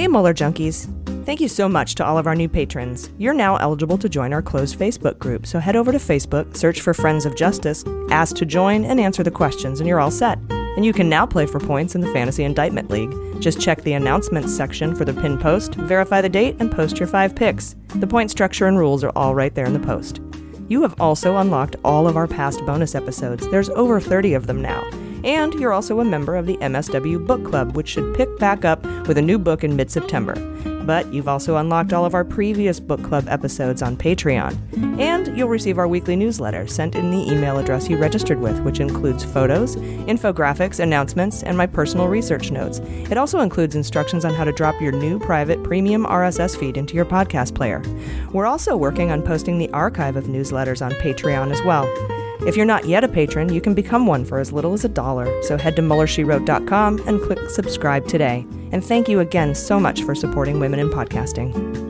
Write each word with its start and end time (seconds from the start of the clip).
Hey, 0.00 0.08
Mueller 0.08 0.32
Junkies. 0.32 0.88
Thank 1.26 1.42
you 1.42 1.48
so 1.48 1.68
much 1.68 1.94
to 1.96 2.06
all 2.06 2.16
of 2.16 2.26
our 2.26 2.34
new 2.34 2.48
patrons. 2.48 3.10
You're 3.18 3.34
now 3.34 3.56
eligible 3.56 3.98
to 3.98 4.08
join 4.08 4.32
our 4.32 4.40
closed 4.40 4.78
Facebook 4.78 5.18
group, 5.18 5.46
so 5.46 5.58
head 5.58 5.76
over 5.76 5.92
to 5.92 5.98
Facebook, 5.98 6.56
search 6.56 6.80
for 6.80 6.94
Friends 6.94 7.26
of 7.26 7.36
Justice, 7.36 7.84
ask 8.10 8.34
to 8.36 8.46
join, 8.46 8.86
and 8.86 8.98
answer 8.98 9.22
the 9.22 9.30
questions, 9.30 9.78
and 9.78 9.86
you're 9.86 10.00
all 10.00 10.10
set. 10.10 10.38
And 10.48 10.86
you 10.86 10.94
can 10.94 11.10
now 11.10 11.26
play 11.26 11.44
for 11.44 11.60
points 11.60 11.94
in 11.94 12.00
the 12.00 12.10
Fantasy 12.14 12.44
Indictment 12.44 12.88
League. 12.88 13.14
Just 13.42 13.60
check 13.60 13.82
the 13.82 13.92
announcements 13.92 14.56
section 14.56 14.94
for 14.94 15.04
the 15.04 15.12
pin 15.12 15.36
post, 15.36 15.74
verify 15.74 16.22
the 16.22 16.30
date, 16.30 16.56
and 16.60 16.72
post 16.72 16.98
your 16.98 17.06
five 17.06 17.36
picks. 17.36 17.76
The 17.96 18.06
point 18.06 18.30
structure 18.30 18.66
and 18.66 18.78
rules 18.78 19.04
are 19.04 19.12
all 19.14 19.34
right 19.34 19.54
there 19.54 19.66
in 19.66 19.74
the 19.74 19.80
post. 19.80 20.22
You 20.68 20.80
have 20.80 20.98
also 20.98 21.36
unlocked 21.36 21.76
all 21.84 22.08
of 22.08 22.16
our 22.16 22.26
past 22.26 22.64
bonus 22.64 22.94
episodes. 22.94 23.46
There's 23.50 23.68
over 23.68 24.00
30 24.00 24.32
of 24.32 24.46
them 24.46 24.62
now. 24.62 24.82
And 25.24 25.54
you're 25.54 25.72
also 25.72 26.00
a 26.00 26.04
member 26.04 26.36
of 26.36 26.46
the 26.46 26.56
MSW 26.58 27.26
Book 27.26 27.44
Club, 27.44 27.76
which 27.76 27.88
should 27.88 28.14
pick 28.14 28.38
back 28.38 28.64
up 28.64 28.84
with 29.06 29.18
a 29.18 29.22
new 29.22 29.38
book 29.38 29.64
in 29.64 29.76
mid 29.76 29.90
September. 29.90 30.34
But 30.84 31.12
you've 31.12 31.28
also 31.28 31.56
unlocked 31.56 31.92
all 31.92 32.04
of 32.04 32.14
our 32.14 32.24
previous 32.24 32.80
book 32.80 33.02
club 33.02 33.26
episodes 33.28 33.82
on 33.82 33.96
Patreon. 33.96 34.56
And 34.98 35.36
you'll 35.36 35.48
receive 35.48 35.78
our 35.78 35.86
weekly 35.86 36.16
newsletter 36.16 36.66
sent 36.66 36.94
in 36.94 37.10
the 37.10 37.30
email 37.30 37.58
address 37.58 37.88
you 37.88 37.96
registered 37.96 38.40
with, 38.40 38.58
which 38.60 38.80
includes 38.80 39.24
photos, 39.24 39.76
infographics, 39.76 40.80
announcements, 40.80 41.42
and 41.42 41.56
my 41.56 41.66
personal 41.66 42.08
research 42.08 42.50
notes. 42.50 42.80
It 43.10 43.18
also 43.18 43.40
includes 43.40 43.76
instructions 43.76 44.24
on 44.24 44.34
how 44.34 44.44
to 44.44 44.52
drop 44.52 44.80
your 44.80 44.92
new 44.92 45.18
private 45.18 45.62
premium 45.62 46.04
RSS 46.06 46.58
feed 46.58 46.76
into 46.76 46.94
your 46.94 47.04
podcast 47.04 47.54
player. 47.54 47.82
We're 48.32 48.46
also 48.46 48.76
working 48.76 49.10
on 49.10 49.22
posting 49.22 49.58
the 49.58 49.70
archive 49.70 50.16
of 50.16 50.24
newsletters 50.24 50.84
on 50.84 50.92
Patreon 50.92 51.52
as 51.52 51.62
well. 51.62 51.86
If 52.46 52.56
you're 52.56 52.66
not 52.66 52.86
yet 52.86 53.04
a 53.04 53.08
patron, 53.08 53.52
you 53.52 53.60
can 53.60 53.74
become 53.74 54.06
one 54.06 54.24
for 54.24 54.38
as 54.38 54.52
little 54.52 54.72
as 54.72 54.84
a 54.84 54.88
dollar. 54.88 55.26
So 55.42 55.56
head 55.56 55.76
to 55.76 55.82
MuellerSheWrote.com 55.82 57.06
and 57.06 57.20
click 57.20 57.50
subscribe 57.50 58.06
today. 58.06 58.46
And 58.72 58.84
thank 58.84 59.08
you 59.08 59.20
again 59.20 59.54
so 59.54 59.78
much 59.78 60.02
for 60.02 60.14
supporting 60.14 60.60
women 60.60 60.80
in 60.80 60.90
podcasting. 60.90 61.89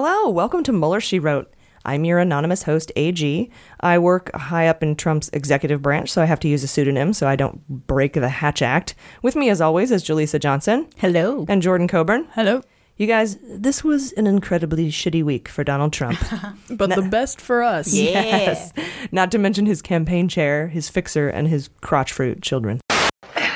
Hello, 0.00 0.30
welcome 0.30 0.62
to 0.62 0.72
Mueller 0.72 1.00
She 1.00 1.18
Wrote. 1.18 1.52
I'm 1.84 2.04
your 2.04 2.20
anonymous 2.20 2.62
host, 2.62 2.92
AG. 2.94 3.50
I 3.80 3.98
work 3.98 4.32
high 4.32 4.68
up 4.68 4.80
in 4.80 4.94
Trump's 4.94 5.28
executive 5.32 5.82
branch, 5.82 6.12
so 6.12 6.22
I 6.22 6.24
have 6.26 6.38
to 6.38 6.48
use 6.48 6.62
a 6.62 6.68
pseudonym 6.68 7.12
so 7.12 7.26
I 7.26 7.34
don't 7.34 7.66
break 7.88 8.12
the 8.12 8.28
Hatch 8.28 8.62
Act. 8.62 8.94
With 9.22 9.34
me, 9.34 9.50
as 9.50 9.60
always, 9.60 9.90
is 9.90 10.04
Jaleesa 10.04 10.38
Johnson. 10.38 10.88
Hello. 10.98 11.46
And 11.48 11.60
Jordan 11.60 11.88
Coburn. 11.88 12.28
Hello. 12.34 12.62
You 12.96 13.08
guys, 13.08 13.38
this 13.42 13.82
was 13.82 14.12
an 14.12 14.28
incredibly 14.28 14.88
shitty 14.92 15.24
week 15.24 15.48
for 15.48 15.64
Donald 15.64 15.92
Trump. 15.92 16.20
but 16.70 16.94
the 16.94 17.02
best 17.02 17.40
for 17.40 17.64
us. 17.64 17.92
Yes. 17.92 18.72
Not 19.10 19.32
to 19.32 19.38
mention 19.38 19.66
his 19.66 19.82
campaign 19.82 20.28
chair, 20.28 20.68
his 20.68 20.88
fixer, 20.88 21.28
and 21.28 21.48
his 21.48 21.70
crotch 21.80 22.12
fruit 22.12 22.40
children. 22.40 22.80
Looks 22.86 23.02
like 23.34 23.50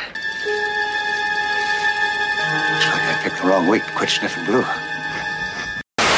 I 3.04 3.20
picked 3.22 3.40
the 3.40 3.46
wrong 3.46 3.68
week 3.68 3.86
to 3.86 3.92
quit 3.92 4.10
sniffing 4.10 4.44
glue. 4.46 4.64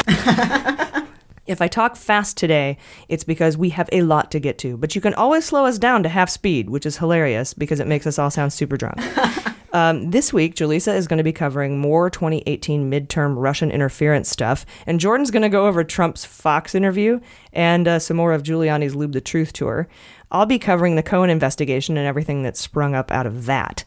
If 1.47 1.61
I 1.61 1.67
talk 1.67 1.95
fast 1.95 2.37
today, 2.37 2.77
it's 3.07 3.23
because 3.23 3.55
we 3.55 3.69
have 3.69 3.87
a 3.91 4.01
lot 4.01 4.31
to 4.31 4.39
get 4.39 4.57
to, 4.59 4.77
but 4.77 4.95
you 4.95 5.01
can 5.01 5.13
always 5.13 5.45
slow 5.45 5.65
us 5.65 5.77
down 5.77 6.01
to 6.01 6.09
half 6.09 6.29
speed, 6.29 6.71
which 6.71 6.87
is 6.87 6.97
hilarious 6.97 7.53
because 7.53 7.79
it 7.79 7.85
makes 7.85 8.07
us 8.07 8.17
all 8.17 8.31
sound 8.31 8.51
super 8.51 8.77
drunk. 8.77 8.99
um, 9.73 10.09
this 10.09 10.33
week, 10.33 10.55
Jaleesa 10.55 10.95
is 10.95 11.07
going 11.07 11.19
to 11.19 11.23
be 11.23 11.31
covering 11.31 11.77
more 11.77 12.09
2018 12.09 12.89
midterm 12.89 13.35
Russian 13.37 13.69
interference 13.69 14.27
stuff, 14.27 14.65
and 14.87 14.99
Jordan's 14.99 15.29
going 15.29 15.43
to 15.43 15.49
go 15.49 15.67
over 15.67 15.83
Trump's 15.83 16.25
Fox 16.25 16.73
interview 16.73 17.19
and 17.53 17.87
uh, 17.87 17.99
some 17.99 18.17
more 18.17 18.33
of 18.33 18.41
Giuliani's 18.41 18.95
Lube 18.95 19.13
the 19.13 19.21
Truth 19.21 19.53
tour. 19.53 19.87
I'll 20.31 20.45
be 20.45 20.59
covering 20.59 20.95
the 20.95 21.03
Cohen 21.03 21.29
investigation 21.29 21.97
and 21.97 22.07
everything 22.07 22.43
that 22.43 22.57
sprung 22.57 22.95
up 22.95 23.11
out 23.11 23.25
of 23.25 23.45
that. 23.45 23.83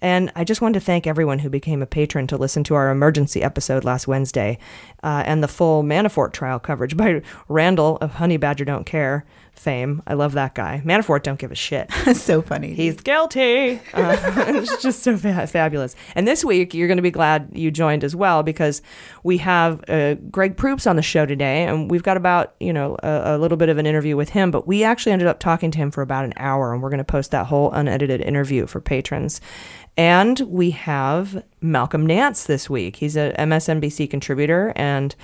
And 0.00 0.32
I 0.34 0.42
just 0.42 0.60
wanted 0.60 0.80
to 0.80 0.84
thank 0.84 1.06
everyone 1.06 1.38
who 1.38 1.48
became 1.48 1.80
a 1.80 1.86
patron 1.86 2.26
to 2.26 2.36
listen 2.36 2.64
to 2.64 2.74
our 2.74 2.90
emergency 2.90 3.42
episode 3.42 3.84
last 3.84 4.08
Wednesday 4.08 4.58
uh, 5.04 5.22
and 5.24 5.42
the 5.42 5.48
full 5.48 5.84
Manafort 5.84 6.32
trial 6.32 6.58
coverage 6.58 6.96
by 6.96 7.22
Randall 7.48 7.98
of 8.00 8.14
Honey 8.14 8.36
Badger 8.36 8.64
Don't 8.64 8.84
Care 8.84 9.24
fame. 9.54 10.02
I 10.06 10.14
love 10.14 10.32
that 10.32 10.54
guy. 10.54 10.82
Manafort 10.84 11.22
don't 11.22 11.38
give 11.38 11.52
a 11.52 11.56
shit. 11.56 11.90
so 12.14 12.42
funny. 12.42 12.74
He's 12.74 12.96
guilty. 13.00 13.80
Uh, 13.92 14.16
it's 14.48 14.82
just 14.82 15.02
so 15.02 15.16
fa- 15.16 15.46
fabulous. 15.46 15.94
And 16.14 16.26
this 16.26 16.44
week, 16.44 16.74
you're 16.74 16.88
going 16.88 16.96
to 16.96 17.02
be 17.02 17.10
glad 17.10 17.50
you 17.52 17.70
joined 17.70 18.02
as 18.02 18.16
well 18.16 18.42
because 18.42 18.82
we 19.22 19.38
have 19.38 19.84
uh, 19.88 20.14
Greg 20.14 20.56
Proops 20.56 20.86
on 20.86 20.96
the 20.96 21.02
show 21.02 21.26
today, 21.26 21.64
and 21.64 21.90
we've 21.90 22.02
got 22.02 22.16
about 22.16 22.54
you 22.60 22.72
know 22.72 22.96
a, 23.02 23.36
a 23.36 23.38
little 23.38 23.56
bit 23.56 23.68
of 23.68 23.78
an 23.78 23.86
interview 23.86 24.16
with 24.16 24.30
him. 24.30 24.50
But 24.50 24.66
we 24.66 24.84
actually 24.84 25.12
ended 25.12 25.28
up 25.28 25.38
talking 25.38 25.70
to 25.70 25.78
him 25.78 25.90
for 25.90 26.02
about 26.02 26.24
an 26.24 26.34
hour, 26.36 26.72
and 26.72 26.82
we're 26.82 26.90
going 26.90 26.98
to 26.98 27.04
post 27.04 27.30
that 27.30 27.46
whole 27.46 27.70
unedited 27.72 28.20
interview 28.20 28.66
for 28.66 28.80
patrons. 28.80 29.40
And 29.96 30.40
we 30.40 30.70
have 30.70 31.44
Malcolm 31.60 32.06
Nance 32.06 32.44
this 32.44 32.70
week. 32.70 32.96
He's 32.96 33.16
a 33.16 33.34
MSNBC 33.38 34.08
contributor 34.08 34.72
and, 34.74 35.14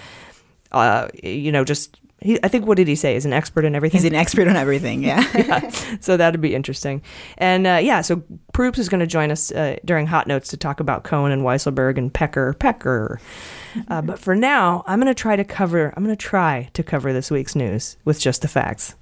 uh, 0.73 1.09
you 1.23 1.51
know, 1.51 1.65
just, 1.65 1.99
he, 2.21 2.39
I 2.43 2.49
think, 2.49 2.67
what 2.67 2.77
did 2.77 2.89
he 2.89 2.97
say? 2.97 3.15
Is 3.15 3.25
an 3.25 3.33
expert 3.33 3.65
in 3.65 3.75
everything? 3.75 4.01
He's 4.01 4.11
an 4.11 4.15
expert 4.15 4.49
on 4.49 4.57
everything, 4.57 5.05
yeah. 5.05 5.25
yeah. 5.35 5.71
So 6.01 6.17
that'd 6.17 6.41
be 6.41 6.55
interesting. 6.55 7.03
And 7.37 7.67
uh, 7.67 7.81
yeah, 7.83 8.01
so 8.01 8.23
Proops 8.53 8.79
is 8.79 8.89
going 8.89 9.01
to 9.01 9.07
join 9.07 9.31
us 9.31 9.53
uh, 9.53 9.77
during 9.85 10.07
Hot 10.07 10.27
Notes 10.27 10.49
to 10.49 10.57
talk 10.57 10.81
about 10.81 11.05
Cohen 11.05 11.31
and 11.31 11.43
Weisselberg 11.43 11.97
and 11.97 12.13
Pecker. 12.13 12.55
Pecker. 12.55 13.21
Uh, 13.89 14.03
but 14.03 14.19
for 14.19 14.35
now, 14.35 14.83
I'm 14.87 14.99
going 14.99 15.07
to 15.07 15.21
try 15.21 15.37
to 15.37 15.45
cover, 15.45 15.95
I'm 15.97 16.05
going 16.05 16.17
to 16.17 16.21
try 16.21 16.69
to 16.73 16.83
cover 16.83 17.13
this 17.13 17.31
week's 17.31 17.55
news 17.55 17.97
with 18.05 18.21
just 18.21 18.43
the 18.43 18.49
facts. 18.49 18.97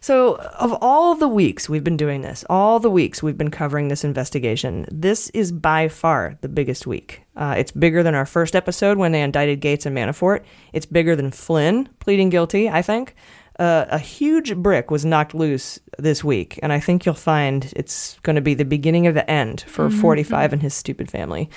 So, 0.00 0.34
of 0.58 0.76
all 0.82 1.14
the 1.14 1.28
weeks 1.28 1.68
we've 1.68 1.84
been 1.84 1.96
doing 1.96 2.22
this, 2.22 2.44
all 2.50 2.80
the 2.80 2.90
weeks 2.90 3.22
we've 3.22 3.38
been 3.38 3.52
covering 3.52 3.86
this 3.86 4.02
investigation, 4.02 4.84
this 4.90 5.30
is 5.30 5.52
by 5.52 5.86
far 5.86 6.36
the 6.40 6.48
biggest 6.48 6.88
week. 6.88 7.21
Uh, 7.36 7.54
it's 7.56 7.72
bigger 7.72 8.02
than 8.02 8.14
our 8.14 8.26
first 8.26 8.54
episode 8.54 8.98
when 8.98 9.12
they 9.12 9.22
indicted 9.22 9.60
Gates 9.60 9.86
and 9.86 9.96
Manafort. 9.96 10.42
It's 10.72 10.86
bigger 10.86 11.16
than 11.16 11.30
Flynn 11.30 11.88
pleading 11.98 12.28
guilty, 12.30 12.68
I 12.68 12.82
think. 12.82 13.14
Uh, 13.58 13.84
a 13.90 13.98
huge 13.98 14.56
brick 14.56 14.90
was 14.90 15.04
knocked 15.04 15.34
loose 15.34 15.78
this 15.98 16.24
week, 16.24 16.58
and 16.62 16.72
I 16.72 16.80
think 16.80 17.04
you'll 17.04 17.14
find 17.14 17.70
it's 17.76 18.18
going 18.22 18.34
to 18.36 18.42
be 18.42 18.54
the 18.54 18.64
beginning 18.64 19.06
of 19.06 19.14
the 19.14 19.30
end 19.30 19.60
for 19.68 19.88
Mhm. 19.90 20.00
45 20.00 20.54
and 20.54 20.62
his 20.62 20.72
stupid 20.72 21.10
family. 21.10 21.50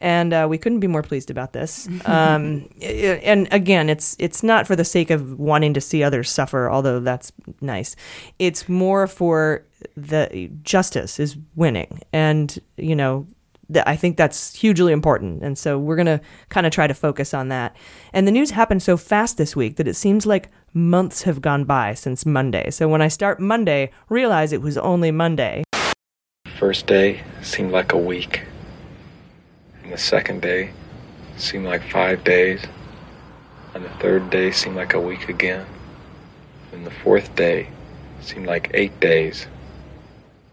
And 0.00 0.32
uh, 0.32 0.46
we 0.48 0.58
couldn't 0.58 0.78
be 0.78 0.86
more 0.86 1.02
pleased 1.02 1.28
about 1.28 1.52
this. 1.52 1.88
Um, 2.06 2.68
and 2.80 3.48
again, 3.50 3.90
it's 3.90 4.14
it's 4.20 4.44
not 4.44 4.66
for 4.68 4.76
the 4.76 4.84
sake 4.84 5.10
of 5.10 5.38
wanting 5.40 5.74
to 5.74 5.80
see 5.80 6.04
others 6.04 6.30
suffer, 6.30 6.70
although 6.70 7.00
that's 7.00 7.32
nice. 7.60 7.96
It's 8.38 8.68
more 8.68 9.08
for 9.08 9.64
the 9.96 10.50
justice 10.62 11.18
is 11.18 11.36
winning, 11.56 12.00
and 12.12 12.58
you 12.76 12.94
know 12.94 13.26
th- 13.72 13.84
I 13.86 13.96
think 13.96 14.16
that's 14.16 14.54
hugely 14.54 14.92
important. 14.92 15.42
And 15.42 15.56
so 15.56 15.78
we're 15.78 15.96
going 15.96 16.06
to 16.06 16.20
kind 16.48 16.66
of 16.66 16.72
try 16.72 16.86
to 16.86 16.94
focus 16.94 17.34
on 17.34 17.48
that. 17.48 17.76
And 18.12 18.26
the 18.26 18.32
news 18.32 18.50
happened 18.50 18.82
so 18.82 18.96
fast 18.96 19.36
this 19.36 19.54
week 19.54 19.76
that 19.76 19.88
it 19.88 19.94
seems 19.94 20.26
like 20.26 20.50
months 20.72 21.22
have 21.22 21.40
gone 21.40 21.64
by 21.64 21.94
since 21.94 22.24
Monday. 22.26 22.70
So 22.70 22.88
when 22.88 23.02
I 23.02 23.08
start 23.08 23.40
Monday, 23.40 23.90
realize 24.08 24.52
it 24.52 24.62
was 24.62 24.78
only 24.78 25.10
Monday. 25.10 25.64
First 26.58 26.86
day 26.86 27.22
seemed 27.42 27.72
like 27.72 27.92
a 27.92 27.98
week. 27.98 28.42
And 29.82 29.92
the 29.92 29.98
second 29.98 30.42
day 30.42 30.72
seemed 31.36 31.66
like 31.66 31.82
five 31.90 32.22
days. 32.24 32.64
And 33.74 33.84
the 33.84 33.90
third 34.00 34.30
day 34.30 34.50
seemed 34.50 34.76
like 34.76 34.94
a 34.94 35.00
week 35.00 35.28
again. 35.28 35.66
And 36.72 36.86
the 36.86 36.90
fourth 36.90 37.34
day 37.34 37.68
seemed 38.20 38.46
like 38.46 38.70
eight 38.74 38.98
days. 39.00 39.46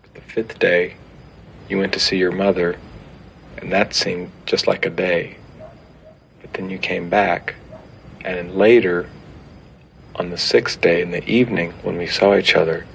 But 0.02 0.14
the 0.14 0.22
fifth 0.22 0.60
day, 0.60 0.96
you 1.70 1.78
went 1.78 1.94
to 1.94 2.00
see 2.00 2.18
your 2.18 2.32
mother, 2.32 2.78
and 3.58 3.72
that 3.72 3.94
seemed 3.94 4.32
just 4.46 4.68
like 4.68 4.86
a 4.86 4.90
day. 4.90 5.38
But 6.42 6.54
then 6.54 6.70
you 6.70 6.78
came 6.78 7.10
back, 7.10 7.56
and 8.22 8.56
later, 8.56 9.10
on 10.16 10.30
the 10.30 10.38
sixth 10.38 10.82
day 10.82 11.02
in 11.02 11.12
the 11.12 11.28
evening 11.30 11.72
when 11.84 11.98
we 11.98 12.08
saw 12.08 12.36
each 12.36 12.56
other, 12.56 12.86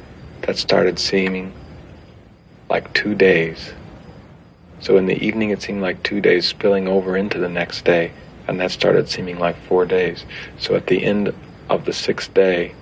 that 0.43 0.56
started 0.56 0.99
seeming 0.99 1.53
like 2.69 2.93
two 2.94 3.14
days. 3.14 3.73
So 4.81 4.97
in 4.97 5.06
the 5.06 5.25
evening, 5.25 5.50
it 5.50 5.62
seemed 5.62 5.82
like 5.82 6.03
two 6.03 6.20
days 6.20 6.49
spilling 6.49 6.88
over 6.88 7.17
into 7.17 7.38
the 7.38 7.49
next 7.49 7.85
day, 7.85 8.12
and 8.49 8.58
that 8.61 8.70
started 8.70 9.08
seeming 9.08 9.38
like 9.38 9.56
four 9.69 9.85
days. 9.85 10.25
So 10.58 10.75
at 10.75 10.87
the 10.87 11.05
end 11.05 11.32
of 11.69 11.85
the 11.85 11.93
sixth 11.93 12.35
day, 12.35 12.75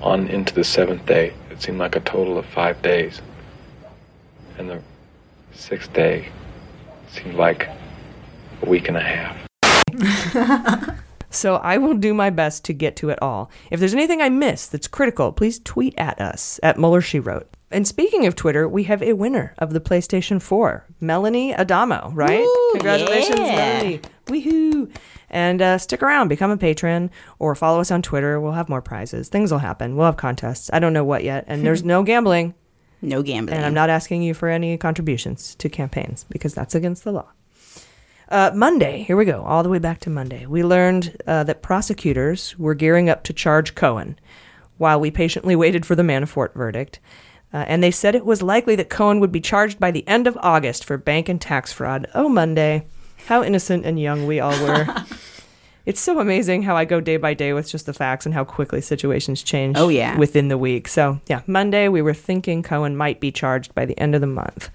on 0.00 0.28
into 0.28 0.54
the 0.54 0.64
seventh 0.64 1.06
day, 1.06 1.34
it 1.50 1.60
seemed 1.60 1.78
like 1.78 1.96
a 1.96 2.00
total 2.00 2.38
of 2.38 2.46
five 2.46 2.80
days. 2.82 3.20
And 4.56 4.70
the 4.70 4.82
sixth 5.52 5.92
day 5.92 6.28
seemed 7.10 7.34
like 7.34 7.68
a 8.62 8.68
week 8.68 8.88
and 8.88 8.96
a 8.96 9.00
half. 9.00 10.98
So 11.30 11.56
I 11.56 11.76
will 11.78 11.94
do 11.94 12.14
my 12.14 12.30
best 12.30 12.64
to 12.64 12.72
get 12.72 12.96
to 12.96 13.10
it 13.10 13.20
all. 13.20 13.50
If 13.70 13.80
there's 13.80 13.94
anything 13.94 14.22
I 14.22 14.28
missed 14.28 14.72
that's 14.72 14.88
critical, 14.88 15.32
please 15.32 15.58
tweet 15.58 15.94
at 15.98 16.20
us 16.20 16.58
at 16.62 16.78
Mueller 16.78 17.00
She 17.00 17.20
Wrote. 17.20 17.48
And 17.70 17.86
speaking 17.86 18.26
of 18.26 18.34
Twitter, 18.34 18.66
we 18.66 18.84
have 18.84 19.02
a 19.02 19.12
winner 19.12 19.54
of 19.58 19.74
the 19.74 19.80
PlayStation 19.80 20.40
4, 20.40 20.86
Melanie 21.00 21.54
Adamo, 21.54 22.10
right? 22.14 22.40
Woo, 22.40 22.70
Congratulations, 22.72 23.38
yeah. 23.40 23.56
Melanie. 23.56 24.00
Woohoo. 24.26 24.90
And 25.28 25.60
uh, 25.60 25.76
stick 25.76 26.02
around, 26.02 26.28
become 26.28 26.50
a 26.50 26.56
patron, 26.56 27.10
or 27.38 27.54
follow 27.54 27.80
us 27.80 27.90
on 27.90 28.00
Twitter. 28.00 28.40
We'll 28.40 28.52
have 28.52 28.70
more 28.70 28.80
prizes. 28.80 29.28
Things 29.28 29.52
will 29.52 29.58
happen. 29.58 29.96
We'll 29.96 30.06
have 30.06 30.16
contests. 30.16 30.70
I 30.72 30.78
don't 30.78 30.94
know 30.94 31.04
what 31.04 31.24
yet. 31.24 31.44
And 31.46 31.66
there's 31.66 31.84
no 31.84 32.02
gambling. 32.02 32.54
No 33.00 33.22
gambling. 33.22 33.56
And 33.56 33.66
I'm 33.66 33.74
not 33.74 33.90
asking 33.90 34.22
you 34.22 34.34
for 34.34 34.48
any 34.48 34.76
contributions 34.76 35.54
to 35.56 35.68
campaigns 35.68 36.24
because 36.28 36.54
that's 36.54 36.74
against 36.74 37.04
the 37.04 37.12
law. 37.12 37.28
Uh, 38.28 38.50
Monday, 38.54 39.04
here 39.04 39.16
we 39.16 39.24
go, 39.24 39.42
all 39.44 39.62
the 39.62 39.68
way 39.68 39.78
back 39.78 40.00
to 40.00 40.10
Monday. 40.10 40.44
We 40.44 40.62
learned 40.62 41.16
uh, 41.26 41.44
that 41.44 41.62
prosecutors 41.62 42.58
were 42.58 42.74
gearing 42.74 43.08
up 43.08 43.24
to 43.24 43.32
charge 43.32 43.74
Cohen 43.74 44.18
while 44.76 45.00
we 45.00 45.10
patiently 45.10 45.56
waited 45.56 45.86
for 45.86 45.94
the 45.94 46.02
Manafort 46.02 46.52
verdict. 46.54 47.00
Uh, 47.52 47.64
and 47.66 47.82
they 47.82 47.90
said 47.90 48.14
it 48.14 48.26
was 48.26 48.42
likely 48.42 48.76
that 48.76 48.90
Cohen 48.90 49.20
would 49.20 49.32
be 49.32 49.40
charged 49.40 49.80
by 49.80 49.90
the 49.90 50.06
end 50.06 50.26
of 50.26 50.36
August 50.42 50.84
for 50.84 50.98
bank 50.98 51.28
and 51.28 51.40
tax 51.40 51.72
fraud. 51.72 52.06
Oh, 52.14 52.28
Monday. 52.28 52.86
How 53.26 53.42
innocent 53.42 53.86
and 53.86 53.98
young 53.98 54.26
we 54.26 54.40
all 54.40 54.58
were. 54.62 54.86
it's 55.88 56.00
so 56.00 56.20
amazing 56.20 56.62
how 56.64 56.76
I 56.76 56.84
go 56.84 57.00
day 57.00 57.16
by 57.16 57.32
day 57.34 57.52
with 57.54 57.70
just 57.70 57.86
the 57.86 57.94
facts 57.94 58.26
and 58.26 58.34
how 58.34 58.44
quickly 58.44 58.80
situations 58.82 59.42
change 59.42 59.76
Oh, 59.78 59.88
yeah. 59.88 60.18
within 60.18 60.48
the 60.48 60.58
week. 60.58 60.86
So, 60.86 61.18
yeah, 61.28 61.40
Monday 61.46 61.88
we 61.88 62.02
were 62.02 62.12
thinking 62.14 62.62
Cohen 62.62 62.94
might 62.94 63.20
be 63.20 63.32
charged 63.32 63.74
by 63.74 63.86
the 63.86 63.98
end 63.98 64.14
of 64.14 64.20
the 64.20 64.26
month. 64.26 64.68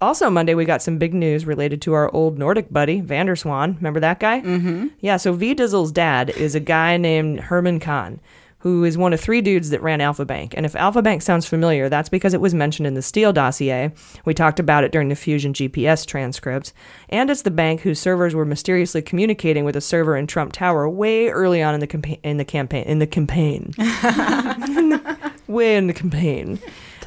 Also, 0.00 0.30
Monday, 0.30 0.54
we 0.54 0.64
got 0.64 0.80
some 0.80 0.96
big 0.96 1.12
news 1.12 1.44
related 1.44 1.82
to 1.82 1.92
our 1.92 2.08
old 2.14 2.38
Nordic 2.38 2.72
buddy, 2.72 3.00
van 3.00 3.26
der 3.26 3.34
Zwaan. 3.34 3.74
Remember 3.78 3.98
that 3.98 4.20
guy? 4.20 4.40
Mm-hmm. 4.42 4.86
Yeah, 5.00 5.16
so 5.16 5.32
V 5.32 5.56
Dizzle's 5.56 5.90
dad 5.90 6.30
is 6.30 6.54
a 6.54 6.60
guy 6.60 6.96
named 6.96 7.40
Herman 7.40 7.80
Kahn, 7.80 8.20
who 8.60 8.84
is 8.84 8.98
one 8.98 9.12
of 9.12 9.20
three 9.20 9.40
dudes 9.40 9.70
that 9.70 9.82
ran 9.82 10.00
Alpha 10.00 10.24
Bank. 10.24 10.54
And 10.56 10.66
if 10.66 10.74
Alpha 10.74 11.00
Bank 11.00 11.22
sounds 11.22 11.46
familiar, 11.46 11.88
that's 11.88 12.08
because 12.08 12.34
it 12.34 12.40
was 12.40 12.54
mentioned 12.54 12.86
in 12.86 12.94
the 12.94 13.02
Steele 13.02 13.32
dossier. 13.32 13.92
We 14.24 14.34
talked 14.34 14.58
about 14.58 14.84
it 14.84 14.90
during 14.90 15.08
the 15.08 15.14
Fusion 15.14 15.52
GPS 15.52 16.04
transcripts. 16.04 16.72
And 17.08 17.30
it's 17.30 17.42
the 17.42 17.50
bank 17.50 17.82
whose 17.82 18.00
servers 18.00 18.34
were 18.34 18.44
mysteriously 18.44 19.02
communicating 19.02 19.64
with 19.64 19.76
a 19.76 19.80
server 19.80 20.16
in 20.16 20.26
Trump 20.26 20.52
Tower 20.52 20.88
way 20.88 21.28
early 21.28 21.62
on 21.62 21.74
in 21.74 21.80
the, 21.80 22.18
in 22.22 22.36
the 22.38 22.44
campaign. 22.44 22.84
In 22.84 22.98
the 22.98 23.06
campaign. 23.06 23.74
way 25.46 25.76
in 25.76 25.86
the 25.86 25.94
campaign. 25.94 26.58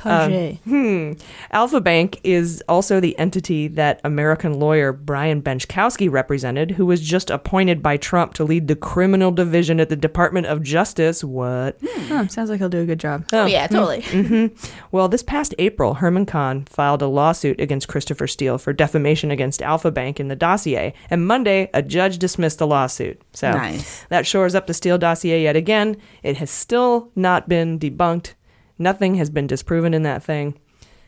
Tajay. 0.04 0.60
hmm. 0.62 1.14
Alpha 1.52 1.82
Bank 1.82 2.20
is 2.24 2.64
also 2.68 3.00
the 3.00 3.18
entity 3.20 3.68
that 3.70 4.02
American 4.04 4.60
lawyer 4.60 4.92
Brian 4.94 5.42
Benczkowski 5.42 6.12
represented, 6.12 6.72
who 6.72 6.86
was 6.86 7.02
just 7.02 7.30
appointed 7.30 7.82
by 7.84 7.98
Trump 7.98 8.34
to 8.36 8.44
lead 8.44 8.68
the 8.68 8.76
criminal 8.76 9.32
division 9.32 9.80
at 9.80 9.90
the 9.90 9.96
Department 9.96 10.48
of 10.48 10.62
Justice. 10.64 11.24
What? 11.24 11.78
Oh, 12.10 12.28
sounds 12.30 12.50
like 12.50 12.60
he'll 12.60 12.70
do 12.70 12.82
a 12.82 12.86
good 12.86 13.00
job. 13.00 13.26
Oh, 13.34 13.46
yeah, 13.46 13.68
totally. 13.68 14.02
hmm 14.02 14.48
Well, 14.92 15.08
this 15.08 15.24
past 15.24 15.54
April, 15.60 15.96
Herman 15.96 16.26
Kahn 16.26 16.66
filed 16.66 17.02
a 17.02 17.08
lawsuit 17.08 17.60
against 17.62 17.88
Christopher 17.88 18.28
Steele 18.28 18.58
for 18.58 18.74
defamation 18.74 19.32
against 19.32 19.62
Alpha 19.62 19.92
Bank 19.92 20.20
in 20.20 20.28
the 20.28 20.36
dossier, 20.36 20.94
and 21.10 21.26
Monday, 21.28 21.70
a 21.74 21.82
judge 21.82 22.18
dismissed 22.18 22.58
the 22.60 22.68
lawsuit. 22.68 23.22
So 23.34 23.52
Nice. 23.52 24.06
that 24.10 24.26
shores 24.26 24.56
up 24.56 24.68
the 24.68 24.74
Steele 24.74 24.98
dossier 24.98 25.44
yet 25.44 25.56
again. 25.56 25.98
It 26.24 26.38
has 26.38 26.50
still 26.52 27.10
not 27.16 27.48
been 27.48 27.80
debunked. 27.80 28.34
Nothing 28.82 29.16
has 29.16 29.30
been 29.30 29.46
disproven 29.48 29.94
in 29.94 30.02
that 30.04 30.24
thing. 30.24 30.60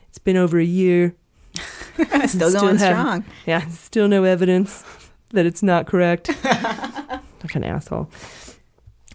It's 0.10 0.20
been 0.20 0.38
over 0.38 0.60
a 0.60 0.64
year. 0.64 1.16
Still 2.28 2.52
going 2.54 2.78
have- 2.78 2.98
strong. 2.98 3.26
Yeah, 3.46 3.68
still 3.68 4.08
no 4.08 4.24
evidence 4.24 4.84
that 5.30 5.46
it's 5.46 5.62
not 5.62 5.86
correct. 5.88 6.30
like 6.44 7.56
an 7.56 7.64
asshole. 7.64 8.10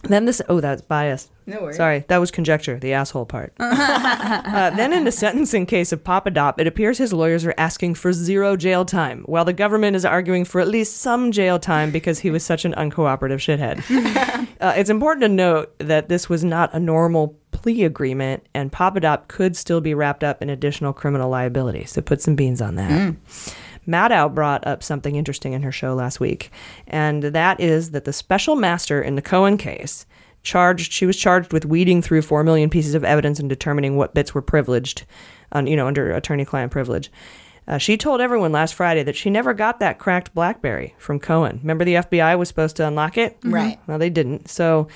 Then 0.03 0.25
this, 0.27 0.41
oh, 0.49 0.61
that's 0.61 0.83
biased. 0.83 1.31
No 1.49 1.63
worries. 1.63 1.77
Sorry, 1.77 2.05
that 2.09 2.19
was 2.19 2.31
conjecture, 2.31 2.79
the 2.79 2.93
asshole 2.93 3.27
part. 3.27 3.53
Uh, 4.49 4.71
then 4.71 4.93
in 4.93 5.05
the 5.05 5.13
sentencing 5.13 5.67
case 5.67 5.93
of 5.93 6.03
Papadop, 6.03 6.59
it 6.59 6.67
appears 6.67 6.99
his 6.99 7.13
lawyers 7.13 7.45
are 7.45 7.55
asking 7.57 7.95
for 7.95 8.13
zero 8.13 8.57
jail 8.57 8.85
time, 8.85 9.23
while 9.27 9.45
the 9.45 9.53
government 9.53 9.95
is 9.95 10.05
arguing 10.05 10.45
for 10.45 10.61
at 10.61 10.69
least 10.69 10.99
some 10.99 11.33
jail 11.33 11.59
time 11.59 11.91
because 11.91 12.19
he 12.19 12.31
was 12.31 12.45
such 12.45 12.65
an 12.65 12.73
uncooperative 12.75 13.39
shithead. 13.39 13.79
uh, 14.61 14.75
it's 14.77 14.91
important 14.91 15.23
to 15.23 15.29
note 15.29 15.75
that 15.79 16.09
this 16.09 16.29
was 16.29 16.45
not 16.45 16.73
a 16.75 16.81
normal 16.81 17.37
plea 17.53 17.85
agreement, 17.85 18.47
and 18.55 18.73
Papadop 18.73 19.29
could 19.29 19.57
still 19.57 19.81
be 19.81 19.95
wrapped 19.95 20.25
up 20.25 20.43
in 20.43 20.51
additional 20.51 20.93
criminal 20.93 21.31
liability. 21.31 21.85
So 21.85 22.03
put 22.03 22.21
some 22.21 22.35
beans 22.35 22.61
on 22.61 22.75
that. 22.77 23.15
Maddow 23.87 24.35
brought 24.35 24.67
up 24.67 24.83
something 24.83 25.15
interesting 25.15 25.53
in 25.53 25.63
her 25.63 25.73
show 25.73 25.95
last 25.95 26.21
week, 26.21 26.51
and 26.87 27.23
that 27.23 27.61
is 27.61 27.93
that 27.93 28.05
the 28.05 28.13
special 28.13 28.57
master 28.57 29.01
in 29.01 29.15
the 29.15 29.23
Cohen 29.23 29.57
case 29.57 30.05
charged 30.43 30.93
she 30.93 31.07
was 31.07 31.17
charged 31.17 31.53
with 31.53 31.67
weeding 31.67 32.01
through 32.01 32.23
4 32.23 32.45
million 32.45 32.71
pieces 32.71 32.95
of 32.95 33.05
evidence 33.05 33.39
and 33.39 33.49
determining 33.49 33.97
what 33.97 34.15
bits 34.15 34.35
were 34.35 34.43
privileged 34.43 35.05
on 35.53 35.67
you 35.67 35.77
know 35.77 35.87
under 35.87 36.13
attorney 36.13 36.45
client 36.45 36.73
privilege. 36.73 37.11
Uh, 37.67 37.77
she 37.77 37.99
told 37.99 38.23
everyone 38.23 38.51
last 38.51 38.75
Friday 38.75 39.03
that 39.03 39.15
she 39.15 39.29
never 39.29 39.53
got 39.53 39.79
that 39.81 39.99
cracked 39.99 40.35
BlackBerry 40.35 40.95
from 40.97 41.21
Cohen. 41.21 41.59
Remember, 41.63 41.85
the 41.85 41.97
FBI 41.97 42.39
was 42.39 42.49
supposed 42.49 42.77
to 42.77 42.87
unlock 42.87 43.19
it. 43.19 43.37
Right. 43.45 43.79
Well, 43.87 43.99
they 43.99 44.09
didn't. 44.09 44.49
So, 44.49 44.89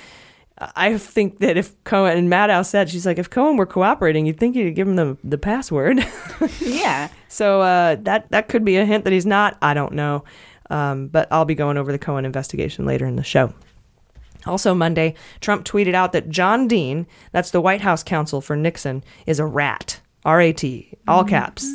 I 0.59 0.97
think 0.97 1.39
that 1.39 1.57
if 1.57 1.83
Cohen 1.85 2.17
and 2.17 2.31
Maddow 2.31 2.65
said, 2.65 2.89
she's 2.89 3.05
like, 3.05 3.19
if 3.19 3.29
Cohen 3.31 3.57
were 3.57 3.67
cooperating, 3.67 4.27
you'd 4.27 4.39
think 4.39 4.55
you'd 4.55 4.75
give 4.75 4.87
him 4.89 4.97
the 4.97 5.17
the 5.25 5.39
password. 5.39 6.05
Yeah. 6.61 7.09
So 7.29 7.61
uh, 7.61 7.97
that 8.01 8.31
that 8.31 8.49
could 8.49 8.65
be 8.65 8.77
a 8.77 8.85
hint 8.85 9.05
that 9.05 9.13
he's 9.13 9.27
not. 9.27 9.57
I 9.63 9.75
don't 9.75 9.93
know, 9.93 10.25
um, 10.71 11.07
but 11.07 11.29
I'll 11.31 11.45
be 11.45 11.55
going 11.55 11.77
over 11.77 11.93
the 11.93 11.99
Cohen 11.99 12.25
investigation 12.25 12.85
later 12.85 13.07
in 13.07 13.17
the 13.17 13.23
show. 13.23 13.55
Also, 14.47 14.75
Monday, 14.75 15.15
Trump 15.41 15.65
tweeted 15.65 15.95
out 15.95 16.13
that 16.13 16.29
John 16.29 16.69
Dean, 16.69 17.07
that's 17.33 17.51
the 17.51 17.61
White 17.61 17.81
House 17.81 18.03
counsel 18.03 18.41
for 18.41 18.57
Nixon, 18.57 19.05
is 19.27 19.39
a 19.39 19.47
rat. 19.47 20.01
R 20.25 20.41
A 20.41 20.53
T, 20.53 20.97
all 21.09 21.25
caps. 21.25 21.75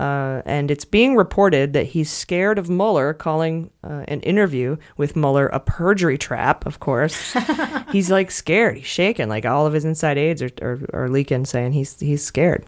Uh, 0.00 0.42
and 0.44 0.68
it's 0.68 0.84
being 0.84 1.14
reported 1.14 1.74
that 1.74 1.86
he's 1.86 2.10
scared 2.10 2.58
of 2.58 2.68
Mueller 2.68 3.14
calling 3.14 3.70
uh, 3.84 4.02
an 4.08 4.20
interview 4.22 4.76
with 4.96 5.14
Mueller 5.14 5.46
a 5.46 5.60
perjury 5.60 6.18
trap, 6.18 6.66
of 6.66 6.80
course. 6.80 7.36
he's 7.92 8.10
like 8.10 8.32
scared. 8.32 8.78
He's 8.78 8.86
shaking. 8.86 9.28
Like 9.28 9.46
all 9.46 9.64
of 9.64 9.72
his 9.72 9.84
inside 9.84 10.18
aides 10.18 10.42
are, 10.42 10.50
are, 10.60 10.80
are 10.92 11.08
leaking, 11.08 11.44
saying 11.44 11.70
he's, 11.72 12.00
he's 12.00 12.24
scared. 12.24 12.66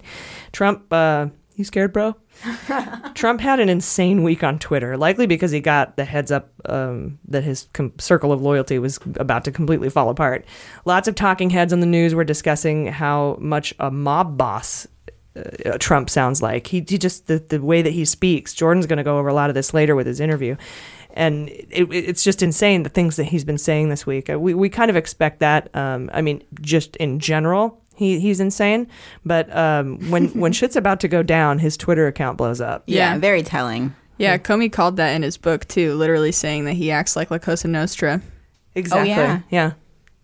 Trump, 0.52 0.92
uh, 0.92 1.26
You 1.56 1.64
scared, 1.64 1.94
bro? 1.94 2.14
Trump 3.14 3.40
had 3.40 3.60
an 3.60 3.70
insane 3.70 4.22
week 4.22 4.44
on 4.44 4.58
Twitter, 4.58 4.96
likely 4.98 5.26
because 5.26 5.50
he 5.50 5.60
got 5.60 5.96
the 5.96 6.04
heads 6.04 6.30
up 6.30 6.50
um, 6.66 7.18
that 7.28 7.44
his 7.44 7.66
com- 7.72 7.98
circle 7.98 8.30
of 8.30 8.42
loyalty 8.42 8.78
was 8.78 9.00
about 9.16 9.44
to 9.46 9.50
completely 9.52 9.88
fall 9.88 10.10
apart. 10.10 10.44
Lots 10.84 11.08
of 11.08 11.14
talking 11.14 11.48
heads 11.48 11.72
on 11.72 11.80
the 11.80 11.86
news 11.86 12.14
were 12.14 12.24
discussing 12.24 12.88
how 12.88 13.38
much 13.40 13.72
a 13.80 13.90
mob 13.90 14.36
boss 14.36 14.86
uh, 15.34 15.78
Trump 15.78 16.10
sounds 16.10 16.42
like. 16.42 16.66
He, 16.66 16.84
he 16.86 16.98
just, 16.98 17.26
the, 17.26 17.38
the 17.38 17.62
way 17.62 17.80
that 17.80 17.92
he 17.92 18.04
speaks. 18.04 18.52
Jordan's 18.52 18.86
going 18.86 18.98
to 18.98 19.02
go 19.02 19.18
over 19.18 19.28
a 19.28 19.34
lot 19.34 19.48
of 19.48 19.54
this 19.54 19.72
later 19.72 19.96
with 19.96 20.06
his 20.06 20.20
interview. 20.20 20.56
And 21.14 21.48
it, 21.48 21.90
it's 21.90 22.22
just 22.22 22.42
insane 22.42 22.82
the 22.82 22.90
things 22.90 23.16
that 23.16 23.24
he's 23.24 23.44
been 23.44 23.56
saying 23.56 23.88
this 23.88 24.04
week. 24.04 24.28
Uh, 24.28 24.38
We, 24.38 24.52
we 24.52 24.68
kind 24.68 24.90
of 24.90 24.96
expect 24.96 25.40
that. 25.40 25.74
Um, 25.74 26.10
I 26.12 26.20
mean, 26.20 26.42
just 26.60 26.96
in 26.96 27.18
general, 27.18 27.82
he, 27.96 28.20
he's 28.20 28.40
insane. 28.40 28.86
But 29.24 29.54
um, 29.56 29.98
when, 30.10 30.28
when 30.40 30.52
shit's 30.52 30.76
about 30.76 31.00
to 31.00 31.08
go 31.08 31.22
down, 31.22 31.58
his 31.58 31.76
Twitter 31.76 32.06
account 32.06 32.38
blows 32.38 32.60
up. 32.60 32.84
Yeah. 32.86 33.18
very 33.18 33.42
telling. 33.42 33.94
Yeah, 34.18 34.38
Comey 34.38 34.72
called 34.72 34.96
that 34.96 35.10
in 35.14 35.22
his 35.22 35.36
book 35.36 35.66
too, 35.68 35.94
literally 35.94 36.32
saying 36.32 36.64
that 36.64 36.72
he 36.74 36.90
acts 36.90 37.16
like 37.16 37.30
La 37.30 37.38
Cosa 37.38 37.68
Nostra. 37.68 38.22
Exactly. 38.74 39.10
yeah. 39.10 39.40
yeah. 39.50 39.72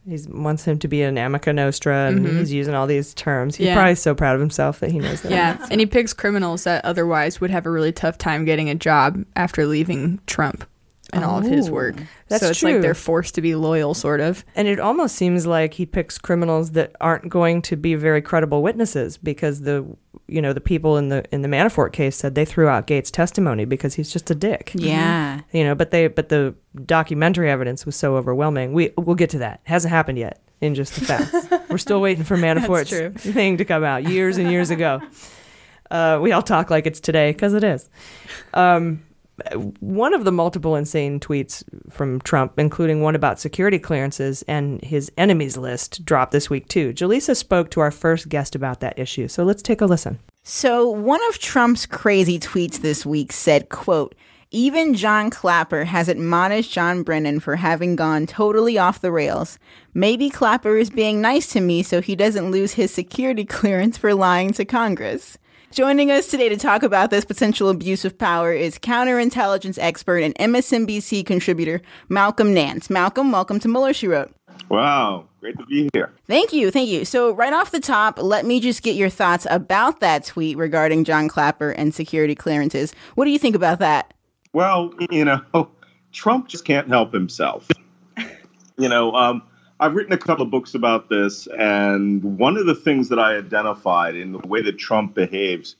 He 0.09 0.19
wants 0.29 0.64
him 0.64 0.79
to 0.81 0.88
be 0.88 1.02
an 1.02 1.17
Amica 1.17 1.52
Nostra, 1.52 2.09
and 2.09 2.26
Mhm. 2.26 2.38
he's 2.41 2.52
using 2.52 2.75
all 2.75 2.87
these 2.88 3.14
terms. 3.14 3.55
He's 3.55 3.69
Yeah. 3.69 3.75
probably 3.75 3.95
so 3.95 4.14
proud 4.17 4.35
of 4.35 4.41
himself 4.41 4.81
that 4.81 4.91
he 4.91 4.99
knows 4.99 5.21
that. 5.23 5.31
Yeah, 5.31 5.64
and 5.71 5.79
he 5.81 5.87
picks 5.87 6.12
criminals 6.12 6.64
that 6.64 6.85
otherwise 6.85 7.41
would 7.41 7.50
have 7.50 7.67
a 7.67 7.71
really 7.71 7.93
tough 7.93 8.19
time 8.19 8.45
getting 8.45 8.69
a 8.69 8.75
job 8.75 9.25
after 9.37 9.64
leaving 9.67 10.19
Trump 10.26 10.64
and 11.12 11.25
all 11.25 11.38
of 11.38 11.45
his 11.45 11.69
Oh, 11.69 11.73
work. 11.73 11.97
that's 12.28 12.42
so 12.42 12.50
it's 12.50 12.59
true. 12.61 12.73
like 12.73 12.83
they're 12.83 12.95
forced 12.95 13.35
to 13.35 13.40
be 13.42 13.54
loyal, 13.54 13.95
sort 13.95 14.21
of. 14.21 14.45
And 14.57 14.66
it 14.69 14.81
almost 14.81 15.14
seems 15.16 15.47
like 15.47 15.75
he 15.75 15.85
picks 15.87 16.16
criminals 16.19 16.73
that 16.73 16.95
aren't 17.00 17.28
going 17.28 17.62
to 17.62 17.76
be 17.76 17.95
very 17.95 18.23
credible 18.23 18.62
witnesses 18.62 19.19
because 19.19 19.61
the 19.62 19.85
you 20.28 20.40
know 20.40 20.52
the 20.52 20.61
people 20.61 20.97
in 20.97 21.09
the 21.11 21.25
in 21.33 21.42
the 21.42 21.49
Manafort 21.49 21.92
case 21.92 22.16
said 22.16 22.35
they 22.35 22.45
threw 22.45 22.69
out 22.69 22.87
Gates' 22.87 23.11
testimony 23.11 23.64
because 23.66 23.95
he's 23.95 24.12
just 24.12 24.31
a 24.31 24.35
dick. 24.35 24.73
Yeah. 24.75 25.40
You 25.52 25.64
know, 25.64 25.75
but 25.75 25.90
they 25.90 26.07
but 26.09 26.28
the 26.31 26.54
documentary 26.87 27.50
evidence 27.50 27.85
was 27.85 27.97
so 27.97 28.16
overwhelming. 28.16 28.73
We 28.73 28.92
we'll 28.97 29.16
get 29.16 29.31
to 29.31 29.38
that. 29.38 29.61
It 29.64 29.69
Hasn't 29.69 29.90
happened 29.92 30.19
yet 30.19 30.40
in 30.62 30.75
just 30.75 30.95
the 30.95 31.04
facts. 31.04 31.35
We're 31.69 31.76
still 31.78 32.00
waiting 32.00 32.25
for 32.25 32.37
Manafort's 32.37 32.90
true. 32.90 33.11
thing 33.11 33.59
to 33.59 33.64
come 33.64 33.85
out 33.85 34.04
years 34.04 34.38
and 34.38 34.50
years 34.50 34.71
ago. 34.71 35.00
Uh, 35.90 36.19
we 36.23 36.33
all 36.33 36.40
talk 36.42 36.71
like 36.71 36.87
it's 36.87 37.00
today 37.00 37.33
because 37.33 37.52
it 37.52 37.64
is. 37.64 37.90
Um, 38.54 39.02
one 39.81 40.15
of 40.15 40.25
the 40.25 40.33
multiple 40.33 40.77
insane 40.77 41.19
tweets 41.19 41.62
from 41.91 42.21
Trump, 42.21 42.59
including 42.59 43.01
one 43.01 43.17
about 43.17 43.41
security 43.41 43.79
clearances 43.79 44.43
and 44.43 44.83
his 44.83 45.11
enemies 45.17 45.57
list, 45.57 46.05
dropped 46.05 46.33
this 46.33 46.51
week 46.51 46.69
too. 46.69 46.93
Jaleesa 46.93 47.37
spoke 47.37 47.71
to 47.71 47.81
our 47.81 47.91
first 47.91 48.29
guest 48.29 48.55
about 48.55 48.81
that 48.81 48.99
issue, 48.99 49.29
so 49.29 49.45
let's 49.45 49.62
take 49.62 49.81
a 49.81 49.87
listen. 49.87 50.19
So 50.43 50.89
one 50.89 51.21
of 51.29 51.39
Trump's 51.39 51.87
crazy 51.87 52.39
tweets 52.39 52.81
this 52.81 53.07
week 53.07 53.33
said, 53.33 53.69
quote, 53.69 54.15
even 54.55 54.93
John 54.93 55.31
Clapper 55.31 55.85
has 55.85 56.11
admonished 56.11 56.73
John 56.73 57.03
Brennan 57.03 57.41
for 57.41 57.57
having 57.57 57.97
gone 57.97 58.27
totally 58.27 58.77
off 58.77 59.01
the 59.01 59.11
rails. 59.11 59.59
Maybe 59.95 60.29
Clapper 60.29 60.77
is 60.77 60.91
being 60.91 61.23
nice 61.23 61.47
to 61.53 61.61
me 61.61 61.83
so 61.83 62.03
he 62.03 62.15
doesn't 62.15 62.51
lose 62.51 62.73
his 62.73 62.93
security 62.93 63.45
clearance 63.47 63.97
for 63.97 64.15
lying 64.15 64.53
to 64.53 64.67
Congress. 64.67 65.39
Joining 65.73 66.11
us 66.11 66.26
today 66.26 66.50
to 66.50 66.59
talk 66.59 66.83
about 66.83 67.09
this 67.09 67.25
potential 67.25 67.71
abuse 67.71 68.05
of 68.05 68.19
power 68.19 68.52
is 68.52 68.79
counterintelligence 68.79 69.79
expert 69.81 70.23
and 70.23 70.35
MSNBC 70.35 71.25
contributor 71.25 71.81
Malcolm 72.11 72.52
Nance. 72.52 72.91
Malcolm, 72.91 73.33
welcome 73.33 73.59
to 73.59 73.69
Mueller, 73.69 73.95
She 73.95 74.07
Wrote. 74.07 74.31
Wow, 74.69 75.29
great 75.41 75.57
to 75.57 75.64
be 75.64 75.88
here. 75.95 76.12
Thank 76.26 76.52
you, 76.52 76.71
thank 76.71 76.91
you. 76.91 77.07
So, 77.07 77.33
right 77.33 77.55
off 77.55 77.71
the 77.71 77.81
top, 77.81 78.21
let 78.21 78.45
me 78.45 78.61
just 78.61 78.83
get 78.83 78.97
your 78.97 79.09
thoughts 79.09 79.47
about 79.49 80.00
that 80.00 80.26
tweet 80.26 80.59
regarding 80.59 81.05
John 81.05 81.26
Clapper 81.26 81.71
and 81.71 81.95
security 81.95 82.35
clearances. 82.35 82.93
What 83.14 83.25
do 83.25 83.31
you 83.31 83.38
think 83.38 83.57
about 83.57 83.79
that? 83.79 84.12
Well, 84.52 84.93
you 85.11 85.25
know, 85.25 85.71
Trump 86.12 86.49
just 86.49 86.67
can't 86.67 86.88
help 86.88 87.14
himself. 87.14 87.67
you 88.76 88.91
know, 88.91 89.14
um, 89.14 89.43
I've 89.83 89.97
written 89.97 90.12
a 90.12 90.17
couple 90.17 90.45
of 90.45 90.51
books 90.53 90.77
about 90.77 91.09
this, 91.09 91.49
and 91.59 92.23
one 92.39 92.57
of 92.57 92.67
the 92.67 92.75
things 92.75 93.09
that 93.09 93.19
I 93.19 93.37
identified 93.37 94.15
in 94.15 94.31
the 94.31 94.39
way 94.39 94.62
that 94.62 94.79
Trump 94.79 95.12
behaves 95.12 95.75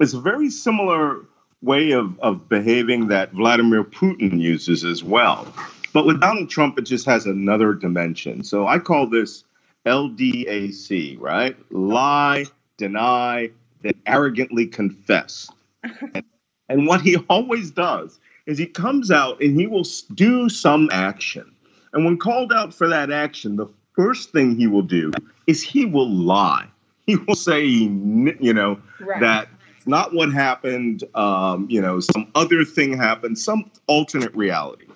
is 0.00 0.12
a 0.12 0.20
very 0.20 0.50
similar 0.50 1.20
way 1.62 1.92
of, 1.92 2.18
of 2.18 2.48
behaving 2.48 3.06
that 3.08 3.30
Vladimir 3.30 3.84
Putin 3.84 4.40
uses 4.40 4.84
as 4.84 5.04
well. 5.04 5.46
But 5.92 6.04
with 6.04 6.20
Donald 6.20 6.50
Trump, 6.50 6.80
it 6.80 6.82
just 6.82 7.06
has 7.06 7.26
another 7.26 7.74
dimension. 7.74 8.42
So 8.42 8.66
I 8.66 8.80
call 8.80 9.06
this 9.08 9.44
LDAC, 9.86 11.20
right? 11.20 11.56
Lie, 11.70 12.46
deny, 12.76 13.50
then 13.82 13.94
arrogantly 14.04 14.66
confess. 14.66 15.48
and, 15.84 16.24
and 16.68 16.88
what 16.88 17.02
he 17.02 17.18
always 17.30 17.70
does 17.70 18.18
is 18.46 18.58
he 18.58 18.66
comes 18.66 19.12
out 19.12 19.40
and 19.40 19.54
he 19.60 19.68
will 19.68 19.86
do 20.12 20.48
some 20.48 20.88
action. 20.90 21.53
And 21.94 22.04
when 22.04 22.18
called 22.18 22.52
out 22.52 22.74
for 22.74 22.88
that 22.88 23.10
action, 23.10 23.56
the 23.56 23.68
first 23.94 24.32
thing 24.32 24.56
he 24.56 24.66
will 24.66 24.82
do 24.82 25.12
is 25.46 25.62
he 25.62 25.86
will 25.86 26.10
lie. 26.10 26.66
He 27.06 27.16
will 27.16 27.36
say, 27.36 27.64
you 27.64 28.52
know, 28.52 28.78
Right. 29.00 29.20
that 29.20 29.48
not 29.86 30.12
what 30.14 30.32
happened, 30.32 31.04
um, 31.14 31.66
you 31.70 31.80
know, 31.80 32.00
some 32.00 32.26
other 32.34 32.64
thing 32.64 32.96
happened, 32.96 33.38
some 33.38 33.70
alternate 33.86 34.34
reality. 34.34 34.86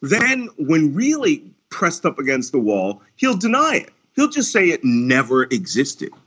Then, 0.00 0.48
when 0.56 0.94
really 0.94 1.42
pressed 1.70 2.06
up 2.06 2.18
against 2.18 2.52
the 2.52 2.60
wall, 2.60 3.02
he'll 3.16 3.36
deny 3.36 3.74
it. 3.84 3.90
He'll 4.14 4.28
just 4.28 4.52
say 4.52 4.70
it 4.70 4.84
never 4.84 5.44
existed. 5.44 6.10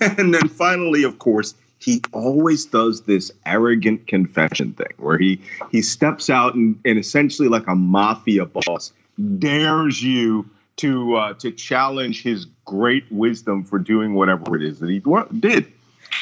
And 0.00 0.32
then 0.32 0.48
finally, 0.48 1.02
of 1.02 1.18
course, 1.18 1.54
he 1.78 2.00
always 2.12 2.64
does 2.64 3.02
this 3.02 3.30
arrogant 3.44 4.06
confession 4.06 4.72
thing 4.72 4.92
where 4.96 5.18
he 5.18 5.40
he 5.70 5.82
steps 5.82 6.30
out 6.30 6.54
and, 6.54 6.78
and 6.86 6.98
essentially 6.98 7.48
like 7.48 7.66
a 7.66 7.74
mafia 7.74 8.46
boss 8.46 8.92
dares 9.38 10.02
you 10.02 10.48
to 10.76 11.14
uh, 11.14 11.34
to 11.34 11.50
challenge 11.52 12.22
his 12.22 12.46
great 12.64 13.04
wisdom 13.10 13.64
for 13.64 13.78
doing 13.78 14.14
whatever 14.14 14.56
it 14.56 14.62
is 14.62 14.80
that 14.80 14.90
he 14.90 15.02
did. 15.40 15.72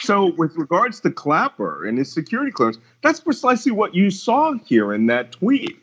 So, 0.02 0.32
with 0.32 0.56
regards 0.56 1.00
to 1.00 1.10
Clapper 1.10 1.86
and 1.86 1.98
his 1.98 2.12
security 2.12 2.50
clearance, 2.50 2.78
that's 3.02 3.20
precisely 3.20 3.72
what 3.72 3.94
you 3.94 4.10
saw 4.10 4.54
here 4.64 4.92
in 4.92 5.06
that 5.06 5.32
tweet. 5.32 5.78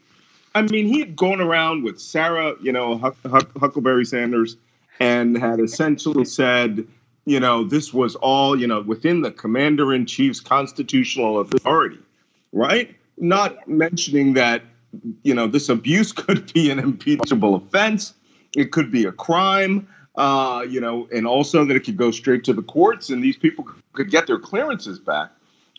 I 0.55 0.63
mean, 0.63 0.87
he 0.87 0.99
had 0.99 1.15
gone 1.15 1.41
around 1.41 1.83
with 1.83 2.01
Sarah, 2.01 2.55
you 2.61 2.71
know, 2.71 2.97
Huck, 2.97 3.15
Huck, 3.25 3.49
Huckleberry 3.57 4.05
Sanders, 4.05 4.57
and 4.99 5.37
had 5.37 5.59
essentially 5.59 6.25
said, 6.25 6.87
you 7.25 7.39
know, 7.39 7.63
this 7.63 7.93
was 7.93 8.15
all, 8.15 8.59
you 8.59 8.67
know, 8.67 8.81
within 8.81 9.21
the 9.21 9.31
commander 9.31 9.93
in 9.93 10.05
chief's 10.05 10.39
constitutional 10.39 11.39
authority, 11.39 11.99
right? 12.51 12.95
Not 13.17 13.67
mentioning 13.67 14.33
that, 14.33 14.63
you 15.23 15.33
know, 15.33 15.47
this 15.47 15.69
abuse 15.69 16.11
could 16.13 16.51
be 16.53 16.69
an 16.69 16.79
impeachable 16.79 17.55
offense, 17.55 18.13
it 18.55 18.71
could 18.71 18.91
be 18.91 19.05
a 19.05 19.11
crime, 19.11 19.87
uh, 20.15 20.65
you 20.67 20.81
know, 20.81 21.07
and 21.13 21.27
also 21.27 21.65
that 21.65 21.75
it 21.75 21.81
could 21.81 21.97
go 21.97 22.11
straight 22.11 22.43
to 22.45 22.53
the 22.53 22.63
courts 22.63 23.09
and 23.09 23.23
these 23.23 23.37
people 23.37 23.67
could 23.93 24.09
get 24.09 24.27
their 24.27 24.39
clearances 24.39 24.99
back. 24.99 25.31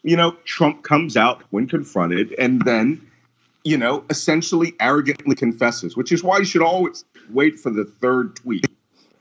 You 0.02 0.16
know, 0.16 0.32
Trump 0.44 0.82
comes 0.82 1.16
out 1.16 1.42
when 1.50 1.66
confronted 1.66 2.32
and 2.38 2.62
then 2.64 3.06
you 3.64 3.76
know, 3.76 4.04
essentially 4.10 4.74
arrogantly 4.80 5.34
confesses, 5.34 5.96
which 5.96 6.12
is 6.12 6.22
why 6.22 6.38
you 6.38 6.44
should 6.44 6.62
always 6.62 7.04
wait 7.30 7.58
for 7.58 7.70
the 7.70 7.84
third 7.84 8.36
tweet 8.36 8.66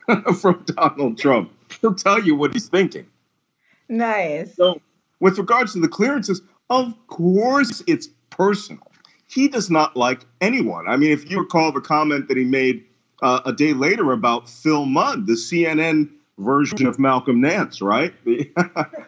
from 0.39 0.63
Donald 0.65 1.17
Trump. 1.17 1.51
He'll 1.81 1.93
tell 1.93 2.21
you 2.21 2.35
what 2.35 2.53
he's 2.53 2.69
thinking. 2.69 3.05
Nice. 3.89 4.55
So, 4.55 4.81
with 5.19 5.37
regards 5.37 5.73
to 5.73 5.79
the 5.79 5.87
clearances, 5.87 6.41
of 6.69 6.95
course 7.07 7.83
it's 7.87 8.07
personal. 8.29 8.88
He 9.29 9.47
does 9.47 9.69
not 9.69 9.95
like 9.95 10.25
anyone. 10.41 10.87
I 10.87 10.97
mean, 10.97 11.11
if 11.11 11.29
you 11.29 11.39
recall 11.39 11.71
the 11.71 11.81
comment 11.81 12.27
that 12.27 12.37
he 12.37 12.43
made 12.43 12.83
uh, 13.21 13.41
a 13.45 13.53
day 13.53 13.73
later 13.73 14.11
about 14.11 14.49
Phil 14.49 14.85
Mudd, 14.85 15.27
the 15.27 15.33
CNN 15.33 16.09
version 16.39 16.87
of 16.87 16.97
Malcolm 16.97 17.39
Nance, 17.39 17.81
right? 17.81 18.13
The, 18.25 18.49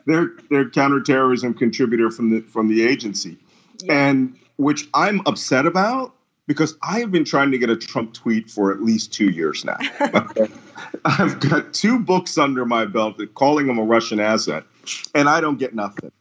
their 0.06 0.32
their 0.50 0.70
counterterrorism 0.70 1.56
contributor 1.56 2.12
from 2.12 2.30
the 2.30 2.42
from 2.42 2.68
the 2.68 2.86
agency, 2.86 3.38
and 3.90 4.38
which 4.58 4.88
I'm 4.94 5.22
upset 5.26 5.66
about 5.66 6.14
because 6.46 6.78
I 6.84 7.00
have 7.00 7.12
been 7.12 7.26
trying 7.26 7.52
to 7.52 7.58
get 7.58 7.70
a 7.70 7.78
Trump 7.78 8.14
tweet 8.14 8.50
for 8.50 8.72
at 8.72 8.82
least 8.82 9.14
two 9.14 9.30
years 9.30 9.66
now. 9.66 9.78
I've 11.06 11.40
got 11.40 11.74
two 11.74 11.98
books 11.98 12.38
under 12.38 12.66
my 12.66 12.86
belt 12.86 13.18
that 13.18 13.34
calling 13.34 13.68
him 13.68 13.80
a 13.80 13.84
Russian 13.84 14.20
asset, 14.20 14.66
and 15.16 15.30
I 15.30 15.42
don't 15.42 15.58
get 15.58 15.74
nothing. 15.74 16.12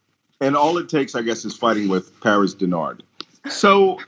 And 0.41 0.57
all 0.57 0.79
it 0.79 0.89
takes, 0.89 1.15
I 1.15 1.21
guess, 1.21 1.45
is 1.45 1.55
fighting 1.55 1.89
with 1.89 2.19
Paris 2.23 2.55
Dennard. 2.55 3.03
So 3.49 3.99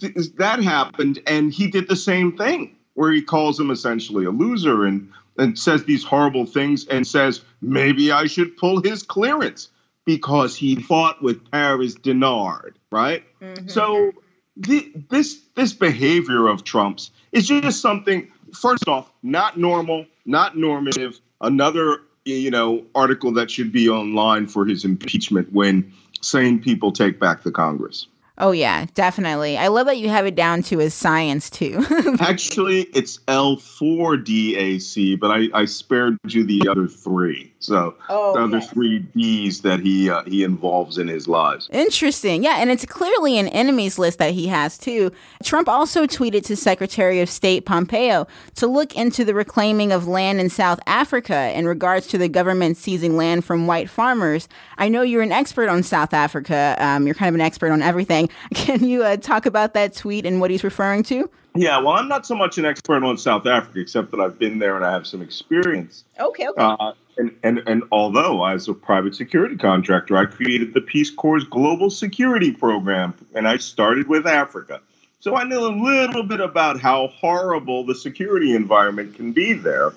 th- 0.00 0.14
that 0.36 0.62
happened, 0.62 1.20
and 1.26 1.52
he 1.52 1.66
did 1.68 1.88
the 1.88 1.96
same 1.96 2.36
thing, 2.36 2.76
where 2.94 3.12
he 3.12 3.22
calls 3.22 3.58
him 3.58 3.70
essentially 3.70 4.24
a 4.24 4.30
loser 4.30 4.84
and 4.84 5.10
and 5.36 5.58
says 5.58 5.84
these 5.84 6.04
horrible 6.04 6.46
things, 6.46 6.86
and 6.86 7.06
says 7.06 7.42
maybe 7.60 8.12
I 8.12 8.26
should 8.26 8.56
pull 8.56 8.80
his 8.80 9.02
clearance 9.02 9.68
because 10.04 10.54
he 10.54 10.76
fought 10.76 11.22
with 11.22 11.50
Paris 11.50 11.96
Dennard, 11.96 12.74
right? 12.92 13.24
Mm-hmm. 13.40 13.68
So 13.68 14.12
the, 14.56 14.92
this 15.10 15.40
this 15.56 15.72
behavior 15.72 16.46
of 16.46 16.64
Trump's 16.64 17.10
is 17.32 17.48
just 17.48 17.80
something. 17.80 18.30
First 18.52 18.86
off, 18.86 19.10
not 19.24 19.58
normal, 19.58 20.06
not 20.24 20.56
normative. 20.56 21.20
Another 21.40 21.98
you 22.24 22.50
know, 22.50 22.84
article 22.94 23.32
that 23.32 23.50
should 23.50 23.72
be 23.72 23.88
online 23.88 24.46
for 24.46 24.64
his 24.64 24.84
impeachment 24.84 25.52
when 25.52 25.92
sane 26.22 26.60
people 26.60 26.90
take 26.90 27.20
back 27.20 27.42
the 27.42 27.52
Congress. 27.52 28.06
Oh 28.36 28.50
yeah, 28.50 28.86
definitely. 28.94 29.56
I 29.56 29.68
love 29.68 29.86
that 29.86 29.98
you 29.98 30.08
have 30.08 30.26
it 30.26 30.34
down 30.34 30.62
to 30.64 30.80
as 30.80 30.92
science 30.92 31.48
too. 31.48 31.84
Actually, 32.18 32.82
it's 32.92 33.18
L4DAC, 33.28 35.20
but 35.20 35.30
I, 35.30 35.48
I 35.54 35.64
spared 35.66 36.18
you 36.26 36.42
the 36.42 36.68
other 36.68 36.88
three. 36.88 37.52
So 37.60 37.94
oh, 38.08 38.34
the 38.34 38.42
other 38.42 38.58
yes. 38.58 38.70
three 38.70 38.98
D's 38.98 39.60
that 39.60 39.78
he 39.78 40.10
uh, 40.10 40.24
he 40.24 40.42
involves 40.42 40.98
in 40.98 41.06
his 41.06 41.28
lives. 41.28 41.70
Interesting. 41.72 42.42
Yeah, 42.42 42.56
and 42.58 42.70
it's 42.70 42.84
clearly 42.84 43.38
an 43.38 43.46
enemies 43.48 44.00
list 44.00 44.18
that 44.18 44.32
he 44.32 44.48
has 44.48 44.76
too. 44.76 45.12
Trump 45.44 45.68
also 45.68 46.04
tweeted 46.04 46.44
to 46.46 46.56
Secretary 46.56 47.20
of 47.20 47.30
State 47.30 47.64
Pompeo 47.64 48.26
to 48.56 48.66
look 48.66 48.96
into 48.96 49.24
the 49.24 49.32
reclaiming 49.32 49.92
of 49.92 50.08
land 50.08 50.40
in 50.40 50.50
South 50.50 50.80
Africa 50.88 51.56
in 51.56 51.66
regards 51.68 52.08
to 52.08 52.18
the 52.18 52.28
government 52.28 52.76
seizing 52.76 53.16
land 53.16 53.44
from 53.44 53.68
white 53.68 53.88
farmers. 53.88 54.48
I 54.76 54.88
know 54.88 55.02
you're 55.02 55.22
an 55.22 55.32
expert 55.32 55.68
on 55.68 55.84
South 55.84 56.12
Africa. 56.12 56.76
Um, 56.80 57.06
you're 57.06 57.14
kind 57.14 57.28
of 57.28 57.36
an 57.36 57.40
expert 57.40 57.70
on 57.70 57.80
everything. 57.80 58.23
Can 58.54 58.84
you 58.84 59.02
uh, 59.02 59.16
talk 59.16 59.46
about 59.46 59.74
that 59.74 59.94
tweet 59.94 60.26
and 60.26 60.40
what 60.40 60.50
he's 60.50 60.64
referring 60.64 61.02
to? 61.04 61.30
Yeah, 61.56 61.78
well, 61.78 61.92
I'm 61.92 62.08
not 62.08 62.26
so 62.26 62.34
much 62.34 62.58
an 62.58 62.64
expert 62.64 63.04
on 63.04 63.16
South 63.16 63.46
Africa, 63.46 63.78
except 63.78 64.10
that 64.10 64.20
I've 64.20 64.38
been 64.38 64.58
there 64.58 64.74
and 64.74 64.84
I 64.84 64.92
have 64.92 65.06
some 65.06 65.22
experience. 65.22 66.04
Okay, 66.18 66.48
okay. 66.48 66.60
Uh, 66.60 66.92
and, 67.16 67.30
and, 67.44 67.62
and 67.66 67.84
although 67.92 68.44
as 68.44 68.66
a 68.66 68.74
private 68.74 69.14
security 69.14 69.56
contractor, 69.56 70.16
I 70.16 70.24
created 70.26 70.74
the 70.74 70.80
Peace 70.80 71.10
Corps 71.10 71.44
Global 71.44 71.90
Security 71.90 72.50
Program, 72.50 73.14
and 73.34 73.46
I 73.46 73.58
started 73.58 74.08
with 74.08 74.26
Africa. 74.26 74.80
So 75.20 75.36
I 75.36 75.44
know 75.44 75.68
a 75.68 75.74
little 75.74 76.24
bit 76.24 76.40
about 76.40 76.80
how 76.80 77.06
horrible 77.06 77.86
the 77.86 77.94
security 77.94 78.54
environment 78.54 79.14
can 79.14 79.32
be 79.32 79.52
there. 79.52 79.94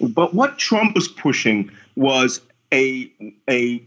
But 0.00 0.32
what 0.32 0.58
Trump 0.58 0.94
was 0.94 1.08
pushing 1.08 1.70
was 1.96 2.40
a, 2.72 3.12
a, 3.50 3.82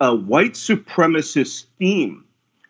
a 0.00 0.14
white 0.14 0.52
supremacist 0.52 1.64
theme 1.78 2.25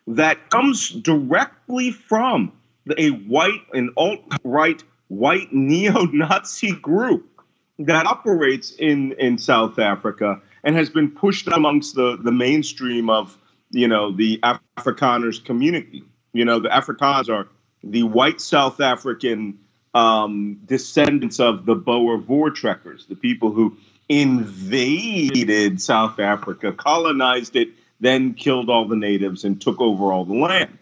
that 0.07 0.49
comes 0.49 0.89
directly 0.89 1.91
from 1.91 2.51
a 2.97 3.09
white 3.09 3.61
and 3.73 3.89
alt 3.97 4.21
right 4.43 4.81
white 5.09 5.53
neo 5.53 6.05
Nazi 6.05 6.71
group 6.71 7.41
that 7.79 8.05
operates 8.05 8.71
in, 8.71 9.13
in 9.13 9.37
South 9.37 9.77
Africa 9.77 10.41
and 10.63 10.75
has 10.75 10.89
been 10.89 11.11
pushed 11.11 11.47
amongst 11.47 11.95
the, 11.95 12.17
the 12.17 12.31
mainstream 12.31 13.09
of 13.09 13.37
you 13.71 13.87
know 13.87 14.11
the 14.11 14.39
Afrikaners 14.77 15.43
community. 15.43 16.03
You 16.33 16.45
know, 16.45 16.59
the 16.59 16.69
Afrikaners 16.69 17.29
are 17.29 17.47
the 17.83 18.03
white 18.03 18.41
South 18.41 18.79
African 18.79 19.59
um, 19.93 20.59
descendants 20.65 21.39
of 21.39 21.65
the 21.65 21.75
Boer 21.75 22.17
Voortrekkers, 22.17 23.07
the 23.07 23.15
people 23.15 23.51
who 23.51 23.77
invaded 24.09 25.81
South 25.81 26.19
Africa, 26.19 26.71
colonized 26.71 27.55
it, 27.55 27.69
then 27.99 28.33
killed 28.33 28.69
all 28.69 28.87
the 28.87 28.95
natives 28.95 29.43
and 29.43 29.59
took 29.59 29.79
over 29.81 30.11
all 30.11 30.25
the 30.25 30.33
land. 30.33 30.77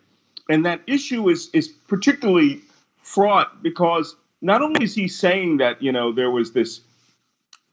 And 0.49 0.65
that 0.65 0.81
issue 0.87 1.29
is 1.29 1.49
is 1.53 1.67
particularly 1.67 2.61
fraught 3.01 3.63
because 3.63 4.15
not 4.41 4.61
only 4.61 4.83
is 4.83 4.93
he 4.93 5.07
saying 5.07 5.57
that 5.57 5.81
you 5.81 5.91
know 5.91 6.11
there 6.11 6.31
was 6.31 6.51
this 6.51 6.81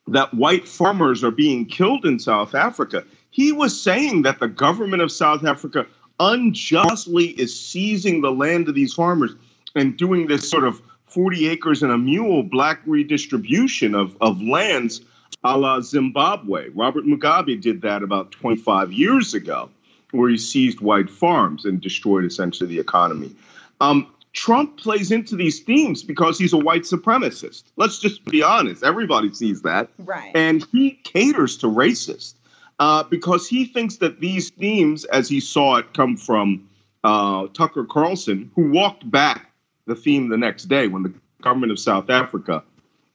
that 0.08 0.32
white 0.34 0.66
farmers 0.66 1.22
are 1.22 1.30
being 1.30 1.64
killed 1.66 2.04
in 2.04 2.18
South 2.18 2.54
Africa, 2.54 3.04
he 3.30 3.52
was 3.52 3.80
saying 3.80 4.22
that 4.22 4.40
the 4.40 4.48
government 4.48 5.02
of 5.02 5.12
South 5.12 5.44
Africa 5.44 5.86
unjustly 6.18 7.28
is 7.40 7.58
seizing 7.58 8.20
the 8.20 8.32
land 8.32 8.68
of 8.68 8.74
these 8.74 8.94
farmers 8.94 9.32
and 9.74 9.96
doing 9.96 10.26
this 10.26 10.48
sort 10.48 10.64
of 10.64 10.82
40 11.06 11.48
acres 11.48 11.82
and 11.82 11.92
a 11.92 11.98
mule 11.98 12.42
black 12.42 12.80
redistribution 12.86 13.94
of, 13.94 14.16
of 14.20 14.40
lands 14.42 15.02
a 15.44 15.58
la 15.58 15.80
Zimbabwe. 15.80 16.68
Robert 16.74 17.04
Mugabe 17.04 17.60
did 17.60 17.82
that 17.82 18.02
about 18.02 18.30
25 18.32 18.92
years 18.92 19.34
ago, 19.34 19.70
where 20.12 20.30
he 20.30 20.38
seized 20.38 20.80
white 20.80 21.10
farms 21.10 21.64
and 21.64 21.80
destroyed 21.80 22.24
essentially 22.24 22.68
the 22.68 22.78
economy. 22.78 23.34
Um, 23.80 24.06
Trump 24.32 24.78
plays 24.78 25.10
into 25.10 25.36
these 25.36 25.60
themes 25.60 26.02
because 26.02 26.38
he's 26.38 26.52
a 26.52 26.58
white 26.58 26.82
supremacist. 26.82 27.64
Let's 27.76 27.98
just 27.98 28.24
be 28.24 28.42
honest. 28.42 28.82
Everybody 28.82 29.32
sees 29.34 29.62
that. 29.62 29.90
Right. 29.98 30.32
And 30.34 30.66
he 30.72 30.92
caters 31.04 31.56
to 31.58 31.66
racists 31.66 32.34
uh, 32.78 33.02
because 33.02 33.46
he 33.46 33.66
thinks 33.66 33.96
that 33.96 34.20
these 34.20 34.50
themes, 34.50 35.04
as 35.06 35.28
he 35.28 35.38
saw 35.40 35.76
it 35.76 35.92
come 35.92 36.16
from 36.16 36.68
uh, 37.04 37.48
Tucker 37.48 37.84
Carlson, 37.84 38.50
who 38.54 38.70
walked 38.70 39.10
back 39.10 39.50
the 39.86 39.94
theme 39.94 40.28
the 40.28 40.38
next 40.38 40.64
day 40.64 40.86
when 40.86 41.02
the 41.02 41.12
government 41.42 41.72
of 41.72 41.78
South 41.78 42.08
Africa 42.08 42.62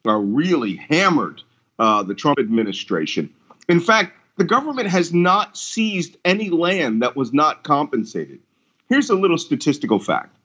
uh, 0.05 0.13
really 0.13 0.75
hammered 0.75 1.41
uh, 1.79 2.03
the 2.03 2.15
Trump 2.15 2.39
administration. 2.39 3.33
In 3.69 3.79
fact, 3.79 4.13
the 4.37 4.43
government 4.43 4.87
has 4.87 5.13
not 5.13 5.57
seized 5.57 6.17
any 6.23 6.49
land 6.49 7.01
that 7.01 7.15
was 7.15 7.33
not 7.33 7.63
compensated. 7.63 8.39
Here's 8.87 9.09
a 9.09 9.15
little 9.15 9.37
statistical 9.37 9.99
fact. 9.99 10.35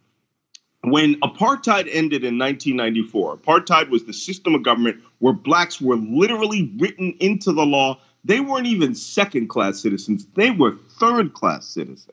When 0.85 1.20
apartheid 1.20 1.88
ended 1.92 2.24
in 2.24 2.38
1994, 2.38 3.37
apartheid 3.37 3.88
was 3.90 4.04
the 4.04 4.12
system 4.12 4.54
of 4.54 4.64
government 4.64 5.00
where 5.20 5.33
blacks 5.33 5.80
were 5.80 5.96
literally 5.96 6.72
written 6.78 7.14
into 7.20 7.52
the 7.52 7.64
law. 7.64 8.00
They 8.24 8.40
weren't 8.40 8.66
even 8.66 8.94
second 8.96 9.48
class 9.48 9.80
citizens, 9.80 10.26
they 10.35 10.50
were 10.50 10.76
third 10.98 11.35
class 11.35 11.66
citizens. 11.66 12.09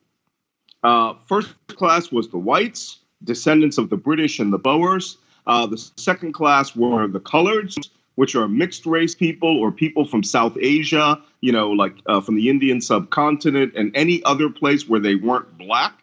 Uh, 0.83 1.15
first 1.25 1.55
class 1.67 2.11
was 2.11 2.29
the 2.29 2.37
whites, 2.37 2.99
descendants 3.23 3.77
of 3.77 3.89
the 3.89 3.97
British 3.97 4.39
and 4.39 4.53
the 4.53 4.59
Boers. 4.59 5.17
Uh, 5.47 5.65
the 5.65 5.77
second 5.97 6.33
class 6.33 6.75
were 6.75 7.07
the 7.07 7.19
coloreds, 7.19 7.89
which 8.15 8.35
are 8.35 8.47
mixed 8.47 8.85
race 8.85 9.15
people 9.15 9.57
or 9.59 9.71
people 9.71 10.05
from 10.05 10.23
South 10.23 10.57
Asia, 10.59 11.21
you 11.41 11.51
know, 11.51 11.71
like 11.71 11.95
uh, 12.05 12.21
from 12.21 12.35
the 12.35 12.49
Indian 12.49 12.81
subcontinent 12.81 13.73
and 13.75 13.91
any 13.95 14.23
other 14.23 14.49
place 14.49 14.87
where 14.87 14.99
they 14.99 15.15
weren't 15.15 15.57
black. 15.57 15.93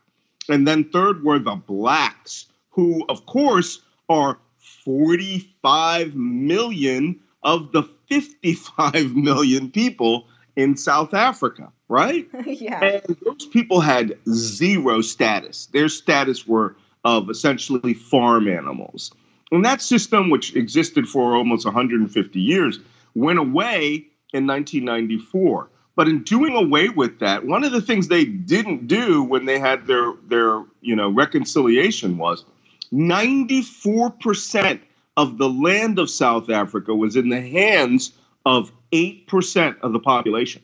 And 0.48 0.66
then 0.66 0.84
third 0.84 1.24
were 1.24 1.38
the 1.38 1.56
blacks, 1.56 2.46
who, 2.70 3.04
of 3.08 3.26
course, 3.26 3.82
are 4.08 4.38
45 4.84 6.14
million 6.14 7.20
of 7.42 7.72
the 7.72 7.82
55 8.08 9.14
million 9.16 9.70
people 9.70 10.26
in 10.56 10.76
South 10.76 11.12
Africa, 11.14 11.70
right? 11.88 12.28
yeah. 12.46 12.82
And 12.82 13.16
those 13.24 13.46
people 13.46 13.80
had 13.80 14.16
zero 14.32 15.00
status. 15.00 15.66
Their 15.66 15.88
status 15.88 16.46
were 16.46 16.76
of 17.04 17.30
essentially 17.30 17.94
farm 17.94 18.48
animals. 18.48 19.12
And 19.52 19.64
that 19.64 19.80
system, 19.80 20.30
which 20.30 20.56
existed 20.56 21.08
for 21.08 21.36
almost 21.36 21.64
150 21.64 22.40
years, 22.40 22.80
went 23.14 23.38
away 23.38 24.06
in 24.32 24.46
1994. 24.46 25.68
But 25.94 26.08
in 26.08 26.22
doing 26.24 26.54
away 26.54 26.90
with 26.90 27.20
that, 27.20 27.46
one 27.46 27.64
of 27.64 27.72
the 27.72 27.80
things 27.80 28.08
they 28.08 28.24
didn't 28.24 28.86
do 28.86 29.22
when 29.22 29.46
they 29.46 29.58
had 29.58 29.86
their 29.86 30.12
their 30.28 30.62
you 30.82 30.94
know 30.94 31.08
reconciliation 31.08 32.18
was 32.18 32.44
94% 32.92 34.80
of 35.16 35.38
the 35.38 35.48
land 35.48 35.98
of 35.98 36.10
South 36.10 36.50
Africa 36.50 36.94
was 36.94 37.16
in 37.16 37.30
the 37.30 37.40
hands 37.40 38.12
of 38.44 38.70
8% 38.92 39.80
of 39.80 39.92
the 39.92 39.98
population. 39.98 40.62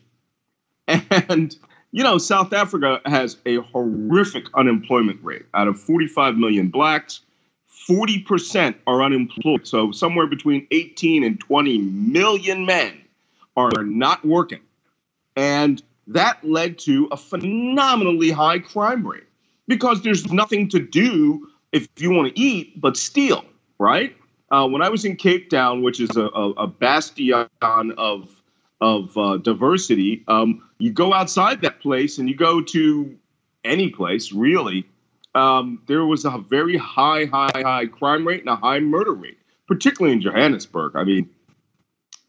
And 0.87 1.55
you 1.91 2.03
know, 2.03 2.17
South 2.17 2.53
Africa 2.53 3.01
has 3.05 3.37
a 3.45 3.57
horrific 3.57 4.45
unemployment 4.55 5.23
rate. 5.23 5.45
Out 5.53 5.67
of 5.67 5.79
45 5.79 6.37
million 6.37 6.69
blacks, 6.69 7.21
40% 7.87 8.75
are 8.87 9.03
unemployed. 9.03 9.67
So 9.67 9.91
somewhere 9.91 10.27
between 10.27 10.67
18 10.71 11.23
and 11.23 11.39
20 11.39 11.77
million 11.79 12.65
men 12.65 13.01
are 13.55 13.83
not 13.83 14.25
working. 14.25 14.61
And 15.35 15.81
that 16.07 16.43
led 16.43 16.79
to 16.79 17.07
a 17.11 17.17
phenomenally 17.17 18.31
high 18.31 18.59
crime 18.59 19.05
rate 19.05 19.23
because 19.67 20.01
there's 20.01 20.31
nothing 20.31 20.69
to 20.69 20.79
do 20.79 21.47
if 21.71 21.87
you 21.97 22.11
want 22.11 22.33
to 22.33 22.39
eat 22.39 22.79
but 22.79 22.97
steal, 22.97 23.43
right? 23.79 24.15
Uh, 24.51 24.67
when 24.67 24.81
I 24.81 24.89
was 24.89 25.05
in 25.05 25.15
Cape 25.15 25.49
Town, 25.49 25.81
which 25.81 25.99
is 25.99 26.15
a, 26.15 26.25
a, 26.25 26.49
a 26.51 26.67
bastion 26.67 27.47
of 27.97 28.29
of 28.81 29.17
uh, 29.17 29.37
diversity, 29.37 30.25
um, 30.27 30.61
you 30.77 30.91
go 30.91 31.13
outside 31.13 31.61
that 31.61 31.79
place 31.79 32.17
and 32.17 32.27
you 32.27 32.35
go 32.35 32.61
to 32.61 33.17
any 33.63 33.89
place 33.89 34.33
really. 34.33 34.85
Um, 35.35 35.81
there 35.87 36.05
was 36.05 36.25
a 36.25 36.37
very 36.37 36.77
high, 36.77 37.25
high, 37.25 37.51
high 37.55 37.85
crime 37.87 38.27
rate 38.27 38.41
and 38.41 38.49
a 38.49 38.55
high 38.55 38.79
murder 38.79 39.13
rate, 39.13 39.39
particularly 39.67 40.13
in 40.13 40.21
Johannesburg. 40.21 40.95
I 40.95 41.03
mean, 41.03 41.29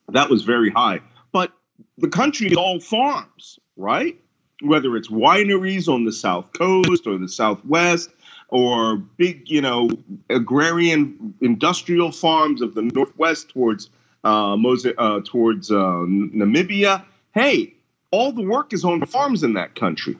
that 0.08 0.30
was 0.30 0.42
very 0.42 0.70
high. 0.70 1.00
But 1.32 1.52
the 1.98 2.08
country 2.08 2.48
is 2.48 2.56
all 2.56 2.80
farms, 2.80 3.58
right? 3.76 4.18
Whether 4.62 4.96
it's 4.96 5.08
wineries 5.08 5.88
on 5.88 6.04
the 6.04 6.12
south 6.12 6.52
coast 6.52 7.06
or 7.06 7.18
the 7.18 7.28
southwest, 7.28 8.10
or 8.48 8.96
big, 8.96 9.50
you 9.50 9.60
know, 9.60 9.90
agrarian 10.30 11.34
industrial 11.40 12.12
farms 12.12 12.62
of 12.62 12.74
the 12.74 12.82
northwest 12.82 13.48
towards 13.48 13.90
uh, 14.22 14.56
Mose- 14.56 14.94
uh, 14.96 15.20
towards 15.24 15.70
uh, 15.70 15.74
Namibia. 15.74 17.04
Hey, 17.32 17.74
all 18.10 18.32
the 18.32 18.42
work 18.42 18.72
is 18.72 18.84
on 18.84 19.04
farms 19.06 19.42
in 19.42 19.54
that 19.54 19.74
country, 19.74 20.16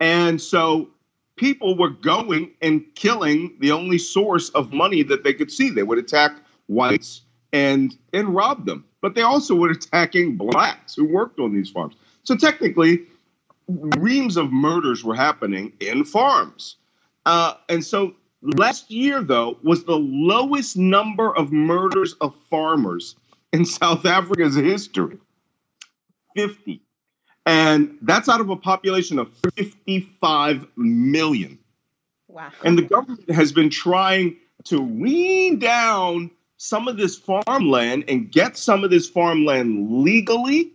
and 0.00 0.40
so 0.40 0.88
people 1.36 1.76
were 1.76 1.90
going 1.90 2.52
and 2.60 2.84
killing 2.94 3.56
the 3.60 3.72
only 3.72 3.98
source 3.98 4.50
of 4.50 4.72
money 4.72 5.02
that 5.02 5.24
they 5.24 5.34
could 5.34 5.50
see. 5.50 5.70
They 5.70 5.82
would 5.82 5.98
attack 5.98 6.32
whites 6.66 7.22
and 7.52 7.96
and 8.12 8.34
rob 8.34 8.66
them. 8.66 8.84
But 9.00 9.14
they 9.14 9.22
also 9.22 9.54
were 9.54 9.70
attacking 9.78 10.36
blacks 10.36 10.94
who 10.94 11.04
worked 11.04 11.38
on 11.40 11.54
these 11.54 11.70
farms. 11.70 11.94
So 12.24 12.36
technically, 12.36 13.02
reams 13.68 14.36
of 14.36 14.52
murders 14.52 15.04
were 15.04 15.14
happening 15.14 15.72
in 15.80 16.04
farms. 16.04 16.76
Uh, 17.26 17.54
and 17.68 17.84
so 17.84 18.14
last 18.42 18.90
year, 18.90 19.22
though, 19.22 19.58
was 19.62 19.84
the 19.84 19.98
lowest 19.98 20.76
number 20.76 21.34
of 21.36 21.52
murders 21.52 22.14
of 22.20 22.34
farmers 22.50 23.16
in 23.52 23.64
South 23.66 24.04
Africa's 24.06 24.56
history 24.56 25.18
50. 26.36 26.82
And 27.46 27.98
that's 28.02 28.28
out 28.28 28.40
of 28.40 28.50
a 28.50 28.56
population 28.56 29.18
of 29.18 29.30
55 29.56 30.66
million. 30.76 31.58
Wow. 32.28 32.50
And 32.64 32.78
the 32.78 32.82
government 32.82 33.30
has 33.30 33.52
been 33.52 33.68
trying 33.68 34.36
to 34.64 34.80
wean 34.80 35.58
down 35.58 36.30
some 36.56 36.86
of 36.86 36.96
this 36.96 37.18
farmland 37.18 38.04
and 38.06 38.30
get 38.30 38.56
some 38.56 38.84
of 38.84 38.90
this 38.90 39.08
farmland 39.08 40.02
legally 40.04 40.70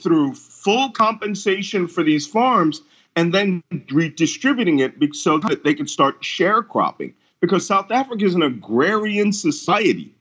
through 0.00 0.34
full 0.34 0.90
compensation 0.90 1.88
for 1.88 2.02
these 2.04 2.26
farms 2.26 2.82
and 3.16 3.34
then 3.34 3.62
redistributing 3.90 4.78
it 4.78 4.94
so 5.14 5.38
that 5.38 5.64
they 5.64 5.74
could 5.74 5.90
start 5.90 6.22
sharecropping 6.22 7.12
because 7.40 7.66
South 7.66 7.90
Africa 7.90 8.24
is 8.24 8.34
an 8.34 8.42
agrarian 8.42 9.32
society 9.32 10.14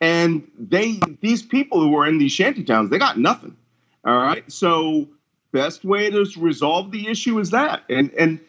and 0.00 0.46
they 0.58 1.00
these 1.20 1.42
people 1.42 1.80
who 1.80 1.96
are 1.96 2.06
in 2.06 2.18
these 2.18 2.32
shanty 2.32 2.62
towns 2.62 2.90
they 2.90 2.98
got 2.98 3.18
nothing 3.18 3.56
all 4.04 4.16
right 4.16 4.50
so 4.50 5.08
best 5.54 5.84
way 5.84 6.10
to 6.10 6.26
resolve 6.36 6.90
the 6.90 7.08
issue 7.08 7.38
is 7.38 7.50
that 7.50 7.84
and 7.88 8.12
and 8.14 8.40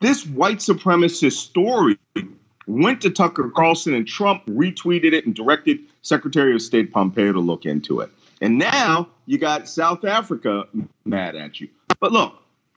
this 0.00 0.26
white 0.26 0.58
supremacist 0.58 1.36
story 1.36 1.98
went 2.66 3.02
to 3.02 3.10
Tucker 3.10 3.52
Carlson 3.54 3.92
and 3.94 4.08
Trump 4.08 4.44
retweeted 4.46 5.12
it 5.12 5.26
and 5.26 5.34
directed 5.34 5.78
Secretary 6.00 6.54
of 6.54 6.62
State 6.62 6.90
Pompeo 6.90 7.32
to 7.32 7.38
look 7.38 7.66
into 7.66 8.00
it. 8.00 8.10
And 8.40 8.58
now 8.58 9.08
you 9.26 9.38
got 9.38 9.68
South 9.68 10.04
Africa 10.04 10.64
mad 11.04 11.36
at 11.36 11.60
you. 11.60 11.68
But 12.00 12.12
look, 12.12 12.34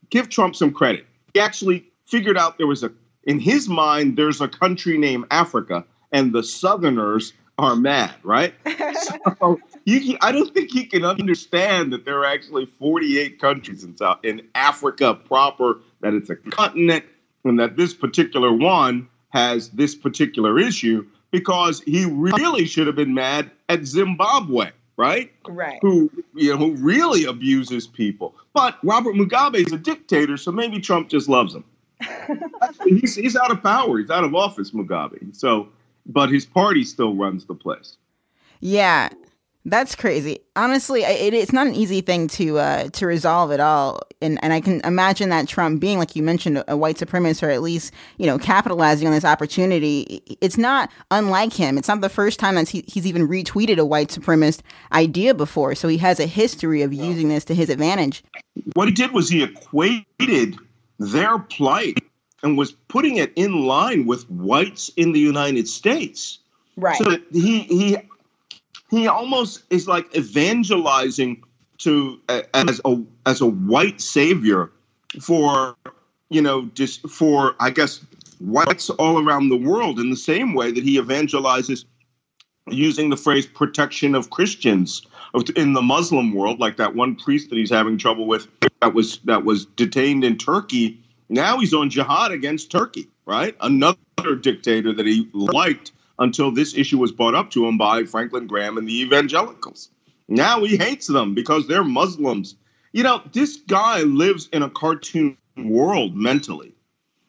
give 0.09 0.29
Trump 0.29 0.55
some 0.55 0.71
credit. 0.71 1.05
He 1.33 1.39
actually 1.39 1.85
figured 2.05 2.37
out 2.37 2.57
there 2.57 2.67
was 2.67 2.83
a, 2.83 2.91
in 3.23 3.39
his 3.39 3.67
mind, 3.69 4.17
there's 4.17 4.41
a 4.41 4.47
country 4.47 4.97
named 4.97 5.25
Africa, 5.31 5.83
and 6.11 6.33
the 6.33 6.43
Southerners 6.43 7.33
are 7.57 7.75
mad, 7.75 8.13
right? 8.23 8.53
so 9.39 9.59
you, 9.85 10.17
I 10.21 10.31
don't 10.31 10.53
think 10.53 10.71
he 10.71 10.85
can 10.85 11.05
understand 11.05 11.93
that 11.93 12.05
there 12.05 12.19
are 12.19 12.25
actually 12.25 12.65
48 12.65 13.39
countries 13.39 13.83
in 13.83 13.95
South 13.95 14.19
in 14.23 14.41
Africa 14.55 15.13
proper, 15.13 15.79
that 16.01 16.13
it's 16.13 16.29
a 16.29 16.35
continent, 16.35 17.05
and 17.43 17.59
that 17.59 17.77
this 17.77 17.93
particular 17.93 18.51
one 18.51 19.07
has 19.29 19.69
this 19.69 19.93
particular 19.93 20.57
issue 20.59 21.05
because 21.31 21.81
he 21.81 22.05
really 22.05 22.65
should 22.65 22.87
have 22.87 22.95
been 22.95 23.13
mad 23.13 23.51
at 23.69 23.85
Zimbabwe, 23.85 24.71
right? 24.97 25.31
Right. 25.47 25.79
Who 25.81 26.09
you 26.33 26.51
know 26.51 26.57
who 26.57 26.75
really 26.75 27.25
abuses 27.25 27.85
people. 27.85 28.35
But 28.53 28.77
Robert 28.83 29.15
Mugabe 29.15 29.65
is 29.65 29.73
a 29.73 29.77
dictator, 29.77 30.37
so 30.37 30.51
maybe 30.51 30.79
Trump 30.79 31.09
just 31.09 31.29
loves 31.29 31.53
him. 31.53 31.63
he's 32.85 33.15
he's 33.15 33.35
out 33.35 33.51
of 33.51 33.61
power. 33.61 33.99
He's 33.99 34.09
out 34.09 34.23
of 34.23 34.33
office, 34.33 34.71
Mugabe. 34.71 35.35
So, 35.35 35.67
but 36.05 36.29
his 36.29 36.45
party 36.45 36.83
still 36.83 37.13
runs 37.13 37.45
the 37.45 37.55
place. 37.55 37.97
Yeah, 38.61 39.09
that's 39.67 39.95
crazy. 39.95 40.39
Honestly, 40.55 41.01
it, 41.01 41.33
it's 41.33 41.51
not 41.51 41.65
an 41.65 41.73
easy 41.73 42.01
thing 42.01 42.27
to 42.29 42.59
uh, 42.59 42.89
to 42.89 43.07
resolve 43.07 43.51
at 43.51 43.59
all, 43.59 44.01
and 44.21 44.41
and 44.43 44.53
I 44.53 44.61
can 44.61 44.79
imagine 44.81 45.29
that 45.29 45.47
Trump 45.47 45.81
being, 45.81 45.97
like 45.97 46.15
you 46.15 46.21
mentioned, 46.21 46.63
a 46.67 46.77
white 46.77 46.97
supremacist, 46.97 47.41
or 47.41 47.49
at 47.49 47.63
least 47.63 47.91
you 48.17 48.27
know 48.27 48.37
capitalizing 48.37 49.07
on 49.07 49.13
this 49.13 49.25
opportunity. 49.25 50.21
It's 50.39 50.57
not 50.57 50.91
unlike 51.09 51.51
him. 51.51 51.79
It's 51.79 51.87
not 51.87 52.01
the 52.01 52.09
first 52.09 52.39
time 52.39 52.55
that 52.55 52.69
he, 52.69 52.85
he's 52.87 53.07
even 53.07 53.27
retweeted 53.27 53.79
a 53.79 53.85
white 53.85 54.09
supremacist 54.09 54.61
idea 54.91 55.33
before, 55.33 55.73
so 55.73 55.87
he 55.87 55.97
has 55.97 56.19
a 56.19 56.27
history 56.27 56.83
of 56.83 56.93
using 56.93 57.29
this 57.29 57.43
to 57.45 57.55
his 57.55 57.69
advantage. 57.69 58.23
What 58.73 58.87
he 58.87 58.93
did 58.93 59.13
was 59.13 59.29
he 59.29 59.41
equated 59.41 60.57
their 60.99 61.39
plight 61.39 61.97
and 62.43 62.55
was 62.55 62.71
putting 62.71 63.17
it 63.17 63.33
in 63.35 63.65
line 63.65 64.05
with 64.05 64.29
whites 64.29 64.91
in 64.95 65.11
the 65.11 65.19
United 65.19 65.67
States. 65.67 66.37
Right. 66.77 66.97
So 66.97 67.17
he 67.31 67.61
he 67.61 67.97
he 68.89 69.07
almost 69.07 69.63
is 69.69 69.87
like 69.87 70.15
evangelizing 70.15 71.43
to 71.79 72.19
uh, 72.29 72.41
as 72.53 72.79
a 72.85 73.01
as 73.25 73.41
a 73.41 73.45
white 73.45 73.99
savior 73.99 74.71
for 75.21 75.75
you 76.29 76.41
know 76.41 76.69
just 76.73 77.07
for 77.09 77.55
I 77.59 77.69
guess 77.69 78.05
whites 78.39 78.89
all 78.91 79.25
around 79.25 79.49
the 79.49 79.57
world 79.57 79.99
in 79.99 80.09
the 80.09 80.15
same 80.15 80.53
way 80.53 80.71
that 80.71 80.83
he 80.83 80.99
evangelizes 80.99 81.85
using 82.67 83.09
the 83.09 83.17
phrase 83.17 83.45
protection 83.45 84.15
of 84.15 84.29
Christians 84.29 85.05
in 85.55 85.73
the 85.73 85.81
Muslim 85.81 86.33
world 86.33 86.59
like 86.59 86.77
that 86.77 86.95
one 86.95 87.15
priest 87.15 87.49
that 87.49 87.57
he's 87.57 87.69
having 87.69 87.97
trouble 87.97 88.27
with 88.27 88.47
that 88.81 88.93
was 88.93 89.19
that 89.19 89.43
was 89.43 89.65
detained 89.65 90.23
in 90.23 90.37
Turkey. 90.37 90.99
Now 91.27 91.59
he's 91.59 91.73
on 91.73 91.89
jihad 91.89 92.31
against 92.31 92.71
Turkey 92.71 93.09
right? 93.25 93.55
Another 93.61 94.35
dictator 94.39 94.93
that 94.93 95.05
he 95.05 95.29
liked 95.33 95.91
until 96.19 96.51
this 96.51 96.75
issue 96.75 96.97
was 96.97 97.11
brought 97.11 97.35
up 97.35 97.49
to 97.51 97.65
him 97.67 97.77
by 97.77 98.03
Franklin 98.03 98.47
Graham 98.47 98.77
and 98.77 98.87
the 98.87 99.01
evangelicals. 99.01 99.89
Now 100.27 100.63
he 100.63 100.77
hates 100.77 101.07
them 101.07 101.33
because 101.33 101.67
they're 101.67 101.83
Muslims. 101.83 102.55
You 102.93 103.03
know, 103.03 103.21
this 103.33 103.57
guy 103.67 104.01
lives 104.01 104.49
in 104.53 104.63
a 104.63 104.69
cartoon 104.69 105.37
world 105.57 106.15
mentally. 106.15 106.73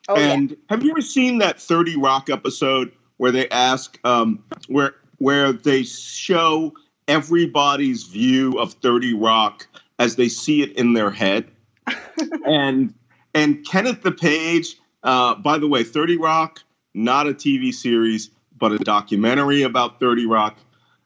Oh, 0.08 0.16
and 0.16 0.50
yeah. 0.50 0.56
have 0.68 0.84
you 0.84 0.92
ever 0.92 1.00
seen 1.00 1.38
that 1.38 1.60
30 1.60 1.96
Rock 1.96 2.30
episode 2.30 2.92
where 3.16 3.32
they 3.32 3.48
ask 3.48 3.98
um, 4.04 4.44
where 4.68 4.94
where 5.18 5.52
they 5.52 5.82
show 5.82 6.72
everybody's 7.08 8.04
view 8.04 8.58
of 8.58 8.74
30 8.74 9.14
Rock 9.14 9.66
as 9.98 10.16
they 10.16 10.28
see 10.28 10.62
it 10.62 10.72
in 10.76 10.92
their 10.92 11.10
head? 11.10 11.50
and 12.46 12.94
and 13.34 13.66
Kenneth 13.66 14.02
the 14.02 14.12
Page, 14.12 14.76
uh, 15.02 15.34
by 15.34 15.58
the 15.58 15.68
way, 15.68 15.82
30 15.82 16.16
Rock, 16.18 16.62
not 16.94 17.26
a 17.26 17.34
TV 17.34 17.72
series, 17.74 18.30
but 18.58 18.72
a 18.72 18.78
documentary 18.78 19.62
about 19.62 20.00
30 20.00 20.26
Rock. 20.26 20.56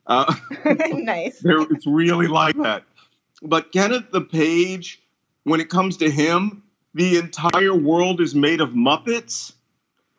Uh, 0.07 0.35
nice. 0.93 1.41
it's 1.45 1.87
really 1.87 2.27
like 2.27 2.57
that. 2.57 2.85
But 3.43 3.73
Kenneth 3.73 4.11
the 4.13 4.21
Page, 4.21 5.03
when 5.45 5.61
it 5.61 5.69
comes 5.69 5.97
to 5.99 6.11
him, 6.11 6.63
the 6.95 7.19
entire 7.19 7.75
world 7.75 8.21
is 8.21 8.35
made 8.35 8.61
of 8.61 8.71
Muppets. 8.71 9.53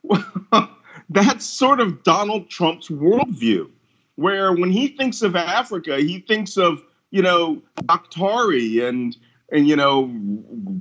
That's 1.10 1.46
sort 1.46 1.80
of 1.80 2.04
Donald 2.04 2.50
Trump's 2.50 2.88
worldview, 2.88 3.70
where 4.16 4.54
when 4.54 4.72
he 4.72 4.88
thinks 4.88 5.22
of 5.22 5.36
Africa, 5.36 5.98
he 5.98 6.20
thinks 6.20 6.58
of, 6.58 6.82
you 7.12 7.22
know, 7.22 7.62
Daktari 7.84 8.88
and 8.88 9.16
and 9.52 9.68
you 9.68 9.76
know 9.76 10.10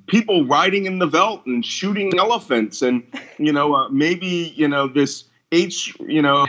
people 0.06 0.46
riding 0.46 0.86
in 0.86 0.98
the 0.98 1.06
veldt 1.06 1.44
and 1.46 1.66
shooting 1.66 2.16
elephants 2.18 2.82
and 2.82 3.02
you 3.38 3.52
know 3.52 3.74
uh, 3.74 3.88
maybe 3.88 4.54
you 4.56 4.68
know 4.68 4.86
this 4.86 5.24
H, 5.52 5.96
you 6.00 6.22
know, 6.22 6.46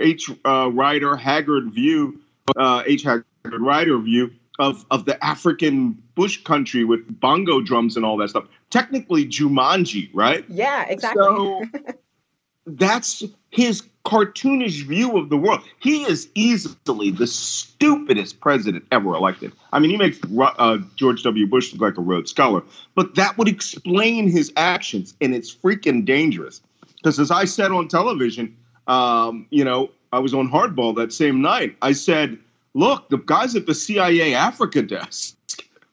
H 0.00 0.30
uh, 0.44 0.70
Rider 0.72 1.16
Haggard 1.16 1.72
view, 1.72 2.20
uh, 2.56 2.82
H 2.86 3.02
Haggard 3.02 3.24
Rider 3.44 3.98
view 3.98 4.30
of 4.58 4.84
of 4.90 5.04
the 5.04 5.22
African 5.24 6.02
bush 6.14 6.42
country 6.42 6.84
with 6.84 7.20
bongo 7.20 7.60
drums 7.60 7.96
and 7.96 8.04
all 8.04 8.16
that 8.18 8.30
stuff. 8.30 8.46
Technically, 8.70 9.26
Jumanji, 9.26 10.10
right? 10.12 10.44
Yeah, 10.48 10.84
exactly. 10.88 11.22
So 11.22 11.64
that's 12.66 13.22
his 13.50 13.82
cartoonish 14.04 14.84
view 14.86 15.18
of 15.18 15.28
the 15.28 15.36
world. 15.36 15.60
He 15.80 16.02
is 16.02 16.28
easily 16.34 17.10
the 17.10 17.26
stupidest 17.26 18.40
president 18.40 18.84
ever 18.90 19.14
elected. 19.14 19.52
I 19.72 19.78
mean, 19.78 19.90
he 19.90 19.96
makes 19.96 20.18
uh, 20.40 20.78
George 20.96 21.22
W. 21.22 21.46
Bush 21.46 21.72
look 21.72 21.82
like 21.82 21.98
a 21.98 22.00
Rhodes 22.00 22.30
Scholar, 22.30 22.62
but 22.94 23.14
that 23.16 23.36
would 23.36 23.48
explain 23.48 24.28
his 24.28 24.52
actions, 24.56 25.14
and 25.20 25.34
it's 25.34 25.54
freaking 25.54 26.04
dangerous. 26.04 26.62
Because 26.98 27.18
as 27.18 27.30
I 27.30 27.44
said 27.44 27.70
on 27.70 27.88
television, 27.88 28.56
um, 28.86 29.46
you 29.50 29.64
know, 29.64 29.90
I 30.12 30.18
was 30.18 30.34
on 30.34 30.50
Hardball 30.50 30.96
that 30.96 31.12
same 31.12 31.40
night. 31.42 31.76
I 31.82 31.92
said, 31.92 32.38
look, 32.74 33.08
the 33.10 33.18
guys 33.18 33.54
at 33.54 33.66
the 33.66 33.74
CIA 33.74 34.34
Africa 34.34 34.82
desk 34.82 35.36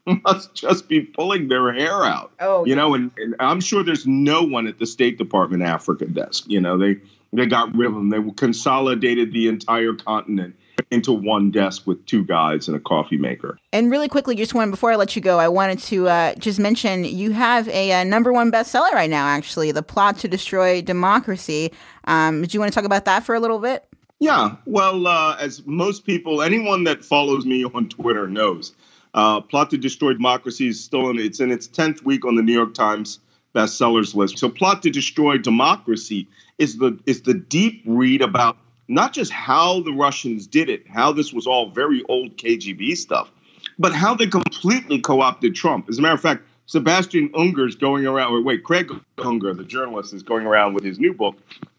must 0.24 0.54
just 0.56 0.88
be 0.88 1.02
pulling 1.02 1.48
their 1.48 1.74
hair 1.74 2.04
out. 2.04 2.32
Oh, 2.40 2.66
you 2.66 2.76
know, 2.76 2.94
and, 2.94 3.12
and 3.18 3.36
I'm 3.40 3.60
sure 3.60 3.84
there's 3.84 4.08
no 4.08 4.42
one 4.44 4.68
at 4.68 4.80
the 4.80 4.86
State 4.86 5.18
Department 5.18 5.64
Africa 5.64 6.06
desk. 6.06 6.46
You 6.48 6.62
know, 6.62 6.78
they 6.78 6.98
they 7.34 7.46
got 7.46 7.76
rid 7.76 7.88
of 7.88 7.96
them. 7.96 8.10
They 8.10 8.20
consolidated 8.36 9.34
the 9.34 9.48
entire 9.48 9.94
continent 9.94 10.56
into 10.92 11.12
one 11.12 11.52
desk 11.52 11.86
with 11.86 12.06
two 12.06 12.24
guys 12.24 12.68
and 12.68 12.76
a 12.76 12.80
coffee 12.80 13.18
maker. 13.18 13.58
And 13.74 13.92
really 13.92 14.08
quickly, 14.08 14.36
just 14.36 14.54
one 14.54 14.72
before 14.72 14.92
I 14.92 14.96
let 14.96 15.16
you 15.16 15.22
go, 15.22 15.40
I 15.40 15.48
wanted 15.48 15.80
to 15.80 16.08
uh, 16.08 16.36
just 16.36 16.60
mention 16.60 17.04
you 17.04 17.32
have 17.32 17.68
a, 17.70 17.92
a, 17.92 18.06
number 18.06 18.32
one 18.32 18.52
bestseller 18.52 18.92
right 18.92 19.10
now. 19.10 19.28
Actually, 19.28 19.72
the 19.72 19.84
plot 19.84 20.18
to 20.20 20.28
destroy 20.28 20.82
democracy. 20.82 21.72
Um, 22.06 22.42
do 22.42 22.50
you 22.52 22.60
want 22.60 22.72
to 22.72 22.76
talk 22.76 22.86
about 22.86 23.06
that 23.06 23.24
for 23.24 23.36
a 23.36 23.40
little 23.40 23.60
bit? 23.60 23.86
Yeah. 24.20 24.56
Well, 24.66 25.08
uh, 25.08 25.36
as 25.40 25.66
most 25.66 26.06
people, 26.06 26.42
anyone 26.42 26.84
that 26.86 27.04
follows 27.04 27.46
me 27.46 27.66
on 27.66 27.90
Twitter 27.90 28.28
knows, 28.28 28.74
uh, 29.14 29.42
plot 29.42 29.70
to 29.72 29.78
destroy 29.78 30.14
democracy 30.14 30.68
is 30.68 30.84
still 30.84 31.10
in 31.10 31.20
it's 31.20 31.40
in 31.40 31.52
its 31.52 31.68
tenth 31.68 32.04
week 32.04 32.26
on 32.26 32.36
the 32.36 32.42
New 32.42 32.54
York 32.54 32.74
Times 32.74 33.20
bestsellers 33.54 34.16
list. 34.16 34.38
So, 34.38 34.50
plot 34.50 34.84
to 34.84 34.90
destroy 34.90 35.38
democracy 35.38 36.28
is 36.58 36.78
the 36.78 36.98
is 37.06 37.22
the 37.22 37.34
deep 37.34 37.82
read 37.86 38.22
about 38.22 38.58
not 38.88 39.14
just 39.14 39.32
how 39.32 39.82
the 39.82 39.92
Russians 39.92 40.48
did 40.48 40.70
it, 40.70 40.88
how 40.88 41.12
this 41.12 41.34
was 41.34 41.48
all 41.48 41.70
very 41.70 42.04
old 42.10 42.38
KGB 42.38 42.96
stuff, 42.98 43.32
but 43.80 43.94
how 43.94 44.14
they 44.16 44.28
completely 44.28 45.00
co-opted 45.00 45.56
Trump. 45.56 45.90
As 45.90 45.98
a 45.98 46.02
matter 46.02 46.16
of 46.16 46.22
fact, 46.22 46.44
Sebastian 46.68 47.30
Unger 47.36 47.68
is 47.68 47.76
going 47.76 48.06
around. 48.06 48.44
Wait, 48.44 48.64
Craig 48.64 48.92
Unger, 49.20 49.54
the 49.54 49.64
journalist, 49.64 50.14
is 50.14 50.24
going 50.24 50.46
around 50.46 50.74
with 50.74 50.84
his 50.84 51.00
new 51.00 51.14
book, 51.14 51.36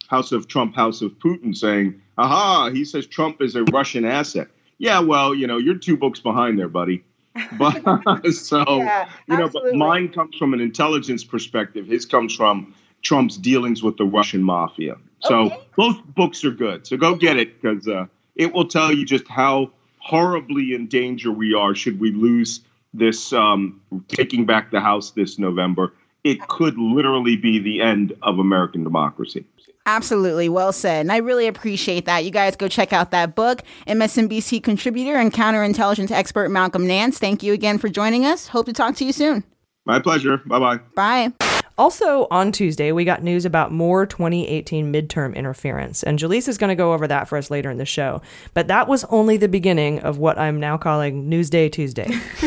House 0.08 0.32
of 0.32 0.46
Trump, 0.46 0.76
House 0.76 1.02
of 1.02 1.12
Putin, 1.18 1.56
saying, 1.56 2.00
"Aha!" 2.18 2.70
He 2.70 2.84
says 2.84 3.06
Trump 3.06 3.42
is 3.42 3.56
a 3.56 3.64
Russian 3.64 4.04
asset. 4.04 4.48
Yeah, 4.78 5.00
well, 5.00 5.34
you 5.34 5.46
know, 5.46 5.58
you're 5.58 5.78
two 5.78 5.96
books 5.96 6.20
behind 6.20 6.58
there, 6.58 6.68
buddy. 6.68 7.02
But 7.58 7.82
so 8.32 8.78
Yeah, 8.78 9.08
you 9.28 9.36
know, 9.36 9.48
but 9.48 9.74
mine 9.74 10.08
comes 10.08 10.36
from 10.36 10.54
an 10.54 10.60
intelligence 10.60 11.24
perspective. 11.24 11.86
His 11.86 12.06
comes 12.06 12.34
from 12.34 12.74
Trump's 13.06 13.36
dealings 13.36 13.84
with 13.84 13.96
the 13.98 14.04
Russian 14.04 14.42
mafia. 14.42 14.96
So 15.20 15.50
both 15.76 16.02
books 16.14 16.44
are 16.44 16.50
good. 16.50 16.86
So 16.86 16.96
go 16.96 17.14
get 17.14 17.36
it 17.36 17.60
because 17.60 17.86
uh, 17.86 18.06
it 18.34 18.52
will 18.52 18.66
tell 18.66 18.92
you 18.92 19.04
just 19.04 19.28
how 19.28 19.70
horribly 19.98 20.74
in 20.74 20.88
danger 20.88 21.30
we 21.30 21.54
are 21.54 21.74
should 21.74 22.00
we 22.00 22.10
lose 22.10 22.60
this 22.92 23.32
um, 23.32 23.80
taking 24.08 24.44
back 24.44 24.72
the 24.72 24.80
House 24.80 25.12
this 25.12 25.38
November. 25.38 25.92
It 26.24 26.40
could 26.48 26.76
literally 26.78 27.36
be 27.36 27.60
the 27.60 27.80
end 27.80 28.12
of 28.22 28.40
American 28.40 28.82
democracy. 28.82 29.44
Absolutely. 29.86 30.48
Well 30.48 30.72
said. 30.72 31.02
And 31.02 31.12
I 31.12 31.18
really 31.18 31.46
appreciate 31.46 32.06
that. 32.06 32.24
You 32.24 32.32
guys 32.32 32.56
go 32.56 32.66
check 32.66 32.92
out 32.92 33.12
that 33.12 33.36
book. 33.36 33.62
MSNBC 33.86 34.64
contributor 34.64 35.16
and 35.16 35.32
counterintelligence 35.32 36.10
expert 36.10 36.50
Malcolm 36.50 36.88
Nance, 36.88 37.18
thank 37.18 37.44
you 37.44 37.52
again 37.52 37.78
for 37.78 37.88
joining 37.88 38.26
us. 38.26 38.48
Hope 38.48 38.66
to 38.66 38.72
talk 38.72 38.96
to 38.96 39.04
you 39.04 39.12
soon. 39.12 39.44
My 39.84 40.00
pleasure. 40.00 40.38
Bye 40.38 40.58
bye 40.58 40.80
bye. 40.96 41.45
Also, 41.78 42.26
on 42.30 42.52
Tuesday, 42.52 42.90
we 42.90 43.04
got 43.04 43.22
news 43.22 43.44
about 43.44 43.70
more 43.70 44.06
2018 44.06 44.90
midterm 44.90 45.34
interference, 45.36 46.02
and 46.02 46.18
Jaleesa 46.18 46.48
is 46.48 46.56
going 46.56 46.68
to 46.68 46.74
go 46.74 46.94
over 46.94 47.06
that 47.06 47.28
for 47.28 47.36
us 47.36 47.50
later 47.50 47.70
in 47.70 47.76
the 47.76 47.84
show. 47.84 48.22
But 48.54 48.68
that 48.68 48.88
was 48.88 49.04
only 49.04 49.36
the 49.36 49.48
beginning 49.48 50.00
of 50.00 50.16
what 50.16 50.38
I'm 50.38 50.58
now 50.58 50.78
calling 50.78 51.28
Newsday 51.28 51.70
Tuesday. 51.70 52.08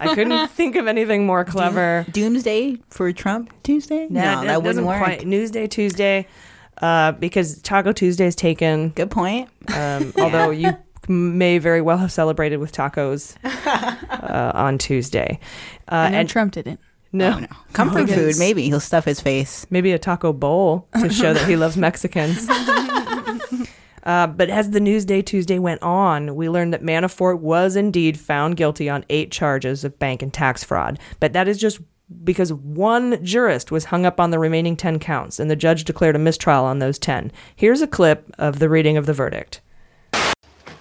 I 0.00 0.12
couldn't 0.14 0.48
think 0.48 0.76
of 0.76 0.86
anything 0.86 1.24
more 1.24 1.42
clever. 1.44 2.04
Doomsday 2.10 2.78
for 2.90 3.10
Trump 3.12 3.50
Tuesday? 3.62 4.08
No, 4.10 4.20
that, 4.20 4.44
doesn't 4.44 4.64
wouldn't 4.64 4.86
work. 4.86 4.98
Quite. 4.98 5.20
Newsday 5.20 5.70
Tuesday, 5.70 6.26
uh, 6.82 7.12
because 7.12 7.62
Taco 7.62 7.92
Tuesday 7.92 8.26
is 8.26 8.36
taken. 8.36 8.90
Good 8.90 9.10
point. 9.10 9.48
Um, 9.74 10.12
Although 10.18 10.50
you 10.50 10.76
may 11.08 11.56
very 11.56 11.80
well 11.80 11.96
have 11.96 12.12
celebrated 12.12 12.58
with 12.58 12.72
tacos 12.72 13.36
uh, 13.44 14.52
on 14.54 14.76
Tuesday, 14.76 15.40
uh, 15.88 15.94
And 15.94 16.14
then 16.14 16.26
Trump 16.26 16.52
didn't. 16.52 16.78
No, 17.12 17.40
no 17.40 17.46
Comfort 17.72 18.02
Oh, 18.10 18.14
food, 18.14 18.34
maybe. 18.38 18.64
He'll 18.64 18.80
stuff 18.80 19.04
his 19.04 19.20
face. 19.20 19.66
Maybe 19.70 19.92
a 19.92 19.98
taco 19.98 20.32
bowl 20.32 20.88
to 21.00 21.08
show 21.10 21.34
that 21.34 21.48
he 21.48 21.56
loves 21.56 21.76
Mexicans. 21.76 22.48
Uh, 24.02 24.26
but 24.26 24.48
as 24.48 24.70
the 24.70 24.80
news 24.80 25.04
day 25.04 25.20
Tuesday 25.20 25.58
went 25.58 25.82
on, 25.82 26.34
we 26.34 26.48
learned 26.48 26.72
that 26.72 26.82
Manafort 26.82 27.38
was 27.40 27.76
indeed 27.76 28.18
found 28.18 28.56
guilty 28.56 28.88
on 28.88 29.04
eight 29.10 29.30
charges 29.30 29.84
of 29.84 29.98
bank 29.98 30.22
and 30.22 30.32
tax 30.32 30.64
fraud. 30.64 30.98
But 31.20 31.34
that 31.34 31.48
is 31.48 31.58
just 31.58 31.80
because 32.24 32.52
one 32.52 33.22
jurist 33.24 33.70
was 33.70 33.84
hung 33.84 34.06
up 34.06 34.18
on 34.18 34.30
the 34.30 34.38
remaining 34.38 34.74
10 34.76 34.98
counts, 35.00 35.38
and 35.38 35.50
the 35.50 35.54
judge 35.54 35.84
declared 35.84 36.16
a 36.16 36.18
mistrial 36.18 36.64
on 36.64 36.78
those 36.78 36.98
10. 36.98 37.30
Here's 37.54 37.82
a 37.82 37.86
clip 37.86 38.34
of 38.38 38.58
the 38.58 38.68
reading 38.68 38.96
of 38.96 39.06
the 39.06 39.12
verdict. 39.12 39.60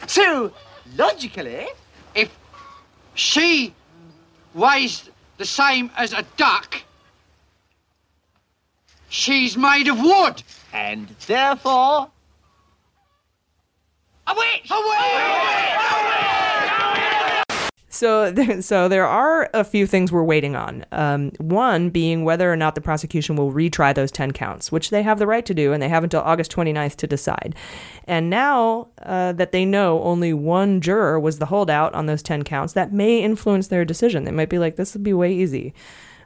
So, 0.07 0.51
logically, 0.97 1.67
if 2.15 2.35
she 3.13 3.73
weighs 4.55 5.09
the 5.39 5.45
same 5.45 5.89
as 5.95 6.11
a 6.13 6.21
duck, 6.35 6.83
she's 9.07 9.57
made 9.57 9.87
of 9.87 9.99
wood. 9.99 10.43
And 10.73 11.07
therefore. 11.25 12.11
A 14.27 14.35
witch! 14.35 14.69
A 14.69 14.75
So, 17.99 18.31
there, 18.39 18.61
so 18.61 18.87
there 18.87 19.05
are 19.05 19.49
a 19.53 19.65
few 19.65 19.85
things 19.85 20.09
we're 20.09 20.23
waiting 20.23 20.55
on. 20.55 20.85
Um, 20.93 21.31
one 21.37 21.89
being 21.89 22.23
whether 22.23 22.51
or 22.51 22.55
not 22.55 22.75
the 22.75 22.81
prosecution 22.81 23.35
will 23.35 23.51
retry 23.51 23.93
those 23.93 24.11
10 24.11 24.31
counts, 24.31 24.71
which 24.71 24.89
they 24.89 25.03
have 25.03 25.19
the 25.19 25.27
right 25.27 25.45
to 25.45 25.53
do, 25.53 25.73
and 25.73 25.83
they 25.83 25.89
have 25.89 26.05
until 26.05 26.21
August 26.21 26.49
29th 26.53 26.95
to 26.95 27.07
decide. 27.07 27.55
And 28.05 28.29
now 28.29 28.87
uh, 29.01 29.33
that 29.33 29.51
they 29.51 29.65
know 29.65 30.01
only 30.01 30.31
one 30.31 30.79
juror 30.79 31.19
was 31.19 31.39
the 31.39 31.47
holdout 31.47 31.93
on 31.93 32.05
those 32.05 32.23
10 32.23 32.43
counts, 32.43 32.71
that 32.73 32.93
may 32.93 33.19
influence 33.21 33.67
their 33.67 33.83
decision. 33.83 34.23
They 34.23 34.31
might 34.31 34.49
be 34.49 34.59
like, 34.59 34.77
this 34.77 34.93
would 34.93 35.03
be 35.03 35.13
way 35.13 35.33
easy. 35.33 35.73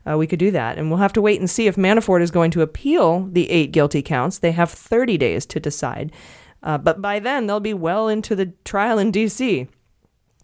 Uh, 0.08 0.18
we 0.18 0.28
could 0.28 0.40
do 0.40 0.52
that. 0.52 0.78
And 0.78 0.92
we'll 0.92 1.00
have 1.00 1.14
to 1.14 1.22
wait 1.22 1.40
and 1.40 1.50
see 1.50 1.66
if 1.66 1.76
Manafort 1.76 2.22
is 2.22 2.30
going 2.30 2.52
to 2.52 2.62
appeal 2.62 3.28
the 3.32 3.50
eight 3.50 3.72
guilty 3.72 4.04
counts. 4.04 4.38
They 4.38 4.52
have 4.52 4.70
30 4.70 5.18
days 5.18 5.46
to 5.48 5.60
decide. 5.60 6.12
Uh, 6.62 6.78
but 6.78 7.02
by 7.02 7.20
then, 7.20 7.48
they'll 7.48 7.60
be 7.60 7.74
well 7.74 8.08
into 8.08 8.36
the 8.36 8.54
trial 8.64 9.00
in 9.00 9.10
D.C 9.10 9.68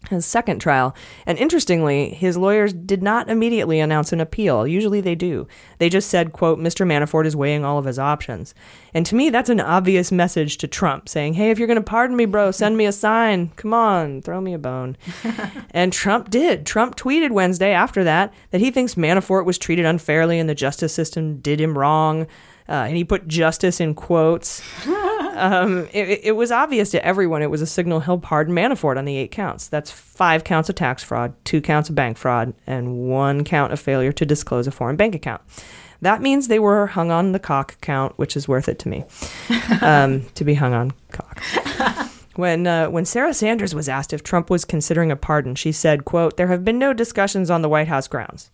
his 0.10 0.26
second 0.26 0.60
trial. 0.60 0.96
And 1.26 1.38
interestingly, 1.38 2.10
his 2.12 2.38
lawyers 2.38 2.74
did 2.74 3.04
not 3.04 3.30
immediately 3.30 3.80
announce 3.80 4.14
an 4.14 4.22
appeal. 4.22 4.66
Usually 4.66 5.02
they 5.02 5.16
do. 5.16 5.48
They 5.78 5.90
just 5.90 6.10
said, 6.10 6.32
quote, 6.32 6.58
Mr. 6.58 6.88
Manafort 6.88 7.26
is 7.26 7.36
weighing 7.36 7.66
all 7.66 7.78
of 7.78 7.86
his 7.86 8.00
options. 8.00 8.56
And 8.94 9.06
to 9.06 9.16
me, 9.16 9.30
that's 9.30 9.50
an 9.50 9.60
obvious 9.60 10.12
message 10.12 10.58
to 10.60 10.68
Trump 10.68 11.10
saying, 11.10 11.34
hey, 11.34 11.52
if 11.52 11.60
you're 11.60 11.68
going 11.68 11.76
to 11.78 11.84
pardon 11.84 12.16
me, 12.16 12.26
bro, 12.26 12.52
send 12.52 12.78
me 12.78 12.86
a 12.86 12.92
sign. 12.92 13.50
Come 13.50 13.74
on, 13.74 14.22
throw 14.22 14.42
me 14.42 14.54
a 14.54 14.60
bone. 14.60 14.98
and 15.72 15.94
Trump 15.94 16.30
did. 16.30 16.66
Trump 16.66 16.96
tweeted 16.96 17.32
Wednesday 17.32 17.72
after 17.72 18.04
that 18.04 18.34
that 18.52 18.62
he 18.62 18.72
thinks 18.72 18.96
Manafort 18.96 19.46
was 19.46 19.58
treated 19.58 19.86
unfairly 19.86 20.40
and 20.40 20.50
the 20.50 20.56
justice 20.56 20.94
system 20.94 21.38
did 21.40 21.60
him 21.60 21.78
wrong. 21.78 22.26
Uh, 22.70 22.86
and 22.86 22.96
he 22.96 23.04
put 23.04 23.28
justice 23.28 23.80
in 23.80 23.96
quotes. 23.96 24.62
um, 24.88 25.88
it, 25.92 26.22
it 26.24 26.36
was 26.36 26.52
obvious 26.52 26.92
to 26.92 27.04
everyone 27.04 27.42
it 27.42 27.50
was 27.50 27.64
a 27.64 27.66
signal 27.66 28.00
he'll 28.00 28.20
pardon 28.20 28.54
Manafort 28.54 28.98
on 28.98 29.06
the 29.06 29.18
eight 29.18 29.32
counts. 29.32 29.68
That's 29.68 29.90
five 29.90 30.44
counts 30.44 30.70
of 30.70 30.76
tax 30.76 31.04
fraud, 31.04 31.34
two 31.46 31.62
counts 31.62 31.90
of 31.90 31.96
bank 31.96 32.18
fraud, 32.18 32.54
and 32.68 33.10
one 33.10 33.44
count 33.44 33.74
of 33.74 33.80
failure 33.80 34.12
to 34.12 34.26
disclose 34.26 34.68
a 34.68 34.72
foreign 34.72 34.98
bank 34.98 35.16
account. 35.16 35.42
That 36.02 36.22
means 36.22 36.48
they 36.48 36.60
were 36.60 36.88
hung 36.88 37.12
on 37.12 37.32
the 37.32 37.40
cock 37.40 37.82
count, 37.82 38.18
which 38.18 38.38
is 38.38 38.48
worth 38.48 38.70
it 38.70 38.80
to 38.80 38.90
me 38.90 39.04
um, 39.82 40.26
to 40.36 40.46
be 40.46 40.54
hung 40.54 40.74
on 40.74 40.94
cock. 41.12 41.42
When 42.36 42.68
uh, 42.68 42.90
when 42.90 43.04
Sarah 43.04 43.34
Sanders 43.34 43.76
was 43.76 43.90
asked 43.90 44.14
if 44.14 44.24
Trump 44.24 44.50
was 44.50 44.64
considering 44.64 45.12
a 45.12 45.18
pardon, 45.18 45.56
she 45.56 45.74
said, 45.74 46.06
"quote 46.06 46.38
There 46.38 46.48
have 46.48 46.64
been 46.64 46.80
no 46.80 46.94
discussions 46.94 47.50
on 47.50 47.62
the 47.62 47.68
White 47.68 47.90
House 47.90 48.08
grounds." 48.08 48.50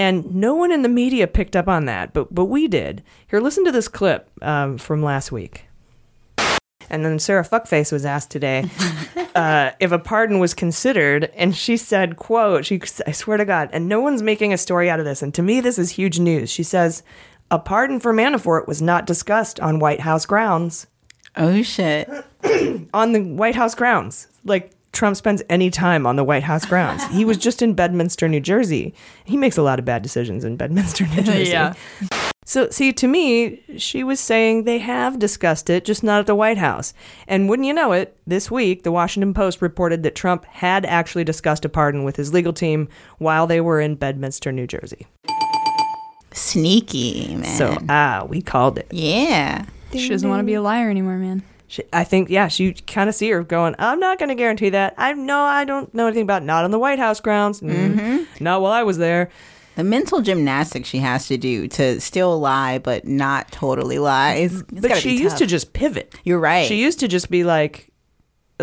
And 0.00 0.34
no 0.34 0.54
one 0.54 0.72
in 0.72 0.80
the 0.80 0.88
media 0.88 1.26
picked 1.26 1.54
up 1.54 1.68
on 1.68 1.84
that, 1.84 2.14
but 2.14 2.34
but 2.34 2.46
we 2.46 2.68
did. 2.68 3.02
Here, 3.28 3.38
listen 3.38 3.66
to 3.66 3.70
this 3.70 3.86
clip 3.86 4.30
um, 4.40 4.78
from 4.78 5.02
last 5.02 5.30
week. 5.30 5.66
And 6.88 7.04
then 7.04 7.18
Sarah 7.18 7.44
Fuckface 7.44 7.92
was 7.92 8.06
asked 8.06 8.30
today 8.30 8.64
uh, 9.34 9.72
if 9.78 9.92
a 9.92 9.98
pardon 9.98 10.38
was 10.38 10.54
considered, 10.54 11.30
and 11.36 11.54
she 11.54 11.76
said, 11.76 12.16
"quote 12.16 12.64
She, 12.64 12.80
I 13.06 13.12
swear 13.12 13.36
to 13.36 13.44
God, 13.44 13.68
and 13.74 13.90
no 13.90 14.00
one's 14.00 14.22
making 14.22 14.54
a 14.54 14.58
story 14.58 14.88
out 14.88 15.00
of 15.00 15.04
this. 15.04 15.20
And 15.20 15.34
to 15.34 15.42
me, 15.42 15.60
this 15.60 15.78
is 15.78 15.90
huge 15.90 16.18
news." 16.18 16.50
She 16.50 16.62
says, 16.62 17.02
"A 17.50 17.58
pardon 17.58 18.00
for 18.00 18.14
Manafort 18.14 18.66
was 18.66 18.80
not 18.80 19.04
discussed 19.04 19.60
on 19.60 19.80
White 19.80 20.00
House 20.00 20.24
grounds." 20.24 20.86
Oh 21.36 21.60
shit! 21.60 22.08
on 22.94 23.12
the 23.12 23.20
White 23.20 23.54
House 23.54 23.74
grounds, 23.74 24.28
like 24.46 24.72
Trump 24.92 25.16
spends 25.16 25.42
any 25.48 25.70
time 25.70 26.06
on 26.06 26.16
the 26.16 26.24
White 26.24 26.42
House 26.42 26.64
grounds. 26.64 27.04
he 27.08 27.24
was 27.24 27.36
just 27.36 27.62
in 27.62 27.74
Bedminster, 27.74 28.28
New 28.28 28.40
Jersey. 28.40 28.94
He 29.24 29.36
makes 29.36 29.56
a 29.56 29.62
lot 29.62 29.78
of 29.78 29.84
bad 29.84 30.02
decisions 30.02 30.44
in 30.44 30.56
Bedminster, 30.56 31.06
New 31.14 31.22
Jersey. 31.22 31.50
Yeah. 31.50 31.74
So, 32.44 32.68
see, 32.70 32.92
to 32.94 33.06
me, 33.06 33.62
she 33.78 34.02
was 34.02 34.18
saying 34.18 34.64
they 34.64 34.78
have 34.78 35.20
discussed 35.20 35.70
it, 35.70 35.84
just 35.84 36.02
not 36.02 36.18
at 36.18 36.26
the 36.26 36.34
White 36.34 36.58
House. 36.58 36.92
And 37.28 37.48
wouldn't 37.48 37.66
you 37.66 37.72
know 37.72 37.92
it, 37.92 38.16
this 38.26 38.50
week, 38.50 38.82
the 38.82 38.90
Washington 38.90 39.32
Post 39.34 39.62
reported 39.62 40.02
that 40.02 40.16
Trump 40.16 40.44
had 40.46 40.84
actually 40.84 41.22
discussed 41.22 41.64
a 41.64 41.68
pardon 41.68 42.02
with 42.02 42.16
his 42.16 42.34
legal 42.34 42.52
team 42.52 42.88
while 43.18 43.46
they 43.46 43.60
were 43.60 43.80
in 43.80 43.94
Bedminster, 43.94 44.50
New 44.50 44.66
Jersey. 44.66 45.06
Sneaky, 46.32 47.36
man. 47.36 47.56
So, 47.56 47.78
ah, 47.88 48.24
we 48.28 48.42
called 48.42 48.78
it. 48.78 48.88
Yeah. 48.90 49.66
She 49.92 50.08
doesn't 50.08 50.28
want 50.28 50.40
to 50.40 50.44
be 50.44 50.54
a 50.54 50.62
liar 50.62 50.90
anymore, 50.90 51.18
man. 51.18 51.42
She, 51.70 51.84
I 51.92 52.02
think, 52.02 52.30
yeah, 52.30 52.48
she 52.48 52.72
kind 52.72 53.08
of 53.08 53.14
see 53.14 53.30
her 53.30 53.44
going, 53.44 53.76
I'm 53.78 54.00
not 54.00 54.18
going 54.18 54.28
to 54.30 54.34
guarantee 54.34 54.70
that. 54.70 54.92
I 54.98 55.12
know 55.12 55.38
I 55.42 55.64
don't 55.64 55.94
know 55.94 56.08
anything 56.08 56.24
about 56.24 56.42
not 56.42 56.64
on 56.64 56.72
the 56.72 56.80
White 56.80 56.98
House 56.98 57.20
grounds. 57.20 57.60
Mm, 57.60 57.94
Mhm. 57.94 58.26
Not 58.40 58.60
while 58.60 58.72
I 58.72 58.82
was 58.82 58.98
there. 58.98 59.30
The 59.76 59.84
mental 59.84 60.20
gymnastics 60.20 60.88
she 60.88 60.98
has 60.98 61.28
to 61.28 61.36
do 61.38 61.68
to 61.68 62.00
still 62.00 62.40
lie 62.40 62.78
but 62.78 63.06
not 63.06 63.52
totally 63.52 64.00
lie. 64.00 64.34
Is, 64.34 64.62
it's 64.72 64.80
but 64.80 64.96
she 64.96 65.16
used 65.16 65.38
to 65.38 65.46
just 65.46 65.72
pivot. 65.72 66.12
You're 66.24 66.40
right. 66.40 66.66
She 66.66 66.74
used 66.74 66.98
to 67.00 67.08
just 67.08 67.30
be 67.30 67.44
like, 67.44 67.89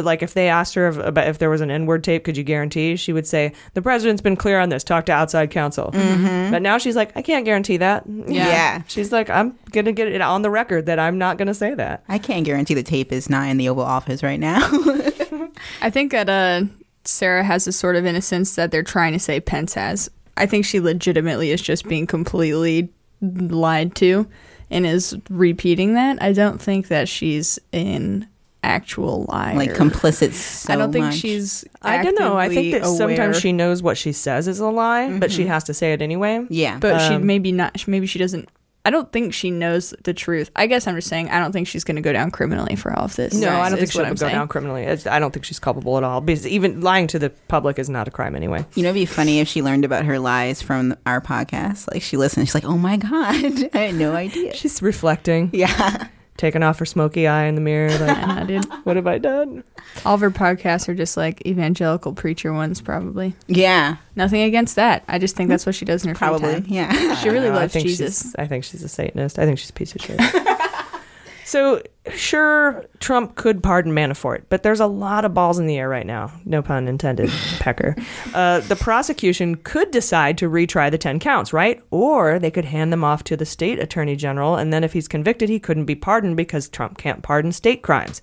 like 0.04 0.22
if 0.24 0.34
they 0.34 0.50
asked 0.50 0.74
her 0.76 0.88
if, 0.88 0.98
about 0.98 1.28
if 1.28 1.38
there 1.40 1.50
was 1.50 1.62
an 1.62 1.70
N-word 1.72 2.04
tape, 2.04 2.24
could 2.24 2.38
you 2.38 2.44
guarantee? 2.44 2.96
She 2.96 3.14
would 3.14 3.28
say, 3.28 3.54
"The 3.74 3.82
president's 3.82 4.22
been 4.22 4.36
clear 4.36 4.60
on 4.60 4.70
this. 4.70 4.84
Talk 4.84 5.06
to 5.08 5.12
outside 5.12 5.52
counsel." 5.52 5.92
Mhm. 5.94 6.52
But 6.52 6.62
now 6.62 6.78
she's 6.78 6.96
like, 6.96 7.12
"I 7.16 7.22
can't 7.22 7.46
guarantee 7.46 7.78
that." 7.78 8.04
Yeah. 8.08 8.48
Yeah. 8.48 8.82
She's 8.88 9.12
like, 9.12 9.30
"I'm 9.30 9.58
gonna 9.72 9.92
get 9.92 10.08
it 10.08 10.22
on 10.22 10.42
the 10.42 10.50
record 10.50 10.86
that 10.88 11.00
I'm 11.00 11.18
not 11.18 11.38
gonna 11.38 11.54
say 11.54 11.74
that." 11.76 12.04
I 12.10 12.18
can't 12.18 12.46
guarantee 12.46 12.74
the 12.74 12.84
tape 12.84 13.12
is 13.12 13.30
not 13.30 13.50
in 13.50 13.58
the 13.58 13.70
Oval 13.70 13.84
Office 13.84 14.24
right 14.24 14.40
now. 14.40 14.60
I 15.82 15.90
think 15.90 16.12
that 16.12 16.30
uh, 16.30 16.64
Sarah 17.06 17.44
has 17.44 17.68
a 17.68 17.72
sort 17.72 17.96
of 17.96 18.06
innocence 18.06 18.56
that 18.56 18.72
they're 18.72 18.84
trying 18.84 19.14
to 19.14 19.20
say 19.20 19.40
Pence 19.40 19.74
has. 19.74 20.10
I 20.36 20.46
think 20.46 20.66
she 20.66 20.80
legitimately 20.80 21.52
is 21.52 21.62
just 21.62 21.88
being 21.88 22.06
completely 22.06 22.90
lied 23.22 23.96
to 23.96 24.28
and 24.70 24.86
is 24.86 25.18
repeating 25.30 25.94
that. 25.96 26.22
I 26.22 26.34
don't 26.34 26.62
think 26.62 26.90
that 26.90 27.10
she's 27.10 27.58
in 27.72 28.28
actual 28.64 29.26
liar. 29.30 29.56
Like 29.56 29.74
complicit 29.74 30.34
so 30.34 30.74
I 30.74 30.76
don't 30.76 30.92
think 30.92 31.06
much. 31.06 31.16
she's. 31.16 31.64
I 31.82 32.04
don't 32.04 32.20
know. 32.20 32.38
I 32.38 32.50
think 32.50 32.72
that 32.72 32.78
actively 32.82 32.98
sometimes 32.98 33.40
she 33.40 33.52
knows 33.54 33.82
what 33.84 33.98
she 33.98 34.12
says 34.12 34.48
is 34.48 34.60
a 34.60 34.68
lie, 34.68 35.18
but 35.20 35.32
she 35.32 35.46
has 35.46 35.64
to 35.66 35.74
say 35.74 35.94
it 35.94 36.02
anyway. 36.02 36.46
Yeah. 36.50 36.78
but 36.80 37.00
she 37.08 37.16
Um, 37.16 37.26
maybe 37.26 37.52
not. 37.52 37.88
Maybe 37.88 38.08
she 38.08 38.20
doesn't. 38.20 38.50
I 38.86 38.90
don't 38.90 39.12
think 39.12 39.34
she 39.34 39.52
knows 39.52 39.94
the 40.06 40.14
truth. 40.14 40.50
I 40.56 40.66
guess 40.66 40.88
I'm 40.88 40.96
just 40.96 41.10
saying 41.10 41.30
I 41.30 41.40
don't 41.40 41.52
think 41.52 41.68
she's 41.68 41.84
going 41.84 41.98
to 41.98 42.02
go 42.02 42.14
down 42.14 42.32
criminally 42.32 42.78
for 42.78 42.98
all 42.98 43.04
of 43.04 43.18
this. 43.18 43.34
No, 43.34 43.50
I 43.50 43.68
don't 43.68 43.78
think 43.80 43.92
she'll 43.92 44.00
what 44.04 44.06
go 44.06 44.12
I'm 44.12 44.18
saying. 44.18 44.34
down 44.36 44.48
criminally. 44.48 44.84
It's- 44.84 45.06
I 45.06 45.20
don't 45.20 45.34
think 45.34 45.44
she's 45.44 45.60
culpable 45.60 45.98
at 45.98 46.06
all. 46.06 46.22
Because 46.22 46.48
even 46.48 46.80
lying 46.80 47.08
to 47.08 47.20
the 47.20 47.30
public 47.50 47.80
is 47.80 47.90
not 47.90 48.08
a 48.08 48.12
crime 48.12 48.34
anyway. 48.34 48.66
You 48.76 48.84
know, 48.84 48.90
it'd 48.90 49.02
be 49.02 49.06
funny 49.06 49.42
if 49.42 49.50
she 49.50 49.62
learned 49.62 49.84
about 49.84 50.06
her 50.06 50.20
lies 50.20 50.62
from 50.62 50.96
our 51.06 51.20
podcast. 51.20 51.92
Like 51.94 52.02
she 52.02 52.16
listened, 52.16 52.48
she's 52.48 52.56
like, 52.56 52.64
"Oh 52.64 52.78
my 52.78 52.96
god, 52.96 53.70
I 53.74 53.78
had 53.78 53.96
no 53.96 54.16
idea." 54.16 54.56
She's 54.56 54.82
reflecting. 54.82 55.50
Yeah. 55.52 56.08
Taking 56.38 56.62
off 56.64 56.78
her 56.80 56.86
smoky 56.86 57.28
eye 57.28 57.46
in 57.46 57.56
the 57.56 57.62
mirror. 57.62 57.90
Like, 57.90 58.18
I 58.28 58.44
did. 58.44 58.66
what 58.86 58.96
have 58.96 59.08
I 59.08 59.18
done? 59.18 59.64
All 60.06 60.14
of 60.16 60.22
her 60.22 60.30
podcasts 60.32 60.88
are 60.88 60.94
just 60.94 61.18
like 61.18 61.46
evangelical 61.46 62.14
preacher 62.14 62.54
ones, 62.54 62.80
probably. 62.80 63.36
Yeah. 63.48 63.98
Nothing 64.16 64.44
against 64.44 64.76
that. 64.76 65.04
I 65.08 65.18
just 65.18 65.36
think 65.36 65.50
that's 65.50 65.66
what 65.66 65.74
she 65.76 65.84
does 65.86 66.04
in 66.04 66.10
her 66.10 66.16
free 66.16 66.28
Probably. 66.28 66.54
time. 66.54 66.66
Yeah. 66.68 67.16
She 67.16 67.30
really 67.30 67.48
I 67.48 67.50
know. 67.50 67.56
I 67.58 67.62
loves 67.62 67.74
think 67.74 67.88
Jesus. 67.88 68.36
I 68.38 68.46
think 68.48 68.64
she's 68.64 68.84
a 68.84 68.88
Satanist. 68.90 69.40
I 69.40 69.46
think 69.46 69.58
she's 69.58 69.72
a 69.72 69.74
piece 69.74 69.96
of 69.96 70.02
shit. 70.02 70.20
so, 71.46 71.82
sure, 72.14 72.86
Trump 73.00 73.36
could 73.36 73.62
pardon 73.62 73.94
Manafort, 73.94 74.44
but 74.50 74.64
there's 74.64 74.80
a 74.80 74.88
lot 74.88 75.26
of 75.26 75.34
balls 75.34 75.60
in 75.60 75.68
the 75.68 75.78
air 75.78 75.90
right 75.90 76.06
now. 76.06 76.32
No 76.46 76.62
pun 76.62 76.88
intended, 76.88 77.30
Pecker. 77.60 77.96
Uh, 78.34 78.62
the 78.62 78.76
prosecution 78.76 79.56
could 79.56 79.92
decide 79.92 80.38
to 80.40 80.50
retry 80.50 80.90
the 80.90 80.98
10 80.98 81.20
counts, 81.20 81.54
right? 81.54 81.82
Or 81.92 82.40
they 82.40 82.52
could 82.52 82.66
hand 82.66 82.92
them 82.92 83.04
off 83.04 83.24
to 83.26 83.38
the 83.38 83.46
state 83.46 83.80
attorney 83.80 84.16
general, 84.16 84.56
and 84.56 84.72
then 84.72 84.84
if 84.84 84.94
he's 84.94 85.08
convicted, 85.08 85.50
he 85.50 85.60
couldn't 85.60 85.86
be 85.86 85.96
pardoned 85.96 86.38
because 86.38 86.70
Trump 86.70 86.98
can't 86.98 87.24
pardon 87.24 87.52
state 87.52 87.82
crimes. 87.82 88.22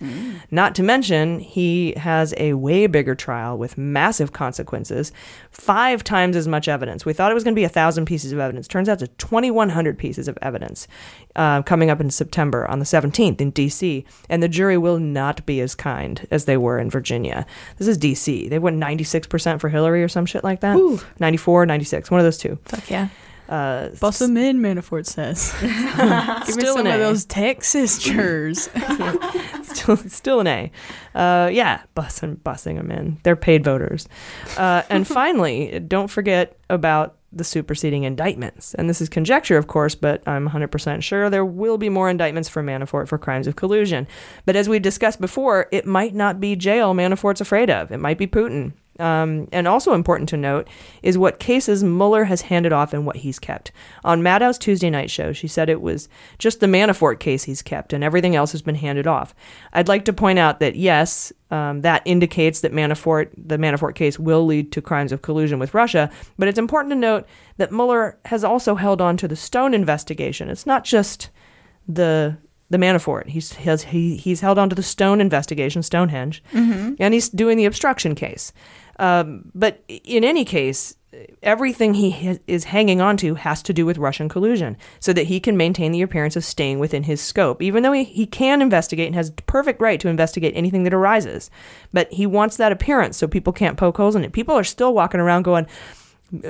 Not 0.51 0.75
to 0.77 0.83
mention, 0.83 1.41
he 1.41 1.95
has 1.97 2.35
a 2.37 2.55
way 2.55 2.87
bigger 2.87 3.15
trial 3.15 3.59
with 3.59 3.79
massive 3.79 4.33
consequences, 4.33 5.13
five 5.51 6.03
times 6.05 6.37
as 6.37 6.49
much 6.49 6.69
evidence. 6.69 7.05
We 7.05 7.13
thought 7.13 7.31
it 7.31 7.35
was 7.35 7.45
going 7.45 7.55
to 7.55 7.59
be 7.59 7.65
a 7.65 7.69
thousand 7.69 8.07
pieces 8.07 8.33
of 8.33 8.39
evidence. 8.39 8.69
Turns 8.69 8.89
out 8.89 8.99
to 9.01 9.07
2,100 9.07 9.99
pieces 9.99 10.29
of 10.29 10.39
evidence 10.43 10.87
uh, 11.37 11.63
coming 11.63 11.91
up 11.91 12.01
in 12.01 12.11
September 12.11 12.67
on 12.71 12.79
the 12.79 12.85
17th 12.85 13.41
in 13.41 13.51
D.C. 13.51 13.74
And 14.29 14.43
the 14.43 14.49
jury 14.49 14.79
will 14.79 14.99
not 14.99 15.45
be 15.47 15.61
as 15.61 15.75
kind 15.75 16.27
as 16.31 16.45
they 16.45 16.57
were 16.57 16.79
in 16.79 16.91
Virginia. 16.91 17.47
This 17.79 17.89
is 17.89 17.99
D.C. 17.99 18.49
They 18.49 18.59
went 18.59 18.79
96% 18.81 19.61
for 19.61 19.69
Hillary 19.69 20.03
or 20.03 20.09
some 20.09 20.27
shit 20.27 20.45
like 20.45 20.61
that. 20.61 20.77
94, 21.19 21.67
96, 21.67 22.11
one 22.11 22.21
of 22.21 22.25
those 22.25 22.39
two. 22.39 22.59
Fuck 22.65 22.91
yeah. 22.91 23.09
Uh, 23.49 23.91
Bust 24.01 24.21
them 24.21 24.37
in, 24.37 24.61
Manafort 24.61 25.05
says. 25.07 25.55
Give 25.61 26.57
me 26.57 26.63
Still 26.63 26.77
some 26.77 26.87
an 26.87 26.93
of 26.95 27.01
those 27.01 27.27
Texas 27.27 27.99
churs. 28.03 28.71
still, 29.63 29.97
still 29.99 30.41
an 30.41 30.47
A. 30.47 30.73
Uh, 31.15 31.51
yeah, 31.53 31.83
bussing, 31.95 32.37
bussing 32.39 32.77
them 32.77 32.91
in. 32.91 33.19
They're 33.23 33.37
paid 33.37 33.63
voters. 33.63 34.09
Uh, 34.57 34.83
and 34.89 35.07
finally, 35.07 35.79
don't 35.81 36.09
forget 36.09 36.57
about 36.71 37.17
the 37.37 37.45
superseding 37.45 38.05
indictments. 38.05 38.75
And 38.75 38.89
this 38.89 39.01
is 39.01 39.09
conjecture, 39.09 39.57
of 39.57 39.67
course, 39.67 39.95
but 39.95 40.27
I'm 40.27 40.49
100% 40.49 41.03
sure 41.03 41.29
there 41.31 41.45
will 41.45 41.79
be 41.79 41.89
more 41.89 42.11
indictments 42.11 42.49
for 42.49 42.63
Manafort 42.63 43.09
for 43.09 43.19
crimes 43.19 43.47
of 43.47 43.57
collusion. 43.57 44.07
But 44.47 44.57
as 44.57 44.69
we 44.69 44.79
discussed 44.79 45.21
before, 45.21 45.67
it 45.73 45.87
might 45.87 46.15
not 46.15 46.41
be 46.41 46.57
jail 46.57 46.95
Manafort's 46.95 47.41
afraid 47.41 47.71
of. 47.71 47.91
It 47.91 47.99
might 47.99 48.19
be 48.19 48.27
Putin. 48.27 48.73
Um, 49.01 49.49
and 49.51 49.67
also 49.67 49.93
important 49.93 50.29
to 50.29 50.37
note 50.37 50.69
is 51.03 51.19
what 51.19 51.41
cases 51.41 51.83
Mueller 51.83 52.25
has 52.25 52.43
handed 52.43 52.73
off 52.73 52.93
and 52.93 53.05
what 53.05 53.17
he's 53.17 53.41
kept. 53.41 53.73
On 54.05 54.23
Maddow's 54.23 54.57
Tuesday 54.57 54.89
night 54.89 55.11
show, 55.11 55.33
she 55.33 55.49
said 55.49 55.69
it 55.69 55.81
was 55.81 56.09
just 56.39 56.61
the 56.61 56.67
Manafort 56.67 57.19
case 57.19 57.43
he's 57.43 57.63
kept, 57.63 57.93
and 57.93 58.05
everything 58.05 58.37
else 58.37 58.53
has 58.53 58.63
been 58.63 58.77
handed 58.77 59.07
off. 59.07 59.35
I'd 59.73 59.89
like 59.89 60.05
to 60.05 60.13
point 60.13 60.39
out 60.39 60.61
that 60.61 60.77
yes, 60.77 61.33
um, 61.51 61.81
that 61.81 62.03
indicates 62.05 62.61
that 62.61 62.73
Manafort, 62.73 63.31
the 63.37 63.59
Manafort 63.59 63.97
case, 63.97 64.19
will 64.19 64.47
lead 64.47 64.71
to 64.73 64.81
crimes 64.81 65.13
of 65.13 65.23
collusion 65.23 65.59
with 65.59 65.75
Russia. 65.75 66.11
But 66.39 66.49
it's 66.49 66.59
important 66.59 66.93
to 66.93 66.97
note 66.97 67.27
that 67.57 67.73
Mueller 67.73 68.19
has 68.27 68.45
also 68.45 68.77
held 68.77 69.01
on 69.01 69.17
to 69.17 69.29
the 69.29 69.37
Stone 69.37 69.75
investigation. 69.75 70.49
It's 70.49 70.67
not 70.67 70.85
just 70.85 71.31
the 71.89 72.37
the 72.71 72.79
Manafort. 72.79 73.29
He's 73.29 73.53
he 73.55 73.65
has 73.65 73.83
he, 73.85 74.17
he's 74.17 74.41
held 74.41 74.59
on 74.59 74.69
to 74.71 74.75
the 74.75 74.83
Stone 74.83 75.21
investigation, 75.21 75.83
Stonehenge, 75.83 76.43
Mhm. 76.53 76.97
and 76.99 77.15
he's 77.15 77.29
doing 77.29 77.57
the 77.59 77.67
obstruction 77.67 78.15
case. 78.15 78.53
Um, 78.99 79.51
but 79.55 79.83
in 79.89 80.23
any 80.25 80.45
case, 80.45 80.95
everything 81.43 81.95
he 81.95 82.11
ha- 82.11 82.39
is 82.47 82.65
hanging 82.65 83.01
on 83.01 83.17
to 83.19 83.35
has 83.35 83.63
to 83.65 83.73
do 83.73 83.85
with 83.87 83.99
Russian 83.99 84.29
collusion, 84.29 84.77
so 85.01 85.13
that 85.13 85.27
he 85.27 85.41
can 85.41 85.57
maintain 85.57 85.93
the 85.93 86.03
appearance 86.03 86.37
of 86.37 86.45
staying 86.45 86.79
within 86.79 87.03
his 87.05 87.21
scope, 87.21 87.61
even 87.63 87.83
though 87.83 87.93
he, 87.93 88.05
he 88.05 88.27
can 88.27 88.63
investigate 88.63 89.07
and 89.09 89.15
has 89.17 89.31
perfect 89.47 89.81
right 89.81 90.01
to 90.01 90.09
investigate 90.09 90.53
anything 90.57 90.85
that 90.85 90.95
arises. 90.95 91.51
But 91.93 92.13
he 92.13 92.27
wants 92.27 92.57
that 92.57 92.73
appearance 92.73 93.17
so 93.17 93.27
people 93.29 93.53
can't 93.53 93.77
poke 93.77 93.97
holes 93.97 94.17
in 94.17 94.25
it. 94.25 94.33
People 94.33 94.55
are 94.57 94.65
still 94.65 94.95
walking 94.95 95.21
around 95.21 95.43
going. 95.43 95.67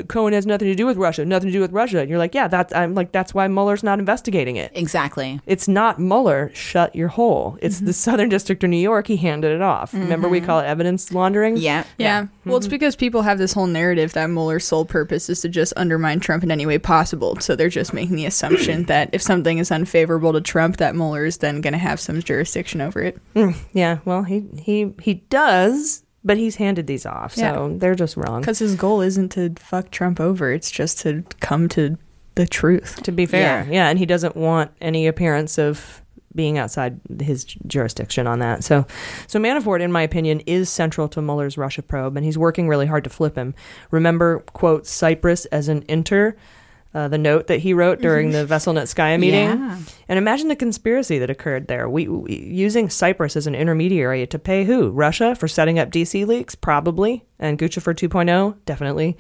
Cohen 0.09 0.33
has 0.33 0.47
nothing 0.47 0.69
to 0.69 0.75
do 0.75 0.87
with 0.87 0.97
Russia, 0.97 1.25
nothing 1.27 1.49
to 1.49 1.53
do 1.53 1.61
with 1.61 1.73
Russia. 1.73 1.99
And 2.01 2.09
you're 2.09 2.19
like, 2.19 2.35
yeah, 2.35 2.49
that's 2.49 2.73
I'm 2.75 2.95
like 2.95 3.13
that's 3.13 3.35
why 3.35 3.47
Mueller's 3.49 3.83
not 3.83 3.99
investigating 3.99 4.57
it. 4.57 4.73
Exactly. 4.75 5.41
It's 5.47 5.69
not 5.69 5.99
Mueller, 5.99 6.51
shut 6.55 6.95
your 6.95 7.09
hole. 7.09 7.59
It's 7.61 7.77
Mm-hmm. 7.77 7.87
the 7.87 7.93
Southern 7.93 8.29
District 8.29 8.63
of 8.65 8.71
New 8.71 8.77
York, 8.79 9.09
he 9.09 9.17
handed 9.17 9.53
it 9.53 9.61
off. 9.61 9.93
Remember 9.93 10.29
we 10.29 10.41
Mhm. 10.41 10.47
call 10.47 10.61
it 10.61 10.65
evidence 10.65 11.13
laundering? 11.13 11.57
Yeah. 11.57 11.85
Yeah. 11.99 12.21
Well, 12.21 12.29
Mm-hmm. 12.55 12.57
it's 12.57 12.67
because 12.69 12.97
people 12.97 13.23
have 13.23 13.39
this 13.39 13.53
whole 13.53 13.67
narrative 13.67 14.13
that 14.15 14.31
Mueller's 14.31 14.65
sole 14.65 14.85
purpose 14.85 15.29
is 15.29 15.41
to 15.43 15.49
just 15.49 15.73
undermine 15.77 16.21
Trump 16.21 16.45
in 16.45 16.51
any 16.53 16.65
way 16.67 16.79
possible. 16.79 17.37
So 17.41 17.57
they're 17.57 17.69
just 17.69 17.93
making 17.93 18.17
the 18.17 18.27
assumption 18.27 18.85
that 18.87 19.11
if 19.13 19.21
something 19.23 19.59
is 19.59 19.71
unfavorable 19.73 20.33
to 20.35 20.41
Trump, 20.41 20.77
that 20.79 20.95
Mueller 20.95 21.25
is 21.27 21.39
then 21.39 21.61
going 21.61 21.73
to 21.73 21.79
have 21.79 21.99
some 22.01 22.23
jurisdiction 22.23 22.81
over 22.81 23.03
it. 23.03 23.19
Mm, 23.35 23.57
yeah, 23.73 23.99
well, 24.05 24.23
he 24.23 24.45
he 24.57 24.93
he 25.03 25.15
does, 25.29 26.04
but 26.25 26.37
he's 26.39 26.57
handed 26.57 26.87
these 26.87 27.05
off, 27.07 27.35
so 27.35 27.43
Yeah. 27.71 27.79
they're 27.79 27.95
just 27.95 28.17
wrong. 28.17 28.41
Because 28.41 28.59
his 28.59 28.75
goal 28.75 29.01
isn't 29.03 29.31
to 29.33 29.53
fuck 29.59 29.91
Trump 29.91 30.19
over, 30.21 30.53
it's 30.53 30.71
just 30.71 30.99
to 31.01 31.25
come 31.41 31.69
to 31.71 31.97
the 32.35 32.47
truth. 32.47 33.03
To 33.03 33.13
be 33.13 33.27
fair, 33.27 33.67
yeah. 33.71 33.89
and 33.89 33.99
he 33.99 34.07
doesn't 34.07 34.35
want 34.37 34.71
any 34.81 35.07
appearance 35.07 35.59
of 35.59 36.01
being 36.35 36.59
outside 36.59 36.99
his 37.21 37.45
jurisdiction 37.45 38.27
on 38.27 38.41
that. 38.41 38.65
So, 38.65 38.87
so 39.29 39.39
Manafort, 39.39 39.81
in 39.81 39.93
my 39.93 40.03
opinion, 40.03 40.41
is 40.47 40.69
central 40.69 41.07
to 41.11 41.23
Mueller's 41.23 41.57
Russia 41.57 41.81
probe, 41.83 42.17
and 42.17 42.25
he's 42.25 42.37
working 42.37 42.67
really 42.69 42.87
hard 42.87 43.05
to 43.05 43.11
flip 43.11 43.37
him. 43.37 43.55
Remember, 43.93 44.41
quote 44.53 44.85
Cyprus 44.87 45.45
as 45.47 45.69
an 45.69 45.85
inter. 45.89 46.35
Uh, 46.95 47.09
the 47.09 47.19
note 47.19 47.49
that 47.49 47.59
he 47.59 47.75
wrote 47.75 48.01
during 48.01 48.31
the 48.31 48.47
Veselnitskaya 48.47 49.19
meeting, 49.19 49.49
Yeah. 49.49 49.79
and 50.09 50.17
imagine 50.17 50.47
the 50.47 50.55
conspiracy 50.55 51.19
that 51.19 51.29
occurred 51.29 51.67
there. 51.67 51.89
We, 51.89 52.07
we 52.07 52.37
using 52.37 52.89
Cyprus 52.89 53.35
as 53.35 53.49
an 53.49 53.57
intermediary 53.57 54.25
to 54.29 54.39
pay 54.39 54.65
who? 54.65 54.91
Russia 54.91 55.35
for 55.35 55.49
setting 55.49 55.81
up 55.81 55.91
DC 55.91 56.25
leaks, 56.25 56.55
probably, 56.55 57.25
and 57.41 57.59
Guccifer 57.59 57.95
2.0, 57.97 58.55
definitely. 58.65 59.17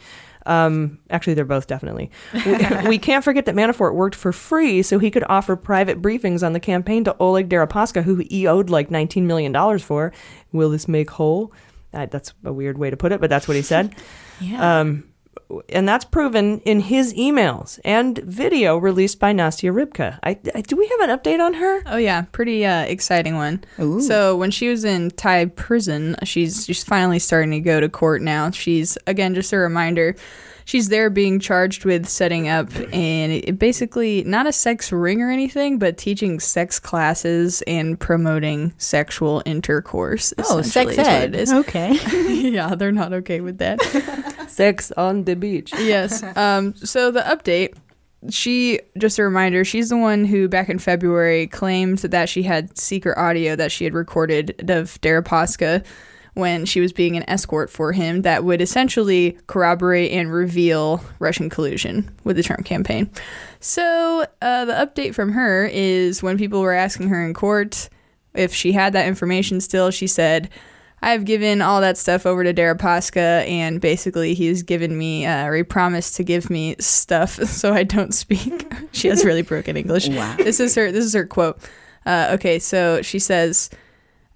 Um, 0.46 1.00
actually, 1.10 1.34
they're 1.34 1.44
both 1.44 1.66
definitely. 1.66 2.12
We, 2.46 2.58
we 2.90 2.98
can't 2.98 3.24
forget 3.24 3.46
that 3.46 3.56
Manafort 3.56 3.94
worked 3.96 4.14
for 4.14 4.30
free 4.30 4.82
so 4.82 5.00
he 5.00 5.10
could 5.10 5.24
offer 5.28 5.56
private 5.56 6.00
briefings 6.00 6.46
on 6.46 6.52
the 6.52 6.60
campaign 6.60 7.02
to 7.04 7.16
Oleg 7.18 7.48
Deripaska, 7.48 8.04
who 8.04 8.16
he 8.30 8.46
owed 8.46 8.70
like 8.70 8.88
$19 8.88 9.22
million 9.22 9.78
for. 9.80 10.12
Will 10.52 10.70
this 10.70 10.86
make 10.86 11.10
whole? 11.10 11.52
Uh, 11.92 12.06
that's 12.06 12.34
a 12.44 12.52
weird 12.52 12.78
way 12.78 12.90
to 12.90 12.96
put 12.96 13.10
it, 13.10 13.20
but 13.20 13.30
that's 13.30 13.48
what 13.48 13.56
he 13.56 13.62
said. 13.62 13.94
Yeah. 14.40 14.80
Um, 14.80 15.04
and 15.68 15.88
that's 15.88 16.04
proven 16.04 16.60
in 16.60 16.80
his 16.80 17.12
emails 17.14 17.78
and 17.84 18.18
video 18.18 18.76
released 18.76 19.18
by 19.18 19.32
Nastya 19.32 19.72
Rybka. 19.72 20.18
I, 20.22 20.38
I, 20.54 20.60
do 20.60 20.76
we 20.76 20.86
have 20.88 21.08
an 21.08 21.18
update 21.18 21.40
on 21.40 21.54
her? 21.54 21.82
Oh 21.86 21.96
yeah, 21.96 22.22
pretty 22.32 22.64
uh, 22.64 22.82
exciting 22.82 23.36
one. 23.36 23.64
So 24.00 24.36
when 24.36 24.50
she 24.50 24.68
was 24.68 24.84
in 24.84 25.10
Thai 25.10 25.46
prison, 25.46 26.16
she's 26.24 26.66
she's 26.66 26.84
finally 26.84 27.18
starting 27.18 27.50
to 27.52 27.60
go 27.60 27.80
to 27.80 27.88
court 27.88 28.22
now. 28.22 28.50
She's 28.50 28.96
again 29.06 29.34
just 29.34 29.52
a 29.52 29.58
reminder. 29.58 30.16
She's 30.66 30.88
there 30.88 31.10
being 31.10 31.40
charged 31.40 31.84
with 31.84 32.08
setting 32.08 32.48
up 32.48 32.74
and 32.92 33.32
it, 33.32 33.58
basically 33.58 34.24
not 34.24 34.46
a 34.46 34.52
sex 34.52 34.90
ring 34.90 35.20
or 35.20 35.30
anything, 35.30 35.78
but 35.78 35.98
teaching 35.98 36.40
sex 36.40 36.80
classes 36.80 37.62
and 37.66 38.00
promoting 38.00 38.72
sexual 38.78 39.42
intercourse. 39.44 40.32
Oh, 40.38 40.62
sex 40.62 40.96
ed. 40.96 41.36
Okay. 41.36 41.98
yeah, 42.50 42.74
they're 42.74 42.92
not 42.92 43.12
okay 43.12 43.40
with 43.40 43.58
that. 43.58 43.78
Sex 44.54 44.92
on 44.92 45.24
the 45.24 45.34
beach. 45.34 45.72
yes. 45.78 46.22
Um, 46.36 46.74
so 46.76 47.10
the 47.10 47.20
update, 47.20 47.76
she 48.30 48.80
just 48.98 49.18
a 49.18 49.24
reminder, 49.24 49.64
she's 49.64 49.88
the 49.88 49.96
one 49.96 50.24
who 50.24 50.48
back 50.48 50.68
in 50.68 50.78
February 50.78 51.46
claimed 51.48 51.98
that 51.98 52.28
she 52.28 52.42
had 52.42 52.76
secret 52.78 53.18
audio 53.18 53.56
that 53.56 53.72
she 53.72 53.84
had 53.84 53.94
recorded 53.94 54.70
of 54.70 55.00
Deripaska 55.00 55.84
when 56.34 56.66
she 56.66 56.80
was 56.80 56.92
being 56.92 57.16
an 57.16 57.28
escort 57.28 57.70
for 57.70 57.92
him 57.92 58.22
that 58.22 58.44
would 58.44 58.60
essentially 58.60 59.38
corroborate 59.46 60.10
and 60.10 60.32
reveal 60.32 61.00
Russian 61.20 61.48
collusion 61.48 62.10
with 62.24 62.36
the 62.36 62.42
Trump 62.42 62.64
campaign. 62.64 63.08
So 63.60 64.26
uh, 64.42 64.64
the 64.64 64.72
update 64.72 65.14
from 65.14 65.32
her 65.32 65.66
is 65.66 66.22
when 66.22 66.36
people 66.36 66.60
were 66.60 66.72
asking 66.72 67.08
her 67.08 67.24
in 67.24 67.34
court 67.34 67.88
if 68.34 68.52
she 68.52 68.72
had 68.72 68.92
that 68.92 69.06
information 69.06 69.60
still, 69.60 69.90
she 69.90 70.06
said, 70.06 70.50
I've 71.02 71.24
given 71.24 71.60
all 71.60 71.80
that 71.82 71.98
stuff 71.98 72.24
over 72.24 72.44
to 72.44 72.54
Deripaska, 72.54 73.46
and 73.46 73.80
basically 73.80 74.32
he's 74.34 74.62
given 74.62 74.96
me, 74.96 75.26
uh, 75.26 75.44
or 75.46 75.54
he 75.54 75.62
promised 75.62 76.16
to 76.16 76.24
give 76.24 76.48
me 76.48 76.76
stuff 76.78 77.32
so 77.44 77.74
I 77.74 77.82
don't 77.82 78.14
speak. 78.14 78.72
she 78.92 79.08
has 79.08 79.24
really 79.24 79.42
broken 79.42 79.76
English. 79.76 80.08
Wow. 80.08 80.36
This 80.38 80.60
is 80.60 80.74
her. 80.74 80.90
This 80.90 81.04
is 81.04 81.14
her 81.14 81.26
quote. 81.26 81.58
Uh, 82.06 82.30
okay, 82.32 82.58
so 82.58 83.02
she 83.02 83.18
says, 83.18 83.70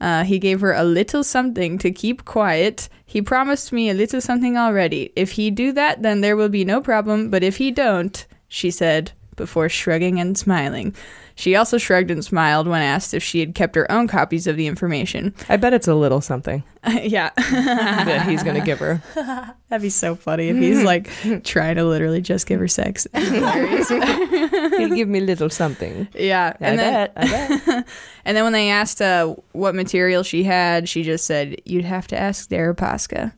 Uh, 0.00 0.24
he 0.24 0.38
gave 0.38 0.60
her 0.60 0.72
a 0.72 0.84
little 0.84 1.24
something 1.24 1.78
to 1.78 1.90
keep 1.90 2.24
quiet. 2.24 2.88
He 3.04 3.22
promised 3.22 3.72
me 3.72 3.90
a 3.90 3.94
little 3.94 4.20
something 4.20 4.56
already. 4.56 5.12
If 5.16 5.32
he 5.32 5.50
do 5.50 5.72
that, 5.72 6.02
then 6.02 6.20
there 6.20 6.36
will 6.36 6.48
be 6.50 6.64
no 6.64 6.80
problem. 6.80 7.30
But 7.30 7.42
if 7.42 7.56
he 7.56 7.70
don't, 7.70 8.26
she 8.48 8.70
said 8.70 9.12
before 9.36 9.68
shrugging 9.68 10.20
and 10.20 10.36
smiling. 10.36 10.94
She 11.38 11.54
also 11.54 11.78
shrugged 11.78 12.10
and 12.10 12.24
smiled 12.24 12.66
when 12.66 12.82
asked 12.82 13.14
if 13.14 13.22
she 13.22 13.38
had 13.38 13.54
kept 13.54 13.76
her 13.76 13.88
own 13.92 14.08
copies 14.08 14.48
of 14.48 14.56
the 14.56 14.66
information. 14.66 15.32
I 15.48 15.56
bet 15.56 15.72
it's 15.72 15.86
a 15.86 15.94
little 15.94 16.20
something 16.20 16.64
yeah. 16.84 17.30
that 17.36 18.26
he's 18.28 18.42
going 18.42 18.58
to 18.58 18.66
give 18.66 18.80
her. 18.80 19.00
That'd 19.68 19.82
be 19.82 19.88
so 19.88 20.16
funny 20.16 20.48
if 20.48 20.56
he's 20.56 20.82
like 20.82 21.08
trying 21.44 21.76
to 21.76 21.84
literally 21.84 22.20
just 22.20 22.48
give 22.48 22.58
her 22.58 22.66
sex. 22.66 23.06
He'll 23.14 24.88
give 24.88 25.08
me 25.08 25.20
a 25.20 25.22
little 25.22 25.48
something. 25.48 26.08
Yeah, 26.12 26.56
I 26.60 26.74
bet, 26.74 27.12
I 27.16 27.26
bet. 27.26 27.86
and 28.24 28.36
then 28.36 28.42
when 28.42 28.52
they 28.52 28.70
asked 28.70 29.00
uh, 29.00 29.36
what 29.52 29.76
material 29.76 30.24
she 30.24 30.42
had, 30.42 30.88
she 30.88 31.04
just 31.04 31.24
said, 31.24 31.62
"You'd 31.64 31.84
have 31.84 32.08
to 32.08 32.18
ask 32.18 32.50
Deripaska." 32.50 33.32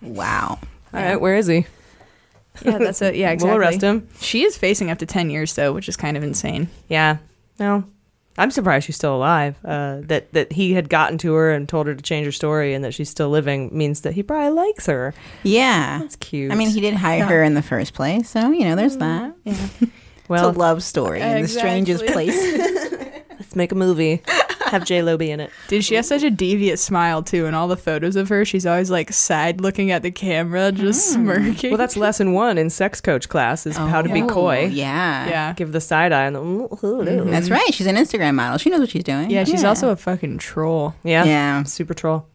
Wow. 0.00 0.60
All 0.92 1.00
right, 1.00 1.20
where 1.20 1.34
is 1.34 1.48
he? 1.48 1.66
Yeah, 2.62 2.78
that's 2.78 3.02
it. 3.02 3.16
yeah. 3.16 3.30
Exactly. 3.30 3.50
We'll 3.50 3.58
arrest 3.60 3.82
him. 3.82 4.08
She 4.20 4.44
is 4.44 4.56
facing 4.56 4.90
up 4.90 4.98
to 4.98 5.06
ten 5.06 5.30
years 5.30 5.54
though, 5.54 5.72
which 5.72 5.88
is 5.88 5.96
kind 5.96 6.16
of 6.16 6.22
insane. 6.22 6.68
Yeah. 6.88 7.18
No. 7.58 7.84
I'm 8.36 8.50
surprised 8.50 8.86
she's 8.86 8.96
still 8.96 9.14
alive. 9.14 9.56
Uh, 9.64 9.98
that 10.02 10.32
that 10.32 10.52
he 10.52 10.72
had 10.72 10.88
gotten 10.88 11.18
to 11.18 11.34
her 11.34 11.52
and 11.52 11.68
told 11.68 11.86
her 11.86 11.94
to 11.94 12.02
change 12.02 12.26
her 12.26 12.32
story, 12.32 12.74
and 12.74 12.84
that 12.84 12.92
she's 12.92 13.08
still 13.08 13.28
living 13.30 13.70
means 13.76 14.00
that 14.00 14.14
he 14.14 14.22
probably 14.24 14.50
likes 14.50 14.86
her. 14.86 15.14
Yeah. 15.44 16.00
That's 16.00 16.16
cute. 16.16 16.50
I 16.50 16.56
mean, 16.56 16.70
he 16.70 16.80
did 16.80 16.94
hire 16.94 17.24
her 17.24 17.42
in 17.44 17.54
the 17.54 17.62
first 17.62 17.94
place, 17.94 18.28
so 18.30 18.50
you 18.50 18.64
know, 18.64 18.74
there's 18.74 18.96
that. 18.96 19.36
Yeah. 19.44 19.68
Well, 20.28 20.48
it's 20.48 20.56
a 20.56 20.58
love 20.58 20.82
story 20.82 21.20
in 21.20 21.42
the 21.42 21.48
strangest 21.48 22.06
place. 22.06 22.34
Let's 23.38 23.54
make 23.54 23.70
a 23.72 23.76
movie. 23.76 24.22
Have 24.66 24.84
J 24.84 25.02
Lo 25.02 25.16
be 25.16 25.30
in 25.30 25.40
it. 25.40 25.50
Dude, 25.68 25.84
she 25.84 25.94
has 25.94 26.08
such 26.08 26.22
a 26.22 26.30
devious 26.30 26.82
smile 26.82 27.22
too. 27.22 27.46
In 27.46 27.54
all 27.54 27.68
the 27.68 27.76
photos 27.76 28.16
of 28.16 28.28
her, 28.28 28.44
she's 28.44 28.66
always 28.66 28.90
like 28.90 29.12
side 29.12 29.60
looking 29.60 29.90
at 29.90 30.02
the 30.02 30.10
camera, 30.10 30.72
just 30.72 31.12
smirking. 31.12 31.70
Well, 31.70 31.78
that's 31.78 31.96
lesson 31.96 32.32
one 32.32 32.58
in 32.58 32.70
sex 32.70 33.00
coach 33.00 33.28
class 33.28 33.66
is 33.66 33.76
how 33.76 34.02
to 34.02 34.08
be 34.12 34.22
Oh, 34.22 34.26
coy. 34.28 34.64
Yeah. 34.72 35.28
yeah. 35.28 35.52
Give 35.54 35.72
the 35.72 35.80
side 35.80 36.12
eye 36.12 36.24
and 36.24 36.34
the 36.36 36.40
"Ooh, 36.40 36.68
hello." 36.80 37.24
That's 37.24 37.50
right. 37.50 37.72
She's 37.74 37.86
an 37.86 37.96
Instagram 37.96 38.34
model. 38.34 38.58
She 38.58 38.70
knows 38.70 38.80
what 38.80 38.90
she's 38.90 39.04
doing. 39.04 39.30
Yeah, 39.30 39.44
she's 39.44 39.64
also 39.64 39.90
a 39.90 39.96
fucking 39.96 40.38
troll. 40.38 40.94
Yeah. 41.04 41.24
Yeah. 41.24 41.62
Super 41.64 41.94
troll. 41.94 42.26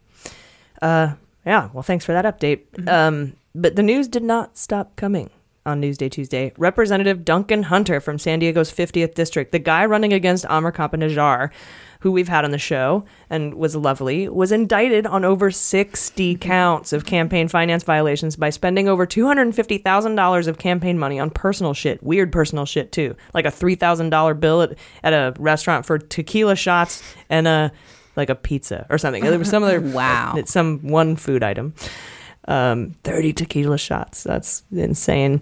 Uh, 0.81 1.13
yeah. 1.45 1.69
Well, 1.73 1.83
thanks 1.83 2.05
for 2.05 2.13
that 2.13 2.25
update. 2.25 2.87
Um, 2.87 3.33
but 3.55 3.75
the 3.75 3.83
news 3.83 4.07
did 4.07 4.23
not 4.23 4.57
stop 4.57 4.95
coming 4.95 5.29
on 5.65 5.81
Newsday 5.81 6.09
Tuesday. 6.09 6.53
Representative 6.57 7.25
Duncan 7.25 7.63
Hunter 7.63 7.99
from 7.99 8.17
San 8.17 8.39
Diego's 8.39 8.71
50th 8.71 9.13
district, 9.13 9.51
the 9.51 9.59
guy 9.59 9.85
running 9.85 10.13
against 10.13 10.45
Ammar 10.45 10.71
Campa-Najjar, 10.73 11.49
who 12.01 12.11
we've 12.11 12.29
had 12.29 12.45
on 12.45 12.51
the 12.51 12.57
show 12.57 13.03
and 13.29 13.53
was 13.55 13.75
lovely, 13.75 14.29
was 14.29 14.51
indicted 14.53 15.05
on 15.05 15.25
over 15.25 15.51
60 15.51 16.35
counts 16.35 16.93
of 16.93 17.05
campaign 17.05 17.47
finance 17.49 17.83
violations 17.83 18.37
by 18.37 18.49
spending 18.49 18.87
over 18.87 19.05
$250,000 19.05 20.47
of 20.47 20.57
campaign 20.57 20.97
money 20.97 21.19
on 21.19 21.29
personal 21.29 21.73
shit, 21.73 22.01
weird 22.01 22.31
personal 22.31 22.65
shit 22.65 22.91
too, 22.91 23.15
like 23.33 23.45
a 23.45 23.49
$3,000 23.49 24.39
bill 24.39 24.61
at, 24.61 24.77
at 25.03 25.13
a 25.13 25.33
restaurant 25.39 25.85
for 25.85 25.97
tequila 25.97 26.55
shots 26.55 27.03
and 27.29 27.47
a 27.47 27.71
like 28.15 28.29
a 28.29 28.35
pizza 28.35 28.85
or 28.89 28.97
something. 28.97 29.23
There 29.23 29.39
was 29.39 29.49
some 29.49 29.63
other 29.63 29.79
Wow. 29.79 30.35
some 30.45 30.79
one 30.79 31.15
food 31.15 31.41
item. 31.43 31.73
Um, 32.49 32.95
30 33.03 33.33
tequila 33.33 33.77
shots. 33.77 34.23
That's 34.23 34.63
insane. 34.71 35.41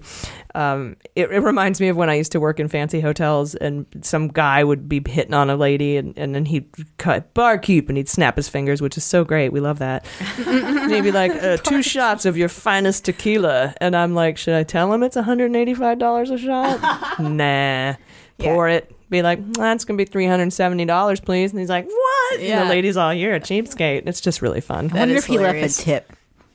Um, 0.56 0.98
it, 1.16 1.32
it 1.32 1.40
reminds 1.40 1.80
me 1.80 1.88
of 1.88 1.96
when 1.96 2.10
I 2.10 2.16
used 2.16 2.34
to 2.34 2.40
work 2.42 2.60
in 2.60 2.68
fancy 2.68 3.00
hotels 3.00 3.56
and 3.56 3.86
some 4.02 4.28
guy 4.28 4.62
would 4.62 4.90
be 4.90 5.02
hitting 5.08 5.34
on 5.34 5.50
a 5.50 5.56
lady 5.56 5.96
and, 5.96 6.18
and 6.18 6.36
then 6.36 6.44
he'd 6.44 6.68
cut 6.98 7.34
barkeep 7.34 7.88
and 7.88 7.96
he'd 7.98 8.10
snap 8.10 8.36
his 8.36 8.50
fingers, 8.50 8.82
which 8.82 8.98
is 8.98 9.06
so 9.06 9.24
great. 9.24 9.54
We 9.54 9.62
love 9.62 9.80
that. 9.80 10.06
and 10.46 10.92
he'd 10.92 11.00
be 11.00 11.14
like, 11.14 11.32
uh, 11.32 11.56
two 11.56 11.82
shots 11.82 12.26
of 12.26 12.36
your 12.36 12.50
finest 12.50 13.06
tequila. 13.06 13.74
And 13.80 13.96
I'm 13.96 14.14
like, 14.14 14.38
should 14.38 14.56
I 14.56 14.64
tell 14.64 14.92
him 14.92 15.02
it's 15.02 15.16
$185 15.16 16.34
a 16.34 16.38
shot? 16.38 17.20
nah. 17.22 17.96
Pour 18.38 18.68
it. 18.68 18.94
Be 19.10 19.22
like, 19.22 19.54
that's 19.54 19.86
going 19.86 19.98
to 19.98 20.06
be 20.06 20.12
$370, 20.12 21.24
please. 21.24 21.52
And 21.52 21.60
he's 21.62 21.70
like, 21.70 21.86
what? 21.86 22.40
And 22.42 22.68
the 22.68 22.70
lady's 22.70 22.98
all, 22.98 23.14
you're 23.14 23.36
a 23.36 23.40
cheapskate. 23.40 24.06
It's 24.06 24.20
just 24.20 24.42
really 24.42 24.60
fun. 24.60 24.92
I 24.92 25.00
wonder 25.00 25.16
is 25.16 25.24
if 25.24 25.28
he 25.28 25.38
left 25.38 25.80
a 25.80 25.84
tip. 25.84 26.12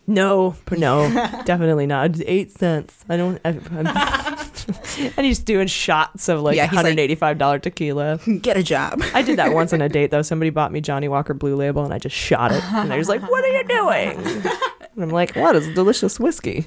No, 0.06 0.56
no, 0.70 1.08
definitely 1.44 1.86
not. 1.86 2.10
It's 2.10 2.22
Eight 2.26 2.50
cents. 2.50 3.04
I 3.08 3.16
don't. 3.16 3.40
I, 3.44 3.50
I'm, 3.50 3.86
and 5.16 5.24
he's 5.26 5.38
doing 5.38 5.68
shots 5.68 6.28
of 6.28 6.40
like 6.40 6.56
Yeah, 6.56 6.64
he's 6.66 6.74
like- 6.76 6.84
hundred 6.86 6.98
eighty-five 7.00 7.38
dollar 7.38 7.58
tequila. 7.60 8.18
Get 8.40 8.56
a 8.56 8.62
job. 8.62 9.00
I 9.14 9.22
did 9.22 9.38
that 9.38 9.52
once 9.54 9.72
on 9.72 9.80
a 9.80 9.88
date 9.88 10.10
though. 10.10 10.22
Somebody 10.22 10.50
bought 10.50 10.72
me 10.72 10.80
Johnnie 10.80 11.08
Walker 11.08 11.34
Blue 11.34 11.54
Label, 11.54 11.84
and 11.84 11.94
I 11.94 11.98
just 11.98 12.16
shot 12.16 12.50
it. 12.52 12.62
And 12.72 12.90
they're 12.90 12.98
just 12.98 13.08
like, 13.08 13.22
"What 13.22 13.44
are 13.44 13.48
you 13.48 13.64
doing?" 13.64 14.42
And 14.94 15.04
I'm 15.04 15.10
like, 15.10 15.34
"What 15.36 15.54
is 15.56 15.72
delicious 15.74 16.18
whiskey? 16.20 16.66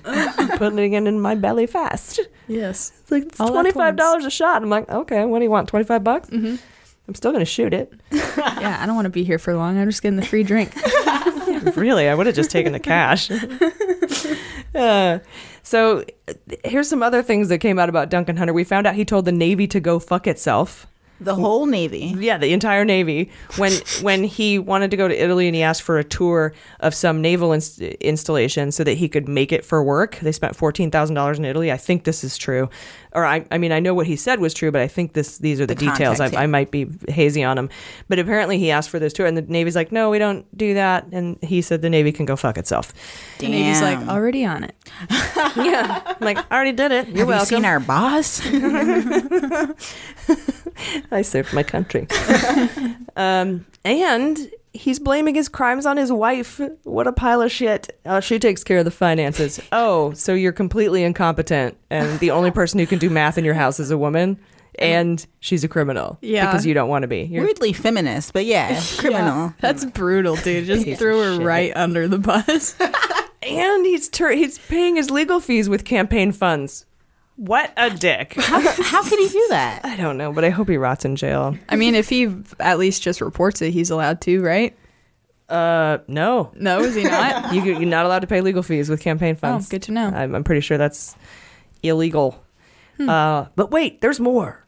Putting 0.55 0.93
it 0.93 1.05
in 1.05 1.19
my 1.19 1.35
belly 1.35 1.67
fast." 1.67 2.21
Yes. 2.47 2.93
It's 3.01 3.11
like 3.11 3.23
it's 3.23 3.39
All 3.39 3.47
at 3.49 3.51
twenty-five 3.51 3.97
dollars 3.97 4.23
a 4.25 4.31
shot. 4.31 4.61
I'm 4.63 4.69
like, 4.69 4.89
"Okay, 4.89 5.25
what 5.25 5.39
do 5.39 5.43
you 5.43 5.51
want? 5.51 5.67
Twenty-five 5.67 6.03
bucks?" 6.03 6.29
Mm-hmm. 6.29 6.55
I'm 7.07 7.13
still 7.15 7.31
gonna 7.33 7.45
shoot 7.45 7.73
it. 7.73 7.93
Yeah, 8.11 8.77
I 8.81 8.85
don't 8.85 8.95
want 8.95 9.05
to 9.05 9.11
be 9.11 9.23
here 9.25 9.37
for 9.37 9.53
long. 9.55 9.77
I'm 9.77 9.87
just 9.89 10.01
getting 10.01 10.15
the 10.17 10.25
free 10.25 10.41
drink. 10.43 10.71
really, 11.75 12.07
I 12.09 12.15
would 12.15 12.25
have 12.25 12.35
just 12.35 12.51
taken 12.51 12.73
the 12.73 12.79
cash. 12.79 13.29
Uh, 14.75 15.19
so 15.63 16.03
here's 16.65 16.89
some 16.89 17.01
other 17.01 17.23
things 17.23 17.47
that 17.47 17.59
came 17.59 17.79
out 17.79 17.87
about 17.87 18.09
Duncan 18.09 18.35
Hunter. 18.35 18.51
We 18.51 18.65
found 18.65 18.85
out 18.85 18.95
he 18.95 19.05
told 19.05 19.23
the 19.23 19.31
Navy 19.31 19.67
to 19.67 19.79
go 19.79 19.99
fuck 19.99 20.27
itself. 20.27 20.85
The 21.21 21.33
whole 21.35 21.65
Navy. 21.65 22.13
Yeah, 22.17 22.37
the 22.37 22.51
entire 22.51 22.83
Navy. 22.83 23.31
When 23.55 23.71
when 24.01 24.23
he 24.25 24.59
wanted 24.59 24.91
to 24.91 24.97
go 24.97 25.07
to 25.07 25.15
Italy 25.23 25.47
and 25.47 25.55
he 25.55 25.61
asked 25.63 25.81
for 25.81 25.97
a 25.97 26.03
tour 26.03 26.53
of 26.81 26.93
some 26.93 27.21
naval 27.21 27.53
inst- 27.53 27.79
installation 27.79 28.71
so 28.71 28.83
that 28.83 28.95
he 28.97 29.07
could 29.07 29.29
make 29.29 29.51
it 29.53 29.63
for 29.63 29.81
work, 29.81 30.17
they 30.21 30.33
spent 30.33 30.55
fourteen 30.57 30.91
thousand 30.91 31.15
dollars 31.15 31.39
in 31.39 31.45
Italy. 31.45 31.71
I 31.71 31.77
think 31.77 32.03
this 32.03 32.23
is 32.25 32.37
true, 32.37 32.69
or 33.13 33.23
I, 33.25 33.45
I 33.49 33.57
mean, 33.57 33.71
I 33.71 33.79
know 33.79 33.93
what 33.93 34.07
he 34.07 34.17
said 34.17 34.41
was 34.41 34.53
true, 34.53 34.71
but 34.71 34.81
I 34.81 34.87
think 34.89 35.13
this 35.13 35.37
these 35.37 35.61
are 35.61 35.65
the, 35.65 35.73
The 35.75 35.85
details. 35.85 36.19
I, 36.19 36.27
yeah. 36.27 36.41
I 36.41 36.47
might 36.47 36.69
be 36.69 36.85
hazy 37.07 37.43
on 37.43 37.57
him, 37.57 37.69
but 38.09 38.19
apparently 38.19 38.59
he 38.59 38.69
asked 38.69 38.89
for 38.89 38.99
this 38.99 39.13
tour, 39.13 39.25
and 39.25 39.37
the 39.37 39.41
Navy's 39.41 39.75
like, 39.75 39.93
no, 39.93 40.09
we 40.09 40.19
don't 40.19 40.45
do 40.57 40.73
that, 40.73 41.05
and 41.13 41.37
he 41.41 41.61
said 41.61 41.81
the 41.81 41.89
Navy 41.89 42.11
can 42.11 42.25
go 42.25 42.35
fuck 42.35 42.57
itself. 42.57 42.91
The 43.39 43.47
Navy's 43.47 43.81
like 43.81 43.99
already 44.09 44.43
on 44.45 44.65
it. 44.65 44.75
yeah, 45.55 46.01
I'm 46.05 46.15
like 46.19 46.37
I 46.51 46.55
already 46.55 46.73
did 46.73 46.91
it. 46.91 47.07
You're 47.07 47.19
Have 47.19 47.27
welcome. 47.29 47.55
you 47.55 47.57
seen 47.61 47.65
our 47.65 47.79
boss? 47.79 48.41
I 51.11 51.21
served 51.21 51.53
my 51.53 51.63
country. 51.63 52.07
um, 53.15 53.65
and 53.83 54.51
he's 54.73 54.99
blaming 54.99 55.35
his 55.35 55.47
crimes 55.47 55.85
on 55.85 55.97
his 55.97 56.11
wife. 56.11 56.59
What 56.83 57.07
a 57.07 57.11
pile 57.11 57.41
of 57.41 57.51
shit. 57.51 57.97
Uh, 58.05 58.19
she 58.19 58.39
takes 58.39 58.63
care 58.63 58.79
of 58.79 58.85
the 58.85 58.91
finances. 58.91 59.59
Oh, 59.71 60.13
so 60.13 60.33
you're 60.33 60.51
completely 60.51 61.03
incompetent, 61.03 61.77
and 61.89 62.19
the 62.19 62.31
only 62.31 62.51
person 62.51 62.79
who 62.79 62.85
can 62.87 62.99
do 62.99 63.09
math 63.09 63.37
in 63.37 63.45
your 63.45 63.53
house 63.53 63.79
is 63.79 63.91
a 63.91 63.97
woman, 63.97 64.37
and 64.77 65.25
she's 65.39 65.63
a 65.63 65.67
criminal. 65.67 66.17
Yeah. 66.21 66.45
because 66.47 66.65
you 66.65 66.73
don't 66.73 66.89
want 66.89 67.03
to 67.03 67.07
be. 67.07 67.21
You're, 67.23 67.45
Weirdly 67.45 67.73
feminist, 67.73 68.33
but 68.33 68.45
yeah, 68.45 68.81
criminal. 68.97 69.53
That's 69.61 69.85
brutal, 69.85 70.35
dude. 70.35 70.65
Just 70.65 70.83
Piece 70.85 70.99
threw 70.99 71.19
of 71.21 71.25
her 71.25 71.35
shit. 71.37 71.45
right 71.45 71.71
under 71.75 72.07
the 72.07 72.19
bus. 72.19 72.75
and 73.41 73.85
he's 73.85 74.09
tur- 74.09 74.31
he's 74.31 74.57
paying 74.57 74.95
his 74.97 75.09
legal 75.09 75.39
fees 75.39 75.69
with 75.69 75.85
campaign 75.85 76.31
funds. 76.31 76.85
What 77.37 77.73
a 77.75 77.89
dick. 77.89 78.33
How, 78.37 78.61
how 78.61 79.03
can 79.03 79.19
he 79.19 79.27
do 79.27 79.45
that? 79.49 79.81
I 79.83 79.97
don't 79.97 80.17
know, 80.17 80.31
but 80.31 80.45
I 80.45 80.49
hope 80.49 80.69
he 80.69 80.77
rots 80.77 81.03
in 81.03 81.17
jail. 81.17 81.57
I 81.67 81.75
mean, 81.75 81.93
if 81.93 82.07
he 82.07 82.33
at 82.61 82.79
least 82.79 83.01
just 83.01 83.19
reports 83.19 83.61
it, 83.61 83.71
he's 83.71 83.89
allowed 83.89 84.21
to, 84.21 84.41
right? 84.41 84.73
Uh, 85.49 85.97
no. 86.07 86.51
No, 86.55 86.79
is 86.79 86.95
he 86.95 87.03
not? 87.03 87.53
you, 87.53 87.61
you're 87.61 87.79
not 87.81 88.05
allowed 88.05 88.19
to 88.19 88.27
pay 88.27 88.39
legal 88.39 88.63
fees 88.63 88.89
with 88.89 89.01
campaign 89.01 89.35
funds. 89.35 89.67
Oh, 89.67 89.69
good 89.69 89.81
to 89.83 89.91
know. 89.91 90.07
I'm, 90.07 90.33
I'm 90.33 90.43
pretty 90.45 90.61
sure 90.61 90.77
that's 90.77 91.15
illegal. 91.83 92.41
Uh, 92.97 93.47
but 93.57 93.71
wait, 93.71 93.99
there's 93.99 94.21
more. 94.21 94.64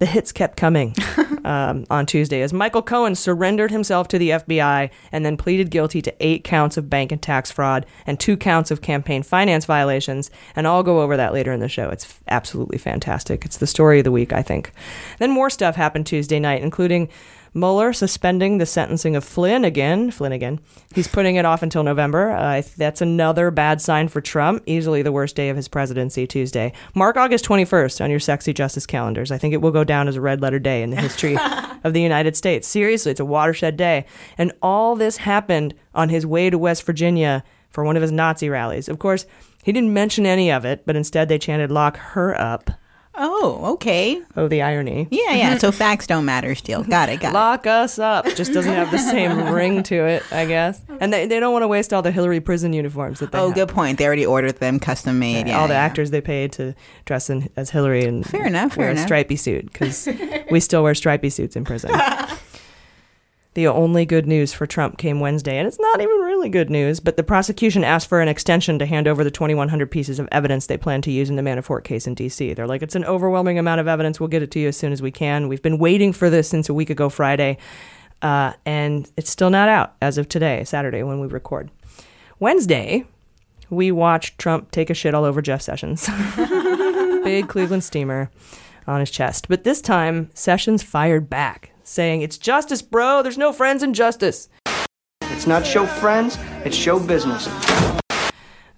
The 0.00 0.06
hits 0.06 0.32
kept 0.32 0.56
coming 0.56 0.94
um, 1.44 1.84
on 1.90 2.06
Tuesday 2.06 2.40
as 2.40 2.54
Michael 2.54 2.80
Cohen 2.80 3.14
surrendered 3.14 3.70
himself 3.70 4.08
to 4.08 4.18
the 4.18 4.30
FBI 4.30 4.88
and 5.12 5.26
then 5.26 5.36
pleaded 5.36 5.70
guilty 5.70 6.00
to 6.00 6.14
eight 6.20 6.42
counts 6.42 6.78
of 6.78 6.88
bank 6.88 7.12
and 7.12 7.20
tax 7.20 7.50
fraud 7.50 7.84
and 8.06 8.18
two 8.18 8.38
counts 8.38 8.70
of 8.70 8.80
campaign 8.80 9.22
finance 9.22 9.66
violations. 9.66 10.30
And 10.56 10.66
I'll 10.66 10.82
go 10.82 11.02
over 11.02 11.18
that 11.18 11.34
later 11.34 11.52
in 11.52 11.60
the 11.60 11.68
show. 11.68 11.90
It's 11.90 12.06
f- 12.06 12.22
absolutely 12.28 12.78
fantastic. 12.78 13.44
It's 13.44 13.58
the 13.58 13.66
story 13.66 13.98
of 13.98 14.04
the 14.04 14.10
week, 14.10 14.32
I 14.32 14.40
think. 14.40 14.72
Then 15.18 15.30
more 15.32 15.50
stuff 15.50 15.76
happened 15.76 16.06
Tuesday 16.06 16.40
night, 16.40 16.62
including 16.62 17.10
Mueller 17.52 17.92
suspending 17.92 18.58
the 18.58 18.66
sentencing 18.66 19.16
of 19.16 19.24
Flynn 19.24 19.64
again. 19.64 20.10
Flynn 20.10 20.32
again. 20.32 20.60
He's 20.94 21.08
putting 21.08 21.36
it 21.36 21.44
off 21.44 21.62
until 21.62 21.82
November. 21.82 22.30
Uh, 22.30 22.62
that's 22.76 23.00
another 23.00 23.50
bad 23.50 23.80
sign 23.80 24.08
for 24.08 24.20
Trump. 24.20 24.62
Easily 24.66 25.02
the 25.02 25.12
worst 25.12 25.36
day 25.36 25.48
of 25.48 25.56
his 25.56 25.68
presidency, 25.68 26.26
Tuesday. 26.26 26.72
Mark 26.94 27.16
August 27.16 27.44
21st 27.44 28.04
on 28.04 28.10
your 28.10 28.20
sexy 28.20 28.52
justice 28.52 28.86
calendars. 28.86 29.32
I 29.32 29.38
think 29.38 29.54
it 29.54 29.60
will 29.60 29.72
go 29.72 29.84
down 29.84 30.06
as 30.06 30.16
a 30.16 30.20
red 30.20 30.40
letter 30.40 30.58
day 30.58 30.82
in 30.82 30.90
the 30.90 31.00
history 31.00 31.36
of 31.84 31.92
the 31.92 32.02
United 32.02 32.36
States. 32.36 32.68
Seriously, 32.68 33.10
it's 33.10 33.20
a 33.20 33.24
watershed 33.24 33.76
day. 33.76 34.06
And 34.38 34.52
all 34.62 34.94
this 34.94 35.16
happened 35.16 35.74
on 35.94 36.08
his 36.08 36.24
way 36.24 36.50
to 36.50 36.58
West 36.58 36.84
Virginia 36.84 37.42
for 37.70 37.84
one 37.84 37.96
of 37.96 38.02
his 38.02 38.12
Nazi 38.12 38.48
rallies. 38.48 38.88
Of 38.88 38.98
course, 38.98 39.26
he 39.62 39.72
didn't 39.72 39.92
mention 39.92 40.26
any 40.26 40.50
of 40.50 40.64
it, 40.64 40.84
but 40.86 40.96
instead 40.96 41.28
they 41.28 41.38
chanted, 41.38 41.70
Lock 41.70 41.96
her 41.96 42.38
up. 42.40 42.70
Oh, 43.16 43.72
okay. 43.74 44.22
Oh, 44.36 44.46
the 44.48 44.62
irony. 44.62 45.08
Yeah, 45.10 45.32
yeah. 45.34 45.58
So 45.58 45.72
facts 45.72 46.06
don't 46.06 46.24
matter 46.24 46.54
still. 46.54 46.84
Got 46.84 47.08
it, 47.08 47.20
got 47.20 47.30
it. 47.30 47.34
Lock 47.34 47.66
us 47.66 47.98
up. 47.98 48.24
Just 48.36 48.52
doesn't 48.52 48.72
have 48.72 48.90
the 48.90 48.98
same 49.10 49.52
ring 49.52 49.82
to 49.84 49.96
it, 50.06 50.22
I 50.32 50.46
guess. 50.46 50.80
And 51.00 51.12
they, 51.12 51.26
they 51.26 51.40
don't 51.40 51.52
want 51.52 51.64
to 51.64 51.68
waste 51.68 51.92
all 51.92 52.02
the 52.02 52.12
Hillary 52.12 52.40
prison 52.40 52.72
uniforms 52.72 53.18
that 53.18 53.32
they 53.32 53.38
Oh, 53.38 53.46
have. 53.48 53.54
good 53.54 53.68
point. 53.68 53.98
They 53.98 54.06
already 54.06 54.24
ordered 54.24 54.58
them 54.58 54.78
custom 54.78 55.18
made. 55.18 55.48
Yeah, 55.48 55.60
all 55.60 55.66
the 55.68 55.74
yeah. 55.74 55.80
actors 55.80 56.10
they 56.12 56.20
paid 56.20 56.52
to 56.52 56.74
dress 57.04 57.28
in, 57.28 57.50
as 57.56 57.70
Hillary 57.70 58.04
and 58.04 58.24
Fair 58.24 58.46
enough, 58.46 58.76
wear 58.76 58.84
fair 58.86 58.88
a 58.88 58.92
enough. 58.92 59.04
stripy 59.06 59.36
suit 59.36 59.66
because 59.72 60.08
we 60.50 60.60
still 60.60 60.82
wear 60.84 60.94
stripy 60.94 61.30
suits 61.30 61.56
in 61.56 61.64
prison. 61.64 61.90
the 63.54 63.66
only 63.66 64.06
good 64.06 64.26
news 64.26 64.52
for 64.52 64.66
Trump 64.66 64.96
came 64.96 65.18
Wednesday, 65.18 65.58
and 65.58 65.66
it's 65.66 65.80
not 65.80 66.00
even 66.00 66.16
really 66.18 66.48
good 66.48 66.70
news. 66.70 67.00
But 67.00 67.16
the 67.16 67.24
prosecution 67.24 67.82
asked 67.82 68.08
for 68.08 68.20
an 68.20 68.28
extension 68.28 68.78
to 68.78 68.86
hand 68.86 69.08
over 69.08 69.24
the 69.24 69.30
2,100 69.30 69.90
pieces 69.90 70.18
of 70.18 70.28
evidence 70.30 70.66
they 70.66 70.76
plan 70.76 71.02
to 71.02 71.10
use 71.10 71.28
in 71.28 71.36
the 71.36 71.42
Manafort 71.42 71.82
case 71.82 72.06
in 72.06 72.14
D.C. 72.14 72.54
They're 72.54 72.68
like, 72.68 72.82
it's 72.82 72.94
an 72.94 73.04
overwhelming 73.04 73.58
amount 73.58 73.80
of 73.80 73.88
evidence. 73.88 74.20
We'll 74.20 74.28
get 74.28 74.42
it 74.42 74.50
to 74.52 74.60
you 74.60 74.68
as 74.68 74.76
soon 74.76 74.92
as 74.92 75.02
we 75.02 75.10
can. 75.10 75.48
We've 75.48 75.62
been 75.62 75.78
waiting 75.78 76.12
for 76.12 76.30
this 76.30 76.48
since 76.48 76.68
a 76.68 76.74
week 76.74 76.90
ago 76.90 77.08
Friday, 77.08 77.58
uh, 78.22 78.52
and 78.64 79.10
it's 79.16 79.30
still 79.30 79.50
not 79.50 79.68
out 79.68 79.94
as 80.00 80.16
of 80.16 80.28
today, 80.28 80.62
Saturday, 80.64 81.02
when 81.02 81.18
we 81.18 81.26
record. 81.26 81.70
Wednesday, 82.38 83.04
we 83.68 83.90
watched 83.90 84.38
Trump 84.38 84.70
take 84.70 84.90
a 84.90 84.94
shit 84.94 85.14
all 85.14 85.24
over 85.24 85.42
Jeff 85.42 85.62
Sessions. 85.62 86.08
Big 87.24 87.48
Cleveland 87.48 87.84
steamer 87.84 88.30
on 88.86 89.00
his 89.00 89.10
chest. 89.10 89.48
But 89.48 89.64
this 89.64 89.80
time, 89.80 90.30
Sessions 90.34 90.82
fired 90.82 91.30
back, 91.30 91.72
saying, 91.90 92.22
It's 92.22 92.38
justice, 92.38 92.82
bro. 92.82 93.22
There's 93.22 93.38
no 93.38 93.52
friends 93.52 93.82
in 93.82 93.92
justice. 93.94 94.48
It's 95.22 95.46
not 95.46 95.66
show 95.66 95.86
friends, 95.86 96.38
it's 96.64 96.76
show 96.76 96.98
business. 97.00 97.48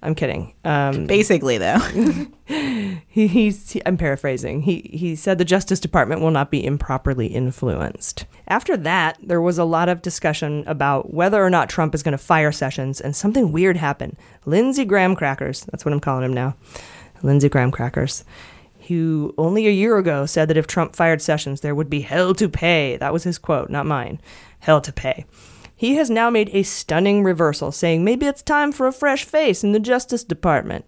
I'm 0.04 0.16
kidding. 0.16 0.54
Um, 0.64 1.06
Basically, 1.06 1.58
though. 1.58 1.78
he, 2.46 3.28
he's, 3.28 3.70
he- 3.70 3.82
I'm 3.86 3.96
paraphrasing. 3.96 4.62
He, 4.62 4.90
he 4.92 5.14
said 5.14 5.38
the 5.38 5.44
Justice 5.44 5.78
Department 5.78 6.20
will 6.20 6.32
not 6.32 6.50
be 6.50 6.64
improperly 6.64 7.28
influenced. 7.28 8.26
After 8.48 8.76
that, 8.78 9.16
there 9.22 9.40
was 9.40 9.58
a 9.58 9.64
lot 9.64 9.88
of 9.88 10.02
discussion 10.02 10.64
about 10.66 11.14
whether 11.14 11.40
or 11.40 11.50
not 11.50 11.68
Trump 11.68 11.94
is 11.94 12.02
going 12.02 12.12
to 12.12 12.18
fire 12.18 12.50
Sessions, 12.50 13.00
and 13.00 13.14
something 13.14 13.52
weird 13.52 13.76
happened. 13.76 14.16
Lindsey 14.44 14.84
Graham 14.84 15.14
crackers, 15.14 15.64
that's 15.66 15.84
what 15.84 15.94
I'm 15.94 16.00
calling 16.00 16.24
him 16.24 16.32
now. 16.34 16.56
Lindsey 17.22 17.48
Graham 17.48 17.70
crackers, 17.70 18.24
who 18.89 19.35
only 19.39 19.66
a 19.66 19.70
year 19.70 19.97
ago 19.99 20.26
said 20.26 20.49
that 20.49 20.57
if 20.57 20.66
Trump 20.66 20.95
fired 20.95 21.22
Sessions, 21.22 21.61
there 21.61 21.74
would 21.74 21.91
be 21.91 22.01
hell 22.01 22.35
to 22.35 22.49
pay. 22.49 22.97
That 22.97 23.12
was 23.12 23.24
his 23.24 23.39
quote, 23.39 23.70
not 23.70 23.87
mine. 23.87 24.20
Hell 24.61 24.80
to 24.83 24.93
pay. 24.93 25.24
He 25.74 25.97
has 25.97 26.11
now 26.11 26.30
made 26.30 26.51
a 26.53 26.62
stunning 26.62 27.24
reversal, 27.24 27.72
saying 27.72 28.05
maybe 28.05 28.26
it's 28.26 28.43
time 28.43 28.70
for 28.70 28.87
a 28.87 28.93
fresh 28.93 29.24
face 29.24 29.64
in 29.64 29.72
the 29.72 29.80
Justice 29.80 30.22
Department. 30.22 30.85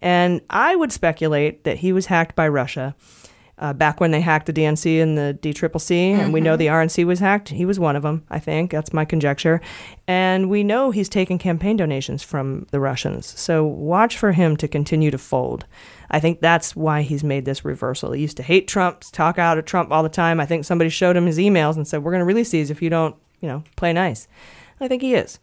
And 0.00 0.40
I 0.48 0.76
would 0.76 0.92
speculate 0.92 1.64
that 1.64 1.78
he 1.78 1.92
was 1.92 2.06
hacked 2.06 2.34
by 2.34 2.48
Russia. 2.48 2.94
Uh, 3.60 3.72
back 3.72 3.98
when 4.00 4.12
they 4.12 4.20
hacked 4.20 4.46
the 4.46 4.52
DNC 4.52 5.02
and 5.02 5.18
the 5.18 5.36
DCCC, 5.42 6.12
and 6.12 6.32
we 6.32 6.40
know 6.40 6.56
the 6.56 6.68
RNC 6.68 7.04
was 7.04 7.18
hacked. 7.18 7.48
He 7.48 7.64
was 7.64 7.80
one 7.80 7.96
of 7.96 8.04
them, 8.04 8.24
I 8.30 8.38
think. 8.38 8.70
That's 8.70 8.92
my 8.92 9.04
conjecture. 9.04 9.60
And 10.06 10.48
we 10.48 10.62
know 10.62 10.92
he's 10.92 11.08
taken 11.08 11.38
campaign 11.38 11.76
donations 11.76 12.22
from 12.22 12.66
the 12.70 12.78
Russians. 12.78 13.38
So 13.38 13.64
watch 13.66 14.16
for 14.16 14.30
him 14.30 14.56
to 14.58 14.68
continue 14.68 15.10
to 15.10 15.18
fold. 15.18 15.66
I 16.10 16.20
think 16.20 16.40
that's 16.40 16.76
why 16.76 17.02
he's 17.02 17.24
made 17.24 17.44
this 17.44 17.64
reversal. 17.64 18.12
He 18.12 18.22
used 18.22 18.36
to 18.36 18.42
hate 18.42 18.68
Trump, 18.68 19.00
talk 19.12 19.38
out 19.38 19.58
of 19.58 19.64
Trump 19.64 19.90
all 19.90 20.02
the 20.02 20.08
time. 20.08 20.40
I 20.40 20.46
think 20.46 20.64
somebody 20.64 20.88
showed 20.88 21.16
him 21.16 21.26
his 21.26 21.38
emails 21.38 21.76
and 21.76 21.86
said, 21.86 22.02
We're 22.02 22.12
going 22.12 22.20
to 22.20 22.26
release 22.26 22.50
these 22.50 22.70
if 22.70 22.80
you 22.80 22.90
don't, 22.90 23.16
you 23.40 23.48
know, 23.48 23.64
play 23.76 23.92
nice. 23.92 24.28
I 24.80 24.88
think 24.88 25.02
he 25.02 25.14
is. 25.14 25.38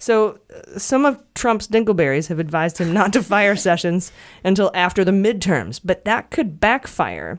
So, 0.00 0.40
uh, 0.52 0.78
some 0.78 1.04
of 1.04 1.22
Trump's 1.34 1.68
dingleberries 1.68 2.28
have 2.28 2.38
advised 2.38 2.78
him 2.78 2.92
not 2.92 3.12
to 3.12 3.22
fire 3.22 3.54
Sessions 3.60 4.10
until 4.42 4.70
after 4.74 5.04
the 5.04 5.12
midterms, 5.12 5.80
but 5.84 6.04
that 6.06 6.30
could 6.30 6.58
backfire. 6.58 7.38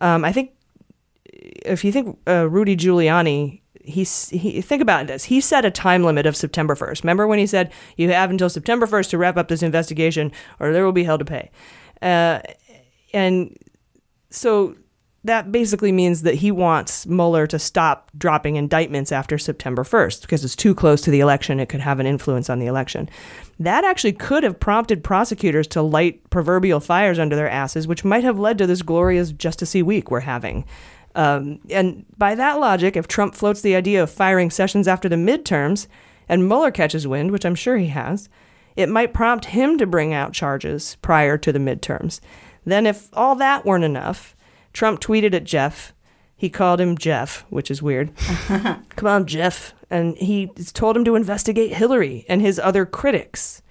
Um, 0.00 0.24
I 0.24 0.32
think 0.32 0.52
if 1.24 1.84
you 1.84 1.92
think 1.92 2.18
uh, 2.26 2.48
Rudy 2.48 2.76
Giuliani, 2.76 3.60
he's, 3.84 4.30
he 4.30 4.62
think 4.62 4.80
about 4.80 5.06
this. 5.06 5.24
He 5.24 5.40
set 5.40 5.64
a 5.64 5.70
time 5.70 6.02
limit 6.02 6.24
of 6.26 6.34
September 6.34 6.74
1st. 6.74 7.02
Remember 7.04 7.26
when 7.26 7.38
he 7.38 7.46
said 7.46 7.72
you 7.96 8.10
have 8.10 8.30
until 8.30 8.48
September 8.48 8.86
1st 8.86 9.10
to 9.10 9.18
wrap 9.18 9.36
up 9.36 9.48
this 9.48 9.62
investigation, 9.62 10.32
or 10.58 10.72
there 10.72 10.84
will 10.84 10.92
be 10.92 11.04
hell 11.04 11.18
to 11.18 11.24
pay. 11.24 11.50
Uh, 12.00 12.40
and 13.12 13.56
so 14.30 14.74
that 15.24 15.50
basically 15.50 15.90
means 15.90 16.22
that 16.22 16.36
he 16.36 16.50
wants 16.50 17.04
Mueller 17.06 17.46
to 17.48 17.58
stop 17.58 18.10
dropping 18.16 18.56
indictments 18.56 19.10
after 19.10 19.36
September 19.36 19.82
1st 19.82 20.22
because 20.22 20.44
it's 20.44 20.54
too 20.54 20.74
close 20.74 21.00
to 21.02 21.10
the 21.10 21.20
election. 21.20 21.58
It 21.58 21.68
could 21.68 21.80
have 21.80 21.98
an 21.98 22.06
influence 22.06 22.48
on 22.48 22.60
the 22.60 22.66
election. 22.66 23.08
That 23.58 23.84
actually 23.84 24.12
could 24.12 24.44
have 24.44 24.60
prompted 24.60 25.02
prosecutors 25.02 25.66
to 25.68 25.82
light 25.82 26.30
proverbial 26.30 26.78
fires 26.78 27.18
under 27.18 27.34
their 27.34 27.50
asses, 27.50 27.88
which 27.88 28.04
might 28.04 28.22
have 28.22 28.38
led 28.38 28.58
to 28.58 28.66
this 28.66 28.82
glorious 28.82 29.32
Justice 29.32 29.74
Week 29.74 30.10
we're 30.10 30.20
having. 30.20 30.64
Um, 31.16 31.58
and 31.68 32.04
by 32.16 32.36
that 32.36 32.60
logic, 32.60 32.96
if 32.96 33.08
Trump 33.08 33.34
floats 33.34 33.60
the 33.60 33.74
idea 33.74 34.02
of 34.02 34.10
firing 34.10 34.50
Sessions 34.50 34.86
after 34.86 35.08
the 35.08 35.16
midterms 35.16 35.88
and 36.28 36.46
Mueller 36.46 36.70
catches 36.70 37.08
wind, 37.08 37.32
which 37.32 37.44
I'm 37.44 37.56
sure 37.56 37.76
he 37.76 37.88
has, 37.88 38.28
it 38.76 38.88
might 38.88 39.14
prompt 39.14 39.46
him 39.46 39.78
to 39.78 39.86
bring 39.86 40.14
out 40.14 40.32
charges 40.32 40.96
prior 41.02 41.36
to 41.38 41.50
the 41.50 41.58
midterms. 41.58 42.20
Then, 42.64 42.86
if 42.86 43.08
all 43.14 43.34
that 43.36 43.64
weren't 43.64 43.82
enough, 43.82 44.36
Trump 44.72 45.00
tweeted 45.00 45.34
at 45.34 45.44
Jeff. 45.44 45.92
He 46.36 46.48
called 46.48 46.80
him 46.80 46.96
Jeff, 46.96 47.44
which 47.50 47.70
is 47.70 47.82
weird. 47.82 48.12
Come 48.46 49.06
on, 49.06 49.26
Jeff. 49.26 49.74
And 49.90 50.16
he 50.18 50.46
told 50.72 50.96
him 50.96 51.04
to 51.04 51.16
investigate 51.16 51.74
Hillary 51.74 52.24
and 52.28 52.40
his 52.40 52.58
other 52.58 52.86
critics. 52.86 53.62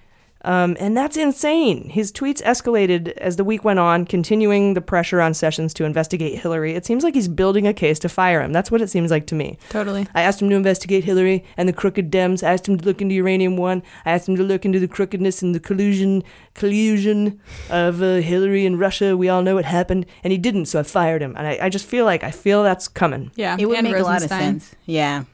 Um, 0.48 0.78
and 0.80 0.96
that's 0.96 1.18
insane. 1.18 1.90
His 1.90 2.10
tweets 2.10 2.42
escalated 2.42 3.08
as 3.18 3.36
the 3.36 3.44
week 3.44 3.64
went 3.64 3.78
on, 3.78 4.06
continuing 4.06 4.72
the 4.72 4.80
pressure 4.80 5.20
on 5.20 5.34
Sessions 5.34 5.74
to 5.74 5.84
investigate 5.84 6.38
Hillary. 6.38 6.72
It 6.72 6.86
seems 6.86 7.04
like 7.04 7.14
he's 7.14 7.28
building 7.28 7.66
a 7.66 7.74
case 7.74 7.98
to 7.98 8.08
fire 8.08 8.40
him. 8.40 8.50
That's 8.54 8.70
what 8.70 8.80
it 8.80 8.88
seems 8.88 9.10
like 9.10 9.26
to 9.26 9.34
me. 9.34 9.58
Totally. 9.68 10.06
I 10.14 10.22
asked 10.22 10.40
him 10.40 10.48
to 10.48 10.56
investigate 10.56 11.04
Hillary 11.04 11.44
and 11.58 11.68
the 11.68 11.74
crooked 11.74 12.10
Dems. 12.10 12.42
I 12.42 12.54
asked 12.54 12.66
him 12.66 12.78
to 12.78 12.84
look 12.86 13.02
into 13.02 13.14
Uranium 13.14 13.58
One. 13.58 13.82
I 14.06 14.12
asked 14.12 14.26
him 14.26 14.36
to 14.36 14.42
look 14.42 14.64
into 14.64 14.80
the 14.80 14.88
crookedness 14.88 15.42
and 15.42 15.54
the 15.54 15.60
collusion 15.60 16.24
collusion 16.54 17.38
of 17.68 18.00
uh, 18.00 18.14
Hillary 18.16 18.64
and 18.64 18.80
Russia. 18.80 19.18
We 19.18 19.28
all 19.28 19.42
know 19.42 19.56
what 19.56 19.66
happened, 19.66 20.06
and 20.24 20.32
he 20.32 20.38
didn't. 20.38 20.64
So 20.66 20.80
I 20.80 20.82
fired 20.82 21.20
him. 21.20 21.34
And 21.36 21.46
I, 21.46 21.58
I 21.66 21.68
just 21.68 21.84
feel 21.84 22.06
like 22.06 22.24
I 22.24 22.30
feel 22.30 22.62
that's 22.62 22.88
coming. 22.88 23.32
Yeah, 23.36 23.54
It 23.58 23.66
would 23.66 23.76
Annie 23.76 23.92
make 23.92 24.00
a 24.00 24.04
lot 24.04 24.22
of 24.22 24.30
sense. 24.30 24.74
Yeah. 24.86 25.24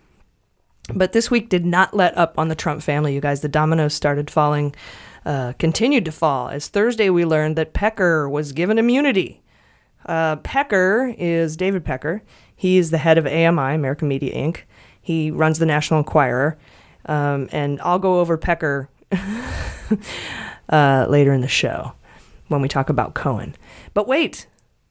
But 0.92 1.12
this 1.12 1.30
week 1.30 1.48
did 1.48 1.64
not 1.64 1.94
let 1.94 2.16
up 2.16 2.38
on 2.38 2.48
the 2.48 2.54
Trump 2.54 2.82
family, 2.82 3.14
you 3.14 3.20
guys. 3.20 3.40
The 3.40 3.48
dominoes 3.48 3.94
started 3.94 4.30
falling, 4.30 4.74
uh, 5.24 5.52
continued 5.58 6.04
to 6.04 6.12
fall. 6.12 6.48
As 6.48 6.68
Thursday, 6.68 7.10
we 7.10 7.24
learned 7.24 7.56
that 7.56 7.72
Pecker 7.72 8.28
was 8.28 8.52
given 8.52 8.78
immunity. 8.78 9.42
Uh, 10.06 10.36
Pecker 10.36 11.14
is 11.18 11.56
David 11.56 11.84
Pecker. 11.84 12.22
He's 12.54 12.90
the 12.90 12.98
head 12.98 13.18
of 13.18 13.26
AMI, 13.26 13.74
American 13.74 14.08
Media 14.08 14.34
Inc. 14.34 14.60
He 15.00 15.30
runs 15.30 15.58
the 15.58 15.66
National 15.66 16.00
Enquirer. 16.00 16.58
Um, 17.06 17.48
and 17.52 17.80
I'll 17.82 17.98
go 17.98 18.20
over 18.20 18.36
Pecker 18.36 18.88
uh, 20.68 21.06
later 21.08 21.32
in 21.32 21.40
the 21.40 21.48
show 21.48 21.92
when 22.48 22.60
we 22.62 22.68
talk 22.68 22.88
about 22.88 23.14
Cohen. 23.14 23.54
But 23.92 24.08
wait, 24.08 24.46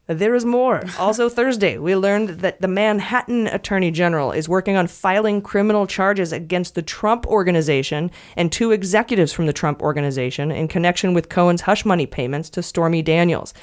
there 0.08 0.36
is 0.36 0.44
more. 0.44 0.84
Also, 1.00 1.30
Thursday, 1.30 1.78
we 1.78 1.96
learned 1.96 2.30
that 2.42 2.60
the 2.60 2.68
Manhattan 2.68 3.48
Attorney 3.48 3.90
General 3.90 4.34
is 4.34 4.50
working 4.50 4.76
on 4.76 4.88
filing 4.88 5.42
criminal 5.42 5.88
charges 5.88 6.34
against 6.34 6.76
the 6.76 6.82
Trump 6.82 7.26
Organization 7.26 8.12
and 8.36 8.52
two 8.52 8.72
executives 8.72 9.32
from 9.32 9.46
the 9.46 9.54
Trump 9.54 9.82
Organization 9.82 10.52
in 10.52 10.68
connection 10.68 11.14
with 11.14 11.30
Cohen's 11.30 11.62
hush 11.62 11.86
money 11.86 12.06
payments 12.06 12.50
to 12.50 12.62
Stormy 12.62 13.02
Daniels. 13.02 13.54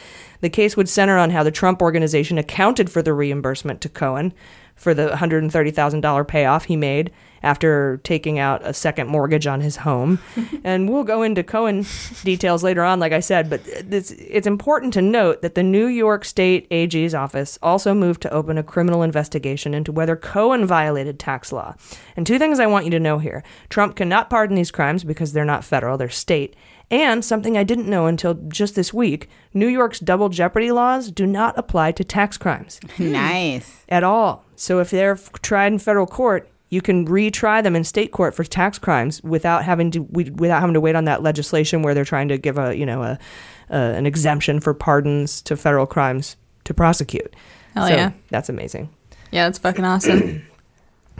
The 0.40 0.48
case 0.48 0.78
would 0.78 0.88
center 0.88 1.18
on 1.18 1.28
how 1.28 1.42
the 1.42 1.50
Trump 1.50 1.82
Organization 1.82 2.38
accounted 2.38 2.90
for 2.90 3.02
the 3.02 3.12
reimbursement 3.12 3.82
to 3.82 3.90
Cohen 3.90 4.32
for 4.80 4.94
the 4.94 5.08
$130,000 5.08 6.26
payoff 6.26 6.64
he 6.64 6.74
made 6.74 7.12
after 7.42 8.00
taking 8.02 8.38
out 8.38 8.62
a 8.64 8.72
second 8.72 9.08
mortgage 9.08 9.46
on 9.46 9.60
his 9.60 9.76
home. 9.76 10.18
and 10.64 10.88
we'll 10.88 11.04
go 11.04 11.22
into 11.22 11.42
Cohen 11.42 11.84
details 12.24 12.62
later 12.64 12.82
on, 12.82 12.98
like 12.98 13.12
I 13.12 13.20
said, 13.20 13.50
but 13.50 13.60
it's, 13.66 14.10
it's 14.12 14.46
important 14.46 14.94
to 14.94 15.02
note 15.02 15.42
that 15.42 15.54
the 15.54 15.62
New 15.62 15.86
York 15.86 16.24
State 16.24 16.66
AG's 16.70 17.14
office 17.14 17.58
also 17.62 17.92
moved 17.92 18.22
to 18.22 18.32
open 18.32 18.56
a 18.56 18.62
criminal 18.62 19.02
investigation 19.02 19.74
into 19.74 19.92
whether 19.92 20.16
Cohen 20.16 20.64
violated 20.64 21.18
tax 21.18 21.52
law. 21.52 21.74
And 22.16 22.26
two 22.26 22.38
things 22.38 22.58
I 22.58 22.66
want 22.66 22.86
you 22.86 22.90
to 22.92 23.00
know 23.00 23.18
here 23.18 23.44
Trump 23.68 23.96
cannot 23.96 24.30
pardon 24.30 24.56
these 24.56 24.70
crimes 24.70 25.04
because 25.04 25.34
they're 25.34 25.44
not 25.44 25.62
federal, 25.62 25.98
they're 25.98 26.08
state. 26.08 26.56
And 26.90 27.24
something 27.24 27.56
I 27.56 27.62
didn't 27.62 27.88
know 27.88 28.06
until 28.06 28.34
just 28.48 28.74
this 28.74 28.92
week 28.92 29.28
New 29.54 29.68
York's 29.68 30.00
double 30.00 30.28
jeopardy 30.28 30.72
laws 30.72 31.10
do 31.10 31.26
not 31.26 31.56
apply 31.58 31.92
to 31.92 32.04
tax 32.04 32.36
crimes. 32.36 32.80
Hmm. 32.96 33.12
Nice. 33.12 33.84
At 33.88 34.02
all. 34.04 34.44
So 34.56 34.80
if 34.80 34.90
they're 34.90 35.12
f- 35.12 35.30
tried 35.40 35.72
in 35.72 35.78
federal 35.78 36.06
court, 36.06 36.48
you 36.68 36.80
can 36.80 37.06
retry 37.06 37.62
them 37.62 37.76
in 37.76 37.84
state 37.84 38.12
court 38.12 38.34
for 38.34 38.44
tax 38.44 38.78
crimes 38.78 39.22
without 39.22 39.64
having 39.64 39.90
to 39.92 40.00
we- 40.10 40.30
without 40.30 40.60
having 40.60 40.74
to 40.74 40.80
wait 40.80 40.96
on 40.96 41.04
that 41.04 41.22
legislation 41.22 41.82
where 41.82 41.94
they're 41.94 42.04
trying 42.04 42.28
to 42.28 42.38
give 42.38 42.58
a 42.58 42.76
you 42.76 42.86
know 42.86 43.02
a, 43.02 43.18
a 43.70 43.76
an 43.76 44.06
exemption 44.06 44.60
for 44.60 44.74
pardons 44.74 45.42
to 45.42 45.56
federal 45.56 45.86
crimes 45.86 46.36
to 46.64 46.74
prosecute. 46.74 47.34
Hell 47.74 47.88
so 47.88 47.94
yeah. 47.94 48.12
that's 48.30 48.48
amazing. 48.48 48.88
Yeah, 49.30 49.46
that's 49.46 49.58
fucking 49.58 49.84
awesome. 49.84 50.42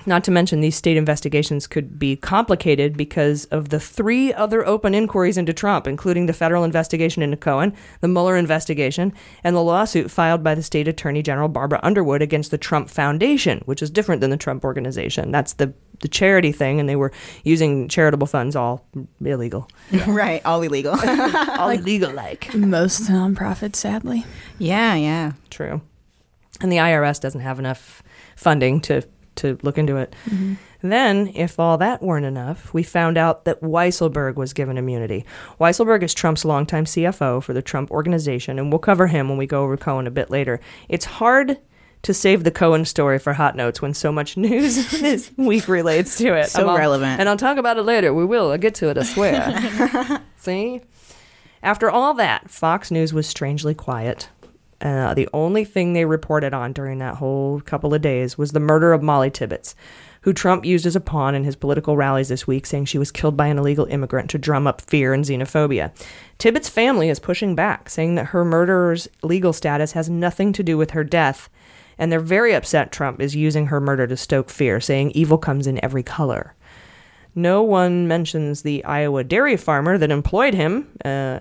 Not 0.07 0.25
to 0.25 0.31
mention, 0.31 0.61
these 0.61 0.77
state 0.77 0.97
investigations 0.97 1.67
could 1.67 1.99
be 1.99 2.17
complicated 2.17 2.97
because 2.97 3.45
of 3.47 3.69
the 3.69 3.81
three 3.81 4.33
other 4.33 4.67
open 4.67 4.95
inquiries 4.95 5.37
into 5.37 5.53
Trump, 5.53 5.87
including 5.87 6.27
the 6.27 6.33
federal 6.33 6.65
investigation 6.65 7.23
into 7.23 7.37
Cohen, 7.37 7.75
the 8.01 8.09
Mueller 8.09 8.37
investigation, 8.37 9.13
and 9.45 9.55
the 9.55 9.63
lawsuit 9.63 10.11
filed 10.11 10.43
by 10.43 10.55
the 10.55 10.63
state 10.63 10.89
attorney 10.89 11.23
general 11.23 11.49
Barbara 11.49 11.81
Underwood 11.83 12.23
against 12.23 12.51
the 12.51 12.59
Trump 12.59 12.89
Foundation, 12.89 13.63
which 13.67 13.83
is 13.83 13.91
different 13.91 14.21
than 14.21 14.31
the 14.31 14.37
Trump 14.37 14.65
Organization. 14.65 15.31
That's 15.31 15.55
the 15.55 15.73
the 16.01 16.09
charity 16.09 16.51
thing, 16.51 16.81
and 16.81 16.89
they 16.89 16.97
were 16.97 17.13
using 17.45 17.87
charitable 17.87 18.27
funds, 18.27 18.57
all 18.57 18.87
illegal. 19.23 19.69
right, 20.07 20.41
all 20.47 20.63
illegal. 20.63 20.99
all 21.59 21.69
illegal, 21.69 22.11
like 22.13 22.55
most 22.55 23.03
nonprofits, 23.03 23.77
sadly. 23.77 24.25
Yeah, 24.59 24.95
yeah. 24.95 25.33
True. 25.51 25.83
And 26.63 26.73
the 26.73 26.79
IRS 26.79 27.21
doesn't 27.21 27.41
have 27.41 27.59
enough 27.59 28.03
funding 28.35 28.81
to 28.83 29.03
to 29.41 29.59
look 29.63 29.77
into 29.79 29.97
it. 29.97 30.15
Mm-hmm. 30.27 30.55
Then, 30.83 31.29
if 31.35 31.61
all 31.61 31.77
that 31.79 32.03
weren't 32.03 32.25
enough, 32.25 32.73
we 32.73 32.83
found 32.83 33.19
out 33.19 33.45
that 33.45 33.61
Weisselberg 33.61 34.37
was 34.37 34.55
given 34.55 34.79
immunity. 34.79 35.27
Weisselberg 35.61 36.03
is 36.03 36.15
Trump's 36.15 36.45
longtime 36.45 36.87
CFO 36.87 37.43
for 37.43 37.53
the 37.53 37.61
Trump 37.61 37.91
organization, 37.91 38.59
and 38.59 38.73
we'll 38.73 38.79
cover 38.79 39.07
him 39.07 39.29
when 39.29 39.37
we 39.37 39.47
go 39.47 39.63
over 39.63 39.77
Cohen 39.77 40.07
a 40.07 40.11
bit 40.11 40.31
later. 40.31 40.59
It's 40.89 41.05
hard 41.05 41.59
to 42.03 42.15
save 42.15 42.45
the 42.45 42.51
Cohen 42.51 42.87
story 42.87 43.19
for 43.19 43.35
hot 43.35 43.57
notes 43.57 43.83
when 43.83 43.93
so 43.93 44.11
much 44.11 44.37
news 44.39 44.91
this 45.01 45.31
week 45.37 45.69
relates 45.69 46.17
to 46.17 46.35
it. 46.35 46.47
So 46.49 46.67
all- 46.67 46.79
relevant. 46.79 47.21
And 47.21 47.29
I'll 47.29 47.37
talk 47.37 47.59
about 47.59 47.77
it 47.77 47.83
later. 47.83 48.15
We 48.15 48.25
will. 48.25 48.51
I'll 48.51 48.59
get 48.59 48.75
to 48.77 48.89
it, 48.89 48.97
I 48.97 49.03
swear. 49.03 50.23
See? 50.37 50.81
After 51.63 51.91
all 51.91 52.15
that, 52.15 52.51
Fox 52.51 52.91
News 52.91 53.13
was 53.13 53.27
strangely 53.27 53.75
quiet. 53.75 54.31
Uh, 54.81 55.13
the 55.13 55.29
only 55.35 55.65
thing 55.65 55.93
they 55.93 56.05
reported 56.05 56.55
on 56.55 56.73
during 56.73 56.99
that 56.99 57.17
whole 57.17 57.61
couple 57.61 57.93
of 57.93 58.01
days 58.01 58.39
was 58.39 58.53
the 58.53 58.61
murder 58.61 58.93
of 58.93 59.03
Molly 59.03 59.31
Tibbetts, 59.31 59.75
who 60.23 60.33
Trump 60.33 60.65
used 60.65 60.87
as 60.87 60.97
a 60.97 61.01
pawn 61.01 61.35
in 61.35 61.45
his 61.45 61.57
political 61.57 61.97
rallies 61.97 62.29
this 62.29 62.47
week, 62.47 62.65
saying 62.65 62.87
she 62.87 62.99
was 62.99 63.11
killed 63.11 63.37
by 63.37 63.47
an 63.49 63.59
illegal 63.59 63.87
immigrant 63.87 64.31
to 64.31 64.39
drum 64.39 64.67
up 64.67 64.81
fear 64.81 65.13
and 65.13 65.25
xenophobia. 65.25 65.93
Tibbetts' 66.39 66.69
family 66.69 67.11
is 67.11 67.19
pushing 67.19 67.55
back, 67.55 67.91
saying 67.91 68.15
that 68.15 68.27
her 68.27 68.45
murderer's 68.45 69.09
legal 69.23 69.53
status 69.53 69.93
has 69.93 70.09
nothing 70.09 70.53
to 70.55 70.63
do 70.63 70.79
with 70.79 70.93
her 70.93 71.05
death, 71.05 71.51
and 71.99 72.11
they're 72.11 72.21
very 72.21 72.55
upset 72.55 72.91
Trump 72.91 73.21
is 73.21 73.37
using 73.37 73.67
her 73.67 73.81
murder 73.81 74.07
to 74.07 74.17
stoke 74.17 74.49
fear, 74.49 74.81
saying 74.81 75.11
evil 75.11 75.37
comes 75.37 75.67
in 75.67 75.83
every 75.85 76.03
color. 76.03 76.55
No 77.35 77.63
one 77.63 78.09
mentions 78.09 78.63
the 78.63 78.85
Iowa 78.85 79.23
dairy 79.23 79.57
farmer 79.57 79.97
that 79.97 80.11
employed 80.11 80.55
him. 80.55 80.89
Uh, 81.05 81.39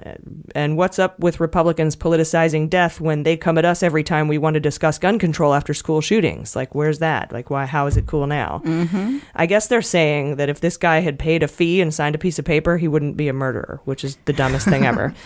and 0.54 0.78
what's 0.78 1.00
up 1.00 1.20
with 1.20 1.40
Republicans 1.40 1.96
politicizing 1.96 2.70
death 2.70 3.02
when 3.02 3.24
they 3.24 3.36
come 3.36 3.58
at 3.58 3.66
us 3.66 3.82
every 3.82 4.04
time 4.04 4.28
we 4.28 4.38
want 4.38 4.54
to 4.54 4.60
discuss 4.60 5.00
gun 5.00 5.18
control 5.18 5.54
after 5.54 5.74
school 5.74 6.02
shootings? 6.02 6.56
Like, 6.56 6.76
where's 6.76 7.00
that? 7.00 7.32
Like, 7.32 7.50
why? 7.50 7.66
How 7.66 7.88
is 7.88 7.98
it 7.98 8.06
cool 8.06 8.28
now? 8.28 8.62
Mm-hmm. 8.66 9.20
I 9.36 9.46
guess 9.46 9.68
they're 9.68 9.82
saying 9.82 10.36
that 10.36 10.50
if 10.50 10.60
this 10.60 10.78
guy 10.78 11.00
had 11.00 11.18
paid 11.18 11.44
a 11.44 11.48
fee 11.48 11.82
and 11.82 11.94
signed 11.94 12.16
a 12.16 12.20
piece 12.20 12.40
of 12.40 12.46
paper, 12.46 12.78
he 12.78 12.88
wouldn't 12.88 13.18
be 13.18 13.28
a 13.28 13.34
murderer, 13.34 13.82
which 13.86 14.04
is 14.04 14.18
the 14.26 14.34
dumbest 14.34 14.68
thing 14.68 14.86
ever. 14.86 15.14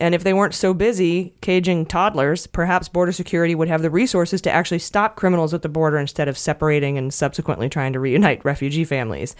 And 0.00 0.14
if 0.14 0.24
they 0.24 0.32
weren't 0.32 0.54
so 0.54 0.72
busy 0.72 1.34
caging 1.42 1.84
toddlers, 1.84 2.46
perhaps 2.46 2.88
border 2.88 3.12
security 3.12 3.54
would 3.54 3.68
have 3.68 3.82
the 3.82 3.90
resources 3.90 4.40
to 4.42 4.50
actually 4.50 4.78
stop 4.78 5.14
criminals 5.14 5.52
at 5.52 5.60
the 5.60 5.68
border 5.68 5.98
instead 5.98 6.26
of 6.26 6.38
separating 6.38 6.96
and 6.96 7.12
subsequently 7.12 7.68
trying 7.68 7.92
to 7.92 8.00
reunite 8.00 8.42
refugee 8.44 8.84
families. 8.84 9.36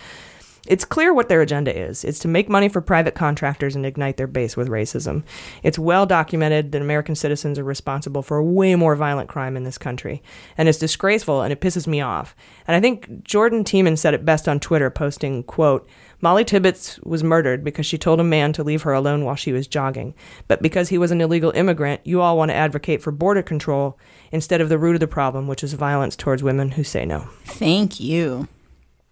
It's 0.66 0.84
clear 0.84 1.14
what 1.14 1.28
their 1.28 1.40
agenda 1.40 1.76
is. 1.76 2.04
It's 2.04 2.18
to 2.20 2.28
make 2.28 2.48
money 2.48 2.68
for 2.68 2.80
private 2.80 3.14
contractors 3.14 3.74
and 3.74 3.86
ignite 3.86 4.16
their 4.16 4.26
base 4.26 4.56
with 4.56 4.68
racism. 4.68 5.22
It's 5.62 5.78
well 5.78 6.06
documented 6.06 6.72
that 6.72 6.82
American 6.82 7.14
citizens 7.14 7.58
are 7.58 7.64
responsible 7.64 8.22
for 8.22 8.42
way 8.42 8.74
more 8.74 8.94
violent 8.94 9.28
crime 9.28 9.56
in 9.56 9.64
this 9.64 9.78
country. 9.78 10.22
And 10.58 10.68
it's 10.68 10.78
disgraceful 10.78 11.42
and 11.42 11.52
it 11.52 11.60
pisses 11.60 11.86
me 11.86 12.00
off. 12.00 12.36
And 12.68 12.76
I 12.76 12.80
think 12.80 13.24
Jordan 13.24 13.64
Tiemann 13.64 13.98
said 13.98 14.14
it 14.14 14.24
best 14.24 14.48
on 14.48 14.60
Twitter, 14.60 14.90
posting, 14.90 15.42
quote, 15.44 15.88
Molly 16.22 16.44
Tibbetts 16.44 16.98
was 17.00 17.24
murdered 17.24 17.64
because 17.64 17.86
she 17.86 17.96
told 17.96 18.20
a 18.20 18.24
man 18.24 18.52
to 18.52 18.62
leave 18.62 18.82
her 18.82 18.92
alone 18.92 19.24
while 19.24 19.36
she 19.36 19.52
was 19.52 19.66
jogging. 19.66 20.14
But 20.48 20.60
because 20.60 20.90
he 20.90 20.98
was 20.98 21.10
an 21.10 21.22
illegal 21.22 21.50
immigrant, 21.52 22.02
you 22.04 22.20
all 22.20 22.36
want 22.36 22.50
to 22.50 22.54
advocate 22.54 23.00
for 23.00 23.10
border 23.10 23.42
control 23.42 23.98
instead 24.30 24.60
of 24.60 24.68
the 24.68 24.78
root 24.78 24.96
of 24.96 25.00
the 25.00 25.08
problem, 25.08 25.48
which 25.48 25.64
is 25.64 25.72
violence 25.72 26.16
towards 26.16 26.42
women 26.42 26.72
who 26.72 26.84
say 26.84 27.06
no. 27.06 27.26
Thank 27.44 28.00
you. 28.00 28.48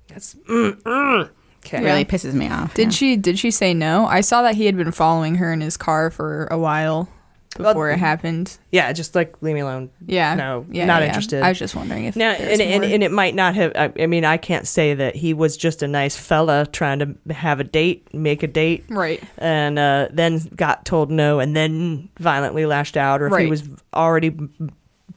That's 0.08 0.34
mm, 0.34 0.74
mm. 0.82 1.30
It 1.72 1.82
really 1.82 2.04
pisses 2.04 2.34
me 2.34 2.48
off. 2.48 2.74
Did 2.74 2.84
yeah. 2.84 2.90
she 2.90 3.16
did 3.16 3.38
she 3.38 3.50
say 3.50 3.74
no? 3.74 4.06
I 4.06 4.20
saw 4.20 4.42
that 4.42 4.54
he 4.54 4.66
had 4.66 4.76
been 4.76 4.92
following 4.92 5.36
her 5.36 5.52
in 5.52 5.60
his 5.60 5.76
car 5.76 6.10
for 6.10 6.46
a 6.50 6.58
while 6.58 7.08
before 7.56 7.90
it 7.90 7.98
happened. 7.98 8.56
Yeah, 8.70 8.92
just 8.92 9.14
like 9.14 9.34
leave 9.40 9.54
me 9.54 9.60
alone. 9.60 9.90
Yeah. 10.06 10.34
No, 10.34 10.66
Yeah, 10.70 10.84
not 10.84 11.02
yeah. 11.02 11.08
interested. 11.08 11.42
I 11.42 11.48
was 11.48 11.58
just 11.58 11.74
wondering 11.74 12.04
if 12.04 12.14
now, 12.14 12.30
and, 12.32 12.60
and, 12.60 12.84
and 12.84 13.02
it 13.02 13.10
might 13.10 13.34
not 13.34 13.54
have. 13.54 13.72
I, 13.74 13.92
I 14.00 14.06
mean, 14.06 14.24
I 14.24 14.36
can't 14.36 14.66
say 14.66 14.94
that 14.94 15.16
he 15.16 15.34
was 15.34 15.56
just 15.56 15.82
a 15.82 15.88
nice 15.88 16.16
fella 16.16 16.66
trying 16.66 16.98
to 17.00 17.34
have 17.34 17.58
a 17.58 17.64
date, 17.64 18.12
make 18.14 18.42
a 18.42 18.46
date, 18.46 18.84
Right. 18.88 19.22
and 19.38 19.78
uh, 19.78 20.08
then 20.12 20.40
got 20.54 20.84
told 20.84 21.10
no, 21.10 21.40
and 21.40 21.56
then 21.56 22.10
violently 22.18 22.66
lashed 22.66 22.96
out, 22.96 23.22
or 23.22 23.26
if 23.28 23.42
he 23.42 23.46
was 23.50 23.68
already 23.94 24.36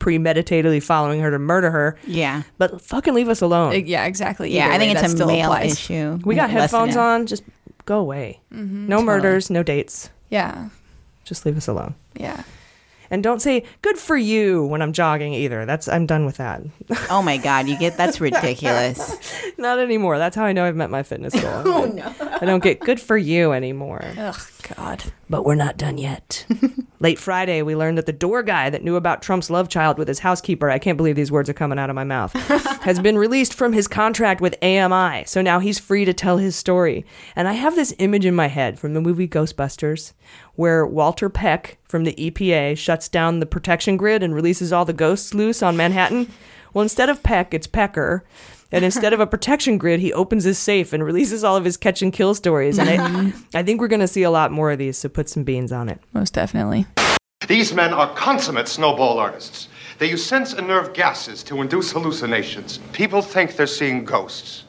premeditatedly 0.01 0.81
following 0.81 1.19
her 1.21 1.29
to 1.31 1.37
murder 1.39 1.69
her. 1.71 1.95
Yeah. 2.07 2.41
But 2.57 2.81
fucking 2.81 3.13
leave 3.13 3.29
us 3.29 3.41
alone. 3.41 3.71
Uh, 3.73 3.75
yeah, 3.75 4.05
exactly. 4.05 4.51
Yeah, 4.53 4.65
Either 4.65 4.73
I 4.73 4.77
think 4.79 4.95
way, 4.95 4.99
it's 5.03 5.13
a 5.13 5.15
still 5.15 5.27
male 5.27 5.51
applies. 5.51 5.73
issue. 5.73 6.19
we 6.25 6.35
got 6.35 6.49
Lessen 6.49 6.59
headphones 6.59 6.97
on. 6.97 7.27
Just 7.27 7.43
go 7.85 7.99
away. 7.99 8.39
Mhm, 8.53 8.87
no 8.87 8.97
totally. 8.97 9.05
murders, 9.05 9.49
no 9.51 9.61
dates. 9.63 10.09
Yeah. 10.29 10.69
Just 11.23 11.45
leave 11.45 11.55
us 11.55 11.67
alone. 11.67 11.93
Yeah. 12.19 12.41
And 13.11 13.21
don't 13.21 13.41
say 13.41 13.63
"good 13.83 13.97
for 13.99 14.17
you" 14.17 14.65
when 14.65 14.81
I'm 14.81 14.93
jogging 14.93 15.33
either. 15.33 15.65
That's 15.67 15.87
I'm 15.87 16.07
done 16.07 16.25
with 16.25 16.37
that. 16.37 16.63
Oh 17.09 17.21
my 17.21 17.37
god, 17.37 17.67
you 17.67 17.77
get 17.77 17.97
that's 17.97 18.19
ridiculous. 18.19 19.17
Not 19.57 19.77
anymore. 19.77 20.17
That's 20.17 20.35
how 20.35 20.45
I 20.45 20.53
know 20.53 20.65
I've 20.65 20.75
met 20.75 20.89
my 20.89 21.03
fitness 21.03 21.33
goal. 21.33 21.43
oh 21.65 21.85
no. 21.85 22.15
I 22.41 22.45
don't 22.45 22.63
get 22.63 22.79
good 22.79 22.99
for 22.99 23.17
you 23.17 23.51
anymore. 23.51 24.03
Ugh, 24.17 24.41
God. 24.75 25.03
But 25.29 25.45
we're 25.45 25.55
not 25.55 25.77
done 25.77 25.97
yet. 25.97 26.45
Late 26.99 27.17
Friday, 27.17 27.61
we 27.61 27.75
learned 27.75 27.97
that 27.97 28.05
the 28.05 28.11
door 28.11 28.43
guy 28.43 28.69
that 28.69 28.83
knew 28.83 28.97
about 28.97 29.21
Trump's 29.21 29.49
love 29.49 29.69
child 29.69 29.97
with 29.97 30.09
his 30.09 30.19
housekeeper, 30.19 30.69
I 30.69 30.77
can't 30.77 30.97
believe 30.97 31.15
these 31.15 31.31
words 31.31 31.49
are 31.49 31.53
coming 31.53 31.79
out 31.79 31.89
of 31.89 31.95
my 31.95 32.03
mouth, 32.03 32.33
has 32.81 32.99
been 32.99 33.17
released 33.17 33.53
from 33.53 33.71
his 33.71 33.87
contract 33.87 34.41
with 34.41 34.61
AMI. 34.61 35.23
So 35.25 35.41
now 35.41 35.59
he's 35.59 35.79
free 35.79 36.03
to 36.03 36.13
tell 36.13 36.37
his 36.37 36.55
story. 36.57 37.05
And 37.35 37.47
I 37.47 37.53
have 37.53 37.75
this 37.75 37.93
image 37.97 38.25
in 38.25 38.35
my 38.35 38.47
head 38.47 38.77
from 38.77 38.93
the 38.93 38.99
movie 38.99 39.27
Ghostbusters, 39.27 40.11
where 40.61 40.85
Walter 40.85 41.27
Peck 41.27 41.79
from 41.85 42.03
the 42.03 42.13
EPA 42.13 42.77
shuts 42.77 43.09
down 43.09 43.39
the 43.39 43.47
protection 43.47 43.97
grid 43.97 44.21
and 44.21 44.35
releases 44.35 44.71
all 44.71 44.85
the 44.85 44.93
ghosts 44.93 45.33
loose 45.33 45.63
on 45.63 45.75
Manhattan. 45.75 46.31
Well, 46.71 46.83
instead 46.83 47.09
of 47.09 47.23
Peck, 47.23 47.55
it's 47.55 47.65
Pecker. 47.65 48.23
And 48.71 48.85
instead 48.85 49.11
of 49.11 49.19
a 49.19 49.25
protection 49.25 49.79
grid, 49.79 49.99
he 49.99 50.13
opens 50.13 50.43
his 50.43 50.59
safe 50.59 50.93
and 50.93 51.03
releases 51.03 51.43
all 51.43 51.57
of 51.57 51.65
his 51.65 51.77
catch 51.77 52.03
and 52.03 52.13
kill 52.13 52.35
stories. 52.35 52.77
And 52.77 52.91
I, 52.91 52.97
mm-hmm. 52.97 53.57
I 53.57 53.63
think 53.63 53.81
we're 53.81 53.87
going 53.87 54.01
to 54.01 54.07
see 54.07 54.21
a 54.21 54.29
lot 54.29 54.51
more 54.51 54.69
of 54.69 54.77
these, 54.77 54.99
so 54.99 55.09
put 55.09 55.29
some 55.29 55.43
beans 55.43 55.71
on 55.71 55.89
it. 55.89 55.99
Most 56.13 56.35
definitely. 56.35 56.85
These 57.47 57.73
men 57.73 57.91
are 57.91 58.13
consummate 58.13 58.67
snowball 58.67 59.17
artists. 59.17 59.67
They 59.97 60.11
use 60.11 60.23
sense 60.23 60.53
and 60.53 60.67
nerve 60.67 60.93
gases 60.93 61.41
to 61.45 61.59
induce 61.61 61.91
hallucinations. 61.91 62.77
People 62.91 63.23
think 63.23 63.55
they're 63.55 63.65
seeing 63.65 64.05
ghosts. 64.05 64.65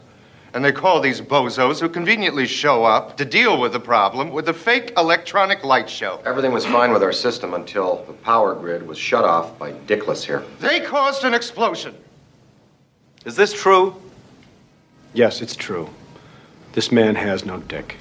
And 0.54 0.62
they 0.62 0.72
call 0.72 1.00
these 1.00 1.20
bozos 1.20 1.80
who 1.80 1.88
conveniently 1.88 2.46
show 2.46 2.84
up 2.84 3.16
to 3.16 3.24
deal 3.24 3.58
with 3.58 3.72
the 3.72 3.80
problem 3.80 4.30
with 4.30 4.48
a 4.48 4.54
fake 4.54 4.92
electronic 4.98 5.64
light 5.64 5.88
show. 5.88 6.20
Everything 6.26 6.52
was 6.52 6.66
fine 6.66 6.92
with 6.92 7.02
our 7.02 7.12
system 7.12 7.54
until 7.54 8.04
the 8.06 8.12
power 8.12 8.54
grid 8.54 8.86
was 8.86 8.98
shut 8.98 9.24
off 9.24 9.58
by 9.58 9.72
Dickless 9.72 10.22
here. 10.22 10.44
They 10.60 10.80
caused 10.80 11.24
an 11.24 11.32
explosion. 11.32 11.94
Is 13.24 13.34
this 13.34 13.52
true? 13.54 13.94
Yes, 15.14 15.40
it's 15.40 15.56
true. 15.56 15.88
This 16.72 16.92
man 16.92 17.14
has 17.14 17.44
no 17.46 17.58
dick. 17.58 17.96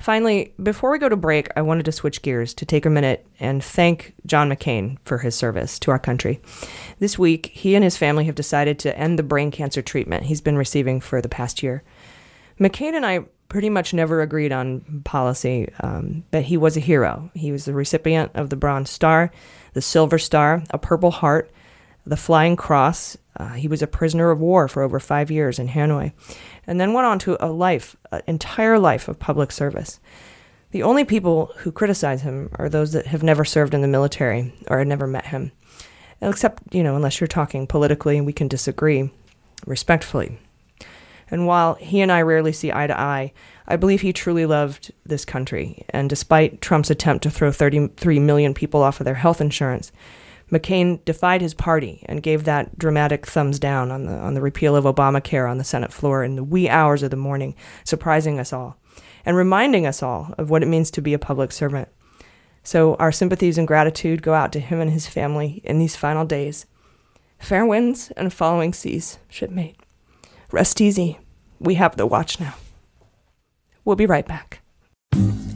Finally, 0.00 0.54
before 0.62 0.90
we 0.90 0.98
go 0.98 1.10
to 1.10 1.16
break, 1.16 1.48
I 1.56 1.62
wanted 1.62 1.84
to 1.84 1.92
switch 1.92 2.22
gears 2.22 2.54
to 2.54 2.64
take 2.64 2.86
a 2.86 2.90
minute 2.90 3.26
and 3.38 3.62
thank 3.62 4.14
John 4.24 4.50
McCain 4.50 4.96
for 5.04 5.18
his 5.18 5.34
service 5.34 5.78
to 5.80 5.90
our 5.90 5.98
country. 5.98 6.40
This 6.98 7.18
week, 7.18 7.46
he 7.52 7.74
and 7.74 7.84
his 7.84 7.98
family 7.98 8.24
have 8.24 8.34
decided 8.34 8.78
to 8.80 8.98
end 8.98 9.18
the 9.18 9.22
brain 9.22 9.50
cancer 9.50 9.82
treatment 9.82 10.24
he's 10.24 10.40
been 10.40 10.56
receiving 10.56 11.00
for 11.00 11.20
the 11.20 11.28
past 11.28 11.62
year. 11.62 11.82
McCain 12.58 12.94
and 12.94 13.04
I 13.04 13.20
pretty 13.48 13.68
much 13.68 13.92
never 13.92 14.22
agreed 14.22 14.52
on 14.52 15.02
policy, 15.04 15.70
um, 15.80 16.24
but 16.30 16.44
he 16.44 16.56
was 16.56 16.78
a 16.78 16.80
hero. 16.80 17.30
He 17.34 17.52
was 17.52 17.66
the 17.66 17.74
recipient 17.74 18.30
of 18.34 18.48
the 18.48 18.56
Bronze 18.56 18.88
Star, 18.88 19.30
the 19.74 19.82
Silver 19.82 20.18
Star, 20.18 20.62
a 20.70 20.78
Purple 20.78 21.10
Heart, 21.10 21.50
the 22.06 22.16
Flying 22.16 22.56
Cross. 22.56 23.18
Uh, 23.36 23.50
he 23.50 23.68
was 23.68 23.82
a 23.82 23.86
prisoner 23.86 24.30
of 24.30 24.40
war 24.40 24.66
for 24.66 24.82
over 24.82 24.98
five 24.98 25.30
years 25.30 25.58
in 25.58 25.68
Hanoi, 25.68 26.12
and 26.70 26.80
then 26.80 26.92
went 26.92 27.04
on 27.04 27.18
to 27.18 27.36
a 27.44 27.50
life, 27.50 27.96
an 28.12 28.22
entire 28.28 28.78
life 28.78 29.08
of 29.08 29.18
public 29.18 29.50
service. 29.50 29.98
The 30.70 30.84
only 30.84 31.04
people 31.04 31.52
who 31.58 31.72
criticize 31.72 32.22
him 32.22 32.48
are 32.60 32.68
those 32.68 32.92
that 32.92 33.08
have 33.08 33.24
never 33.24 33.44
served 33.44 33.74
in 33.74 33.82
the 33.82 33.88
military 33.88 34.54
or 34.68 34.78
had 34.78 34.86
never 34.86 35.08
met 35.08 35.26
him. 35.26 35.50
Except, 36.22 36.72
you 36.72 36.84
know, 36.84 36.94
unless 36.94 37.20
you're 37.20 37.26
talking 37.26 37.66
politically 37.66 38.16
and 38.16 38.24
we 38.24 38.32
can 38.32 38.46
disagree 38.46 39.10
respectfully. 39.66 40.38
And 41.28 41.48
while 41.48 41.74
he 41.74 42.00
and 42.02 42.12
I 42.12 42.22
rarely 42.22 42.52
see 42.52 42.70
eye 42.70 42.86
to 42.86 42.98
eye, 42.98 43.32
I 43.66 43.74
believe 43.74 44.02
he 44.02 44.12
truly 44.12 44.46
loved 44.46 44.92
this 45.04 45.24
country. 45.24 45.84
And 45.88 46.08
despite 46.08 46.60
Trump's 46.60 46.90
attempt 46.90 47.24
to 47.24 47.30
throw 47.30 47.50
33 47.50 48.20
million 48.20 48.54
people 48.54 48.84
off 48.84 49.00
of 49.00 49.06
their 49.06 49.14
health 49.14 49.40
insurance, 49.40 49.90
McCain 50.50 51.04
defied 51.04 51.40
his 51.40 51.54
party 51.54 52.04
and 52.06 52.22
gave 52.22 52.44
that 52.44 52.78
dramatic 52.78 53.26
thumbs 53.26 53.58
down 53.58 53.90
on 53.90 54.06
the 54.06 54.12
on 54.12 54.34
the 54.34 54.40
repeal 54.40 54.74
of 54.76 54.84
Obamacare 54.84 55.48
on 55.48 55.58
the 55.58 55.64
Senate 55.64 55.92
floor 55.92 56.24
in 56.24 56.36
the 56.36 56.44
wee 56.44 56.68
hours 56.68 57.02
of 57.02 57.10
the 57.10 57.16
morning, 57.16 57.54
surprising 57.84 58.38
us 58.38 58.52
all 58.52 58.76
and 59.24 59.36
reminding 59.36 59.86
us 59.86 60.02
all 60.02 60.34
of 60.38 60.50
what 60.50 60.62
it 60.62 60.68
means 60.68 60.90
to 60.90 61.02
be 61.02 61.14
a 61.14 61.18
public 61.18 61.52
servant. 61.52 61.88
So 62.62 62.94
our 62.96 63.12
sympathies 63.12 63.58
and 63.58 63.66
gratitude 63.66 64.22
go 64.22 64.34
out 64.34 64.52
to 64.52 64.60
him 64.60 64.80
and 64.80 64.90
his 64.90 65.06
family 65.06 65.60
in 65.64 65.78
these 65.78 65.96
final 65.96 66.24
days. 66.24 66.66
Fair 67.38 67.64
winds 67.64 68.10
and 68.16 68.32
following 68.32 68.72
seas, 68.72 69.18
shipmate. 69.28 69.76
Rest 70.52 70.80
easy. 70.80 71.18
We 71.58 71.74
have 71.74 71.96
the 71.96 72.06
watch 72.06 72.38
now. 72.38 72.54
We'll 73.84 73.96
be 73.96 74.06
right 74.06 74.26
back. 74.26 74.60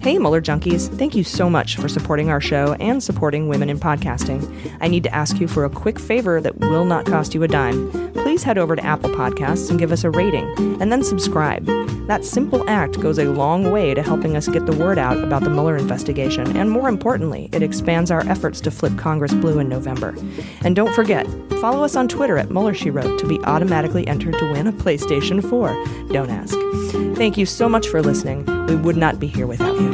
Hey, 0.04 0.18
Mueller 0.18 0.42
Junkies. 0.42 0.94
Thank 0.98 1.14
you 1.14 1.24
so 1.24 1.48
much 1.48 1.76
for 1.76 1.88
supporting 1.88 2.28
our 2.28 2.38
show 2.38 2.74
and 2.74 3.02
supporting 3.02 3.48
women 3.48 3.70
in 3.70 3.80
podcasting. 3.80 4.46
I 4.82 4.86
need 4.86 5.02
to 5.04 5.14
ask 5.14 5.40
you 5.40 5.48
for 5.48 5.64
a 5.64 5.70
quick 5.70 5.98
favor 5.98 6.42
that 6.42 6.58
will 6.58 6.84
not 6.84 7.06
cost 7.06 7.32
you 7.32 7.42
a 7.42 7.48
dime. 7.48 7.90
Please 8.12 8.42
head 8.42 8.58
over 8.58 8.76
to 8.76 8.84
Apple 8.84 9.08
Podcasts 9.08 9.70
and 9.70 9.78
give 9.78 9.92
us 9.92 10.04
a 10.04 10.10
rating, 10.10 10.44
and 10.78 10.92
then 10.92 11.02
subscribe. 11.02 11.64
That 12.06 12.22
simple 12.22 12.68
act 12.68 13.00
goes 13.00 13.18
a 13.18 13.30
long 13.30 13.70
way 13.70 13.94
to 13.94 14.02
helping 14.02 14.36
us 14.36 14.46
get 14.46 14.66
the 14.66 14.76
word 14.76 14.98
out 14.98 15.16
about 15.16 15.42
the 15.42 15.48
Mueller 15.48 15.78
investigation, 15.78 16.54
and 16.54 16.70
more 16.70 16.90
importantly, 16.90 17.48
it 17.52 17.62
expands 17.62 18.10
our 18.10 18.28
efforts 18.28 18.60
to 18.60 18.70
flip 18.70 18.98
Congress 18.98 19.32
blue 19.32 19.58
in 19.58 19.70
November. 19.70 20.14
And 20.60 20.76
don't 20.76 20.94
forget, 20.94 21.26
follow 21.62 21.82
us 21.82 21.96
on 21.96 22.08
Twitter 22.08 22.36
at 22.36 22.50
Mueller 22.50 22.74
She 22.74 22.90
Wrote 22.90 23.18
to 23.20 23.26
be 23.26 23.40
automatically 23.44 24.06
entered 24.06 24.38
to 24.38 24.52
win 24.52 24.66
a 24.66 24.72
PlayStation 24.72 25.40
4. 25.48 26.12
Don't 26.12 26.28
ask. 26.28 26.58
Thank 27.16 27.38
you 27.38 27.46
so 27.46 27.70
much 27.70 27.88
for 27.88 28.02
listening. 28.02 28.44
We 28.66 28.76
would 28.76 28.96
not 28.96 29.18
be 29.18 29.26
here 29.26 29.46
without 29.46 29.80
you. 29.80 29.93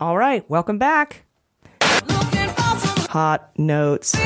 All 0.00 0.16
right, 0.16 0.48
welcome 0.48 0.78
back. 0.78 1.24
Hot 1.82 3.50
notes. 3.58 4.16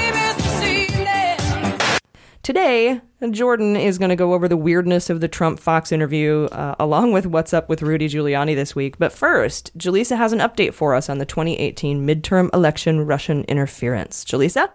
Today, 2.45 3.01
Jordan 3.31 3.75
is 3.75 3.99
going 3.99 4.11
to 4.11 4.17
go 4.17 4.35
over 4.35 4.47
the 4.47 4.57
weirdness 4.57 5.11
of 5.11 5.21
the 5.21 5.27
Trump 5.27 5.59
Fox 5.59 5.91
interview, 5.91 6.45
uh, 6.53 6.77
along 6.79 7.11
with 7.11 7.27
what's 7.27 7.53
up 7.53 7.69
with 7.69 7.83
Rudy 7.83 8.09
Giuliani 8.09 8.55
this 8.55 8.77
week. 8.77 8.99
But 9.01 9.13
first, 9.13 9.77
Jaleesa 9.77 10.17
has 10.17 10.33
an 10.33 10.39
update 10.39 10.75
for 10.75 10.95
us 10.95 11.09
on 11.09 11.19
the 11.19 11.27
2018 11.27 12.07
midterm 12.07 12.55
election 12.55 13.05
Russian 13.05 13.43
interference. 13.45 14.25
Jaleesa? 14.25 14.69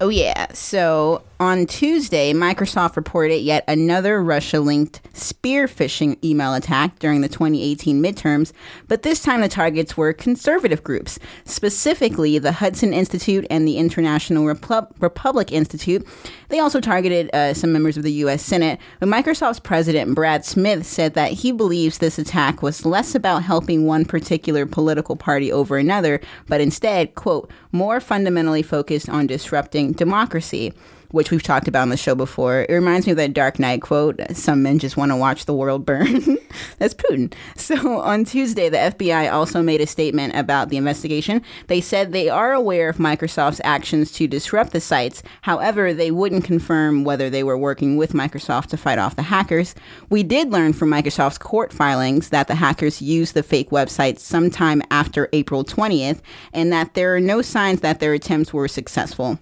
Oh, 0.00 0.10
yeah. 0.10 0.46
So 0.52 1.24
on 1.40 1.66
Tuesday, 1.66 2.32
Microsoft 2.32 2.96
reported 2.96 3.38
yet 3.38 3.64
another 3.68 4.22
Russia 4.22 4.60
linked 4.60 5.00
spear 5.16 5.66
phishing 5.66 6.16
email 6.24 6.54
attack 6.54 6.98
during 6.98 7.20
the 7.20 7.28
2018 7.28 8.02
midterms, 8.02 8.52
but 8.86 9.02
this 9.02 9.22
time 9.22 9.40
the 9.40 9.48
targets 9.48 9.96
were 9.96 10.12
conservative 10.12 10.82
groups, 10.82 11.18
specifically 11.44 12.38
the 12.38 12.52
Hudson 12.52 12.92
Institute 12.92 13.46
and 13.50 13.66
the 13.66 13.76
International 13.76 14.44
Repu- 14.44 14.90
Republic 15.00 15.52
Institute. 15.52 16.06
They 16.48 16.58
also 16.58 16.80
targeted 16.80 17.30
uh, 17.32 17.54
some 17.54 17.72
members 17.72 17.96
of 17.96 18.02
the 18.02 18.12
U.S. 18.12 18.42
Senate, 18.42 18.80
but 18.98 19.08
Microsoft's 19.08 19.60
president, 19.60 20.14
Brad 20.14 20.44
Smith, 20.44 20.86
said 20.86 21.14
that 21.14 21.32
he 21.32 21.52
believes 21.52 21.98
this 21.98 22.18
attack 22.18 22.62
was 22.62 22.86
less 22.86 23.14
about 23.14 23.42
helping 23.42 23.84
one 23.84 24.04
particular 24.04 24.64
political 24.64 25.14
party 25.14 25.52
over 25.52 25.76
another, 25.76 26.20
but 26.48 26.60
instead, 26.60 27.14
quote, 27.14 27.50
more 27.70 28.00
fundamentally 28.00 28.62
focused 28.62 29.08
on 29.08 29.26
disrupting 29.26 29.87
democracy 29.92 30.72
which 31.10 31.30
we've 31.30 31.42
talked 31.42 31.68
about 31.68 31.82
on 31.82 31.88
the 31.88 31.96
show 31.96 32.14
before. 32.14 32.66
It 32.68 32.72
reminds 32.72 33.06
me 33.06 33.12
of 33.12 33.16
that 33.18 33.32
Dark 33.32 33.58
Knight 33.58 33.82
quote 33.82 34.20
Some 34.34 34.62
men 34.62 34.78
just 34.78 34.96
want 34.96 35.10
to 35.10 35.16
watch 35.16 35.46
the 35.46 35.54
world 35.54 35.86
burn. 35.86 36.38
That's 36.78 36.94
Putin. 36.94 37.32
So 37.56 38.00
on 38.00 38.24
Tuesday, 38.24 38.68
the 38.68 38.76
FBI 38.78 39.32
also 39.32 39.62
made 39.62 39.80
a 39.80 39.86
statement 39.86 40.34
about 40.36 40.68
the 40.68 40.76
investigation. 40.76 41.42
They 41.66 41.80
said 41.80 42.12
they 42.12 42.28
are 42.28 42.52
aware 42.52 42.88
of 42.88 42.96
Microsoft's 42.96 43.60
actions 43.64 44.12
to 44.12 44.26
disrupt 44.26 44.72
the 44.72 44.80
sites. 44.80 45.22
However, 45.42 45.92
they 45.92 46.10
wouldn't 46.10 46.44
confirm 46.44 47.04
whether 47.04 47.30
they 47.30 47.42
were 47.42 47.58
working 47.58 47.96
with 47.96 48.12
Microsoft 48.12 48.66
to 48.68 48.76
fight 48.76 48.98
off 48.98 49.16
the 49.16 49.22
hackers. 49.22 49.74
We 50.08 50.22
did 50.22 50.50
learn 50.50 50.72
from 50.72 50.90
Microsoft's 50.90 51.38
court 51.38 51.72
filings 51.72 52.30
that 52.30 52.48
the 52.48 52.54
hackers 52.54 53.02
used 53.02 53.34
the 53.34 53.42
fake 53.42 53.70
website 53.70 54.18
sometime 54.18 54.82
after 54.90 55.28
April 55.32 55.64
20th 55.64 56.20
and 56.52 56.72
that 56.72 56.94
there 56.94 57.14
are 57.14 57.20
no 57.20 57.42
signs 57.42 57.80
that 57.80 58.00
their 58.00 58.14
attempts 58.14 58.52
were 58.52 58.68
successful. 58.68 59.38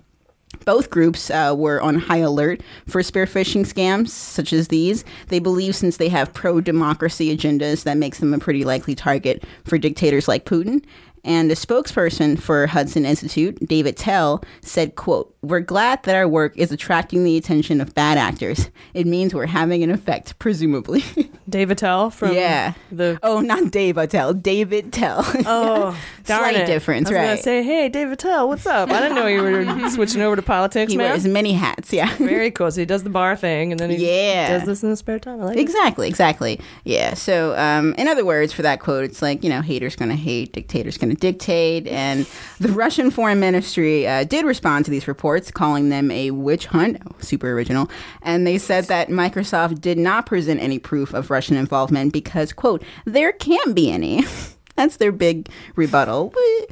Both 0.65 0.91
groups 0.91 1.31
uh, 1.31 1.55
were 1.57 1.81
on 1.81 1.97
high 1.97 2.19
alert 2.19 2.61
for 2.87 3.03
spear 3.03 3.27
phishing 3.27 3.67
scams 3.67 4.09
such 4.09 4.53
as 4.53 4.69
these. 4.69 5.05
They 5.29 5.39
believe 5.39 5.75
since 5.77 5.97
they 5.97 6.09
have 6.09 6.33
pro 6.35 6.61
democracy 6.61 7.37
agendas, 7.37 7.85
that 7.85 7.97
makes 7.97 8.19
them 8.19 8.33
a 8.33 8.39
pretty 8.39 8.65
likely 8.65 8.95
target 8.95 9.45
for 9.65 9.77
dictators 9.77 10.29
like 10.29 10.45
Putin. 10.45 10.85
And 11.27 11.51
the 11.51 11.55
spokesperson 11.55 12.39
for 12.41 12.67
Hudson 12.67 13.05
Institute, 13.05 13.59
David 13.67 13.97
Tell, 13.97 14.43
said, 14.63 14.95
quote, 14.95 15.35
We're 15.43 15.61
glad 15.61 16.03
that 16.05 16.15
our 16.17 16.27
work 16.27 16.57
is 16.57 16.73
attracting 16.73 17.25
the 17.25 17.37
attention 17.37 17.81
of 17.81 17.95
bad 17.95 18.17
actors. 18.17 18.71
It 18.95 19.07
means 19.07 19.35
we're 19.35 19.45
having 19.47 19.83
an 19.83 19.91
effect, 19.91 20.39
presumably. 20.39 21.05
David 21.49 21.79
Tell 21.79 22.11
from 22.11 22.33
yeah. 22.33 22.73
the 22.91 23.19
Oh, 23.23 23.41
not 23.41 23.71
Dave 23.71 23.99
Attell, 23.99 24.33
David 24.35 24.93
Tell. 24.93 25.25
Oh, 25.49 25.97
darn 26.25 26.41
Slight 26.43 26.57
it. 26.57 26.67
difference, 26.67 27.09
I 27.09 27.11
was 27.13 27.17
right? 27.19 27.27
Gonna 27.27 27.43
say, 27.43 27.63
hey, 27.63 27.89
David 27.89 28.19
Tell, 28.19 28.49
what's 28.49 28.67
up? 28.67 28.91
I 28.91 29.01
didn't 29.01 29.15
know 29.17 29.27
you 29.27 29.43
were 29.43 29.91
switching 29.91 30.23
over 30.23 30.35
to 30.37 30.43
politics, 30.43 30.91
he 30.93 30.99
man. 30.99 31.11
wears 31.11 31.27
many 31.27 31.53
hats, 31.53 31.93
yeah. 31.93 32.15
Very 32.17 32.51
cool. 32.51 32.71
So 32.71 32.81
he 32.81 32.87
does 32.87 33.03
the 33.05 33.11
bar 33.11 33.37
thing, 33.37 33.71
and 33.73 33.79
then 33.79 33.91
he 33.91 33.97
Yeah. 34.09 34.49
does 34.59 34.67
this 34.67 34.83
in 34.83 34.91
his 34.91 35.01
spare 35.01 35.19
time. 35.19 35.41
I 35.41 35.47
like 35.47 35.57
it. 35.57 35.61
Exactly, 35.61 36.09
exactly. 36.09 36.59
Yeah. 36.85 37.15
So, 37.15 37.57
um, 37.59 37.95
in 37.95 38.09
other 38.09 38.25
words, 38.25 38.53
for 38.53 38.63
that 38.63 38.81
quote, 38.81 39.05
it's 39.05 39.23
like, 39.23 39.45
you 39.45 39.51
know, 39.51 39.61
haters 39.61 39.97
to 39.97 40.15
hate, 40.15 40.53
dictators 40.53 40.99
going 40.99 41.16
dictate. 41.21 41.87
And 41.87 42.27
the 42.59 42.69
Russian 42.69 43.11
Foreign 43.11 43.41
Ministry 43.41 44.07
uh, 44.07 44.25
did 44.25 44.45
respond 44.45 44.85
to 44.85 44.91
these 44.91 45.09
reports, 45.09 45.51
calling 45.51 45.89
them 45.89 46.11
a 46.11 46.31
witch 46.31 46.67
hunt. 46.67 47.01
Super 47.23 47.53
original. 47.53 47.91
And 48.23 48.47
they 48.47 48.59
said 48.59 48.85
that 48.85 49.09
Microsoft 49.09 49.81
did 49.81 49.99
not 49.99 50.27
present 50.27 50.61
any 50.61 50.79
proof 50.79 51.15
of 51.15 51.31
Russian 51.31 51.57
involvement 51.57 52.13
because, 52.13 52.53
quote, 52.53 52.83
there 53.05 53.33
can't 53.33 53.75
be 53.75 53.91
any. 53.91 54.25
That's 54.77 54.99
their 54.99 55.13
big 55.13 55.49
rebuttal. 55.75 56.33
We, 56.37 56.67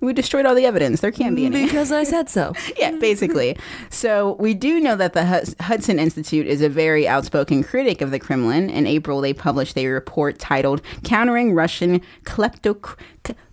we 0.00 0.12
destroyed 0.12 0.46
all 0.46 0.54
the 0.54 0.66
evidence. 0.66 1.00
There 1.00 1.10
can't 1.10 1.34
be 1.34 1.46
any. 1.46 1.64
Because 1.64 1.90
I 1.90 2.04
said 2.04 2.28
so. 2.28 2.52
yeah, 2.78 2.92
basically. 2.92 3.56
So 3.90 4.36
we 4.38 4.54
do 4.54 4.78
know 4.80 4.96
that 4.96 5.14
the 5.14 5.54
Hudson 5.60 5.98
Institute 5.98 6.46
is 6.46 6.60
a 6.60 6.68
very 6.68 7.08
outspoken 7.08 7.64
critic 7.64 8.00
of 8.00 8.10
the 8.10 8.18
Kremlin. 8.18 8.68
In 8.70 8.86
April, 8.86 9.20
they 9.20 9.32
published 9.32 9.76
a 9.76 9.86
report 9.86 10.38
titled 10.38 10.82
"Countering 11.04 11.54
Russian 11.54 12.00
Kleptoc- 12.24 12.98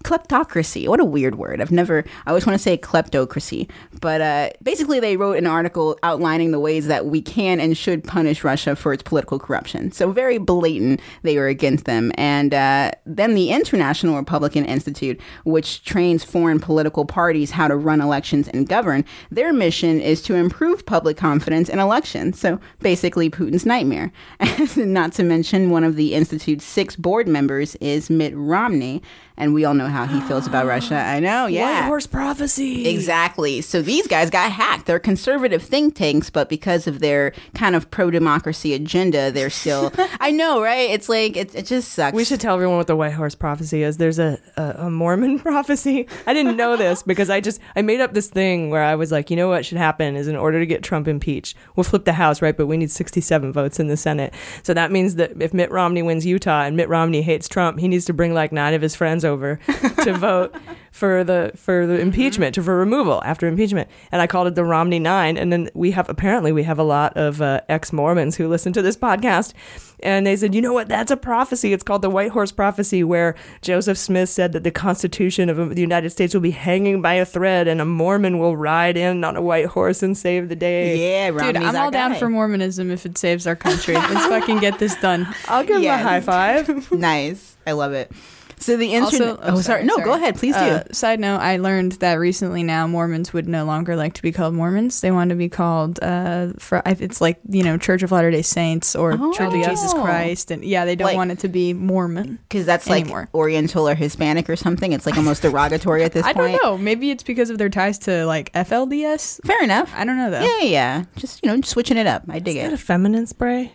Kleptocracy." 0.03 0.87
What 0.87 0.99
a 0.99 1.05
weird 1.05 1.35
word. 1.35 1.61
I've 1.61 1.71
never. 1.71 2.03
I 2.25 2.29
always 2.29 2.45
want 2.45 2.55
to 2.55 2.63
say 2.63 2.77
kleptocracy, 2.77 3.69
but 4.01 4.21
uh, 4.21 4.49
basically, 4.63 4.99
they 4.99 5.17
wrote 5.17 5.37
an 5.37 5.47
article 5.47 5.97
outlining 6.03 6.51
the 6.51 6.59
ways 6.59 6.87
that 6.87 7.05
we 7.07 7.21
can 7.21 7.59
and 7.59 7.77
should 7.77 8.03
punish 8.03 8.43
Russia 8.43 8.75
for 8.75 8.93
its 8.93 9.03
political 9.03 9.39
corruption. 9.39 9.91
So 9.91 10.11
very 10.11 10.37
blatant, 10.37 11.01
they 11.23 11.37
were 11.37 11.47
against 11.47 11.85
them. 11.85 12.11
And 12.15 12.53
uh, 12.53 12.91
then 13.05 13.35
the 13.35 13.51
International 13.51 14.15
Republican 14.15 14.65
Institute, 14.65 15.19
which 15.43 15.83
trains 15.83 16.23
foreign 16.23 16.59
political 16.59 17.05
parties 17.05 17.51
how 17.51 17.67
to 17.67 17.75
run 17.75 18.01
elections 18.01 18.47
and 18.49 18.67
govern, 18.67 19.05
their 19.31 19.53
mission 19.53 19.99
is 19.99 20.21
to 20.23 20.35
improve 20.35 20.85
public 20.85 21.17
confidence 21.17 21.69
in 21.69 21.79
elections. 21.79 22.39
So 22.39 22.59
basically, 22.79 23.29
Putin's 23.29 23.65
nightmare. 23.65 24.11
Not 24.77 25.13
to 25.13 25.23
mention, 25.23 25.69
one 25.69 25.83
of 25.83 25.95
the 25.95 26.13
Institute's 26.13 26.65
six 26.65 26.95
board 26.95 27.27
members 27.27 27.75
is 27.75 28.09
Mitt 28.09 28.33
Romney. 28.35 29.01
And 29.37 29.53
we 29.53 29.65
all 29.65 29.73
know 29.73 29.87
how 29.87 30.05
he 30.05 30.21
feels 30.21 30.47
about 30.47 30.65
Russia. 30.65 30.95
I 30.95 31.19
know, 31.19 31.45
yeah. 31.47 31.81
White 31.81 31.87
horse 31.87 32.07
prophecy. 32.07 32.87
Exactly. 32.87 33.61
So 33.61 33.81
these 33.81 34.07
guys 34.07 34.29
got 34.29 34.51
hacked. 34.51 34.85
They're 34.85 34.99
conservative 34.99 35.61
think 35.61 35.95
tanks, 35.95 36.29
but 36.29 36.49
because 36.49 36.87
of 36.87 36.99
their 36.99 37.33
kind 37.53 37.75
of 37.75 37.91
pro 37.91 38.11
democracy 38.11 38.73
agenda, 38.73 39.31
they're 39.31 39.49
still. 39.49 39.91
I 40.19 40.31
know, 40.31 40.61
right? 40.61 40.89
It's 40.89 41.09
like, 41.09 41.35
it, 41.35 41.53
it 41.55 41.65
just 41.65 41.91
sucks. 41.91 42.15
We 42.15 42.25
should 42.25 42.39
tell 42.39 42.55
everyone 42.55 42.77
what 42.77 42.87
the 42.87 42.95
white 42.95 43.13
horse 43.13 43.35
prophecy 43.35 43.83
is. 43.83 43.97
There's 43.97 44.19
a, 44.19 44.39
a, 44.57 44.75
a 44.85 44.89
Mormon 44.89 45.39
prophecy. 45.45 46.07
I 46.25 46.33
didn't 46.33 46.55
know 46.55 46.77
this 46.77 47.03
because 47.03 47.29
I 47.29 47.41
just 47.41 47.59
I 47.75 47.81
made 47.81 48.01
up 48.01 48.13
this 48.13 48.29
thing 48.29 48.69
where 48.69 48.83
I 48.83 48.95
was 48.95 49.11
like, 49.11 49.29
you 49.29 49.35
know 49.35 49.49
what 49.49 49.65
should 49.65 49.77
happen 49.77 50.15
is 50.15 50.27
in 50.27 50.35
order 50.35 50.59
to 50.59 50.65
get 50.65 50.83
Trump 50.83 51.07
impeached, 51.07 51.57
we'll 51.75 51.83
flip 51.83 52.05
the 52.05 52.13
House, 52.13 52.41
right? 52.41 52.55
But 52.55 52.67
we 52.67 52.77
need 52.77 52.91
67 52.91 53.51
votes 53.51 53.79
in 53.79 53.87
the 53.87 53.97
Senate. 53.97 54.33
So 54.63 54.73
that 54.73 54.91
means 54.91 55.15
that 55.15 55.41
if 55.41 55.53
Mitt 55.53 55.71
Romney 55.71 56.01
wins 56.01 56.25
Utah 56.25 56.61
and 56.61 56.77
Mitt 56.77 56.87
Romney 56.87 57.21
hates 57.21 57.49
Trump, 57.49 57.79
he 57.79 57.87
needs 57.87 58.05
to 58.05 58.13
bring 58.13 58.33
like 58.33 58.51
nine 58.53 58.73
of 58.73 58.81
his 58.81 58.95
friends 58.95 59.24
over 59.25 59.59
to 60.03 60.13
vote 60.17 60.55
for 60.91 61.25
the 61.25 61.51
for 61.57 61.85
the 61.85 61.99
impeachment 61.99 62.55
to 62.55 62.63
for 62.63 62.77
removal 62.77 63.21
after 63.25 63.47
impeachment. 63.47 63.89
And 64.11 64.21
i 64.21 64.27
called 64.27 64.47
it 64.47 64.55
the 64.55 64.63
romney 64.63 64.99
nine. 64.99 65.37
And 65.37 65.51
then 65.51 65.69
we 65.73 65.91
have 65.91 66.07
apparently 66.09 66.51
we 66.53 66.63
have 66.63 66.79
a 66.79 66.83
lot 66.83 67.17
of 67.17 67.41
uh, 67.41 67.61
ex-mormons 67.67 68.37
who 68.37 68.47
listen 68.47 68.71
to 68.73 68.81
this 68.81 68.95
podcast. 68.95 69.53
And 70.01 70.25
they 70.25 70.35
said 70.37 70.55
you 70.55 70.61
know 70.61 70.73
what? 70.73 70.87
That's 70.87 71.11
a 71.11 71.17
prophecy. 71.17 71.73
It's 71.73 71.83
called 71.83 72.01
the 72.01 72.09
white 72.09 72.31
horse 72.31 72.51
prophecy 72.51 73.03
where 73.03 73.35
joseph 73.61 73.97
smith 73.97 74.29
said 74.29 74.53
that 74.53 74.63
the 74.63 74.71
constitution 74.71 75.49
of 75.49 75.75
the 75.75 75.81
united 75.81 76.09
states 76.11 76.33
will 76.33 76.41
be 76.41 76.51
hanging 76.51 77.01
by 77.01 77.13
a 77.15 77.25
thread 77.25 77.67
and 77.67 77.81
a 77.81 77.85
mormon 77.85 78.37
will 78.39 78.55
ride 78.55 78.95
in 78.95 79.23
on 79.23 79.35
a 79.35 79.41
white 79.41 79.65
horse 79.65 80.03
and 80.03 80.17
save 80.17 80.49
the 80.49 80.55
day. 80.55 81.11
Yeah, 81.11 81.31
Dude, 81.31 81.57
I'm 81.57 81.75
our 81.75 81.85
all 81.85 81.91
down 81.91 82.15
for 82.15 82.29
Mormonism 82.29 82.91
if 82.91 83.05
it 83.05 83.17
saves 83.17 83.47
our 83.47 83.55
country. 83.55 83.95
Let's 83.95 84.25
fucking 84.27 84.59
get 84.59 84.79
this 84.79 84.95
done. 84.97 85.27
i'll 85.47 85.63
give 85.63 85.77
him 85.77 85.85
a 85.85 85.97
high 85.97 86.21
five. 86.21 86.91
Nice. 86.91 87.57
I 87.67 87.71
love 87.71 87.93
it. 87.93 88.11
So 88.57 88.77
the 88.77 88.93
internet. 88.93 89.29
Also- 89.39 89.39
oh, 89.43 89.61
sorry. 89.61 89.83
No, 89.83 89.97
go 89.97 90.13
ahead. 90.13 90.35
Please 90.37 90.55
do. 90.55 90.59
Uh, 90.61 90.83
side 90.91 91.19
note: 91.19 91.37
I 91.39 91.57
learned 91.57 91.93
that 91.93 92.13
recently. 92.15 92.63
Now 92.63 92.87
Mormons 92.87 93.33
would 93.33 93.47
no 93.47 93.65
longer 93.65 93.95
like 93.95 94.13
to 94.13 94.21
be 94.21 94.31
called 94.31 94.53
Mormons. 94.53 95.01
They 95.01 95.11
want 95.11 95.29
to 95.29 95.35
be 95.35 95.49
called. 95.49 95.99
Uh, 96.01 96.53
for 96.57 96.81
it's 96.85 97.19
like 97.21 97.39
you 97.49 97.63
know 97.63 97.77
Church 97.77 98.01
of 98.03 98.11
Latter 98.11 98.31
Day 98.31 98.41
Saints 98.41 98.95
or 98.95 99.11
Church 99.33 99.53
of 99.53 99.53
Jesus 99.53 99.93
Oh. 99.93 100.01
Christ, 100.01 100.51
and 100.51 100.63
yeah, 100.63 100.85
they 100.85 100.95
don't 100.95 101.07
Like- 101.07 101.17
want 101.17 101.31
it 101.31 101.39
to 101.39 101.47
be 101.49 101.73
Mormon 101.73 102.39
Because 102.47 102.65
that's 102.65 102.87
like 102.89 103.01
anymore. 103.03 103.29
Oriental 103.33 103.87
or 103.89 103.95
Hispanic 103.95 104.49
or 104.49 104.55
something. 104.55 104.93
It's 104.93 105.05
like 105.05 105.17
almost 105.17 105.41
derogatory 105.41 106.03
at 106.03 106.13
this 106.13 106.23
point. 106.23 106.37
I 106.37 106.39
point. 106.39 106.61
don't 106.61 106.63
know. 106.63 106.77
Maybe 106.77 107.11
it's 107.11 107.23
because 107.23 107.49
of 107.49 107.57
their 107.57 107.69
ties 107.69 107.99
to 107.99 108.25
like 108.25 108.51
FLDS. 108.53 109.41
Fair 109.45 109.61
enough. 109.63 109.91
I 109.95 110.05
don't 110.05 110.17
know 110.17 110.31
though. 110.31 110.41
Yeah, 110.41 110.57
yeah, 110.61 110.65
yeah. 110.69 111.03
Just 111.17 111.43
you 111.43 111.49
know, 111.53 111.61
switching 111.61 111.97
it 111.97 112.07
up. 112.07 112.23
I 112.29 112.39
dig 112.39 112.57
Is 112.57 112.63
that 112.63 112.71
it. 112.71 112.75
a 112.75 112.77
feminine 112.77 113.27
spray? 113.27 113.71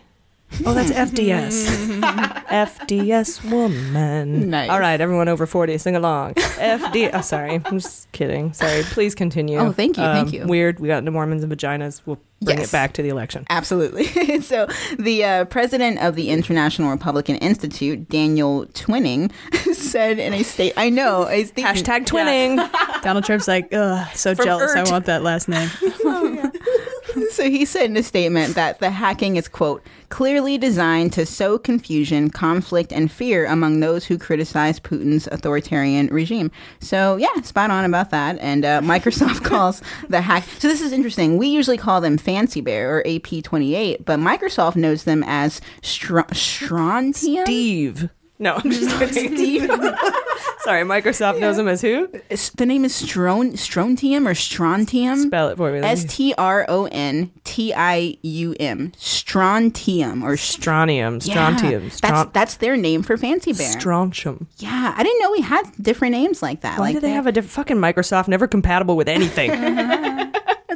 Oh, 0.65 0.73
that's 0.75 0.91
FDS. 0.91 2.01
FDS 2.51 3.49
woman. 3.51 4.49
Nice. 4.49 4.69
All 4.69 4.79
right, 4.79 4.99
everyone 5.01 5.27
over 5.27 5.45
40, 5.47 5.77
sing 5.79 5.95
along. 5.95 6.35
FD. 6.35 7.09
Oh, 7.13 7.21
sorry. 7.21 7.61
I'm 7.65 7.79
just 7.79 8.11
kidding. 8.11 8.53
Sorry. 8.53 8.83
Please 8.83 9.15
continue. 9.15 9.57
Oh, 9.57 9.71
thank 9.71 9.97
you, 9.97 10.03
thank 10.03 10.27
Um, 10.27 10.33
you. 10.33 10.45
Weird. 10.45 10.79
We 10.79 10.87
got 10.87 10.99
into 10.99 11.09
Mormons 11.11 11.41
and 11.43 11.51
vaginas. 11.51 12.01
We'll 12.05 12.19
bring 12.41 12.57
Yes. 12.59 12.67
it 12.69 12.71
back 12.71 12.93
to 12.93 13.01
the 13.01 13.09
election. 13.09 13.45
Absolutely. 13.49 14.05
so, 14.41 14.67
the 14.99 15.23
uh, 15.23 15.45
president 15.45 15.99
of 15.99 16.15
the 16.15 16.29
International 16.29 16.91
Republican 16.91 17.37
Institute, 17.37 18.07
Daniel 18.09 18.65
Twinning, 18.67 19.31
said 19.73 20.19
in 20.19 20.33
a 20.33 20.43
state. 20.43 20.73
I 20.77 20.89
know. 20.89 21.23
I 21.23 21.39
was 21.39 21.51
thinking- 21.51 21.73
Hashtag 21.83 22.05
twinning. 22.05 23.01
Donald 23.01 23.25
Trump's 23.25 23.47
like, 23.47 23.73
ugh, 23.73 24.07
so 24.15 24.35
From 24.35 24.45
jealous. 24.45 24.75
Ert. 24.75 24.87
I 24.87 24.91
want 24.91 25.05
that 25.05 25.23
last 25.23 25.47
name. 25.47 25.69
So 27.31 27.49
he 27.49 27.65
said 27.65 27.85
in 27.85 27.97
a 27.97 28.03
statement 28.03 28.55
that 28.55 28.79
the 28.79 28.89
hacking 28.89 29.37
is, 29.37 29.47
quote, 29.47 29.83
clearly 30.09 30.57
designed 30.57 31.13
to 31.13 31.25
sow 31.25 31.57
confusion, 31.57 32.29
conflict, 32.29 32.91
and 32.91 33.11
fear 33.11 33.45
among 33.45 33.79
those 33.79 34.05
who 34.05 34.17
criticize 34.17 34.79
Putin's 34.79 35.27
authoritarian 35.27 36.07
regime. 36.07 36.51
So, 36.79 37.15
yeah, 37.15 37.41
spot 37.41 37.71
on 37.71 37.85
about 37.85 38.11
that. 38.11 38.37
And 38.39 38.65
uh, 38.65 38.81
Microsoft 38.81 39.43
calls 39.45 39.81
the 40.09 40.21
hack. 40.21 40.43
So, 40.59 40.67
this 40.67 40.81
is 40.81 40.91
interesting. 40.91 41.37
We 41.37 41.47
usually 41.47 41.77
call 41.77 42.01
them 42.01 42.17
Fancy 42.17 42.61
Bear 42.61 42.97
or 42.97 43.03
APT28, 43.03 44.05
but 44.05 44.19
Microsoft 44.19 44.75
knows 44.75 45.05
them 45.05 45.23
as 45.25 45.61
Str- 45.81 46.21
Strontium. 46.33 47.45
Steve. 47.45 48.09
No, 48.41 48.55
I'm 48.55 48.71
just 48.71 48.97
kidding. 49.13 49.35
Steve. 49.37 49.61
Sorry, 50.61 50.83
Microsoft 50.83 51.39
knows 51.39 51.57
him 51.57 51.67
as 51.67 51.81
who? 51.81 52.05
It's- 52.13 52.49
the 52.49 52.65
name 52.65 52.83
is 52.85 52.91
Stron- 52.93 53.57
Strontium 53.57 54.27
or 54.27 54.33
Strontium. 54.35 55.19
Spell 55.27 55.49
it 55.49 55.57
for 55.57 55.71
me. 55.71 55.79
S 55.79 56.03
T 56.05 56.33
R 56.37 56.65
O 56.67 56.87
N 56.91 57.31
T 57.43 57.73
I 57.73 58.17
U 58.21 58.55
M. 58.59 58.91
Strontium 58.97 60.23
or 60.23 60.35
Strontium. 60.37 61.15
Yeah, 61.15 61.19
Strontium. 61.55 61.83
That's 61.83 62.01
Stron- 62.01 62.33
that's 62.33 62.55
their 62.57 62.75
name 62.77 63.01
for 63.03 63.15
Fancy 63.15 63.53
Bear. 63.53 63.71
Strontium. 63.71 64.47
yeah, 64.57 64.93
I 64.97 65.03
didn't 65.03 65.21
know 65.21 65.31
we 65.31 65.41
had 65.41 65.63
different 65.81 66.11
names 66.13 66.41
like 66.41 66.61
that. 66.61 66.77
Why 66.79 66.85
like 66.87 66.95
do 66.95 66.99
they 66.99 67.11
have 67.11 67.27
a 67.27 67.31
different 67.31 67.51
fucking 67.53 67.77
Microsoft 67.77 68.27
never 68.27 68.47
compatible 68.47 68.95
with 68.95 69.07
anything? 69.07 69.51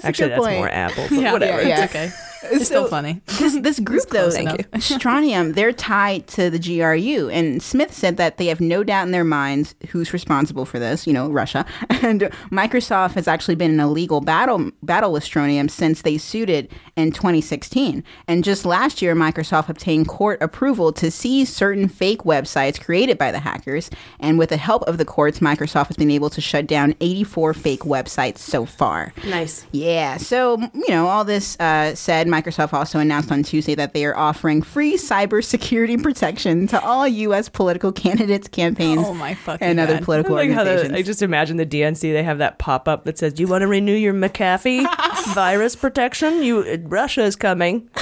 Actually, 0.04 0.30
good 0.30 0.32
that's 0.32 0.40
point. 0.46 0.58
more 0.58 0.70
Apple. 0.70 1.06
But 1.10 1.12
Yeah, 1.20 1.32
whatever. 1.34 1.62
yeah, 1.64 1.80
yeah. 1.80 1.86
Okay. 1.86 2.12
It's 2.52 2.66
still 2.66 2.84
So- 2.86 2.90
funny. 2.90 3.22
This 3.46 3.60
this 3.60 3.80
group 3.80 4.04
though, 4.10 4.30
close 4.30 4.36
enough. 4.38 4.58
Strontium, 4.80 5.54
they're 5.54 5.74
tied 5.74 6.26
to 6.28 6.50
the 6.50 6.58
GRU, 6.58 7.30
and 7.30 7.62
Smith 7.62 7.94
said 7.94 8.18
that 8.18 8.38
they 8.38 8.48
have 8.48 8.60
no 8.62 8.84
doubt 8.84 9.06
in 9.06 9.12
their 9.12 9.24
minds 9.26 9.76
who's 9.90 10.14
responsible 10.14 10.66
for 10.66 10.80
this. 10.80 11.06
You 11.06 11.14
know, 11.14 11.30
Russia, 11.30 11.66
and 11.90 12.22
Microsoft 12.52 13.14
has 13.14 13.28
actually 13.28 13.56
been 13.56 13.72
in 13.72 13.80
a 13.80 13.90
legal 13.90 14.22
battle 14.22 14.72
battle 14.84 15.12
with 15.12 15.24
Strontium 15.24 15.70
since 15.70 16.02
they 16.02 16.18
sued 16.18 16.50
it 16.50 16.72
in 16.96 17.12
2016. 17.12 18.04
And 18.28 18.44
just 18.44 18.66
last 18.66 19.02
year, 19.02 19.16
Microsoft 19.16 19.70
obtained 19.70 20.08
court 20.08 20.42
approval 20.42 20.92
to 20.94 21.12
seize 21.12 21.54
certain 21.54 21.88
fake 21.90 22.24
websites 22.24 22.80
created 22.82 23.18
by 23.18 23.32
the 23.32 23.40
hackers, 23.40 23.90
and 24.20 24.40
with 24.40 24.50
the 24.50 24.58
help 24.58 24.84
of 24.84 24.98
the 24.98 25.06
courts, 25.06 25.40
Microsoft 25.40 25.88
has 25.88 25.98
been 25.98 26.12
able 26.12 26.30
to 26.30 26.42
shut 26.42 26.68
down 26.68 26.96
84 27.02 27.54
fake 27.54 27.82
websites 27.82 28.38
so 28.40 28.66
far. 28.66 29.14
Nice. 29.26 29.66
Yeah. 29.72 30.18
So, 30.18 30.58
you 30.74 30.90
know, 30.90 31.08
all 31.08 31.26
this 31.26 31.60
uh, 31.60 31.94
said, 31.96 32.28
Microsoft 32.42 32.74
also 32.74 33.00
announced 33.00 33.32
on 33.32 33.44
Tuesday 33.44 33.76
that 33.76 33.94
they 33.94 34.06
are 34.06 34.16
offering 34.18 34.62
free 34.62 34.96
cybersecurity 34.98 36.02
protection 36.04 36.68
to 36.68 36.82
all 36.84 37.08
U.S. 37.08 37.50
political 37.50 37.92
candidates, 37.92 38.48
campaigns, 38.48 39.02
Oh 39.06 39.14
my 39.14 39.38
and 39.62 39.80
other 39.80 39.96
God. 39.96 40.04
political 40.04 40.36
I 40.38 40.42
like 40.42 40.52
how 40.52 40.60
organizations. 40.62 40.92
the, 40.94 40.98
I 40.98 41.02
just 41.02 41.22
imagine 41.22 41.58
the 41.58 41.66
DNC. 41.66 42.02
They 42.02 42.24
have 42.24 42.40
that 42.40 42.60
pop 42.60 42.88
up 42.88 43.06
that 43.06 43.18
says, 43.18 43.34
"Do 43.34 43.42
you 43.44 43.48
want 43.48 43.62
to 43.62 43.68
renew 43.68 43.94
your 43.96 44.14
McAfee 44.14 44.86
virus 45.34 45.76
protection? 45.76 46.44
You 46.44 46.78
Russia 46.86 47.24
is 47.24 47.36
coming." 47.36 47.90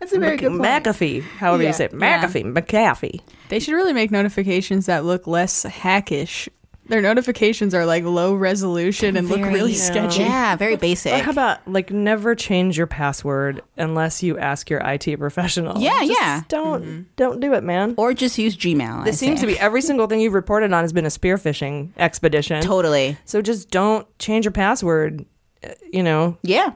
That's 0.00 0.12
a 0.12 0.18
very 0.18 0.32
Mc- 0.36 0.40
good 0.40 0.48
point. 0.60 0.62
McAfee, 0.84 1.22
however 1.22 1.62
Yeah. 1.62 1.68
you 1.70 1.72
say 1.74 1.84
it. 1.86 1.92
Yeah. 1.98 2.22
McAfee, 2.22 2.52
McAfee. 2.52 3.20
They 3.48 3.58
should 3.58 3.72
really 3.74 3.94
make 3.94 4.10
notifications 4.10 4.84
that 4.86 5.04
look 5.04 5.26
less 5.26 5.62
hackish. 5.62 6.48
Their 6.86 7.00
notifications 7.00 7.74
are 7.74 7.86
like 7.86 8.04
low 8.04 8.34
resolution 8.34 9.16
and 9.16 9.28
look 9.28 9.40
really 9.40 9.72
you 9.72 9.78
know, 9.78 9.84
sketchy. 9.84 10.20
Yeah, 10.22 10.54
very 10.56 10.74
Or 10.74 10.78
basic. 10.78 11.12
how 11.24 11.30
about 11.30 11.66
like 11.66 11.90
never 11.90 12.34
change 12.34 12.76
your 12.76 12.86
password 12.86 13.62
unless 13.76 14.22
you 14.22 14.38
ask 14.38 14.68
your 14.68 14.80
IT 14.80 15.16
professional? 15.18 15.80
Yeah, 15.80 16.00
Just 16.00 16.20
yeah. 16.20 16.42
Don't 16.48 17.06
don't 17.16 17.40
do 17.40 17.54
it, 17.54 17.64
man. 17.64 17.94
or 17.96 18.12
just 18.12 18.36
use 18.38 18.56
Gmail. 18.56 19.04
This 19.04 19.18
seems 19.18 19.40
to 19.40 19.46
be 19.46 19.58
every 19.58 19.80
single 19.80 20.06
thing 20.06 20.20
you've 20.20 20.34
reported 20.34 20.72
on 20.72 20.84
has 20.84 20.92
been 20.92 21.06
a 21.06 21.08
spearfishing 21.08 21.90
expedition. 21.96 22.62
totally. 22.62 23.16
So 23.24 23.40
just 23.40 23.70
don't 23.70 24.06
change 24.18 24.44
your 24.44 24.52
password. 24.52 25.24
uh, 25.64 25.68
You 25.92 26.02
know, 26.02 26.36
Yeah. 26.42 26.72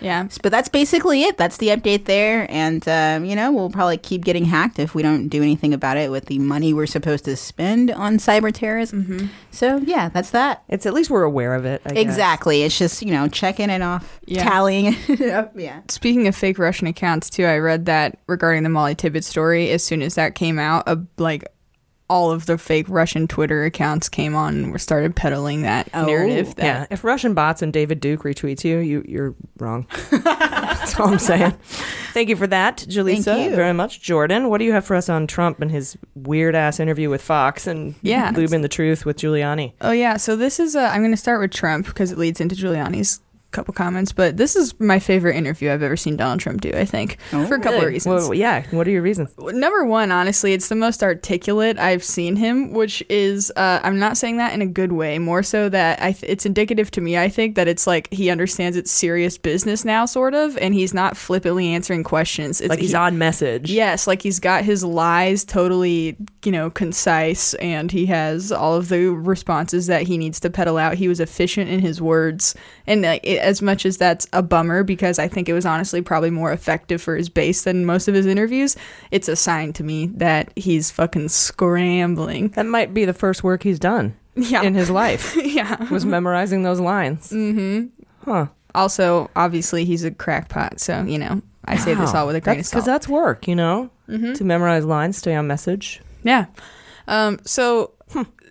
Yeah. 0.00 0.28
But 0.42 0.50
that's 0.52 0.68
basically 0.68 1.22
it. 1.22 1.36
That's 1.36 1.56
the 1.58 1.68
update 1.68 2.04
there. 2.06 2.46
And, 2.50 2.86
um, 2.88 3.24
you 3.24 3.34
know, 3.36 3.52
we'll 3.52 3.70
probably 3.70 3.96
keep 3.96 4.24
getting 4.24 4.44
hacked 4.44 4.78
if 4.78 4.94
we 4.94 5.02
don't 5.02 5.28
do 5.28 5.40
anything 5.42 5.72
about 5.72 5.96
it 5.96 6.10
with 6.10 6.26
the 6.26 6.38
money 6.40 6.74
we're 6.74 6.86
supposed 6.86 7.24
to 7.26 7.36
spend 7.36 7.90
on 7.90 8.18
cyber 8.18 8.52
terrorism. 8.52 9.30
So, 9.50 9.78
yeah, 9.78 10.08
that's 10.08 10.30
that. 10.30 10.62
it's 10.68 10.84
at 10.84 10.94
least 10.94 11.10
we're 11.10 11.22
aware 11.22 11.54
of 11.54 11.64
it. 11.64 11.80
I 11.86 11.90
guess. 11.90 12.02
Exactly. 12.02 12.62
It's 12.64 12.76
just, 12.76 13.02
you 13.02 13.12
know, 13.12 13.28
checking 13.28 13.70
it 13.70 13.82
off, 13.82 14.20
Yeah. 14.26 14.42
tallying 14.48 14.96
it 15.08 15.20
up. 15.30 15.52
Yeah. 15.58 15.80
Speaking 15.88 16.26
of 16.28 16.34
fake 16.36 16.58
Russian 16.58 16.86
accounts, 16.86 17.30
too, 17.30 17.44
I 17.46 17.56
read 17.58 17.86
that 17.86 18.18
regarding 18.26 18.64
the 18.64 18.68
Molly 18.70 18.94
Tibbet 18.94 19.24
story. 19.24 19.70
As 19.70 19.82
soon 19.84 20.02
as 20.02 20.16
that 20.16 20.34
came 20.34 20.58
out, 20.58 20.82
a, 20.86 20.98
like 21.18 21.44
all 22.10 22.30
of 22.30 22.44
the 22.46 22.58
fake 22.58 22.86
Russian 22.88 23.26
Twitter 23.26 23.64
accounts 23.64 24.08
came 24.10 24.34
on 24.34 24.54
and 24.64 24.80
started 24.80 25.16
peddling 25.16 25.62
that 25.62 25.88
Oh, 25.94 26.04
narrative. 26.04 26.54
That, 26.56 26.64
Yeah, 26.64 26.86
if 26.90 27.02
Russian 27.02 27.32
bots 27.34 27.62
and 27.62 27.72
David 27.72 27.98
Duke 28.00 28.22
retweets 28.24 28.62
you, 28.62 28.78
you 28.78 29.04
you're 29.08 29.34
wrong. 29.58 29.86
That's 30.10 30.98
all 31.00 31.08
I'm 31.08 31.18
saying. 31.18 31.52
Thank 32.12 32.28
you 32.28 32.36
for 32.36 32.46
that, 32.46 32.78
Jaleesa. 32.88 33.24
Thank 33.24 33.50
you. 33.50 33.56
Very 33.56 33.72
much, 33.72 34.00
Jordan. 34.02 34.48
What 34.48 34.58
do 34.58 34.64
you 34.64 34.72
have 34.72 34.84
for 34.84 34.94
us 34.96 35.08
on 35.08 35.26
Trump 35.26 35.60
and 35.60 35.70
his 35.70 35.96
weird 36.14 36.54
ass 36.54 36.78
interview 36.78 37.08
with 37.10 37.22
Fox 37.22 37.66
and 37.66 37.94
Yeah. 38.02 38.32
lubing 38.32 38.62
the 38.62 38.68
truth 38.68 39.04
with 39.06 39.16
Giuliani? 39.16 39.72
Oh 39.80 39.92
yeah, 39.92 40.16
so 40.18 40.36
this 40.36 40.60
is 40.60 40.76
uh, 40.76 40.90
I'm 40.92 41.00
going 41.00 41.10
to 41.10 41.16
start 41.16 41.40
with 41.40 41.52
Trump 41.52 41.86
because 41.86 42.12
it 42.12 42.18
leads 42.18 42.40
into 42.40 42.54
Giuliani's 42.54 43.20
couple 43.54 43.72
comments, 43.72 44.12
but 44.12 44.36
this 44.36 44.56
is 44.56 44.78
my 44.80 44.98
favorite 44.98 45.36
interview 45.36 45.70
I've 45.72 45.82
ever 45.82 45.96
seen 45.96 46.16
Donald 46.16 46.40
Trump 46.40 46.60
do. 46.60 46.70
I 46.74 46.84
think 46.84 47.18
for 47.30 47.54
a 47.54 47.60
couple 47.60 47.80
of 47.80 47.86
reasons. 47.86 48.24
Well, 48.24 48.34
yeah. 48.34 48.64
What 48.70 48.86
are 48.86 48.90
your 48.90 49.02
reasons? 49.02 49.34
Number 49.38 49.84
one, 49.84 50.10
honestly, 50.12 50.52
it's 50.52 50.68
the 50.68 50.74
most 50.74 51.02
articulate 51.02 51.78
I've 51.78 52.04
seen 52.04 52.36
him, 52.36 52.72
which 52.72 53.02
is 53.08 53.50
uh, 53.56 53.80
I'm 53.82 53.98
not 53.98 54.16
saying 54.16 54.36
that 54.38 54.52
in 54.52 54.60
a 54.62 54.66
good 54.66 54.92
way. 54.92 55.18
More 55.18 55.42
so 55.42 55.68
that 55.68 56.02
I 56.02 56.12
th- 56.12 56.30
it's 56.30 56.44
indicative 56.44 56.90
to 56.92 57.00
me. 57.00 57.16
I 57.16 57.28
think 57.28 57.54
that 57.56 57.68
it's 57.68 57.86
like 57.86 58.12
he 58.12 58.28
understands 58.30 58.76
it's 58.76 58.90
serious 58.90 59.38
business 59.38 59.84
now, 59.84 60.04
sort 60.06 60.34
of, 60.34 60.56
and 60.58 60.74
he's 60.74 60.92
not 60.92 61.16
flippantly 61.16 61.68
answering 61.68 62.02
questions. 62.04 62.60
It's, 62.60 62.68
Like 62.70 62.80
he's 62.80 62.90
he- 62.90 62.96
on 62.96 63.16
message. 63.18 63.70
Yes, 63.70 64.06
like 64.06 64.20
he's 64.22 64.40
got 64.40 64.64
his 64.64 64.82
lies 64.84 65.44
totally, 65.44 66.16
you 66.44 66.52
know, 66.52 66.70
concise, 66.70 67.54
and 67.54 67.90
he 67.92 68.06
has 68.06 68.50
all 68.52 68.74
of 68.74 68.88
the 68.88 69.06
responses 69.08 69.86
that 69.86 70.02
he 70.02 70.18
needs 70.18 70.40
to 70.40 70.50
peddle 70.50 70.76
out. 70.78 70.94
He 70.94 71.08
was 71.08 71.20
efficient 71.20 71.70
in 71.70 71.80
his 71.80 72.00
words, 72.02 72.54
and 72.86 73.02
like, 73.02 73.20
it, 73.24 73.38
as 73.38 73.62
much 73.62 73.86
as 73.86 73.96
that's 73.98 74.26
a 74.32 74.42
bummer 74.42 74.82
because 74.82 75.18
I 75.18 75.28
think 75.28 75.48
it 75.48 75.52
was 75.52 75.64
honestly 75.66 76.02
probably 76.02 76.30
more 76.30 76.52
effective 76.52 77.00
for 77.02 77.16
his 77.16 77.28
base 77.28 77.62
than 77.62 77.84
most 77.86 78.08
of 78.08 78.14
his 78.14 78.26
interviews. 78.26 78.76
It's 79.10 79.28
a 79.28 79.36
sign 79.36 79.72
to 79.74 79.84
me 79.84 80.06
that 80.16 80.52
he's 80.56 80.90
fucking 80.90 81.28
scrambling. 81.28 82.48
That 82.50 82.66
might 82.66 82.92
be 82.94 83.04
the 83.04 83.12
first 83.14 83.42
work 83.42 83.62
he's 83.62 83.78
done 83.78 84.16
Yeah. 84.36 84.62
in 84.62 84.74
his 84.74 84.90
life. 84.90 85.34
yeah. 85.42 85.90
was 85.90 86.04
memorizing 86.04 86.62
those 86.62 86.80
lines. 86.80 87.30
Mm-hmm. 87.30 87.86
Huh. 88.24 88.46
Also, 88.74 89.30
obviously, 89.36 89.84
he's 89.84 90.02
a 90.04 90.10
crackpot, 90.10 90.80
so 90.80 91.02
you 91.04 91.18
know 91.18 91.40
I 91.64 91.76
say 91.76 91.94
this 91.94 92.12
all 92.12 92.26
with 92.26 92.36
a 92.36 92.40
grain 92.40 92.56
That's 92.56 92.68
of 92.68 92.70
salt. 92.72 92.82
because 92.82 92.86
that's 92.86 93.08
work, 93.08 93.46
you 93.48 93.54
know, 93.54 93.90
Mhm. 94.08 94.34
to 94.36 94.44
memorize 94.44 94.84
lines, 94.84 95.16
stay 95.16 95.34
on 95.34 95.46
message. 95.46 96.02
Yeah. 96.24 96.46
Um, 97.06 97.38
so 97.46 97.92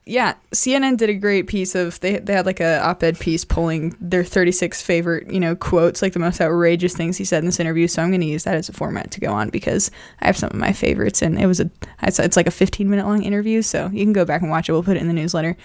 yeah, 0.05 0.33
CNN 0.51 0.97
did 0.97 1.09
a 1.09 1.13
great 1.13 1.47
piece 1.47 1.75
of 1.75 1.99
they 2.01 2.19
they 2.19 2.33
had 2.33 2.45
like 2.45 2.59
a 2.59 2.81
op-ed 2.81 3.19
piece 3.19 3.45
pulling 3.45 3.95
their 4.01 4.23
36 4.23 4.81
favorite, 4.81 5.31
you 5.31 5.39
know, 5.39 5.55
quotes, 5.55 6.01
like 6.01 6.11
the 6.11 6.19
most 6.19 6.41
outrageous 6.41 6.93
things 6.95 7.15
he 7.15 7.23
said 7.23 7.39
in 7.39 7.45
this 7.45 7.59
interview. 7.59 7.87
So 7.87 8.01
I'm 8.01 8.09
going 8.09 8.21
to 8.21 8.27
use 8.27 8.43
that 8.43 8.55
as 8.55 8.67
a 8.67 8.73
format 8.73 9.11
to 9.11 9.21
go 9.21 9.31
on 9.31 9.49
because 9.49 9.91
I 10.19 10.25
have 10.25 10.37
some 10.37 10.49
of 10.49 10.55
my 10.55 10.73
favorites 10.73 11.21
and 11.21 11.39
it 11.39 11.47
was 11.47 11.61
a 11.61 11.69
it's, 12.01 12.19
it's 12.19 12.35
like 12.35 12.47
a 12.47 12.51
15 12.51 12.89
minute 12.89 13.05
long 13.05 13.23
interview, 13.23 13.61
so 13.61 13.89
you 13.93 14.03
can 14.03 14.13
go 14.13 14.25
back 14.25 14.41
and 14.41 14.51
watch 14.51 14.67
it. 14.67 14.73
We'll 14.73 14.83
put 14.83 14.97
it 14.97 15.01
in 15.01 15.07
the 15.07 15.13
newsletter. 15.13 15.55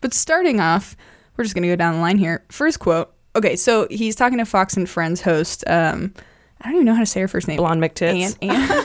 But 0.00 0.14
starting 0.14 0.60
off, 0.60 0.96
we're 1.36 1.44
just 1.44 1.54
going 1.54 1.62
to 1.62 1.68
go 1.68 1.76
down 1.76 1.94
the 1.94 2.00
line 2.00 2.18
here. 2.18 2.44
First 2.50 2.78
quote. 2.78 3.12
Okay, 3.34 3.56
so 3.56 3.88
he's 3.90 4.14
talking 4.14 4.38
to 4.38 4.44
Fox 4.44 4.76
and 4.76 4.88
Friends 4.88 5.22
host 5.22 5.64
um 5.66 6.14
I 6.60 6.68
don't 6.68 6.76
even 6.76 6.86
know 6.86 6.94
how 6.94 7.00
to 7.00 7.06
say 7.06 7.20
her 7.20 7.28
first 7.28 7.46
name. 7.48 7.58
Blonde 7.58 7.80
McTits. 7.80 8.36
Ann, 8.42 8.50
Ann. 8.50 8.68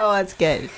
oh, 0.00 0.12
that's 0.14 0.32
good. 0.34 0.70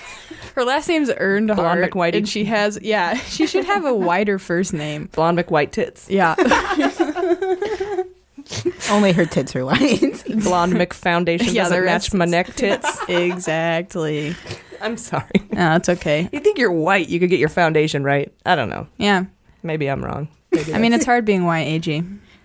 Her 0.57 0.65
last 0.65 0.89
name's 0.89 1.11
Earned 1.17 1.49
Blonde 1.49 1.61
Heart, 1.61 1.91
McWhitey. 1.93 2.17
and 2.17 2.29
she 2.29 2.45
has 2.47 2.79
yeah. 2.83 3.15
She 3.29 3.47
should 3.47 3.65
have 3.67 3.85
a 3.85 3.95
wider 3.95 4.39
first 4.39 4.73
name. 4.73 5.09
Blonde 5.13 5.39
McWhite 5.39 5.71
tits. 5.71 6.09
Yeah. 6.11 6.35
Only 8.91 9.13
her 9.13 9.27
tits 9.27 9.55
are 9.57 9.65
white. 9.65 10.25
Blonde 10.43 10.73
McFoundation 10.75 11.53
Yeah, 11.53 11.65
doesn't 11.65 11.85
match 11.85 12.13
my 12.15 12.25
neck 12.25 12.55
tits. 12.55 12.99
exactly. 13.09 14.35
I'm 14.81 14.97
sorry. 14.97 15.43
No, 15.53 15.77
it's 15.77 15.89
okay. 15.89 16.29
You 16.33 16.41
think 16.41 16.59
you're 16.59 16.73
white, 16.73 17.09
you 17.09 17.19
could 17.21 17.31
get 17.31 17.39
your 17.41 17.49
foundation 17.49 18.03
right. 18.05 18.33
I 18.45 18.55
don't 18.55 18.69
know. 18.69 18.87
Yeah. 18.99 19.25
Maybe 19.63 19.89
I'm 19.91 20.05
wrong. 20.05 20.29
Maybe 20.53 20.73
I 20.75 20.79
mean, 20.79 20.93
it's 20.93 21.05
hard 21.05 21.25
being 21.25 21.45
white, 21.45 21.67
AG. 21.67 21.93
You 21.95 22.03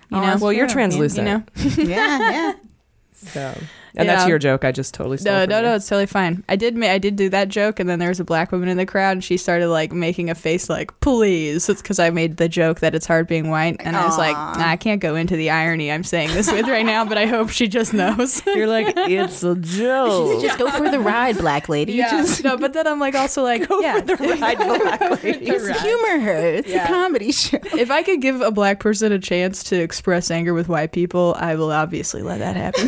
know. 0.10 0.22
that's 0.22 0.42
Well, 0.42 0.52
you're 0.52 0.68
translucent. 0.68 1.28
You 1.28 1.40
translucent. 1.56 1.88
know. 1.88 1.96
yeah, 1.96 2.32
yeah. 2.32 2.54
So, 3.14 3.58
and 3.96 4.08
that's 4.10 4.28
your 4.28 4.40
joke. 4.40 4.64
I 4.66 4.72
just 4.72 4.94
totally 4.94 5.18
stole 5.18 5.34
No, 5.34 5.46
no, 5.46 5.58
you. 5.58 5.64
no, 5.64 5.76
it's 5.76 5.88
totally 5.88 6.06
fine. 6.06 6.44
I 6.50 6.56
did, 6.56 6.76
ma- 6.76 6.88
I 6.88 6.98
did 6.98 7.16
do 7.16 7.30
that 7.30 7.50
joke, 7.50 7.80
and 7.80 7.90
then 7.90 8.00
there 8.00 8.10
was 8.10 8.20
a 8.20 8.24
black 8.24 8.52
woman 8.52 8.70
in 8.70 8.78
the 8.78 8.86
crowd, 8.86 9.12
and 9.12 9.24
she 9.24 9.38
started 9.38 9.68
like 9.70 9.92
making 9.92 10.30
a 10.30 10.36
face 10.36 10.70
like, 10.70 10.98
"Please," 11.00 11.68
it's 11.70 11.82
because 11.82 12.00
I 12.00 12.10
made 12.10 12.38
the 12.38 12.48
joke 12.50 12.80
that 12.80 12.96
it's 12.96 13.06
hard 13.06 13.28
being 13.28 13.50
white, 13.50 13.78
and 13.80 13.96
I 13.96 14.06
was 14.06 14.18
like, 14.18 14.36
nah, 14.36 14.68
I 14.68 14.76
can't 14.78 15.02
go 15.02 15.16
into 15.16 15.36
the 15.36 15.50
irony 15.50 15.92
I'm 15.92 16.04
saying 16.04 16.30
this 16.34 16.52
with 16.52 16.68
right 16.68 16.86
now, 16.86 17.06
but 17.06 17.18
I 17.18 17.26
hope 17.26 17.50
she 17.50 17.68
just 17.68 17.94
knows. 17.94 18.46
You're 18.46 18.68
like, 18.68 18.94
it's 18.98 19.44
a 19.44 19.56
joke. 19.56 20.42
Just 20.42 20.58
go 20.58 20.70
for 20.72 20.90
the 20.90 21.00
ride, 21.00 21.38
black 21.38 21.70
lady. 21.70 21.94
yeah, 21.94 22.10
Just 22.12 22.44
no, 22.44 22.58
but 22.58 22.74
then 22.74 22.88
I'm 22.88 23.00
like 23.00 23.16
also 23.16 23.44
like, 23.52 23.68
go 23.68 23.80
yeah, 23.82 24.00
the 24.00 24.16
ride, 24.16 24.58
black 24.58 25.24
lady. 25.24 25.46
humor 25.46 26.20
her. 26.20 26.38
It's 26.56 26.70
Yeah. 26.70 26.86
a 26.86 26.88
comedy 26.88 27.32
show. 27.32 27.58
if 27.78 27.92
I 27.92 28.04
could 28.04 28.22
give 28.22 28.42
a 28.42 28.52
black 28.52 28.80
person 28.80 29.12
a 29.12 29.20
chance 29.20 29.64
to 29.66 29.76
express 29.82 30.32
anger 30.32 30.54
with 30.54 30.68
white 30.70 30.92
people, 30.92 31.36
I 31.38 31.56
will 31.56 31.72
obviously 31.72 32.22
let 32.22 32.40
that 32.40 32.56
happen. 32.56 32.88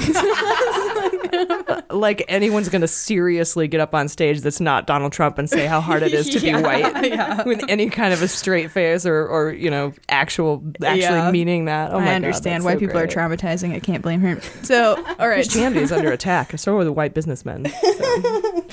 Like 1.90 2.24
anyone's 2.28 2.70
gonna 2.70 2.88
seriously 2.88 3.68
get 3.68 3.80
up 3.82 3.94
on 3.94 4.08
stage 4.08 4.42
that's 4.42 4.60
not 4.60 4.88
Donald 4.88 5.12
Trump 5.14 5.38
and 5.38 5.50
say 5.50 5.66
how 5.66 5.80
hard 5.82 6.04
it 6.04 6.14
is 6.14 6.30
to 6.30 6.40
Yeah, 6.46 6.58
be 6.58 6.64
white 6.64 7.06
yeah. 7.10 7.44
with 7.44 7.64
any 7.70 7.90
kind 7.90 8.14
of 8.14 8.22
a 8.22 8.28
straight 8.28 8.72
face 8.72 9.06
or, 9.06 9.26
or 9.28 9.52
you 9.52 9.70
know 9.70 9.94
actual 10.10 10.64
actually 10.84 11.02
Yeah. 11.02 11.32
meaning 11.32 11.66
that. 11.66 11.92
Oh 11.92 12.00
my 12.00 12.06
I 12.06 12.08
God, 12.10 12.16
understand 12.16 12.56
that's 12.56 12.66
white 12.66 12.74
so 12.76 12.80
people 12.80 13.00
great. 13.00 13.16
are 13.16 13.20
traumatizing. 13.20 13.74
I 13.74 13.80
can't 13.80 14.02
blame 14.02 14.22
her. 14.22 14.42
So, 14.64 14.96
all 15.20 15.28
right. 15.28 15.36
Christianity 15.36 15.82
is 15.82 15.92
under 15.92 16.12
attack. 16.12 16.58
So 16.58 16.78
are 16.78 16.84
the 16.84 16.92
white 16.94 17.14
businessmen. 17.14 17.68
So. 17.82 18.66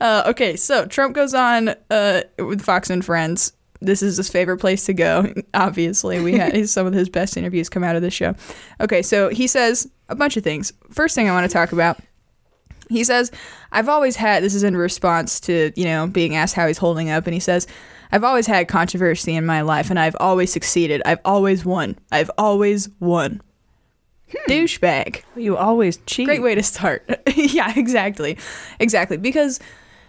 Uh, 0.00 0.24
okay, 0.26 0.56
so 0.56 0.86
Trump 0.86 1.14
goes 1.14 1.34
on 1.34 1.68
uh, 1.90 2.22
with 2.38 2.60
Fox 2.62 2.90
and 2.90 3.04
Friends. 3.04 3.52
This 3.80 4.02
is 4.02 4.16
his 4.16 4.28
favorite 4.28 4.58
place 4.58 4.84
to 4.86 4.94
go. 4.94 5.32
Obviously, 5.54 6.20
we 6.20 6.32
had 6.38 6.68
some 6.68 6.86
of 6.86 6.92
his 6.94 7.08
best 7.08 7.36
interviews 7.36 7.68
come 7.68 7.84
out 7.84 7.96
of 7.96 8.02
this 8.02 8.14
show. 8.14 8.34
Okay, 8.80 9.02
so 9.02 9.28
he 9.28 9.46
says 9.46 9.88
a 10.08 10.14
bunch 10.14 10.36
of 10.36 10.42
things. 10.44 10.72
First 10.90 11.14
thing 11.14 11.28
I 11.28 11.32
want 11.32 11.48
to 11.48 11.52
talk 11.52 11.72
about. 11.72 11.98
He 12.88 13.04
says, 13.04 13.30
"I've 13.72 13.88
always 13.88 14.16
had." 14.16 14.42
This 14.42 14.54
is 14.54 14.62
in 14.62 14.76
response 14.76 15.40
to 15.40 15.72
you 15.76 15.84
know 15.84 16.06
being 16.06 16.34
asked 16.36 16.54
how 16.54 16.66
he's 16.66 16.78
holding 16.78 17.10
up, 17.10 17.26
and 17.26 17.34
he 17.34 17.40
says, 17.40 17.66
"I've 18.12 18.24
always 18.24 18.46
had 18.46 18.68
controversy 18.68 19.34
in 19.34 19.46
my 19.46 19.62
life, 19.62 19.90
and 19.90 19.98
I've 19.98 20.16
always 20.20 20.52
succeeded. 20.52 21.02
I've 21.04 21.20
always 21.24 21.64
won. 21.64 21.98
I've 22.10 22.30
always 22.38 22.88
won." 23.00 23.40
Douchebag. 24.48 25.22
You 25.36 25.56
always 25.56 25.98
cheat. 26.06 26.26
Great 26.26 26.42
way 26.42 26.54
to 26.54 26.62
start. 26.62 27.08
yeah, 27.36 27.72
exactly. 27.76 28.36
Exactly. 28.80 29.16
Because, 29.16 29.60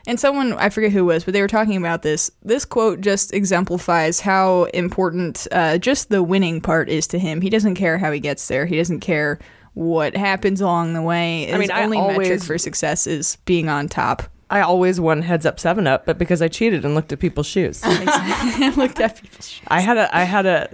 and 0.07 0.19
someone, 0.19 0.53
I 0.53 0.69
forget 0.69 0.91
who 0.91 0.99
it 0.99 1.13
was, 1.13 1.23
but 1.23 1.34
they 1.34 1.41
were 1.41 1.47
talking 1.47 1.78
about 1.78 2.01
this. 2.01 2.32
This 2.43 2.65
quote 2.65 3.01
just 3.01 3.34
exemplifies 3.34 4.19
how 4.19 4.63
important 4.65 5.47
uh, 5.51 5.78
just 5.78 6.09
the 6.09 6.23
winning 6.23 6.61
part 6.61 6.89
is 6.89 7.07
to 7.07 7.19
him. 7.19 7.41
He 7.41 7.49
doesn't 7.49 7.76
care 7.76 7.97
how 7.97 8.11
he 8.11 8.19
gets 8.19 8.47
there, 8.47 8.65
he 8.65 8.78
doesn't 8.78 9.01
care 9.01 9.39
what 9.76 10.17
happens 10.17 10.59
along 10.59 10.93
the 10.93 11.01
way. 11.01 11.45
His 11.45 11.53
I 11.55 11.57
mean, 11.59 11.71
I 11.71 11.84
only 11.84 12.01
metric 12.01 12.41
for 12.43 12.57
success 12.57 13.05
is 13.07 13.38
being 13.45 13.69
on 13.69 13.88
top. 13.88 14.23
I 14.49 14.61
always 14.61 14.99
won 14.99 15.21
heads 15.21 15.45
up 15.45 15.59
seven 15.59 15.88
up, 15.88 16.05
but 16.05 16.17
because 16.17 16.41
I 16.41 16.47
cheated 16.47 16.84
and 16.86 16.95
looked 16.95 17.11
at 17.13 17.19
people's 17.19 17.47
shoes. 17.47 17.84
Looked 18.78 18.99
at 18.99 19.19
people's 19.21 19.49
shoes. 19.49 19.67
I 19.67 19.80
had 19.82 19.97
a 19.97 20.15
I 20.15 20.23
had 20.23 20.45
a, 20.45 20.69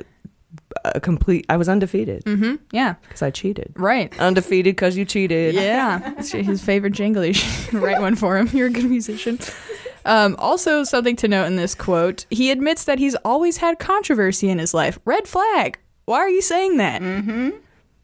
a 0.84 1.00
complete. 1.00 1.46
I 1.50 1.56
was 1.58 1.70
undefeated 1.70 2.24
Mm-hmm. 2.26 2.56
Yeah. 2.72 2.96
because 3.04 3.22
I 3.22 3.30
cheated. 3.32 3.72
Right. 3.76 4.18
Undefeated 4.20 4.76
because 4.76 4.98
you 4.98 5.06
cheated. 5.06 5.56
Yeah, 5.56 6.14
it's 6.18 6.32
his 6.32 6.62
favorite 6.64 6.92
jingle. 6.94 7.24
You 7.26 7.34
should 7.34 7.74
write 7.76 8.02
one 8.02 8.16
for 8.16 8.38
him. 8.38 8.50
You're 8.54 8.68
a 8.68 8.72
good 8.72 8.86
musician. 8.90 9.40
Um, 10.04 10.36
also, 10.40 10.84
something 10.84 11.16
to 11.18 11.28
note 11.28 11.46
in 11.46 11.56
this 11.56 11.74
quote: 11.74 12.26
he 12.30 12.52
admits 12.52 12.84
that 12.86 13.00
he's 13.00 13.16
always 13.24 13.58
had 13.58 13.80
controversy 13.80 14.50
in 14.50 14.60
his 14.60 14.74
life. 14.74 15.00
Red 15.06 15.28
flag. 15.28 15.80
Why 16.06 16.18
are 16.18 16.30
you 16.30 16.42
saying 16.42 16.78
that? 16.78 17.02
Mm-hmm. 17.02 17.52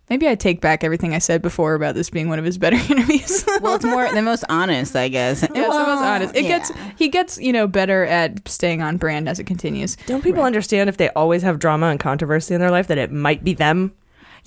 Maybe 0.10 0.28
I 0.28 0.36
take 0.36 0.62
back 0.62 0.84
everything 0.84 1.14
I 1.14 1.20
said 1.20 1.42
before 1.42 1.76
about 1.76 1.96
this 1.96 2.10
being 2.10 2.30
one 2.30 2.40
of 2.40 2.46
his 2.46 2.58
better 2.58 2.78
interviews. 2.90 3.44
Well, 3.62 3.76
it's 3.76 3.86
more 3.86 4.10
the 4.14 4.22
most 4.22 4.46
honest, 4.50 4.96
I 4.96 5.10
guess. 5.10 5.42
Yeah, 5.58 5.66
it's 5.66 5.76
the 5.76 5.86
most 5.86 6.02
honest. 6.02 6.36
It 6.36 6.44
yeah. 6.44 6.60
gets 6.60 6.72
he 6.98 7.08
gets 7.08 7.38
you 7.40 7.52
know 7.52 7.68
better 7.68 8.06
at 8.06 8.48
staying 8.48 8.82
on 8.82 8.98
brand 8.98 9.28
as 9.28 9.40
it 9.40 9.46
continues. 9.46 9.98
Don't 10.06 10.24
people 10.24 10.44
understand 10.44 10.90
if 10.90 10.98
they 10.98 11.10
always 11.10 11.42
have 11.42 11.58
drama 11.58 11.88
and 11.88 12.00
controversy 12.00 12.54
in 12.54 12.62
their 12.62 12.70
life 12.70 12.88
that 12.88 12.98
it 12.98 13.12
might 13.12 13.44
be 13.44 13.54
them? 13.54 13.94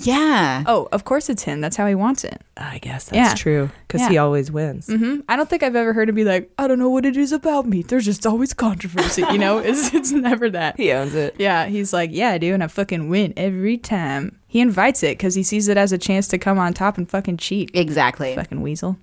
Yeah. 0.03 0.65
Oh, 0.67 0.89
of 0.93 1.05
course 1.05 1.29
it's 1.29 1.43
him. 1.43 1.61
That's 1.61 1.77
how 1.77 1.87
he 1.87 1.95
wants 1.95 2.25
it. 2.25 2.41
I 2.57 2.79
guess 2.79 3.05
that's 3.07 3.17
Yeah. 3.17 3.35
true 3.35 3.71
because 3.87 4.01
Yeah. 4.03 4.09
he 4.09 4.19
always 4.19 4.51
wins. 4.51 4.87
hmm 4.87 5.21
I 5.29 5.37
don't 5.37 5.49
think 5.49 5.63
I've 5.63 5.77
ever 5.77 5.93
heard 5.93 6.09
him 6.09 6.15
be 6.15 6.25
like, 6.25 6.51
I 6.59 6.67
don't 6.67 6.79
know 6.79 6.89
what 6.89 7.05
it 7.07 7.17
is 7.17 7.33
about 7.33 7.67
me. 7.67 7.83
There's 7.83 8.05
just 8.07 8.27
always 8.27 8.55
controversy. 8.55 9.23
You 9.31 9.39
know, 9.39 9.59
it's 9.65 9.93
it's 9.95 10.13
never 10.13 10.49
that. 10.51 10.77
He 10.77 10.91
owns 10.93 11.15
it. 11.15 11.37
Yeah, 11.39 11.67
he's 11.67 11.93
like, 11.93 12.11
yeah, 12.13 12.39
dude, 12.39 12.55
and 12.55 12.65
I 12.65 12.67
fucking 12.69 13.09
win 13.09 13.35
every 13.37 13.77
time. 13.79 14.37
He 14.47 14.61
invites 14.61 15.03
it 15.03 15.17
because 15.19 15.35
he 15.35 15.43
sees 15.43 15.69
it 15.69 15.77
as 15.77 15.93
a 15.93 15.99
chance 15.99 16.27
to 16.29 16.39
come 16.39 16.59
on 16.59 16.75
top 16.75 16.99
and 16.99 17.09
fucking 17.09 17.37
cheat. 17.37 17.71
Exactly. 17.75 18.35
Fucking 18.35 18.63
weasel. 18.63 18.97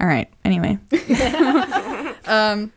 All 0.00 0.06
right. 0.06 0.28
Anyway. 0.44 0.78
um, 2.26 2.72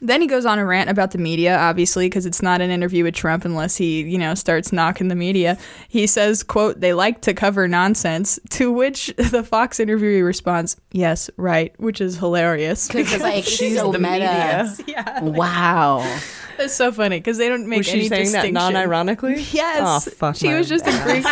then 0.00 0.20
he 0.20 0.26
goes 0.26 0.44
on 0.46 0.58
a 0.58 0.64
rant 0.66 0.90
about 0.90 1.10
the 1.12 1.18
media, 1.18 1.56
obviously, 1.56 2.06
because 2.06 2.26
it's 2.26 2.42
not 2.42 2.60
an 2.60 2.70
interview 2.70 3.04
with 3.04 3.14
Trump 3.14 3.44
unless 3.44 3.76
he, 3.76 4.02
you 4.02 4.18
know, 4.18 4.34
starts 4.34 4.72
knocking 4.72 5.08
the 5.08 5.14
media. 5.14 5.56
He 5.88 6.06
says, 6.06 6.42
"quote 6.42 6.80
They 6.80 6.92
like 6.92 7.22
to 7.22 7.34
cover 7.34 7.66
nonsense." 7.68 8.38
To 8.50 8.70
which 8.72 9.14
the 9.16 9.42
Fox 9.42 9.78
interviewee 9.78 10.24
responds, 10.24 10.76
"Yes, 10.92 11.30
right," 11.36 11.72
which 11.80 12.00
is 12.00 12.16
hilarious 12.18 12.88
Because 12.88 13.20
like 13.22 13.44
she's 13.44 13.76
so 13.78 13.92
the 13.92 13.98
meta. 13.98 14.12
media. 14.12 14.74
Yeah. 14.86 15.22
Wow. 15.22 16.18
It's 16.58 16.74
so 16.74 16.90
funny 16.90 17.18
because 17.18 17.36
they 17.38 17.48
don't 17.50 17.66
make 17.68 17.78
Was 17.78 17.88
any 17.88 18.02
she 18.02 18.08
saying 18.08 18.32
that 18.32 18.50
non-ironically? 18.52 19.42
Yes. 19.52 19.80
Oh, 19.82 20.10
fuck 20.10 20.36
She 20.36 20.52
was 20.54 20.68
just 20.68 20.84
God. 20.86 21.00
agreeing. 21.00 21.24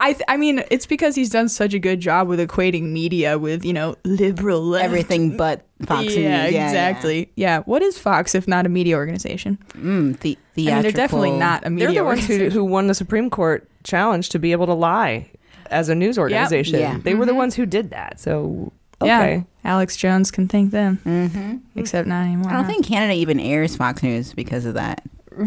I, 0.00 0.12
th- 0.12 0.24
I 0.28 0.36
mean, 0.36 0.62
it's 0.70 0.86
because 0.86 1.14
he's 1.14 1.30
done 1.30 1.48
such 1.48 1.74
a 1.74 1.78
good 1.78 2.00
job 2.00 2.28
with 2.28 2.38
equating 2.40 2.90
media 2.92 3.38
with, 3.38 3.64
you 3.64 3.72
know, 3.72 3.96
liberal 4.04 4.60
left. 4.62 4.84
Everything 4.84 5.36
but 5.36 5.64
Fox 5.86 6.04
News. 6.06 6.16
yeah, 6.16 6.46
Yeah, 6.46 6.66
exactly. 6.66 7.30
Yeah. 7.36 7.60
What 7.60 7.82
is 7.82 7.98
Fox 7.98 8.34
if 8.34 8.46
not 8.48 8.66
a 8.66 8.68
media 8.68 8.96
organization? 8.96 9.58
Mm, 9.72 10.18
the 10.20 10.36
I 10.70 10.74
mean, 10.74 10.82
they're 10.82 10.92
definitely 10.92 11.32
not 11.32 11.66
a 11.66 11.70
media 11.70 11.88
They're 11.88 11.94
the 11.96 12.04
ones 12.04 12.26
who, 12.26 12.48
who 12.50 12.64
won 12.64 12.86
the 12.86 12.94
Supreme 12.94 13.30
Court 13.30 13.68
challenge 13.84 14.28
to 14.30 14.38
be 14.38 14.52
able 14.52 14.66
to 14.66 14.74
lie 14.74 15.30
as 15.70 15.88
a 15.88 15.94
news 15.94 16.18
organization. 16.18 16.78
Yeah. 16.80 16.98
They 17.02 17.14
were 17.14 17.26
the 17.26 17.32
Mhm. 17.32 17.36
ones 17.36 17.54
who 17.54 17.66
did 17.66 17.90
that. 17.90 18.18
So 18.20 18.72
okay. 19.02 19.36
Yeah. 19.64 19.70
Alex 19.70 19.96
Jones 19.96 20.30
can 20.30 20.48
thank 20.48 20.70
them. 20.70 20.98
Mm-hmm. 21.04 21.56
Except 21.78 22.08
not 22.08 22.22
anymore. 22.22 22.50
I 22.50 22.54
don't 22.54 22.64
huh? 22.64 22.70
think 22.70 22.86
Canada 22.86 23.12
even 23.14 23.38
airs 23.38 23.76
Fox 23.76 24.02
News 24.02 24.32
because 24.32 24.64
of 24.64 24.74
that. 24.74 25.02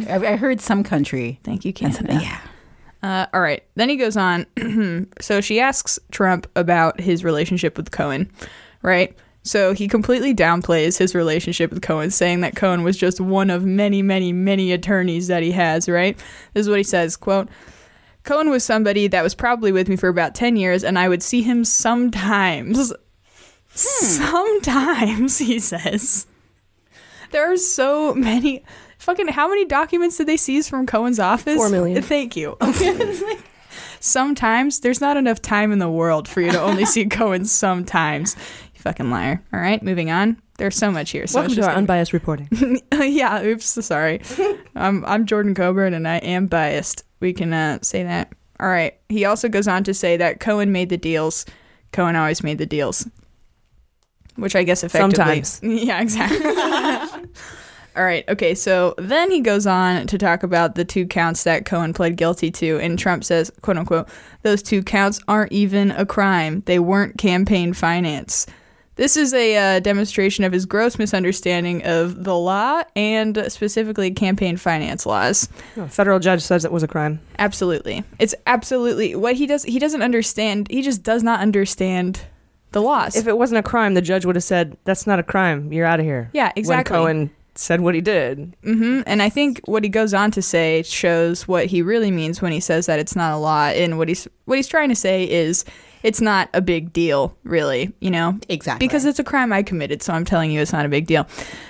I, 0.07 0.15
I 0.15 0.35
heard 0.35 0.61
some 0.61 0.83
country. 0.83 1.39
Thank 1.43 1.65
you, 1.65 1.73
Canada. 1.73 2.19
Yeah. 2.21 2.39
Uh, 3.03 3.25
all 3.33 3.41
right. 3.41 3.63
Then 3.75 3.89
he 3.89 3.95
goes 3.95 4.15
on. 4.15 4.45
so 5.21 5.41
she 5.41 5.59
asks 5.59 5.99
Trump 6.11 6.47
about 6.55 6.99
his 6.99 7.23
relationship 7.23 7.77
with 7.77 7.91
Cohen, 7.91 8.31
right? 8.81 9.17
So 9.43 9.73
he 9.73 9.87
completely 9.87 10.35
downplays 10.35 10.99
his 10.99 11.15
relationship 11.15 11.71
with 11.71 11.81
Cohen, 11.81 12.11
saying 12.11 12.41
that 12.41 12.55
Cohen 12.55 12.83
was 12.83 12.95
just 12.95 13.19
one 13.19 13.49
of 13.49 13.65
many, 13.65 14.03
many, 14.03 14.31
many 14.31 14.71
attorneys 14.71 15.27
that 15.27 15.41
he 15.41 15.51
has, 15.51 15.89
right? 15.89 16.15
This 16.53 16.65
is 16.65 16.69
what 16.69 16.77
he 16.77 16.83
says, 16.83 17.17
quote, 17.17 17.49
Cohen 18.23 18.51
was 18.51 18.63
somebody 18.63 19.07
that 19.07 19.23
was 19.23 19.33
probably 19.33 19.71
with 19.71 19.89
me 19.89 19.95
for 19.95 20.07
about 20.07 20.35
10 20.35 20.55
years, 20.55 20.83
and 20.83 20.99
I 20.99 21.09
would 21.09 21.23
see 21.23 21.41
him 21.41 21.65
sometimes. 21.65 22.93
Sometimes, 23.73 25.37
he 25.37 25.57
says. 25.57 26.27
There 27.31 27.49
are 27.49 27.55
so 27.55 28.13
many. 28.13 28.65
Fucking, 29.01 29.29
how 29.29 29.49
many 29.49 29.65
documents 29.65 30.17
did 30.17 30.27
they 30.27 30.37
seize 30.37 30.69
from 30.69 30.85
Cohen's 30.85 31.19
office? 31.19 31.55
Four 31.55 31.69
million. 31.69 32.03
Thank 32.03 32.35
you. 32.35 32.55
Like, 32.61 33.39
sometimes 33.99 34.81
there's 34.81 35.01
not 35.01 35.17
enough 35.17 35.41
time 35.41 35.71
in 35.71 35.79
the 35.79 35.89
world 35.89 36.27
for 36.27 36.39
you 36.39 36.51
to 36.51 36.61
only 36.61 36.85
see 36.85 37.05
Cohen 37.09 37.45
sometimes. 37.45 38.35
You 38.75 38.81
fucking 38.81 39.09
liar. 39.09 39.43
All 39.51 39.59
right, 39.59 39.81
moving 39.81 40.11
on. 40.11 40.39
There's 40.59 40.75
so 40.75 40.91
much 40.91 41.09
here. 41.09 41.25
So 41.25 41.39
Welcome 41.39 41.55
to 41.55 41.65
our 41.67 41.73
unbiased 41.73 42.13
reporting. 42.13 42.47
yeah, 42.93 43.43
oops, 43.43 43.65
sorry. 43.83 44.21
I'm 44.75 45.03
I'm 45.05 45.25
Jordan 45.25 45.55
Coburn 45.55 45.95
and 45.95 46.07
I 46.07 46.17
am 46.17 46.45
biased. 46.45 47.03
We 47.21 47.33
can 47.33 47.53
uh, 47.53 47.79
say 47.81 48.03
that. 48.03 48.31
All 48.59 48.69
right. 48.69 48.99
He 49.09 49.25
also 49.25 49.49
goes 49.49 49.67
on 49.67 49.83
to 49.85 49.95
say 49.95 50.15
that 50.17 50.39
Cohen 50.39 50.71
made 50.71 50.89
the 50.89 50.97
deals. 50.97 51.47
Cohen 51.91 52.15
always 52.15 52.43
made 52.43 52.59
the 52.59 52.67
deals. 52.67 53.09
Which 54.35 54.55
I 54.55 54.61
guess 54.61 54.83
effectively 54.83 55.43
Sometimes. 55.43 55.59
Yeah, 55.63 56.01
exactly. 56.01 57.31
All 57.95 58.03
right. 58.03 58.27
Okay. 58.29 58.55
So 58.55 58.95
then 58.97 59.31
he 59.31 59.41
goes 59.41 59.67
on 59.67 60.07
to 60.07 60.17
talk 60.17 60.43
about 60.43 60.75
the 60.75 60.85
two 60.85 61.05
counts 61.05 61.43
that 61.43 61.65
Cohen 61.65 61.93
pled 61.93 62.15
guilty 62.15 62.49
to, 62.51 62.79
and 62.79 62.97
Trump 62.97 63.23
says, 63.23 63.51
"quote 63.61 63.77
unquote," 63.77 64.07
those 64.43 64.63
two 64.63 64.81
counts 64.81 65.19
aren't 65.27 65.51
even 65.51 65.91
a 65.91 66.05
crime. 66.05 66.63
They 66.65 66.79
weren't 66.79 67.17
campaign 67.17 67.73
finance. 67.73 68.47
This 68.95 69.17
is 69.17 69.33
a 69.33 69.57
uh, 69.57 69.79
demonstration 69.79 70.43
of 70.43 70.51
his 70.51 70.65
gross 70.65 70.99
misunderstanding 70.99 71.83
of 71.85 72.23
the 72.23 72.35
law 72.35 72.83
and 72.95 73.45
specifically 73.47 74.11
campaign 74.11 74.57
finance 74.57 75.05
laws. 75.05 75.49
A 75.77 75.87
federal 75.87 76.19
judge 76.19 76.41
says 76.41 76.65
it 76.65 76.71
was 76.71 76.83
a 76.83 76.87
crime. 76.87 77.19
Absolutely. 77.39 78.03
It's 78.19 78.35
absolutely 78.45 79.15
what 79.15 79.35
he 79.35 79.47
does. 79.47 79.63
He 79.63 79.79
doesn't 79.79 80.01
understand. 80.01 80.67
He 80.69 80.81
just 80.81 81.03
does 81.03 81.23
not 81.23 81.39
understand 81.39 82.21
the 82.73 82.81
laws. 82.81 83.15
If 83.15 83.27
it 83.27 83.37
wasn't 83.37 83.59
a 83.59 83.63
crime, 83.63 83.95
the 83.95 84.01
judge 84.01 84.25
would 84.25 84.35
have 84.35 84.43
said, 84.43 84.77
"That's 84.83 85.07
not 85.07 85.19
a 85.19 85.23
crime. 85.23 85.73
You're 85.73 85.85
out 85.85 85.99
of 85.99 86.05
here." 86.05 86.29
Yeah, 86.33 86.51
exactly. 86.55 86.93
When 86.93 87.03
Cohen 87.03 87.31
said 87.61 87.81
what 87.81 87.95
he 87.95 88.01
did. 88.01 88.55
hmm 88.63 89.01
And 89.05 89.21
I 89.21 89.29
think 89.29 89.61
what 89.65 89.83
he 89.83 89.89
goes 89.89 90.13
on 90.13 90.31
to 90.31 90.41
say 90.41 90.83
shows 90.83 91.47
what 91.47 91.67
he 91.67 91.81
really 91.81 92.11
means 92.11 92.41
when 92.41 92.51
he 92.51 92.59
says 92.59 92.87
that 92.87 92.99
it's 92.99 93.15
not 93.15 93.33
a 93.33 93.37
law. 93.37 93.67
And 93.67 93.97
what 93.97 94.07
he's 94.07 94.27
what 94.45 94.57
he's 94.57 94.67
trying 94.67 94.89
to 94.89 94.95
say 94.95 95.29
is 95.29 95.63
it's 96.03 96.19
not 96.19 96.49
a 96.53 96.61
big 96.61 96.91
deal, 96.91 97.37
really. 97.43 97.93
You 97.99 98.11
know, 98.11 98.39
exactly 98.49 98.85
because 98.85 99.05
it's 99.05 99.19
a 99.19 99.23
crime 99.23 99.53
I 99.53 99.63
committed. 99.63 100.01
So 100.01 100.13
I'm 100.13 100.25
telling 100.25 100.51
you, 100.51 100.59
it's 100.59 100.73
not 100.73 100.85
a 100.85 100.89
big 100.89 101.05
deal. 101.05 101.27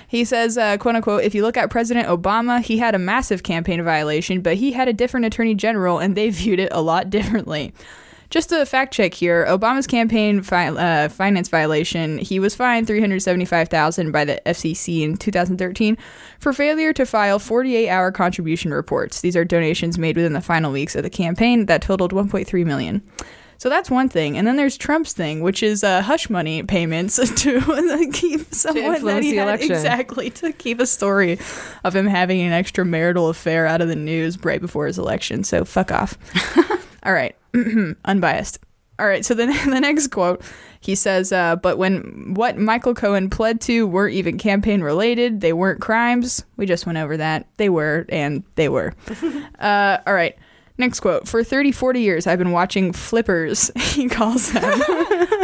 He 0.07 0.23
says, 0.23 0.57
uh, 0.57 0.77
"quote 0.77 0.95
unquote," 0.95 1.23
if 1.23 1.35
you 1.35 1.41
look 1.41 1.57
at 1.57 1.69
President 1.69 2.07
Obama, 2.07 2.61
he 2.63 2.77
had 2.77 2.95
a 2.95 2.99
massive 2.99 3.43
campaign 3.43 3.83
violation, 3.83 4.41
but 4.41 4.55
he 4.55 4.71
had 4.71 4.87
a 4.87 4.93
different 4.93 5.25
attorney 5.25 5.55
general, 5.55 5.99
and 5.99 6.15
they 6.15 6.29
viewed 6.29 6.59
it 6.59 6.69
a 6.71 6.81
lot 6.81 7.09
differently. 7.17 7.73
Just 8.31 8.51
a 8.53 8.65
fact 8.65 8.93
check 8.93 9.13
here: 9.13 9.45
Obama's 9.45 9.85
campaign 9.85 10.41
fi- 10.41 10.69
uh, 10.69 11.09
finance 11.09 11.49
violation, 11.49 12.17
he 12.17 12.39
was 12.39 12.55
fined 12.55 12.87
three 12.87 13.01
hundred 13.01 13.19
seventy-five 13.21 13.67
thousand 13.67 14.11
by 14.11 14.25
the 14.25 14.41
FEC 14.45 15.03
in 15.03 15.17
2013 15.17 15.97
for 16.39 16.53
failure 16.53 16.93
to 16.93 17.05
file 17.05 17.39
48-hour 17.39 18.11
contribution 18.13 18.73
reports. 18.73 19.19
These 19.21 19.35
are 19.35 19.43
donations 19.45 19.97
made 19.99 20.15
within 20.15 20.31
the 20.33 20.41
final 20.41 20.71
weeks 20.71 20.95
of 20.95 21.03
the 21.03 21.09
campaign 21.09 21.65
that 21.67 21.81
totaled 21.81 22.13
1.3 22.13 22.65
million. 22.65 23.03
So 23.57 23.69
that's 23.69 23.91
one 23.91 24.09
thing, 24.09 24.37
and 24.37 24.47
then 24.47 24.55
there's 24.55 24.75
Trump's 24.75 25.13
thing, 25.13 25.41
which 25.41 25.61
is 25.61 25.83
uh, 25.83 26.01
hush 26.01 26.29
money 26.31 26.63
payments 26.63 27.17
to 27.43 28.09
keep 28.11 28.51
someone 28.55 28.83
that 28.85 28.95
influence 28.95 29.25
he 29.25 29.31
the 29.33 29.37
had- 29.37 29.47
election. 29.49 29.71
exactly 29.73 30.29
to 30.31 30.51
keep 30.53 30.79
a 30.79 30.87
story 30.87 31.37
of 31.83 31.95
him 31.95 32.07
having 32.07 32.41
an 32.41 32.53
extramarital 32.63 33.29
affair 33.29 33.67
out 33.67 33.81
of 33.81 33.87
the 33.87 33.95
news 33.95 34.43
right 34.43 34.59
before 34.61 34.87
his 34.87 34.97
election. 34.97 35.43
So 35.43 35.63
fuck 35.63 35.91
off. 35.91 36.17
All 37.03 37.13
right, 37.13 37.35
unbiased. 38.05 38.59
All 38.99 39.07
right, 39.07 39.25
so 39.25 39.33
the, 39.33 39.45
the 39.65 39.79
next 39.79 40.09
quote, 40.09 40.43
he 40.79 40.95
says, 40.95 41.31
uh, 41.31 41.55
but 41.55 41.77
when 41.77 42.33
what 42.35 42.57
Michael 42.57 42.93
Cohen 42.93 43.29
pled 43.29 43.59
to 43.61 43.87
weren't 43.87 44.13
even 44.13 44.37
campaign 44.37 44.81
related, 44.81 45.41
they 45.41 45.53
weren't 45.53 45.81
crimes. 45.81 46.43
We 46.57 46.65
just 46.65 46.85
went 46.85 46.97
over 46.97 47.17
that. 47.17 47.47
They 47.57 47.69
were, 47.69 48.05
and 48.09 48.43
they 48.55 48.69
were. 48.69 48.93
uh, 49.59 49.97
all 50.05 50.13
right, 50.13 50.37
next 50.81 50.99
quote. 50.99 51.27
For 51.27 51.43
30, 51.43 51.71
40 51.71 52.01
years, 52.01 52.27
I've 52.27 52.39
been 52.39 52.51
watching 52.51 52.91
flippers, 52.91 53.71
he 53.77 54.09
calls 54.09 54.51
them. 54.51 54.81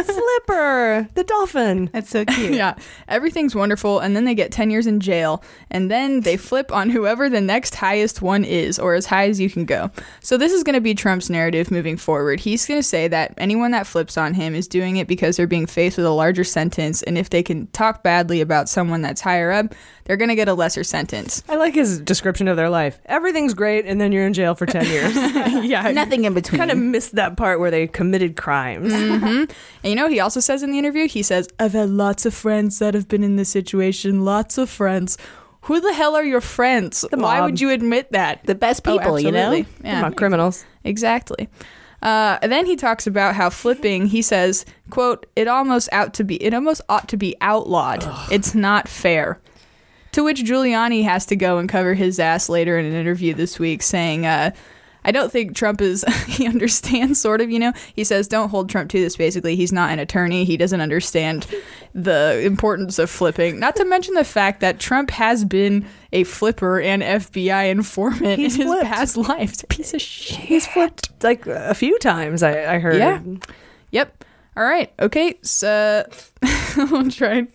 Flipper, 0.04 1.08
the 1.14 1.24
dolphin. 1.24 1.90
That's 1.92 2.10
so 2.10 2.24
cute. 2.24 2.52
yeah, 2.52 2.74
everything's 3.08 3.54
wonderful, 3.54 4.00
and 4.00 4.14
then 4.14 4.24
they 4.24 4.34
get 4.34 4.52
10 4.52 4.70
years 4.70 4.86
in 4.86 5.00
jail, 5.00 5.42
and 5.70 5.90
then 5.90 6.20
they 6.20 6.36
flip 6.36 6.72
on 6.72 6.90
whoever 6.90 7.28
the 7.28 7.40
next 7.40 7.74
highest 7.74 8.20
one 8.20 8.44
is, 8.44 8.78
or 8.78 8.94
as 8.94 9.06
high 9.06 9.28
as 9.28 9.40
you 9.40 9.48
can 9.48 9.64
go. 9.64 9.90
So, 10.20 10.36
this 10.36 10.52
is 10.52 10.62
going 10.62 10.74
to 10.74 10.80
be 10.80 10.94
Trump's 10.94 11.30
narrative 11.30 11.70
moving 11.70 11.96
forward. 11.96 12.40
He's 12.40 12.66
going 12.66 12.78
to 12.78 12.86
say 12.86 13.08
that 13.08 13.34
anyone 13.38 13.70
that 13.70 13.86
flips 13.86 14.18
on 14.18 14.34
him 14.34 14.54
is 14.54 14.68
doing 14.68 14.96
it 14.96 15.08
because 15.08 15.36
they're 15.36 15.46
being 15.46 15.66
faced 15.66 15.96
with 15.96 16.06
a 16.06 16.10
larger 16.10 16.44
sentence, 16.44 17.02
and 17.02 17.16
if 17.16 17.30
they 17.30 17.42
can 17.42 17.66
talk 17.68 18.02
badly 18.02 18.40
about 18.40 18.68
someone 18.68 19.02
that's 19.02 19.20
higher 19.20 19.50
up, 19.50 19.74
they're 20.08 20.16
going 20.16 20.30
to 20.30 20.34
get 20.34 20.48
a 20.48 20.54
lesser 20.54 20.82
sentence. 20.82 21.44
I 21.48 21.54
like 21.56 21.74
his 21.74 22.00
description 22.00 22.48
of 22.48 22.56
their 22.56 22.68
life. 22.70 22.98
Everything's 23.06 23.54
great, 23.54 23.84
and 23.86 24.00
then 24.00 24.10
you're 24.10 24.26
in 24.26 24.32
jail 24.32 24.56
for 24.56 24.66
10 24.66 24.86
years. 24.90 25.14
yeah. 25.64 25.92
Nothing 25.92 26.24
in 26.24 26.34
between. 26.34 26.58
kind 26.58 26.70
of 26.72 26.78
missed 26.78 27.14
that 27.14 27.36
part 27.36 27.60
where 27.60 27.70
they 27.70 27.86
committed 27.86 28.36
crimes. 28.36 28.92
hmm 28.92 29.44
And 29.44 29.46
you 29.84 29.94
know, 29.94 30.08
he 30.08 30.18
also 30.18 30.40
says 30.40 30.64
in 30.64 30.72
the 30.72 30.78
interview, 30.78 31.06
he 31.06 31.22
says, 31.22 31.46
I've 31.60 31.74
had 31.74 31.90
lots 31.90 32.26
of 32.26 32.34
friends 32.34 32.80
that 32.80 32.94
have 32.94 33.06
been 33.06 33.22
in 33.22 33.36
this 33.36 33.50
situation, 33.50 34.24
lots 34.24 34.58
of 34.58 34.68
friends. 34.68 35.16
Who 35.62 35.80
the 35.80 35.92
hell 35.92 36.16
are 36.16 36.24
your 36.24 36.40
friends? 36.40 37.04
Why 37.12 37.42
would 37.42 37.60
you 37.60 37.70
admit 37.70 38.10
that? 38.12 38.44
The 38.46 38.54
best 38.54 38.88
Oh, 38.88 38.96
people, 38.98 39.20
you 39.20 39.30
know? 39.30 39.52
absolutely. 39.52 39.90
Come 39.90 40.04
on, 40.04 40.14
criminals. 40.14 40.64
Exactly. 40.84 41.48
Uh, 42.00 42.38
then 42.46 42.64
he 42.64 42.76
talks 42.76 43.06
about 43.06 43.34
how 43.34 43.50
flipping. 43.50 44.06
He 44.06 44.22
says, 44.22 44.64
"quote 44.88 45.26
It 45.34 45.48
almost 45.48 45.88
out 45.92 46.14
to 46.14 46.24
be. 46.24 46.42
It 46.42 46.54
almost 46.54 46.80
ought 46.88 47.08
to 47.08 47.16
be 47.16 47.34
outlawed. 47.40 48.04
It's 48.30 48.54
not 48.54 48.88
fair." 48.88 49.40
To 50.18 50.24
which 50.24 50.42
Giuliani 50.42 51.04
has 51.04 51.26
to 51.26 51.36
go 51.36 51.58
and 51.58 51.68
cover 51.68 51.94
his 51.94 52.18
ass 52.18 52.48
later 52.48 52.76
in 52.76 52.84
an 52.84 52.92
interview 52.92 53.34
this 53.34 53.60
week, 53.60 53.84
saying, 53.84 54.26
uh, 54.26 54.50
"I 55.04 55.12
don't 55.12 55.30
think 55.30 55.54
Trump 55.54 55.80
is. 55.80 56.02
he 56.26 56.44
understands, 56.44 57.20
sort 57.20 57.40
of. 57.40 57.52
You 57.52 57.60
know, 57.60 57.72
he 57.94 58.02
says, 58.02 58.26
don't 58.26 58.48
hold 58.48 58.68
Trump 58.68 58.90
to 58.90 58.98
this. 58.98 59.14
Basically, 59.14 59.54
he's 59.54 59.70
not 59.70 59.92
an 59.92 60.00
attorney. 60.00 60.44
He 60.44 60.56
doesn't 60.56 60.80
understand 60.80 61.46
the 61.94 62.40
importance 62.44 62.98
of 62.98 63.10
flipping. 63.10 63.60
Not 63.60 63.76
to 63.76 63.84
mention 63.84 64.14
the 64.14 64.24
fact 64.24 64.58
that 64.58 64.80
Trump 64.80 65.12
has 65.12 65.44
been 65.44 65.86
a 66.12 66.24
flipper 66.24 66.80
and 66.80 67.00
FBI 67.00 67.70
informant 67.70 68.40
He's 68.40 68.58
in 68.58 68.66
his 68.66 68.82
past 68.82 69.16
life. 69.16 69.52
It's 69.52 69.62
a 69.62 69.68
piece 69.68 69.94
of 69.94 70.02
shit. 70.02 70.36
He's 70.36 70.66
flipped 70.66 71.10
like 71.22 71.46
a 71.46 71.74
few 71.74 71.96
times, 72.00 72.42
I, 72.42 72.74
I 72.74 72.78
heard. 72.80 72.96
Yeah. 72.96 73.22
Yep. 73.92 74.24
All 74.56 74.64
right. 74.64 74.92
Okay. 74.98 75.38
So 75.42 76.10
I'm 76.76 77.08
trying 77.08 77.52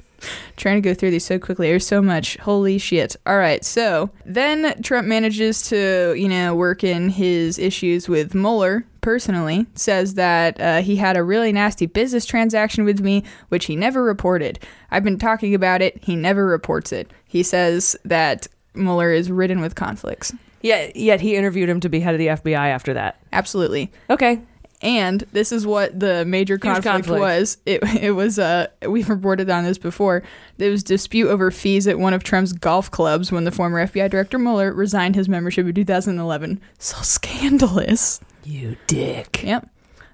trying 0.57 0.81
to 0.81 0.81
go 0.81 0.93
through 0.93 1.11
these 1.11 1.25
so 1.25 1.39
quickly. 1.39 1.67
There's 1.67 1.85
so 1.85 2.01
much. 2.01 2.37
Holy 2.37 2.77
shit. 2.77 3.15
All 3.25 3.37
right. 3.37 3.63
So 3.63 4.09
then 4.25 4.81
Trump 4.81 5.07
manages 5.07 5.67
to, 5.69 6.13
you 6.17 6.27
know, 6.27 6.55
work 6.55 6.83
in 6.83 7.09
his 7.09 7.59
issues 7.59 8.07
with 8.07 8.33
Mueller 8.33 8.85
personally. 9.01 9.65
Says 9.75 10.15
that 10.15 10.59
uh, 10.59 10.81
he 10.81 10.95
had 10.95 11.17
a 11.17 11.23
really 11.23 11.51
nasty 11.51 11.85
business 11.85 12.25
transaction 12.25 12.85
with 12.85 13.01
me, 13.01 13.23
which 13.49 13.65
he 13.65 13.75
never 13.75 14.03
reported. 14.03 14.59
I've 14.91 15.03
been 15.03 15.19
talking 15.19 15.53
about 15.53 15.81
it. 15.81 16.03
He 16.03 16.15
never 16.15 16.45
reports 16.45 16.91
it. 16.91 17.11
He 17.27 17.43
says 17.43 17.95
that 18.05 18.47
Mueller 18.73 19.11
is 19.11 19.31
ridden 19.31 19.61
with 19.61 19.75
conflicts. 19.75 20.33
Yeah, 20.61 20.89
yet 20.95 21.19
he 21.19 21.35
interviewed 21.35 21.69
him 21.69 21.81
to 21.81 21.89
be 21.89 21.99
head 21.99 22.15
of 22.15 22.19
the 22.19 22.27
FBI 22.27 22.69
after 22.69 22.93
that. 22.93 23.19
Absolutely. 23.33 23.91
Okay. 24.09 24.41
And 24.83 25.21
this 25.31 25.53
is 25.53 25.65
what 25.65 25.97
the 25.97 26.25
major 26.25 26.57
conflict, 26.57 26.85
conflict. 26.85 27.21
was. 27.21 27.57
It 27.65 27.81
it 28.01 28.11
was 28.11 28.37
uh 28.37 28.67
we've 28.87 29.09
reported 29.09 29.49
on 29.49 29.63
this 29.63 29.77
before. 29.77 30.23
There 30.57 30.69
was 30.69 30.83
dispute 30.83 31.29
over 31.29 31.49
fees 31.49 31.87
at 31.87 31.97
one 31.97 32.13
of 32.13 32.23
Trump's 32.23 32.53
golf 32.53 32.91
clubs 32.91 33.31
when 33.31 33.45
the 33.45 33.51
former 33.51 33.85
FBI 33.87 34.09
director 34.11 34.37
Mueller 34.37 34.73
resigned 34.73 35.15
his 35.15 35.29
membership 35.29 35.65
in 35.65 35.73
2011. 35.73 36.61
So 36.79 36.97
scandalous. 37.01 38.19
You 38.43 38.75
dick. 38.87 39.41
Yep. 39.41 39.69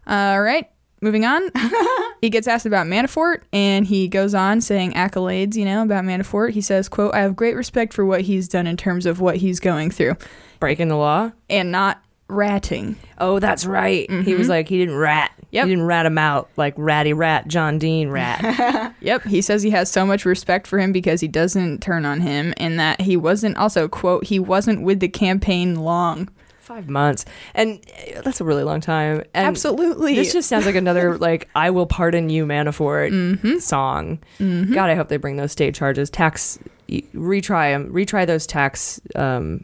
All 0.05 0.41
right. 0.41 0.69
Moving 1.01 1.25
on. 1.25 1.49
he 2.21 2.29
gets 2.29 2.47
asked 2.47 2.65
about 2.65 2.85
Manafort 2.85 3.41
and 3.51 3.87
he 3.87 4.07
goes 4.07 4.35
on 4.35 4.61
saying 4.61 4.93
accolades, 4.93 5.55
you 5.55 5.65
know, 5.65 5.81
about 5.81 6.03
Manafort. 6.03 6.51
He 6.51 6.61
says, 6.61 6.89
quote, 6.89 7.15
I 7.15 7.21
have 7.21 7.35
great 7.35 7.55
respect 7.55 7.93
for 7.93 8.05
what 8.05 8.21
he's 8.21 8.47
done 8.47 8.67
in 8.67 8.77
terms 8.77 9.05
of 9.05 9.19
what 9.19 9.37
he's 9.37 9.59
going 9.59 9.89
through. 9.89 10.15
Breaking 10.59 10.89
the 10.89 10.97
law? 10.97 11.31
And 11.49 11.71
not 11.71 12.03
ratting. 12.29 12.95
Oh, 13.17 13.39
that's 13.39 13.65
right. 13.65 14.09
He 14.09 14.35
was 14.35 14.47
like, 14.47 14.69
he 14.69 14.77
didn't 14.77 14.95
rat. 14.95 15.31
Yep. 15.51 15.65
He 15.65 15.71
didn't 15.71 15.85
rat 15.85 16.05
him 16.05 16.17
out 16.17 16.49
like 16.57 16.73
Ratty 16.77 17.11
Rat, 17.13 17.47
John 17.47 17.79
Dean 17.79 18.09
Rat. 18.09 18.95
Yep, 19.01 19.23
he 19.23 19.41
says 19.41 19.63
he 19.63 19.69
has 19.69 19.89
so 19.89 20.05
much 20.05 20.25
respect 20.25 20.67
for 20.67 20.77
him 20.77 20.91
because 20.91 21.21
he 21.21 21.27
doesn't 21.27 21.81
turn 21.81 22.05
on 22.05 22.19
him 22.19 22.53
and 22.57 22.79
that 22.79 22.99
he 22.99 23.15
wasn't 23.15 23.55
also 23.55 23.87
quote 23.87 24.25
he 24.25 24.39
wasn't 24.39 24.81
with 24.81 24.99
the 24.99 25.07
campaign 25.07 25.75
long. 25.75 26.27
Five 26.59 26.89
months. 26.89 27.25
And 27.55 27.83
uh, 28.15 28.21
that's 28.21 28.41
a 28.41 28.43
really 28.43 28.63
long 28.63 28.81
time. 28.81 29.23
And 29.33 29.47
Absolutely. 29.47 30.15
This 30.15 30.33
just 30.33 30.49
sounds 30.49 30.65
like 30.65 30.75
another, 30.75 31.17
like, 31.17 31.49
I 31.55 31.71
will 31.71 31.87
pardon 31.87 32.29
you, 32.29 32.45
Manafort 32.45 33.61
song. 33.61 34.19
God, 34.37 34.89
I 34.89 34.95
hope 34.95 35.07
they 35.07 35.17
bring 35.17 35.37
those 35.37 35.51
state 35.51 35.73
charges. 35.73 36.09
Tax, 36.09 36.59
retry 36.89 37.73
them. 37.73 37.91
Retry 37.91 38.27
those 38.27 38.45
tax 38.45 38.99
um, 39.15 39.63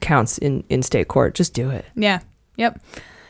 counts 0.00 0.38
in, 0.38 0.64
in 0.68 0.82
state 0.82 1.08
court. 1.08 1.34
Just 1.34 1.54
do 1.54 1.70
it. 1.70 1.84
Yeah. 1.94 2.20
Yep. 2.56 2.80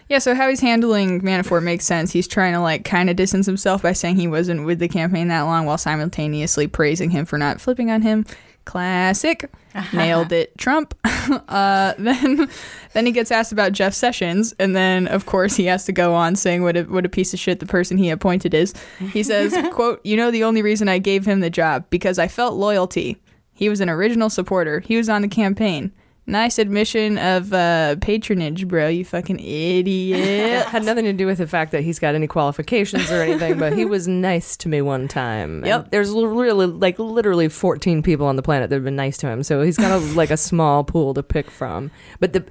Yeah, 0.08 0.18
so 0.18 0.34
how 0.34 0.48
he's 0.48 0.60
handling 0.60 1.22
Manafort 1.22 1.62
makes 1.62 1.86
sense. 1.86 2.12
He's 2.12 2.28
trying 2.28 2.52
to 2.52 2.60
like 2.60 2.84
kind 2.84 3.08
of 3.08 3.16
distance 3.16 3.46
himself 3.46 3.82
by 3.82 3.92
saying 3.92 4.16
he 4.16 4.28
wasn't 4.28 4.66
with 4.66 4.78
the 4.78 4.88
campaign 4.88 5.28
that 5.28 5.42
long 5.42 5.64
while 5.64 5.78
simultaneously 5.78 6.66
praising 6.66 7.10
him 7.10 7.24
for 7.24 7.38
not 7.38 7.60
flipping 7.60 7.90
on 7.90 8.02
him. 8.02 8.26
Classic. 8.66 9.50
Nailed 9.92 10.30
it. 10.32 10.56
Trump. 10.58 10.94
uh, 11.04 11.94
then 11.98 12.48
then 12.92 13.06
he 13.06 13.12
gets 13.12 13.30
asked 13.30 13.52
about 13.52 13.72
Jeff 13.72 13.94
Sessions 13.94 14.54
and 14.58 14.76
then 14.76 15.06
of 15.08 15.24
course 15.26 15.56
he 15.56 15.64
has 15.66 15.84
to 15.86 15.92
go 15.92 16.14
on 16.14 16.36
saying 16.36 16.62
what 16.62 16.76
a, 16.76 16.82
what 16.82 17.06
a 17.06 17.08
piece 17.08 17.32
of 17.32 17.40
shit 17.40 17.60
the 17.60 17.66
person 17.66 17.96
he 17.96 18.10
appointed 18.10 18.52
is. 18.52 18.74
He 18.98 19.22
says, 19.22 19.56
quote, 19.72 20.04
"You 20.04 20.16
know 20.16 20.30
the 20.30 20.44
only 20.44 20.60
reason 20.60 20.88
I 20.88 20.98
gave 20.98 21.24
him 21.24 21.40
the 21.40 21.50
job 21.50 21.86
because 21.88 22.18
I 22.18 22.28
felt 22.28 22.54
loyalty. 22.54 23.20
He 23.54 23.68
was 23.68 23.80
an 23.80 23.88
original 23.88 24.28
supporter. 24.28 24.80
He 24.80 24.96
was 24.96 25.08
on 25.08 25.22
the 25.22 25.28
campaign. 25.28 25.92
Nice 26.26 26.58
admission 26.58 27.18
of 27.18 27.52
uh, 27.52 27.96
patronage, 28.00 28.66
bro. 28.66 28.88
You 28.88 29.04
fucking 29.04 29.38
idiot. 29.40 30.66
Had 30.68 30.82
nothing 30.84 31.04
to 31.04 31.12
do 31.12 31.26
with 31.26 31.36
the 31.36 31.46
fact 31.46 31.70
that 31.72 31.82
he's 31.82 31.98
got 31.98 32.14
any 32.14 32.26
qualifications 32.26 33.10
or 33.12 33.20
anything, 33.22 33.58
but 33.58 33.74
he 33.74 33.84
was 33.94 34.08
nice 34.08 34.56
to 34.58 34.68
me 34.70 34.80
one 34.80 35.06
time. 35.06 35.56
And 35.58 35.66
Yep. 35.66 35.90
there's 35.90 36.10
really, 36.12 36.66
like, 36.66 36.98
literally 36.98 37.48
14 37.48 38.02
people 38.02 38.26
on 38.26 38.36
the 38.36 38.42
planet 38.42 38.70
that 38.70 38.76
have 38.76 38.84
been 38.84 38.96
nice 38.96 39.18
to 39.18 39.26
him, 39.28 39.42
so 39.42 39.60
he's 39.60 39.76
got 39.76 39.90
a, 39.90 39.98
like 40.14 40.30
a 40.30 40.38
small 40.38 40.82
pool 40.82 41.12
to 41.12 41.22
pick 41.22 41.50
from. 41.50 41.90
But 42.20 42.32
the 42.32 42.44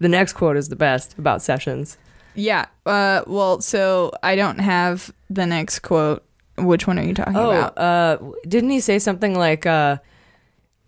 the 0.00 0.08
next 0.08 0.32
quote 0.32 0.56
is 0.56 0.68
the 0.68 0.76
best 0.76 1.16
about 1.18 1.40
Sessions. 1.40 1.98
Yeah. 2.34 2.66
Uh, 2.86 3.22
well, 3.28 3.60
so 3.60 4.10
I 4.22 4.34
don't 4.34 4.58
have 4.58 5.12
the 5.28 5.46
next 5.46 5.80
quote 5.80 6.24
Which 6.58 6.86
one 6.86 6.98
are 6.98 7.02
you 7.04 7.14
talking 7.14 7.36
Oh, 7.36 7.50
about? 7.50 7.78
uh, 7.78 8.18
didn't 8.48 8.70
he 8.70 8.80
say 8.80 8.98
something 8.98 9.36
like, 9.38 9.66
uh, 9.66 9.98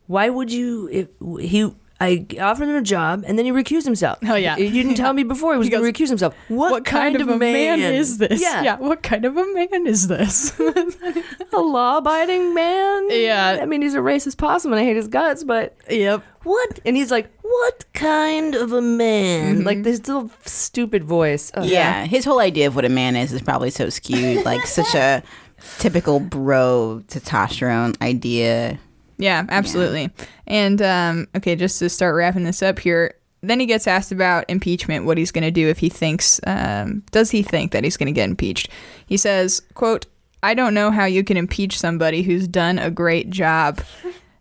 "Why 0.07 0.29
would 0.29 0.51
you 0.51 0.89
if 0.91 1.09
he?" 1.41 1.73
I 2.03 2.27
offered 2.41 2.69
him 2.69 2.75
a 2.75 2.83
job, 2.83 3.23
and 3.27 3.39
then 3.39 3.45
he 3.45 3.53
recused 3.53 3.85
himself. 3.85 4.19
Oh 4.25 4.35
yeah, 4.35 4.57
you 4.57 4.71
didn't 4.71 4.97
tell 4.97 5.13
me 5.13 5.23
before 5.23 5.53
he 5.53 5.59
was 5.59 5.69
going 5.71 5.85
to 5.85 5.93
recuse 5.93 6.09
himself. 6.09 6.35
What, 6.49 6.85
kind, 6.85 7.21
of 7.21 7.29
a 7.29 7.37
man, 7.37 7.79
is 7.79 8.19
this? 8.19 8.43
Yeah, 8.43 8.77
what 8.79 9.03
kind 9.03 9.25
of 9.25 9.37
a 9.37 9.47
man 9.55 9.87
is 9.87 10.09
this? 10.09 10.59
a 11.53 11.61
law-abiding 11.61 12.55
man. 12.55 13.09
Yeah. 13.11 13.59
I 13.63 13.67
mean 13.67 13.83
he's 13.83 13.95
a 13.95 13.99
racist 13.99 14.37
possum, 14.37 14.73
and 14.73 14.81
I 14.81 14.85
hate 14.85 14.97
his 14.97 15.07
guts. 15.07 15.45
But 15.45 15.77
yep, 15.89 16.25
what? 16.43 16.81
And 16.85 16.97
he's 16.97 17.13
like, 17.13 17.31
"What 17.43 17.85
kind 17.93 18.57
of 18.57 18.73
a 18.73 18.83
man?" 18.83 19.59
Mm-hmm. 19.59 19.67
Like 19.67 19.83
this 19.85 20.07
little 20.09 20.31
stupid 20.45 21.05
voice. 21.05 21.53
Oh, 21.55 21.61
Ugh. 21.61 21.69
Yeah, 21.69 22.05
his 22.07 22.25
whole 22.25 22.41
idea 22.41 22.67
of 22.67 22.75
what 22.75 22.85
a 22.85 22.89
man 22.89 23.15
is 23.15 23.33
is 23.33 23.43
probably 23.43 23.71
so 23.71 23.89
skewed, 23.91 24.45
like 24.45 24.67
such 24.67 24.95
a 24.95 25.23
typical 25.79 26.19
bro 26.19 27.03
testosterone 27.07 28.01
idea. 28.03 28.79
Yeah, 29.19 29.45
absolutely. 29.49 30.11
And 30.47 30.81
um, 30.83 31.29
okay, 31.37 31.57
just 31.57 31.79
to 31.79 31.89
start 31.89 32.15
wrapping 32.15 32.45
this 32.45 32.63
up 32.63 32.79
here, 32.79 33.15
then 33.43 33.61
he 33.61 33.67
gets 33.67 33.87
asked 33.87 34.13
about 34.13 34.45
impeachment, 34.49 35.05
what 35.05 35.19
he's 35.19 35.33
going 35.33 35.45
to 35.45 35.51
do 35.51 35.69
if 35.69 35.79
he 35.79 35.89
thinks, 35.89 36.41
um, 36.47 37.03
does 37.11 37.31
he 37.31 37.43
think 37.43 37.73
that 37.73 37.85
he's 37.85 37.97
going 37.97 38.07
to 38.07 38.13
get 38.13 38.29
impeached? 38.29 38.69
He 39.07 39.17
says, 39.17 39.63
"quote 39.75 40.07
I 40.43 40.55
don't 40.55 40.75
know 40.75 40.91
how 40.91 41.05
you 41.05 41.25
can 41.25 41.37
impeach 41.37 41.79
somebody 41.79 42.23
who's 42.23 42.49
done 42.49 42.79
a 42.79 42.91
great 42.91 43.31
job." 43.31 43.81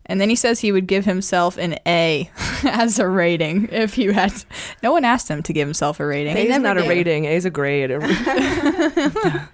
And 0.07 0.19
then 0.19 0.29
he 0.29 0.35
says 0.35 0.59
he 0.59 0.71
would 0.71 0.87
give 0.87 1.05
himself 1.05 1.57
an 1.57 1.77
A 1.87 2.29
as 2.63 2.99
a 2.99 3.07
rating 3.07 3.69
if 3.71 3.97
you 3.97 4.11
had. 4.11 4.33
No 4.83 4.91
one 4.91 5.05
asked 5.05 5.29
him 5.29 5.41
to 5.43 5.53
give 5.53 5.67
himself 5.67 5.99
a 5.99 6.05
rating. 6.05 6.35
A 6.35 6.41
is 6.41 6.59
not 6.59 6.77
a 6.77 6.81
rating. 6.81 7.25
A 7.25 7.35
is 7.35 7.45
a 7.45 7.49
grade. 7.49 7.91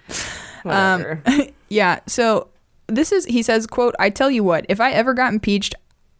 Um, 0.64 1.22
yeah. 1.68 2.00
So 2.06 2.48
this 2.88 3.12
is 3.12 3.24
he 3.26 3.42
says, 3.42 3.66
"quote 3.66 3.94
I 3.98 4.10
tell 4.10 4.30
you 4.30 4.42
what, 4.42 4.66
if 4.68 4.80
I 4.80 4.92
ever 4.92 5.14
got 5.14 5.32
impeached." 5.32 5.74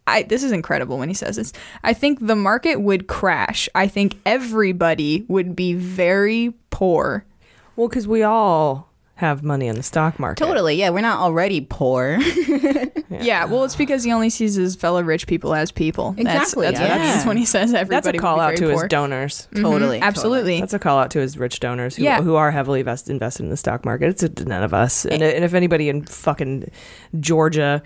I, 0.07 0.23
this 0.23 0.41
is 0.41 0.51
incredible 0.51 0.97
when 0.97 1.07
he 1.07 1.13
says 1.13 1.35
this. 1.35 1.53
I 1.83 1.93
think 1.93 2.19
the 2.19 2.35
market 2.35 2.77
would 2.81 3.05
crash. 3.05 3.69
I 3.75 3.87
think 3.87 4.17
everybody 4.25 5.23
would 5.27 5.55
be 5.55 5.75
very 5.75 6.55
poor. 6.71 7.25
Well, 7.75 7.87
because 7.87 8.07
we 8.07 8.23
all 8.23 8.88
have 9.19 9.43
money 9.43 9.67
in 9.67 9.75
the 9.75 9.83
stock 9.83 10.17
market. 10.17 10.43
Totally, 10.43 10.75
yeah. 10.75 10.89
We're 10.91 11.01
not 11.01 11.19
already 11.19 11.61
poor. 11.61 12.17
Yeah. 13.11 13.45
well, 13.45 13.63
it's 13.65 13.75
because 13.75 14.03
he 14.03 14.13
only 14.13 14.29
sees 14.29 14.53
his 14.55 14.75
fellow 14.77 15.01
rich 15.01 15.25
people 15.27 15.53
as 15.53 15.71
people. 15.71 16.13
Exactly, 16.17 16.67
That's, 16.67 16.79
that's, 16.79 16.79
yeah. 16.79 16.97
that's 16.99 17.25
when 17.25 17.35
he 17.37 17.43
says 17.45 17.73
everybody. 17.73 18.17
That's 18.17 18.17
a 18.17 18.21
call 18.21 18.39
out 18.39 18.51
to 18.55 18.59
very 18.59 18.71
his 18.73 18.81
poor. 18.81 18.87
donors. 18.87 19.47
Mhm, 19.51 19.61
Totally, 19.63 19.99
absolutely. 19.99 20.39
totally. 20.39 20.59
That's 20.61 20.73
a 20.75 20.79
call 20.79 20.99
out 20.99 21.11
to 21.11 21.19
his 21.19 21.37
rich 21.37 21.59
donors 21.59 21.95
who, 21.97 22.03
Yeah. 22.03 22.21
who 22.21 22.35
are 22.35 22.51
heavily 22.51 22.79
invest, 22.79 23.09
invested 23.09 23.43
in 23.43 23.49
the 23.49 23.57
stock 23.57 23.83
market. 23.83 24.09
It's 24.09 24.23
a, 24.23 24.29
none 24.45 24.63
of 24.63 24.73
us. 24.73 25.05
And, 25.05 25.21
and 25.23 25.43
if 25.43 25.53
anybody 25.53 25.89
in 25.89 26.05
fucking 26.05 26.71
Georgia 27.19 27.81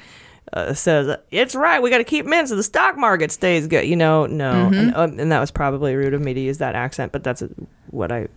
uh, 0.51 0.73
says 0.73 1.17
it's 1.31 1.55
right, 1.55 1.81
we 1.81 1.89
got 1.89 1.99
to 1.99 2.03
keep 2.03 2.25
them 2.25 2.33
in 2.33 2.45
so 2.45 2.55
the 2.55 2.61
stock 2.61 2.97
market 2.97 3.31
stays 3.31 3.65
good, 3.65 3.87
you 3.87 3.95
know, 3.95 4.25
no. 4.27 4.51
Mhm. 4.71 4.77
And, 4.79 4.95
um, 4.95 5.19
and 5.19 5.31
that 5.31 5.39
was 5.39 5.49
probably 5.51 5.95
rude 5.95 6.13
of 6.13 6.21
me 6.21 6.33
to 6.33 6.39
use 6.39 6.57
that 6.59 6.75
accent, 6.75 7.11
but 7.11 7.23
that's 7.23 7.41
what 7.89 8.11
I. 8.11 8.27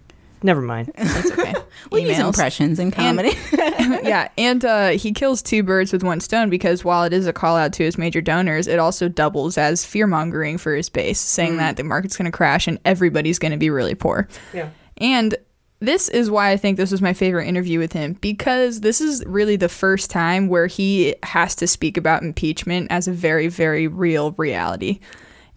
Never 0.47 0.63
mind. 0.63 0.93
That's 0.97 1.33
okay. 1.33 1.55
We 1.93 2.03
use 2.09 2.19
impressions 2.19 2.79
in 2.81 2.91
comedy. 2.91 3.33
yeah, 3.53 4.29
and 4.37 4.65
uh, 4.65 4.89
he 4.91 5.13
kills 5.13 5.41
two 5.41 5.63
birds 5.63 5.93
with 5.93 6.03
one 6.03 6.21
stone 6.21 6.51
because 6.51 6.85
while 6.85 7.05
it 7.05 7.13
is 7.13 7.27
a 7.29 7.33
call 7.33 7.57
out 7.57 7.73
to 7.75 7.85
his 7.85 7.97
major 7.97 8.21
donors, 8.21 8.67
it 8.67 8.79
also 8.81 9.09
doubles 9.09 9.57
as 9.57 9.85
fear 9.85 10.07
mongering 10.09 10.59
for 10.59 10.75
his 10.75 10.89
base, 10.89 11.21
saying 11.21 11.55
Mm. 11.55 11.59
that 11.59 11.77
the 11.77 11.85
market's 11.85 12.17
going 12.17 12.31
to 12.31 12.37
crash 12.37 12.67
and 12.67 12.81
everybody's 12.85 13.39
going 13.39 13.53
to 13.53 13.59
be 13.59 13.71
really 13.71 13.95
poor. 13.95 14.27
Yeah. 14.53 14.71
And 14.99 15.37
this 15.81 16.09
is 16.09 16.29
why 16.31 16.51
I 16.51 16.57
think 16.57 16.77
this 16.77 16.91
was 16.91 17.03
my 17.03 17.13
favorite 17.13 17.47
interview 17.47 17.79
with 17.79 17.93
him 17.93 18.15
because 18.15 18.81
this 18.81 19.01
is 19.01 19.25
really 19.27 19.57
the 19.57 19.69
first 19.69 20.11
time 20.11 20.49
where 20.49 20.67
he 20.67 21.15
has 21.23 21.55
to 21.57 21.67
speak 21.69 21.97
about 21.97 22.23
impeachment 22.23 22.89
as 22.91 23.07
a 23.07 23.13
very, 23.13 23.47
very 23.49 23.87
real 23.87 24.33
reality. 24.33 24.99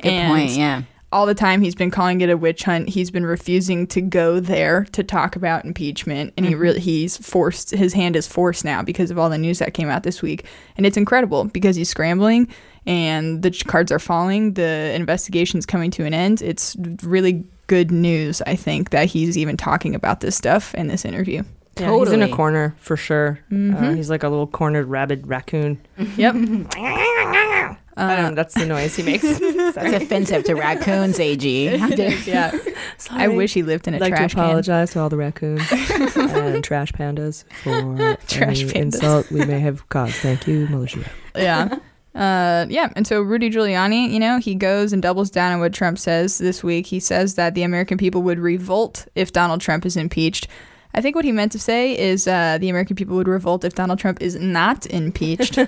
Good 0.02 0.28
point, 0.28 0.52
yeah. 0.52 0.84
All 1.12 1.26
the 1.26 1.34
time 1.34 1.62
he's 1.62 1.74
been 1.74 1.90
calling 1.90 2.22
it 2.22 2.30
a 2.30 2.38
witch 2.38 2.64
hunt. 2.64 2.88
He's 2.90 3.10
been 3.10 3.26
refusing 3.26 3.88
to 3.88 4.00
go 4.02 4.40
there 4.40 4.86
to 4.92 5.04
talk 5.04 5.36
about 5.36 5.66
impeachment, 5.66 6.34
and 6.38 6.46
he 6.46 6.54
Mhm. 6.54 6.60
really 6.60 6.80
he's 6.80 7.18
forced 7.18 7.72
his 7.72 7.94
hand 7.94 8.16
is 8.16 8.28
forced 8.28 8.64
now 8.64 8.84
because 8.84 9.10
of 9.10 9.18
all 9.18 9.30
the 9.30 9.38
news 9.40 9.58
that 9.58 9.74
came 9.74 9.90
out 9.90 10.04
this 10.04 10.22
week, 10.22 10.46
and 10.78 10.86
it's 10.86 10.98
incredible 10.98 11.46
because 11.46 11.76
he's 11.76 11.90
scrambling 11.90 12.48
and 12.86 13.42
the 13.42 13.50
cards 13.66 13.92
are 13.92 13.98
falling. 13.98 14.54
The 14.54 14.92
investigation's 14.94 15.66
coming 15.66 15.90
to 15.92 16.06
an 16.06 16.14
end. 16.14 16.44
It's 16.44 16.76
really 17.02 17.44
good 17.66 17.90
news, 17.92 18.42
I 18.46 18.56
think, 18.56 18.92
that 18.92 19.08
he's 19.08 19.36
even 19.38 19.58
talking 19.58 19.96
about 19.96 20.20
this 20.22 20.36
stuff 20.36 20.76
in 20.76 20.88
this 20.90 21.06
interview. 21.06 21.42
Yeah, 21.80 21.98
he's 21.98 22.12
in 22.12 22.22
a 22.22 22.28
corner 22.30 22.76
for 22.80 22.98
sure. 22.98 23.40
Uh, 23.52 23.56
Mhm. 23.56 23.96
he's 23.96 24.10
like 24.12 24.22
a 24.24 24.30
little 24.30 24.48
cornered 24.48 24.88
rabid 24.88 25.26
raccoon. 25.28 25.80
Yep. 26.18 26.36
I 28.02 28.16
don't 28.16 28.30
know, 28.32 28.36
that's 28.36 28.54
the 28.54 28.66
noise 28.66 28.96
he 28.96 29.04
makes. 29.04 29.24
That's 29.40 30.04
offensive 30.04 30.44
to 30.46 30.56
raccoons, 30.56 31.20
AG. 31.20 31.46
Yeah. 32.26 32.58
I 33.12 33.28
wish 33.28 33.54
he 33.54 33.64
lived 33.64 33.88
in 33.88 33.94
a 33.96 34.00
like 34.00 34.14
trash 34.14 34.32
to 34.32 34.36
can. 34.36 34.46
apologize 34.46 34.92
to 34.92 35.00
all 35.00 35.10
the 35.10 35.18
raccoons 35.18 35.62
and 35.72 36.64
trash 36.64 36.92
pandas 36.92 37.44
for 37.64 38.18
Trash 38.28 38.62
any 38.62 38.70
pandas. 38.72 38.76
insult 38.76 39.32
we 39.32 39.46
may 39.46 39.60
have 39.60 39.88
caused. 39.90 40.16
Thank 40.16 40.48
you, 40.48 40.68
militia. 40.68 41.10
yeah. 41.36 41.78
Uh, 42.16 42.66
yeah, 42.70 42.92
and 42.96 43.06
so 43.06 43.22
Rudy 43.22 43.50
Giuliani, 43.50 44.10
you 44.12 44.20
know, 44.20 44.40
he 44.40 44.56
goes 44.56 44.92
and 44.92 45.02
doubles 45.02 45.30
down 45.30 45.54
on 45.54 45.60
what 45.60 45.74
Trump 45.74 45.98
says 46.00 46.40
this 46.40 46.64
week. 46.64 46.88
He 46.88 47.00
says 47.00 47.36
that 47.36 47.54
the 47.54 47.64
American 47.64 47.98
people 47.98 48.22
would 48.24 48.40
revolt 48.40 49.08
if 49.16 49.32
Donald 49.32 49.62
Trump 49.62 49.86
is 49.86 49.96
impeached. 49.96 50.48
I 50.96 51.02
think 51.02 51.16
what 51.16 51.24
he 51.24 51.32
meant 51.32 51.52
to 51.52 51.60
say 51.60 51.98
is 51.98 52.28
uh, 52.28 52.58
the 52.60 52.68
American 52.70 52.96
people 52.96 53.16
would 53.18 53.28
revolt 53.28 53.64
if 53.64 53.76
Donald 53.76 54.00
Trump 54.00 54.22
is 54.22 54.36
not 54.36 54.86
impeached. 54.88 55.60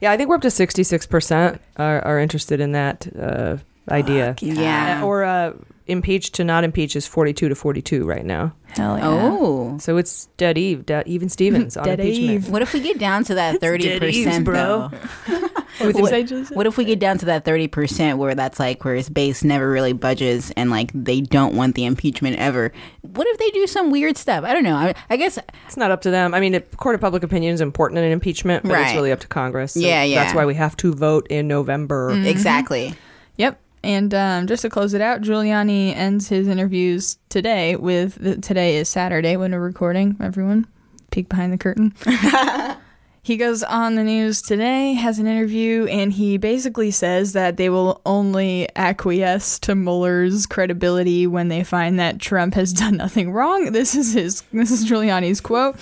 Yeah, 0.00 0.12
I 0.12 0.16
think 0.16 0.28
we're 0.28 0.36
up 0.36 0.42
to 0.42 0.48
66% 0.48 1.58
are, 1.78 2.04
are 2.04 2.18
interested 2.20 2.60
in 2.60 2.72
that 2.72 3.06
uh, 3.18 3.56
idea. 3.90 4.36
yeah. 4.40 5.00
Uh, 5.02 5.06
Or 5.06 5.24
uh, 5.24 5.52
impeached 5.86 6.34
to 6.34 6.44
not 6.44 6.64
impeach 6.64 6.96
is 6.96 7.06
42 7.06 7.48
to 7.48 7.54
42 7.54 8.04
right 8.04 8.24
now. 8.24 8.54
Hell 8.68 8.98
yeah. 8.98 9.08
Oh. 9.08 9.78
So 9.78 9.96
it's 9.96 10.26
dead 10.36 10.58
Eve, 10.58 10.84
dead, 10.84 11.06
even 11.06 11.28
Stevens 11.28 11.76
on 11.76 11.84
Dead 11.84 12.00
impeachment. 12.00 12.30
Eve. 12.30 12.50
What 12.50 12.62
if 12.62 12.72
we 12.74 12.80
get 12.80 12.98
down 12.98 13.24
to 13.24 13.34
that 13.34 13.60
thirty 13.60 13.84
dead 13.84 14.02
Eves, 14.02 14.24
percent, 14.24 14.44
bro. 14.44 14.90
bro? 14.90 15.40
What 15.78 15.94
what, 15.94 15.96
you 15.98 16.06
say, 16.08 16.24
Joseph? 16.24 16.56
what 16.56 16.66
if 16.66 16.78
we 16.78 16.86
get 16.86 16.98
down 16.98 17.18
to 17.18 17.26
that 17.26 17.44
thirty 17.44 17.68
percent 17.68 18.16
where 18.18 18.34
that's 18.34 18.58
like 18.58 18.82
where 18.82 18.94
his 18.94 19.10
base 19.10 19.44
never 19.44 19.68
really 19.68 19.92
budges 19.92 20.50
and 20.56 20.70
like 20.70 20.90
they 20.94 21.20
don't 21.20 21.54
want 21.54 21.74
the 21.74 21.84
impeachment 21.84 22.38
ever? 22.38 22.72
What 23.02 23.26
if 23.26 23.38
they 23.38 23.50
do 23.50 23.66
some 23.66 23.90
weird 23.90 24.16
stuff? 24.16 24.42
I 24.44 24.54
don't 24.54 24.64
know. 24.64 24.74
I, 24.74 24.94
I 25.10 25.16
guess 25.18 25.38
It's 25.66 25.76
not 25.76 25.90
up 25.90 26.00
to 26.02 26.10
them. 26.10 26.32
I 26.32 26.40
mean, 26.40 26.54
it, 26.54 26.74
court 26.78 26.94
of 26.94 27.02
public 27.02 27.22
opinion 27.22 27.52
is 27.52 27.60
important 27.60 27.98
in 27.98 28.04
an 28.04 28.12
impeachment, 28.12 28.62
but 28.62 28.80
it's 28.80 28.94
really 28.94 29.12
up 29.12 29.20
to 29.20 29.28
Congress. 29.28 29.74
So 29.74 29.80
Yeah, 29.80 30.02
yeah. 30.02 30.24
That's 30.24 30.34
why 30.34 30.46
we 30.46 30.54
have 30.54 30.76
to 30.78 30.94
vote 30.94 31.26
in 31.28 31.46
November. 31.46 32.10
Mhm. 32.12 32.26
exactly. 32.26 32.94
Yep. 33.36 33.60
And 33.82 34.12
um, 34.14 34.46
just 34.46 34.62
to 34.62 34.70
close 34.70 34.94
it 34.94 35.00
out, 35.00 35.22
Giuliani 35.22 35.94
ends 35.94 36.28
his 36.28 36.48
interviews 36.48 37.18
today 37.28 37.76
with 37.76 38.16
the, 38.16 38.36
today 38.36 38.76
is 38.76 38.88
Saturday 38.88 39.36
when 39.36 39.52
we're 39.52 39.60
recording. 39.60 40.16
Everyone, 40.20 40.66
peek 41.10 41.28
behind 41.28 41.52
the 41.52 41.58
curtain. 41.58 41.94
he 43.22 43.36
goes 43.36 43.62
on 43.62 43.94
the 43.94 44.02
news 44.02 44.42
today, 44.42 44.94
has 44.94 45.18
an 45.18 45.26
interview, 45.26 45.86
and 45.86 46.12
he 46.12 46.36
basically 46.36 46.90
says 46.90 47.32
that 47.34 47.56
they 47.56 47.68
will 47.68 48.00
only 48.04 48.68
acquiesce 48.74 49.58
to 49.60 49.74
Mueller's 49.74 50.46
credibility 50.46 51.26
when 51.26 51.48
they 51.48 51.62
find 51.62 51.98
that 51.98 52.18
Trump 52.18 52.54
has 52.54 52.72
done 52.72 52.96
nothing 52.96 53.32
wrong. 53.32 53.72
This 53.72 53.94
is 53.94 54.14
his. 54.14 54.42
This 54.52 54.70
is 54.70 54.84
Giuliani's 54.84 55.40
quote. 55.40 55.76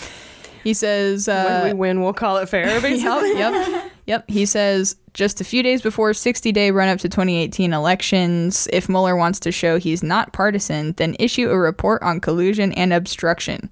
He 0.65 0.75
says, 0.75 1.29
uh, 1.29 1.61
when 1.63 1.65
we 1.65 1.79
win, 1.79 2.03
we'll 2.03 2.15
call 2.15 2.39
it 2.39 2.49
fair, 2.49 2.65
basically. 2.81 3.39
yep, 3.39 3.69
yep, 3.69 3.93
yep. 4.07 4.25
He 4.29 4.47
says 4.47 4.97
just 5.13 5.41
a 5.41 5.45
few 5.45 5.63
days 5.63 5.83
before 5.83 6.13
60 6.15 6.51
day 6.53 6.71
run 6.71 6.89
up 6.89 6.99
to 7.01 7.09
2018 7.09 7.73
elections, 7.73 8.67
if 8.73 8.89
Mueller 8.89 9.15
wants 9.15 9.39
to 9.41 9.53
show 9.53 9.79
he's 9.79 10.03
not 10.03 10.33
partisan, 10.33 10.93
then 10.93 11.17
issue 11.21 11.51
a 11.51 11.59
report 11.59 12.03
on 12.03 12.21
collusion 12.21 12.73
and 12.73 12.93
obstruction. 12.93 13.71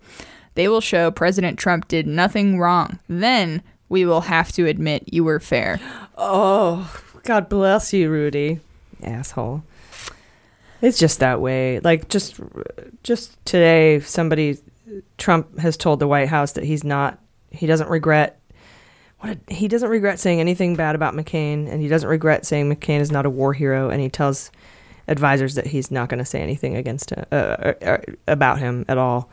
They 0.54 0.68
will 0.68 0.82
show 0.82 1.10
President 1.10 1.58
Trump 1.58 1.88
did 1.88 2.06
nothing 2.06 2.58
wrong. 2.58 2.98
Then 3.08 3.62
we 3.88 4.04
will 4.04 4.20
have 4.22 4.52
to 4.52 4.66
admit 4.66 5.12
you 5.12 5.24
were 5.24 5.40
fair. 5.40 5.80
Oh, 6.16 6.94
God 7.24 7.48
bless 7.48 7.92
you, 7.92 8.10
Rudy. 8.10 8.60
Asshole. 9.02 9.62
It's 10.82 10.98
just 10.98 11.20
that 11.20 11.40
way. 11.40 11.80
Like 11.80 12.08
just 12.08 12.40
just 13.02 13.44
today 13.46 14.00
somebody 14.00 14.58
Trump 15.18 15.58
has 15.58 15.76
told 15.76 16.00
the 16.00 16.08
White 16.08 16.28
House 16.28 16.52
that 16.52 16.64
he's 16.64 16.84
not 16.84 17.18
he 17.50 17.66
doesn't 17.66 17.88
regret 17.88 18.40
what 19.20 19.36
a, 19.36 19.54
he 19.54 19.68
doesn't 19.68 19.88
regret 19.88 20.18
saying 20.18 20.40
anything 20.40 20.74
bad 20.74 20.94
about 20.94 21.14
McCain 21.14 21.70
and 21.70 21.80
he 21.80 21.88
doesn't 21.88 22.08
regret 22.08 22.44
saying 22.46 22.74
McCain 22.74 23.00
is 23.00 23.12
not 23.12 23.26
a 23.26 23.30
war 23.30 23.52
hero 23.52 23.90
and 23.90 24.00
he 24.00 24.08
tells 24.08 24.50
advisors 25.08 25.54
that 25.54 25.66
he's 25.66 25.90
not 25.90 26.08
going 26.08 26.18
to 26.18 26.24
say 26.24 26.40
anything 26.40 26.76
against 26.76 27.10
him, 27.10 27.24
uh, 27.32 27.34
uh, 27.34 27.74
uh, 27.82 27.98
about 28.26 28.58
him 28.58 28.84
at 28.88 28.98
all. 28.98 29.30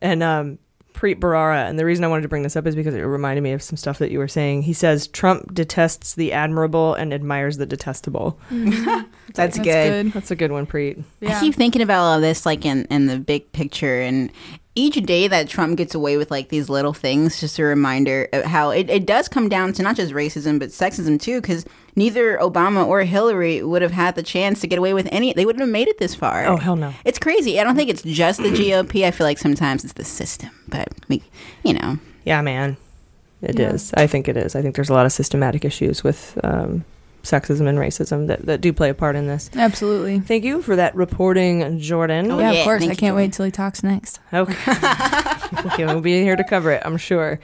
And 0.00 0.22
um 0.22 0.58
Preet 1.00 1.18
Bharara, 1.18 1.66
and 1.66 1.78
the 1.78 1.86
reason 1.86 2.04
I 2.04 2.08
wanted 2.08 2.22
to 2.22 2.28
bring 2.28 2.42
this 2.42 2.56
up 2.56 2.66
is 2.66 2.74
because 2.74 2.94
it 2.94 3.00
reminded 3.00 3.40
me 3.40 3.52
of 3.52 3.62
some 3.62 3.78
stuff 3.78 3.98
that 3.98 4.10
you 4.10 4.18
were 4.18 4.28
saying. 4.28 4.62
He 4.62 4.74
says 4.74 5.06
Trump 5.08 5.54
detests 5.54 6.14
the 6.14 6.30
admirable 6.32 6.92
and 6.92 7.14
admires 7.14 7.56
the 7.56 7.64
detestable. 7.64 8.38
That's, 9.32 9.58
good. 9.58 10.12
That's 10.12 10.30
a 10.30 10.36
good 10.36 10.52
one, 10.52 10.66
Preet. 10.66 11.02
I 11.26 11.40
keep 11.40 11.54
thinking 11.54 11.80
about 11.80 12.02
all 12.02 12.14
of 12.16 12.20
this, 12.20 12.44
like 12.44 12.66
in, 12.66 12.84
in 12.86 13.06
the 13.06 13.18
big 13.18 13.50
picture, 13.52 14.02
and 14.02 14.30
each 14.74 14.94
day 15.04 15.26
that 15.26 15.48
Trump 15.48 15.76
gets 15.76 15.94
away 15.94 16.16
with 16.16 16.30
like 16.30 16.48
these 16.48 16.68
little 16.68 16.92
things, 16.92 17.40
just 17.40 17.58
a 17.58 17.64
reminder 17.64 18.28
of 18.32 18.44
how 18.44 18.70
it, 18.70 18.88
it 18.88 19.04
does 19.04 19.28
come 19.28 19.48
down 19.48 19.72
to 19.74 19.82
not 19.82 19.96
just 19.96 20.12
racism 20.12 20.58
but 20.58 20.68
sexism 20.68 21.20
too, 21.20 21.40
because 21.40 21.66
neither 21.96 22.38
Obama 22.38 22.86
or 22.86 23.02
Hillary 23.02 23.62
would 23.62 23.82
have 23.82 23.90
had 23.90 24.14
the 24.14 24.22
chance 24.22 24.60
to 24.60 24.66
get 24.66 24.78
away 24.78 24.94
with 24.94 25.08
any. 25.10 25.32
They 25.32 25.44
wouldn't 25.44 25.60
have 25.60 25.70
made 25.70 25.88
it 25.88 25.98
this 25.98 26.14
far. 26.14 26.46
Oh 26.46 26.56
hell 26.56 26.76
no! 26.76 26.94
It's 27.04 27.18
crazy. 27.18 27.58
I 27.58 27.64
don't 27.64 27.76
think 27.76 27.90
it's 27.90 28.02
just 28.02 28.42
the 28.42 28.50
GOP. 28.50 29.04
I 29.04 29.10
feel 29.10 29.26
like 29.26 29.38
sometimes 29.38 29.84
it's 29.84 29.94
the 29.94 30.04
system, 30.04 30.50
but 30.68 30.88
we, 31.08 31.22
you 31.64 31.72
know. 31.72 31.98
Yeah, 32.24 32.40
man, 32.42 32.76
it 33.42 33.58
it 33.58 33.60
is. 33.60 33.92
I 33.94 34.06
think 34.06 34.28
it 34.28 34.36
is. 34.36 34.54
I 34.54 34.62
think 34.62 34.76
there's 34.76 34.90
a 34.90 34.94
lot 34.94 35.06
of 35.06 35.12
systematic 35.12 35.64
issues 35.64 36.04
with 36.04 36.38
um, 36.44 36.84
sexism 37.22 37.68
and 37.68 37.78
racism 37.78 38.26
that, 38.28 38.46
that 38.46 38.60
do 38.60 38.72
play 38.72 38.90
a 38.90 38.94
part 38.94 39.16
in 39.16 39.26
this. 39.26 39.50
Absolutely. 39.54 40.20
Thank 40.20 40.44
you 40.44 40.62
for 40.62 40.76
that 40.76 40.94
reporting, 40.94 41.78
Jordan. 41.78 42.30
Oh, 42.30 42.38
yeah, 42.38 42.52
of 42.52 42.64
course. 42.64 42.86
I 42.86 42.94
can't 42.94 43.16
wait 43.16 43.32
till 43.32 43.44
he 43.44 43.50
talks 43.50 43.82
next. 43.82 44.20
Okay. 44.32 44.54
okay, 45.66 45.86
we'll 45.86 46.00
be 46.00 46.22
here 46.22 46.36
to 46.36 46.44
cover 46.44 46.70
it, 46.72 46.82
I'm 46.84 46.96
sure. 46.96 47.40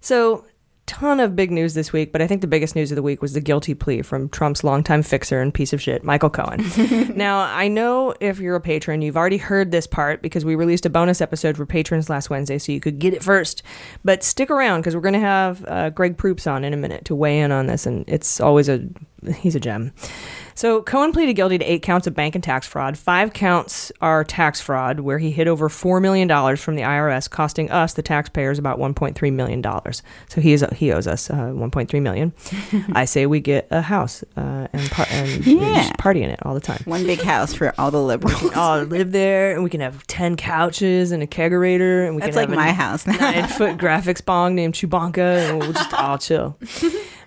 So, 0.00 0.44
ton 0.86 1.20
of 1.20 1.34
big 1.36 1.50
news 1.50 1.74
this 1.74 1.92
week, 1.92 2.12
but 2.12 2.20
I 2.20 2.26
think 2.26 2.40
the 2.40 2.46
biggest 2.46 2.74
news 2.74 2.90
of 2.90 2.96
the 2.96 3.02
week 3.02 3.22
was 3.22 3.32
the 3.32 3.40
guilty 3.40 3.74
plea 3.74 4.02
from 4.02 4.28
Trump's 4.28 4.62
longtime 4.62 5.02
fixer 5.02 5.40
and 5.40 5.52
piece 5.52 5.72
of 5.72 5.80
shit, 5.80 6.04
Michael 6.04 6.30
Cohen. 6.30 6.64
now, 7.16 7.40
I 7.40 7.68
know 7.68 8.14
if 8.20 8.38
you're 8.38 8.56
a 8.56 8.60
patron, 8.60 9.00
you've 9.00 9.16
already 9.16 9.38
heard 9.38 9.70
this 9.70 9.86
part 9.86 10.22
because 10.22 10.44
we 10.44 10.54
released 10.54 10.84
a 10.84 10.90
bonus 10.90 11.20
episode 11.20 11.56
for 11.56 11.66
patrons 11.66 12.10
last 12.10 12.30
Wednesday, 12.30 12.58
so 12.58 12.72
you 12.72 12.80
could 12.80 12.98
get 12.98 13.14
it 13.14 13.22
first. 13.22 13.62
But 14.04 14.22
stick 14.22 14.50
around 14.50 14.80
because 14.80 14.94
we're 14.94 15.02
going 15.02 15.14
to 15.14 15.20
have 15.20 15.64
uh, 15.66 15.90
Greg 15.90 16.18
Proops 16.18 16.46
on 16.46 16.64
in 16.64 16.74
a 16.74 16.76
minute 16.76 17.04
to 17.06 17.14
weigh 17.14 17.40
in 17.40 17.52
on 17.52 17.68
this, 17.68 17.86
and 17.86 18.04
it's 18.06 18.40
always 18.40 18.68
a 18.68 18.86
he's 19.36 19.54
a 19.54 19.60
gem. 19.60 19.92
So 20.54 20.82
Cohen 20.82 21.12
pleaded 21.12 21.32
guilty 21.32 21.56
to 21.56 21.64
eight 21.64 21.80
counts 21.82 22.06
of 22.06 22.14
bank 22.14 22.34
and 22.34 22.44
tax 22.44 22.66
fraud. 22.66 22.98
Five 22.98 23.32
counts 23.32 23.90
are 24.02 24.22
tax 24.22 24.60
fraud, 24.60 25.00
where 25.00 25.18
he 25.18 25.30
hid 25.30 25.48
over 25.48 25.68
four 25.70 25.98
million 25.98 26.28
dollars 26.28 26.60
from 26.62 26.74
the 26.76 26.82
IRS, 26.82 27.28
costing 27.30 27.70
us, 27.70 27.94
the 27.94 28.02
taxpayers, 28.02 28.58
about 28.58 28.78
one 28.78 28.92
point 28.92 29.16
three 29.16 29.30
million 29.30 29.62
dollars. 29.62 30.02
So 30.28 30.40
he 30.42 30.52
is 30.52 30.64
he 30.74 30.92
owes 30.92 31.06
us 31.06 31.30
uh, 31.30 31.52
one 31.52 31.70
point 31.70 31.88
three 31.88 32.00
million. 32.00 32.34
I 32.92 33.06
say 33.06 33.24
we 33.26 33.40
get 33.40 33.66
a 33.70 33.80
house 33.80 34.22
uh, 34.36 34.68
and, 34.72 34.90
par- 34.90 35.06
and 35.10 35.46
Yeah. 35.46 35.90
party 35.98 36.22
in 36.22 36.28
it 36.30 36.38
all 36.44 36.52
the 36.54 36.60
time. 36.60 36.82
One 36.84 37.04
big 37.06 37.22
house 37.22 37.54
for 37.54 37.72
all 37.78 37.90
the 37.90 38.02
liberals. 38.02 38.54
all 38.54 38.82
live 38.82 39.10
there, 39.12 39.54
and 39.54 39.64
we 39.64 39.70
can 39.70 39.80
have 39.80 40.06
ten 40.06 40.36
couches 40.36 41.12
and 41.12 41.22
a 41.22 41.26
kegerator, 41.26 42.06
and 42.06 42.14
we 42.14 42.20
That's 42.20 42.36
can 42.36 42.42
like 42.42 42.48
have 42.50 42.56
my 42.56 42.72
house. 42.72 43.06
nine 43.06 43.48
foot 43.48 43.78
graphics 43.78 44.22
bong 44.24 44.54
named 44.54 44.74
Chewbacca, 44.74 45.48
and 45.48 45.58
we'll 45.60 45.72
just 45.72 45.94
all 45.94 46.18
chill. 46.18 46.58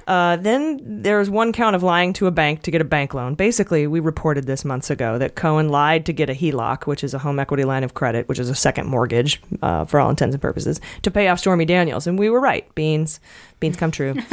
Uh, 0.07 0.35
then 0.37 0.79
there's 1.01 1.29
one 1.29 1.51
count 1.51 1.75
of 1.75 1.83
lying 1.83 2.13
to 2.13 2.27
a 2.27 2.31
bank 2.31 2.61
to 2.63 2.71
get 2.71 2.81
a 2.81 2.85
bank 2.85 3.13
loan. 3.13 3.35
Basically, 3.35 3.87
we 3.87 3.99
reported 3.99 4.45
this 4.45 4.63
months 4.63 4.89
ago 4.89 5.17
that 5.17 5.35
Cohen 5.35 5.69
lied 5.69 6.05
to 6.05 6.13
get 6.13 6.29
a 6.29 6.33
HELOC, 6.33 6.85
which 6.85 7.03
is 7.03 7.13
a 7.13 7.19
home 7.19 7.39
equity 7.39 7.63
line 7.63 7.83
of 7.83 7.93
credit, 7.93 8.27
which 8.29 8.39
is 8.39 8.49
a 8.49 8.55
second 8.55 8.87
mortgage 8.87 9.41
uh, 9.61 9.85
for 9.85 9.99
all 9.99 10.09
intents 10.09 10.35
and 10.35 10.41
purposes, 10.41 10.79
to 11.01 11.09
pay 11.09 11.27
off 11.27 11.39
Stormy 11.39 11.65
Daniels. 11.65 12.05
And 12.07 12.19
we 12.19 12.29
were 12.29 12.39
right. 12.39 12.73
Beans, 12.75 13.19
beans 13.59 13.77
come 13.77 13.91
true. 13.91 14.15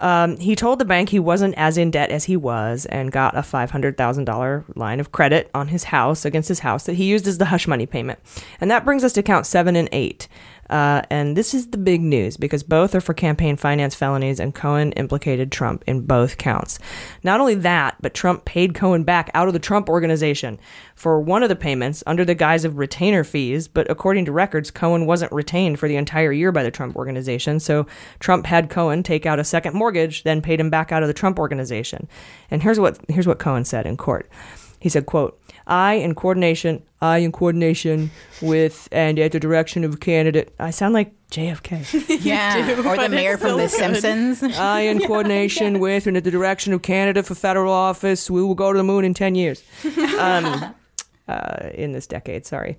Um, 0.00 0.36
he 0.36 0.54
told 0.54 0.78
the 0.78 0.84
bank 0.84 1.08
he 1.08 1.18
wasn't 1.18 1.54
as 1.56 1.78
in 1.78 1.90
debt 1.90 2.10
as 2.10 2.24
he 2.24 2.36
was 2.36 2.86
and 2.86 3.10
got 3.10 3.36
a 3.36 3.40
$500,000 3.40 4.76
line 4.76 5.00
of 5.00 5.12
credit 5.12 5.50
on 5.54 5.68
his 5.68 5.84
house 5.84 6.24
against 6.24 6.48
his 6.48 6.60
house 6.60 6.84
that 6.84 6.94
he 6.94 7.04
used 7.04 7.26
as 7.26 7.38
the 7.38 7.46
hush 7.46 7.66
money 7.66 7.86
payment. 7.86 8.18
And 8.60 8.70
that 8.70 8.84
brings 8.84 9.04
us 9.04 9.12
to 9.14 9.22
count 9.22 9.46
seven 9.46 9.76
and 9.76 9.88
eight. 9.92 10.28
Uh, 10.70 11.02
and 11.10 11.36
this 11.36 11.54
is 11.54 11.68
the 11.68 11.78
big 11.78 12.00
news 12.00 12.36
because 12.36 12.62
both 12.62 12.94
are 12.94 13.00
for 13.00 13.14
campaign 13.14 13.56
finance 13.56 13.94
felonies, 13.94 14.40
and 14.40 14.54
Cohen 14.54 14.92
implicated 14.92 15.52
Trump 15.52 15.84
in 15.86 16.00
both 16.00 16.38
counts. 16.38 16.78
Not 17.22 17.40
only 17.40 17.54
that, 17.56 17.96
but 18.00 18.14
Trump 18.14 18.44
paid 18.44 18.74
Cohen 18.74 19.04
back 19.04 19.30
out 19.34 19.48
of 19.48 19.54
the 19.54 19.60
Trump 19.60 19.88
organization 19.88 20.58
for 20.94 21.20
one 21.20 21.42
of 21.42 21.48
the 21.48 21.56
payments 21.56 22.02
under 22.06 22.24
the 22.24 22.34
guise 22.34 22.64
of 22.64 22.78
retainer 22.78 23.24
fees. 23.24 23.68
But 23.68 23.90
according 23.90 24.24
to 24.26 24.32
records, 24.32 24.70
Cohen 24.70 25.06
wasn't 25.06 25.32
retained 25.32 25.78
for 25.78 25.88
the 25.88 25.96
entire 25.96 26.32
year 26.32 26.52
by 26.52 26.62
the 26.62 26.70
Trump 26.70 26.96
organization. 26.96 27.60
So 27.60 27.86
Trump 28.18 28.46
had 28.46 28.70
Cohen 28.70 29.02
take 29.02 29.26
out 29.26 29.38
a 29.38 29.44
second 29.44 29.74
mortgage, 29.74 30.22
then 30.22 30.42
paid 30.42 30.60
him 30.60 30.70
back 30.70 30.92
out 30.92 31.02
of 31.02 31.08
the 31.08 31.14
Trump 31.14 31.38
organization. 31.38 32.08
And 32.50 32.62
here's 32.62 32.80
what 32.80 32.98
here's 33.08 33.26
what 33.26 33.38
Cohen 33.38 33.64
said 33.64 33.86
in 33.86 33.96
court. 33.96 34.28
He 34.80 34.88
said, 34.88 35.06
quote, 35.06 35.40
I 35.66 35.94
in 35.94 36.14
coordination 36.14 36.82
I 37.00 37.18
in 37.18 37.32
coordination 37.32 38.10
with 38.40 38.88
and 38.92 39.18
at 39.18 39.32
the 39.32 39.40
direction 39.40 39.84
of 39.84 39.94
a 39.94 39.96
candidate 39.96 40.54
I 40.58 40.70
sound 40.70 40.94
like 40.94 41.12
JFK. 41.30 42.20
Yeah, 42.24 42.78
or 42.86 42.96
the 42.96 43.08
mayor 43.08 43.36
from 43.36 43.58
The 43.58 43.68
Simpsons. 43.68 44.42
I 44.58 44.82
in 44.82 45.00
coordination 45.00 45.80
with 45.80 46.06
and 46.06 46.16
at 46.16 46.24
the 46.24 46.30
direction 46.30 46.72
of 46.72 46.82
candidate 46.82 47.26
for 47.26 47.34
federal 47.34 47.72
office, 47.72 48.30
we 48.30 48.42
will 48.42 48.54
go 48.54 48.72
to 48.72 48.76
the 48.76 48.84
moon 48.84 49.04
in 49.04 49.14
ten 49.14 49.34
years. 49.34 49.62
Um, 50.18 50.74
uh, 51.28 51.70
in 51.74 51.92
this 51.92 52.06
decade, 52.06 52.46
sorry. 52.46 52.76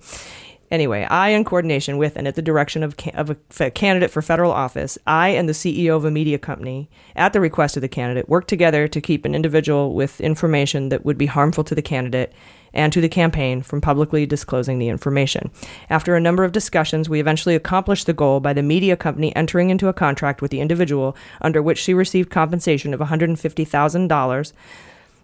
Anyway, 0.70 1.04
I, 1.04 1.30
in 1.30 1.44
coordination 1.44 1.96
with 1.96 2.16
and 2.16 2.28
at 2.28 2.34
the 2.34 2.42
direction 2.42 2.82
of, 2.82 2.96
ca- 2.98 3.12
of 3.14 3.30
a 3.60 3.70
candidate 3.70 4.10
for 4.10 4.20
federal 4.20 4.52
office, 4.52 4.98
I 5.06 5.30
and 5.30 5.48
the 5.48 5.54
CEO 5.54 5.96
of 5.96 6.04
a 6.04 6.10
media 6.10 6.38
company, 6.38 6.90
at 7.16 7.32
the 7.32 7.40
request 7.40 7.76
of 7.76 7.80
the 7.80 7.88
candidate, 7.88 8.28
worked 8.28 8.48
together 8.48 8.86
to 8.86 9.00
keep 9.00 9.24
an 9.24 9.34
individual 9.34 9.94
with 9.94 10.20
information 10.20 10.90
that 10.90 11.06
would 11.06 11.16
be 11.16 11.26
harmful 11.26 11.64
to 11.64 11.74
the 11.74 11.82
candidate 11.82 12.34
and 12.74 12.92
to 12.92 13.00
the 13.00 13.08
campaign 13.08 13.62
from 13.62 13.80
publicly 13.80 14.26
disclosing 14.26 14.78
the 14.78 14.88
information. 14.88 15.50
After 15.88 16.14
a 16.14 16.20
number 16.20 16.44
of 16.44 16.52
discussions, 16.52 17.08
we 17.08 17.18
eventually 17.18 17.54
accomplished 17.54 18.06
the 18.06 18.12
goal 18.12 18.40
by 18.40 18.52
the 18.52 18.62
media 18.62 18.94
company 18.94 19.34
entering 19.34 19.70
into 19.70 19.88
a 19.88 19.94
contract 19.94 20.42
with 20.42 20.50
the 20.50 20.60
individual 20.60 21.16
under 21.40 21.62
which 21.62 21.78
she 21.78 21.94
received 21.94 22.30
compensation 22.30 22.92
of 22.92 23.00
$150,000. 23.00 24.52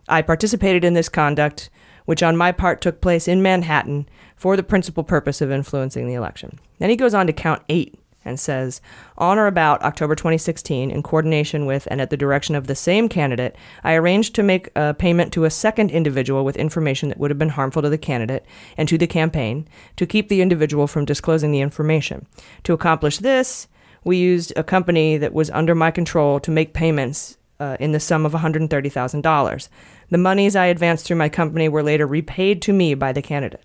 I 0.08 0.22
participated 0.22 0.84
in 0.84 0.94
this 0.94 1.10
conduct, 1.10 1.68
which 2.06 2.22
on 2.22 2.36
my 2.36 2.50
part 2.50 2.80
took 2.80 3.02
place 3.02 3.28
in 3.28 3.42
Manhattan 3.42 4.06
for 4.44 4.58
the 4.58 4.62
principal 4.62 5.02
purpose 5.02 5.40
of 5.40 5.50
influencing 5.50 6.06
the 6.06 6.12
election. 6.12 6.58
Then 6.78 6.90
he 6.90 6.96
goes 6.96 7.14
on 7.14 7.26
to 7.26 7.32
count 7.32 7.62
eight 7.70 7.98
and 8.26 8.38
says, 8.38 8.82
On 9.16 9.38
or 9.38 9.46
about 9.46 9.80
October 9.80 10.14
2016, 10.14 10.90
in 10.90 11.02
coordination 11.02 11.64
with 11.64 11.88
and 11.90 11.98
at 11.98 12.10
the 12.10 12.16
direction 12.18 12.54
of 12.54 12.66
the 12.66 12.74
same 12.74 13.08
candidate, 13.08 13.56
I 13.84 13.94
arranged 13.94 14.34
to 14.34 14.42
make 14.42 14.68
a 14.76 14.92
payment 14.92 15.32
to 15.32 15.46
a 15.46 15.50
second 15.50 15.90
individual 15.90 16.44
with 16.44 16.58
information 16.58 17.08
that 17.08 17.16
would 17.16 17.30
have 17.30 17.38
been 17.38 17.48
harmful 17.48 17.80
to 17.80 17.88
the 17.88 17.96
candidate 17.96 18.44
and 18.76 18.86
to 18.86 18.98
the 18.98 19.06
campaign 19.06 19.66
to 19.96 20.04
keep 20.04 20.28
the 20.28 20.42
individual 20.42 20.86
from 20.86 21.06
disclosing 21.06 21.50
the 21.50 21.62
information. 21.62 22.26
To 22.64 22.74
accomplish 22.74 23.20
this, 23.20 23.66
we 24.04 24.18
used 24.18 24.52
a 24.56 24.62
company 24.62 25.16
that 25.16 25.32
was 25.32 25.48
under 25.52 25.74
my 25.74 25.90
control 25.90 26.38
to 26.40 26.50
make 26.50 26.74
payments 26.74 27.38
uh, 27.58 27.78
in 27.80 27.92
the 27.92 28.00
sum 28.00 28.26
of 28.26 28.32
$130,000. 28.32 29.68
The 30.10 30.18
monies 30.18 30.54
I 30.54 30.66
advanced 30.66 31.06
through 31.06 31.16
my 31.16 31.30
company 31.30 31.66
were 31.66 31.82
later 31.82 32.06
repaid 32.06 32.60
to 32.60 32.74
me 32.74 32.92
by 32.92 33.10
the 33.10 33.22
candidate. 33.22 33.64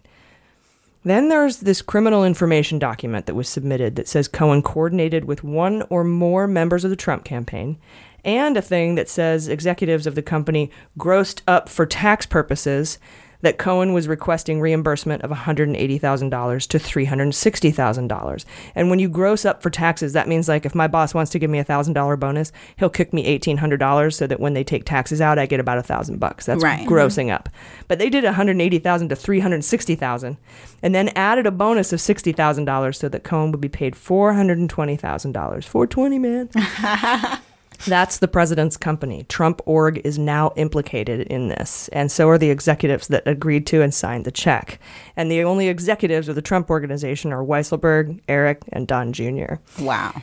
Then 1.04 1.30
there's 1.30 1.58
this 1.58 1.82
criminal 1.82 2.26
information 2.26 2.78
document 2.78 3.26
that 3.26 3.36
was 3.36 3.48
submitted 3.48 3.96
that 3.96 4.08
says 4.08 4.28
Cohen 4.28 4.62
coordinated 4.62 5.26
with 5.26 5.44
one 5.44 5.84
or 5.90 6.04
more 6.04 6.46
members 6.48 6.84
of 6.84 6.90
the 6.90 6.98
Trump 6.98 7.24
campaign, 7.24 7.78
and 8.26 8.58
a 8.58 8.62
thing 8.62 8.96
that 8.96 9.08
says 9.08 9.48
executives 9.48 10.06
of 10.06 10.16
the 10.16 10.22
company 10.22 10.70
grossed 10.98 11.42
up 11.48 11.70
for 11.70 11.86
tax 11.86 12.26
purposes 12.26 13.00
that 13.42 13.58
Cohen 13.58 13.94
was 13.94 14.08
requesting 14.08 14.60
reimbursement 14.60 15.22
of 15.24 15.32
$180,000 15.32 16.68
to 16.68 16.78
$360,000. 16.80 18.46
And 18.76 18.90
when 18.90 19.00
you 19.00 19.08
gross 19.10 19.46
up 19.46 19.62
for 19.64 19.70
taxes, 19.70 20.14
that 20.14 20.28
means 20.28 20.48
like 20.50 20.66
if 20.66 20.76
my 20.76 20.88
boss 20.88 21.14
wants 21.14 21.32
to 21.32 21.40
give 21.40 21.50
me 21.50 21.60
a 21.60 21.66
$1,000 21.66 22.20
bonus, 22.20 22.52
he'll 22.78 22.90
kick 22.90 23.14
me 23.14 23.26
$1,800 23.40 24.14
so 24.14 24.28
that 24.28 24.40
when 24.40 24.54
they 24.54 24.64
take 24.64 24.86
taxes 24.86 25.22
out, 25.22 25.40
I 25.40 25.46
get 25.46 25.60
about 25.60 25.78
a 25.78 25.82
1000 25.82 26.20
bucks. 26.20 26.46
That's 26.46 26.64
Right. 26.64 26.86
grossing 26.88 27.32
up. 27.32 27.50
But 27.88 28.00
they 28.00 28.10
did 28.10 28.24
180,000 28.26 29.10
to 29.10 29.16
360,000 29.16 30.38
and 30.84 30.94
then 30.96 31.10
added 31.10 31.46
a 31.46 31.52
bonus 31.52 31.94
of 31.94 32.00
$60,000 32.00 32.96
so 32.96 33.08
that 33.10 33.24
Cohen 33.24 33.52
would 33.52 33.62
be 33.62 33.70
paid 33.70 33.96
$420,000. 33.96 35.64
420, 35.66 36.20
man. 36.20 36.50
That's 37.86 38.20
the 38.20 38.28
president's 38.28 38.78
company. 38.78 39.24
Trump 39.30 39.62
Org 39.66 40.02
is 40.04 40.18
now 40.20 40.52
implicated 40.56 41.22
in 41.28 41.48
this, 41.48 41.88
and 41.90 42.12
so 42.12 42.28
are 42.30 42.38
the 42.38 42.50
executives 42.50 43.08
that 43.08 43.28
agreed 43.28 43.66
to 43.68 43.82
and 43.82 43.94
signed 43.94 44.26
the 44.26 44.32
check. 44.32 44.80
And 45.16 45.32
the 45.32 45.44
only 45.44 45.68
executives 45.68 46.28
of 46.28 46.36
the 46.36 46.42
Trump 46.42 46.70
organization 46.70 47.32
are 47.32 47.44
Weisselberg, 47.44 48.22
Eric, 48.28 48.64
and 48.72 48.88
Don 48.88 49.14
Jr. 49.14 49.56
Wow. 49.80 50.22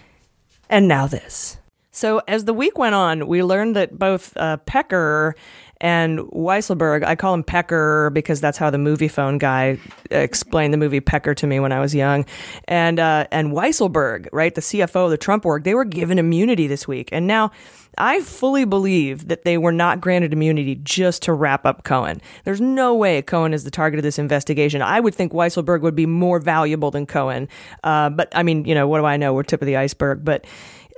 And 0.69 0.89
now 0.89 1.07
this. 1.07 1.59
So 1.97 2.21
as 2.29 2.45
the 2.45 2.53
week 2.53 2.77
went 2.77 2.95
on, 2.95 3.27
we 3.27 3.43
learned 3.43 3.75
that 3.75 3.99
both 3.99 4.37
uh, 4.37 4.59
Pecker 4.59 5.35
and 5.81 6.21
Weisselberg, 6.21 7.05
I 7.05 7.17
call 7.17 7.35
him 7.35 7.43
Pecker 7.43 8.11
because 8.11 8.41
that's 8.41 8.59
how 8.59 8.71
the 8.71 8.79
movie 8.79 9.09
phone 9.09 9.39
guy 9.39 9.79
explained 10.11 10.73
the 10.73 10.79
movie 10.79 11.01
Pecker 11.01 11.35
to 11.35 11.47
me 11.47 11.61
when 11.61 11.73
I 11.73 11.81
was 11.81 11.95
young, 11.95 12.25
and 12.67 12.99
uh, 12.99 13.27
and 13.31 13.53
Weisselberg, 13.53 14.29
right, 14.33 14.55
the 14.55 14.61
CFO 14.61 15.05
of 15.05 15.11
the 15.11 15.19
Trump 15.19 15.45
org, 15.45 15.65
they 15.65 15.75
were 15.75 15.85
given 15.85 16.19
immunity 16.19 16.67
this 16.67 16.87
week, 16.89 17.09
and 17.13 17.27
now. 17.27 17.51
I 17.99 18.21
fully 18.21 18.67
believe 18.67 19.29
that 19.29 19.45
they 19.45 19.57
were 19.57 19.73
not 19.73 20.03
granted 20.03 20.35
immunity 20.35 20.75
just 20.75 21.23
to 21.23 21.33
wrap 21.33 21.65
up 21.65 21.85
Cohen. 21.85 22.21
There's 22.45 22.61
no 22.61 22.95
way 22.95 23.23
Cohen 23.23 23.55
is 23.55 23.65
the 23.65 23.71
target 23.71 23.99
of 23.99 24.03
this 24.03 24.19
investigation. 24.19 24.83
I 24.83 25.01
would 25.01 25.15
think 25.15 25.33
Weisselberg 25.33 25.81
would 25.81 25.95
be 25.95 26.05
more 26.05 26.39
valuable 26.39 26.91
than 26.91 27.07
Cohen. 27.07 27.49
Uh, 27.83 28.11
but 28.11 28.29
I 28.35 28.43
mean, 28.43 28.67
you 28.67 28.75
know, 28.75 28.87
what 28.87 28.99
do 28.99 29.07
I 29.07 29.17
know? 29.17 29.33
We're 29.33 29.45
tip 29.45 29.63
of 29.63 29.67
the 29.67 29.79
iceberg. 29.79 30.27
But 30.27 30.45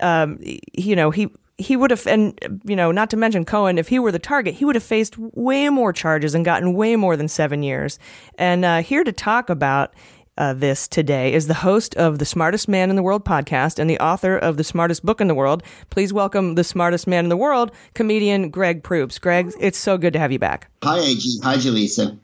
um, 0.01 0.39
you 0.43 0.97
know, 0.97 1.11
he 1.11 1.29
he 1.59 1.77
would 1.77 1.91
have, 1.91 2.07
and 2.07 2.39
you 2.65 2.77
know, 2.77 2.93
not 2.93 3.11
to 3.11 3.17
mention 3.17 3.45
Cohen, 3.45 3.79
if 3.79 3.89
he 3.89 3.99
were 3.99 4.13
the 4.13 4.21
target, 4.21 4.55
he 4.55 4.65
would 4.65 4.77
have 4.77 4.85
faced 4.85 5.19
way 5.19 5.69
more 5.69 5.93
charges 5.93 6.35
and 6.35 6.45
gotten 6.45 6.73
way 6.73 6.95
more 6.95 7.17
than 7.17 7.29
seven 7.29 7.65
years. 7.65 7.99
And 8.37 8.65
uh, 8.65 8.83
here 8.83 9.03
to 9.03 9.13
talk 9.13 9.51
about 9.51 9.93
uh, 10.39 10.53
this 10.53 10.87
today 10.87 11.33
is 11.33 11.49
the 11.49 11.55
host 11.55 11.97
of 11.97 12.21
the 12.21 12.25
Smartest 12.25 12.69
Man 12.69 12.91
in 12.91 12.97
the 12.97 13.03
World 13.03 13.25
podcast 13.25 13.81
and 13.81 13.91
the 13.91 13.99
author 13.99 14.39
of 14.39 14.57
the 14.57 14.63
smartest 14.63 15.05
book 15.05 15.21
in 15.21 15.27
the 15.27 15.35
world. 15.35 15.65
Please 15.91 16.13
welcome 16.13 16.55
the 16.55 16.63
smartest 16.63 17.09
man 17.09 17.25
in 17.25 17.29
the 17.29 17.37
world, 17.37 17.73
comedian 17.95 18.51
Greg 18.51 18.85
Proops. 18.85 19.19
Greg, 19.19 19.53
it's 19.59 19.79
so 19.79 19.99
good 19.99 20.13
to 20.13 20.21
have 20.21 20.31
you 20.31 20.39
back. 20.39 20.71
Hi, 20.85 21.01
AG. 21.01 21.41
Hi, 21.43 21.57
Jaleesa. 21.57 22.17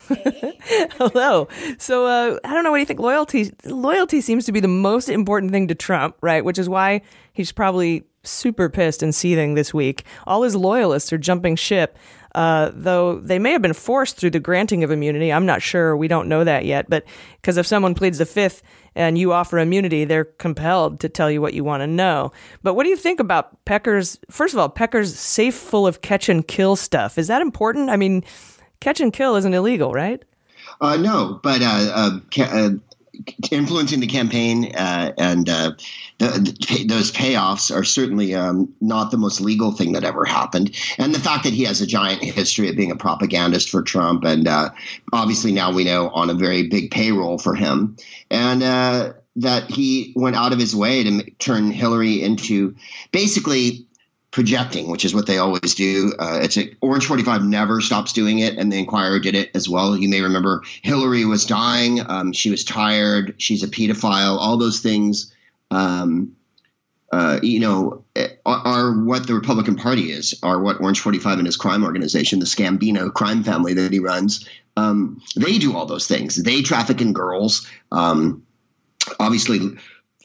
Hello. 0.93 1.49
So 1.79 2.07
uh, 2.07 2.39
I 2.45 2.55
don't 2.55 2.63
know 2.63 2.71
what 2.71 2.77
do 2.77 2.81
you 2.83 2.87
think. 2.87 3.01
Loyalty, 3.01 3.51
loyalty 3.65 4.21
seems 4.21 4.47
to 4.47 4.53
be 4.53 4.61
the 4.61 4.69
most 4.69 5.09
important 5.09 5.51
thing 5.51 5.67
to 5.67 5.75
Trump, 5.75 6.17
right? 6.21 6.45
Which 6.45 6.59
is 6.59 6.69
why 6.69 7.03
he's 7.33 7.51
probably 7.51 8.05
super 8.25 8.69
pissed 8.69 9.03
and 9.03 9.15
seething 9.15 9.55
this 9.55 9.73
week. 9.73 10.05
All 10.27 10.43
his 10.43 10.57
loyalists 10.57 11.13
are 11.13 11.19
jumping 11.19 11.57
ship. 11.57 11.99
Uh, 12.35 12.73
though 12.75 13.21
they 13.21 13.39
may 13.39 13.53
have 13.53 13.63
been 13.63 13.73
forced 13.73 14.17
through 14.17 14.31
the 14.31 14.41
granting 14.41 14.83
of 14.83 14.91
immunity. 14.91 15.33
I'm 15.33 15.47
not 15.47 15.63
sure. 15.63 15.97
We 15.97 16.09
don't 16.09 16.29
know 16.29 16.43
that 16.43 16.65
yet. 16.65 16.91
But 16.91 17.05
because 17.37 17.57
if 17.57 17.67
someone 17.67 17.95
pleads 17.95 18.19
the 18.19 18.27
fifth 18.27 18.61
and 18.97 19.17
you 19.17 19.33
offer 19.33 19.57
immunity, 19.59 20.05
they're 20.05 20.25
compelled 20.25 20.99
to 21.01 21.09
tell 21.09 21.31
you 21.31 21.41
what 21.41 21.55
you 21.55 21.63
want 21.63 21.83
to 21.83 21.87
know. 21.87 22.33
But 22.65 22.75
what 22.75 22.83
do 22.83 22.91
you 22.91 22.97
think 22.97 23.21
about 23.21 23.65
Pecker's, 23.67 24.19
first 24.31 24.53
of 24.53 24.59
all, 24.59 24.69
Pecker's 24.69 25.17
safe 25.17 25.55
full 25.55 25.87
of 25.87 26.03
catch 26.03 26.29
and 26.29 26.47
kill 26.47 26.75
stuff? 26.75 27.19
Is 27.19 27.29
that 27.29 27.41
important? 27.41 27.89
I 27.89 27.97
mean, 27.97 28.25
catch 28.81 29.01
and 29.01 29.13
kill 29.13 29.37
isn't 29.37 29.55
illegal, 29.55 29.93
right? 29.93 30.21
Uh, 30.81 30.97
no, 30.97 31.39
but 31.43 31.63
uh, 31.63 31.67
uh, 31.95 32.43
uh, 32.43 32.71
influencing 33.51 34.01
the 34.01 34.07
campaign 34.07 34.75
uh, 34.75 35.13
and 35.19 35.49
uh, 35.49 35.73
the, 36.19 36.57
the, 36.69 36.87
those 36.87 37.13
payoffs 37.13 37.75
are 37.75 37.85
certainly 37.85 38.35
um, 38.35 38.73
not 38.81 39.11
the 39.11 39.17
most 39.17 39.41
legal 39.41 39.73
thing 39.73 39.93
that 39.93 40.05
ever 40.05 40.25
happened. 40.25 40.77
And 40.99 41.15
the 41.15 41.21
fact 41.21 41.45
that 41.45 41.53
he 41.53 41.65
has 41.65 41.81
a 41.81 41.87
giant 41.87 42.23
history 42.23 42.69
of 42.69 42.77
being 42.77 42.91
a 42.91 42.97
propagandist 42.97 43.69
for 43.69 43.83
Trump, 43.83 44.25
and 44.25 44.47
uh, 44.47 44.71
obviously 45.13 45.53
now 45.53 45.73
we 45.73 45.85
know 45.85 46.11
on 46.11 46.31
a 46.31 46.35
very 46.35 46.69
big 46.69 46.91
payroll 46.91 47.39
for 47.39 47.55
him, 47.55 47.97
and 48.31 48.63
uh, 48.63 49.13
that 49.37 49.71
he 49.71 50.13
went 50.17 50.37
out 50.37 50.53
of 50.53 50.59
his 50.59 50.77
way 50.77 51.03
to 51.03 51.31
turn 51.39 51.71
Hillary 51.71 52.23
into 52.23 52.75
basically 53.11 53.87
projecting, 54.35 54.91
which 54.91 55.05
is 55.05 55.15
what 55.15 55.29
they 55.29 55.39
always 55.39 55.77
do. 55.77 56.13
Uh, 56.19 56.41
it's 56.43 56.59
a, 56.59 56.69
Orange 56.81 57.07
45 57.07 57.45
never 57.45 57.81
stops 57.81 58.13
doing 58.13 58.41
it, 58.41 58.59
and 58.59 58.71
the 58.71 58.77
Inquirer 58.77 59.21
did 59.21 59.37
it 59.37 59.49
as 59.55 59.69
well. 59.69 59.97
You 59.97 60.09
may 60.09 60.21
remember 60.23 60.61
Hillary 60.83 61.25
was 61.25 61.47
dying. 61.47 62.01
Um, 62.11 62.33
she 62.33 62.51
was 62.51 62.65
tired. 62.65 63.37
She's 63.39 63.63
a 63.63 63.69
pedophile. 63.69 64.37
All 64.37 64.57
those 64.57 64.81
things, 64.81 65.33
um, 65.71 66.35
uh, 67.13 67.39
you 67.45 67.61
know, 67.61 68.03
are, 68.45 68.59
are, 68.67 69.05
what 69.05 69.29
the 69.29 69.35
Republican 69.35 69.77
Party 69.77 70.11
is, 70.11 70.35
are 70.43 70.61
what 70.61 70.81
Orange 70.81 70.99
45 70.99 71.39
and 71.39 71.47
his 71.47 71.57
crime 71.57 71.85
organization, 71.85 72.41
the 72.41 72.45
Scambino 72.45 73.15
crime 73.15 73.45
family 73.45 73.73
that 73.75 73.93
he 73.93 74.01
runs, 74.01 74.49
um, 74.77 75.23
they 75.37 75.59
do 75.59 75.77
all 75.77 75.87
those 75.87 76.09
things. 76.09 76.43
They 76.43 76.61
traffic 76.61 77.01
in 77.01 77.13
girls. 77.13 77.71
Um, 77.93 78.43
obviously, 79.21 79.61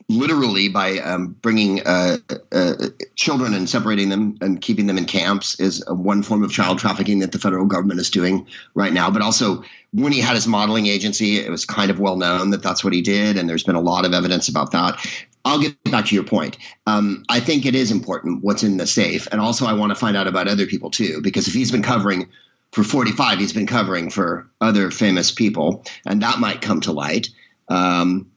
literally 0.10 0.68
by 0.68 0.98
um, 0.99 1.27
bringing 1.41 1.86
uh, 1.86 2.18
uh, 2.52 2.73
children 3.15 3.53
and 3.53 3.69
separating 3.69 4.10
them 4.10 4.36
and 4.41 4.60
keeping 4.60 4.88
them 4.88 4.98
in 4.98 5.06
camps 5.06 5.57
is 5.60 5.84
one 5.88 6.23
form 6.23 6.44
of 6.44 6.52
child 6.52 6.80
trafficking 6.80 7.19
that 7.19 7.31
the 7.31 7.38
federal 7.38 7.65
government 7.65 7.99
is 7.99 8.10
doing 8.10 8.45
right 8.73 8.91
now. 8.91 9.10
But 9.11 9.22
also, 9.22 9.64
when 9.94 10.11
he 10.11 10.19
had 10.19 10.34
his 10.34 10.48
modeling 10.48 10.88
agency, 10.88 11.38
it 11.38 11.49
was 11.49 11.64
kind 11.64 11.91
of 11.91 11.99
well 11.99 12.18
known 12.18 12.49
that 12.49 12.64
that's 12.64 12.84
what 12.84 12.91
he 12.91 13.02
did, 13.02 13.38
and 13.38 13.48
there's 13.48 13.64
been 13.64 13.76
a 13.76 13.81
lot 13.81 14.03
of 14.03 14.14
evidence 14.14 14.49
about 14.49 14.72
that. 14.72 14.99
I'll 15.45 15.60
get 15.60 15.81
back 15.86 16.06
to 16.07 16.15
your 16.15 16.23
point. 16.23 16.57
Um, 16.86 17.23
I 17.30 17.40
think 17.40 17.65
it 17.65 17.73
is 17.73 17.91
important 17.91 18.44
what's 18.44 18.64
in 18.64 18.77
the 18.77 18.88
safe, 18.88 19.27
and 19.31 19.40
also 19.40 19.65
I 19.65 19.73
want 19.73 19.91
to 19.91 19.95
find 19.95 20.18
out 20.18 20.27
about 20.27 20.48
other 20.48 20.65
people 20.65 20.90
too, 20.90 21.22
because 21.22 21.48
if 21.48 21.53
he's 21.53 21.72
been 21.72 21.84
covering 21.84 22.27
for 22.72 22.84
45, 22.84 23.40
he's 23.40 23.53
been 23.53 23.68
covering 23.68 24.10
for 24.10 24.49
other 24.60 24.90
famous 24.90 25.31
people, 25.31 25.86
and 26.06 26.22
that 26.23 26.40
might 26.40 26.61
come 26.61 26.81
to 26.81 26.91
light. 26.91 27.30
Um, 27.68 28.30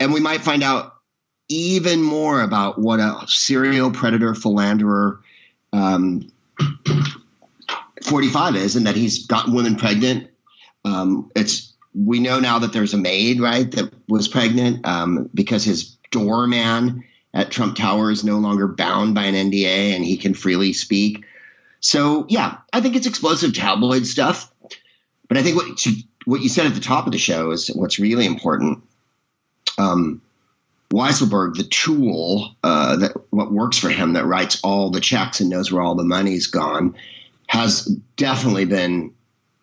and 0.00 0.12
we 0.12 0.20
might 0.20 0.40
find 0.40 0.62
out 0.62 0.97
even 1.48 2.02
more 2.02 2.42
about 2.42 2.78
what 2.78 3.00
a 3.00 3.16
serial 3.26 3.90
predator 3.90 4.34
philanderer 4.34 5.20
um, 5.72 6.30
45 8.02 8.56
is 8.56 8.76
and 8.76 8.86
that 8.86 8.96
he's 8.96 9.26
gotten 9.26 9.54
women 9.54 9.76
pregnant. 9.76 10.30
Um, 10.84 11.30
it's 11.34 11.72
we 11.94 12.20
know 12.20 12.38
now 12.38 12.58
that 12.58 12.72
there's 12.72 12.94
a 12.94 12.98
maid 12.98 13.40
right 13.40 13.70
that 13.72 13.92
was 14.08 14.28
pregnant 14.28 14.86
um, 14.86 15.28
because 15.34 15.64
his 15.64 15.96
doorman 16.10 17.02
at 17.34 17.50
Trump 17.50 17.76
Tower 17.76 18.10
is 18.10 18.24
no 18.24 18.38
longer 18.38 18.68
bound 18.68 19.14
by 19.14 19.24
an 19.24 19.34
NDA 19.34 19.94
and 19.94 20.04
he 20.04 20.16
can 20.16 20.34
freely 20.34 20.72
speak. 20.72 21.24
So 21.80 22.26
yeah, 22.28 22.58
I 22.72 22.80
think 22.80 22.96
it's 22.96 23.06
explosive 23.06 23.54
tabloid 23.54 24.06
stuff. 24.06 24.52
But 25.28 25.36
I 25.36 25.42
think 25.42 25.56
what 25.56 25.84
you, 25.84 26.02
what 26.24 26.40
you 26.40 26.48
said 26.48 26.66
at 26.66 26.74
the 26.74 26.80
top 26.80 27.06
of 27.06 27.12
the 27.12 27.18
show 27.18 27.50
is 27.50 27.68
what's 27.68 27.98
really 27.98 28.26
important. 28.26 28.82
Um, 29.76 30.20
Weisselberg, 30.92 31.54
the 31.56 31.64
tool 31.64 32.56
uh, 32.64 32.96
that 32.96 33.12
what 33.30 33.52
works 33.52 33.78
for 33.78 33.90
him, 33.90 34.14
that 34.14 34.24
writes 34.24 34.60
all 34.62 34.90
the 34.90 35.00
checks 35.00 35.40
and 35.40 35.50
knows 35.50 35.70
where 35.70 35.82
all 35.82 35.94
the 35.94 36.04
money's 36.04 36.46
gone, 36.46 36.94
has 37.48 37.84
definitely 38.16 38.64
been 38.64 39.12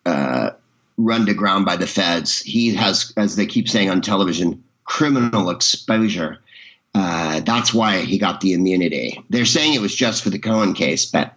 uh, 0.04 0.50
run 0.96 1.26
to 1.26 1.34
ground 1.34 1.66
by 1.66 1.76
the 1.76 1.86
feds. 1.86 2.40
He 2.42 2.74
has, 2.74 3.12
as 3.16 3.36
they 3.36 3.46
keep 3.46 3.68
saying 3.68 3.90
on 3.90 4.00
television, 4.00 4.62
criminal 4.84 5.50
exposure. 5.50 6.38
Uh, 6.94 7.40
that's 7.40 7.74
why 7.74 8.00
he 8.00 8.18
got 8.18 8.40
the 8.40 8.52
immunity. 8.52 9.22
They're 9.28 9.44
saying 9.44 9.74
it 9.74 9.80
was 9.80 9.94
just 9.94 10.22
for 10.22 10.30
the 10.30 10.38
Cohen 10.38 10.74
case, 10.74 11.04
but 11.04 11.34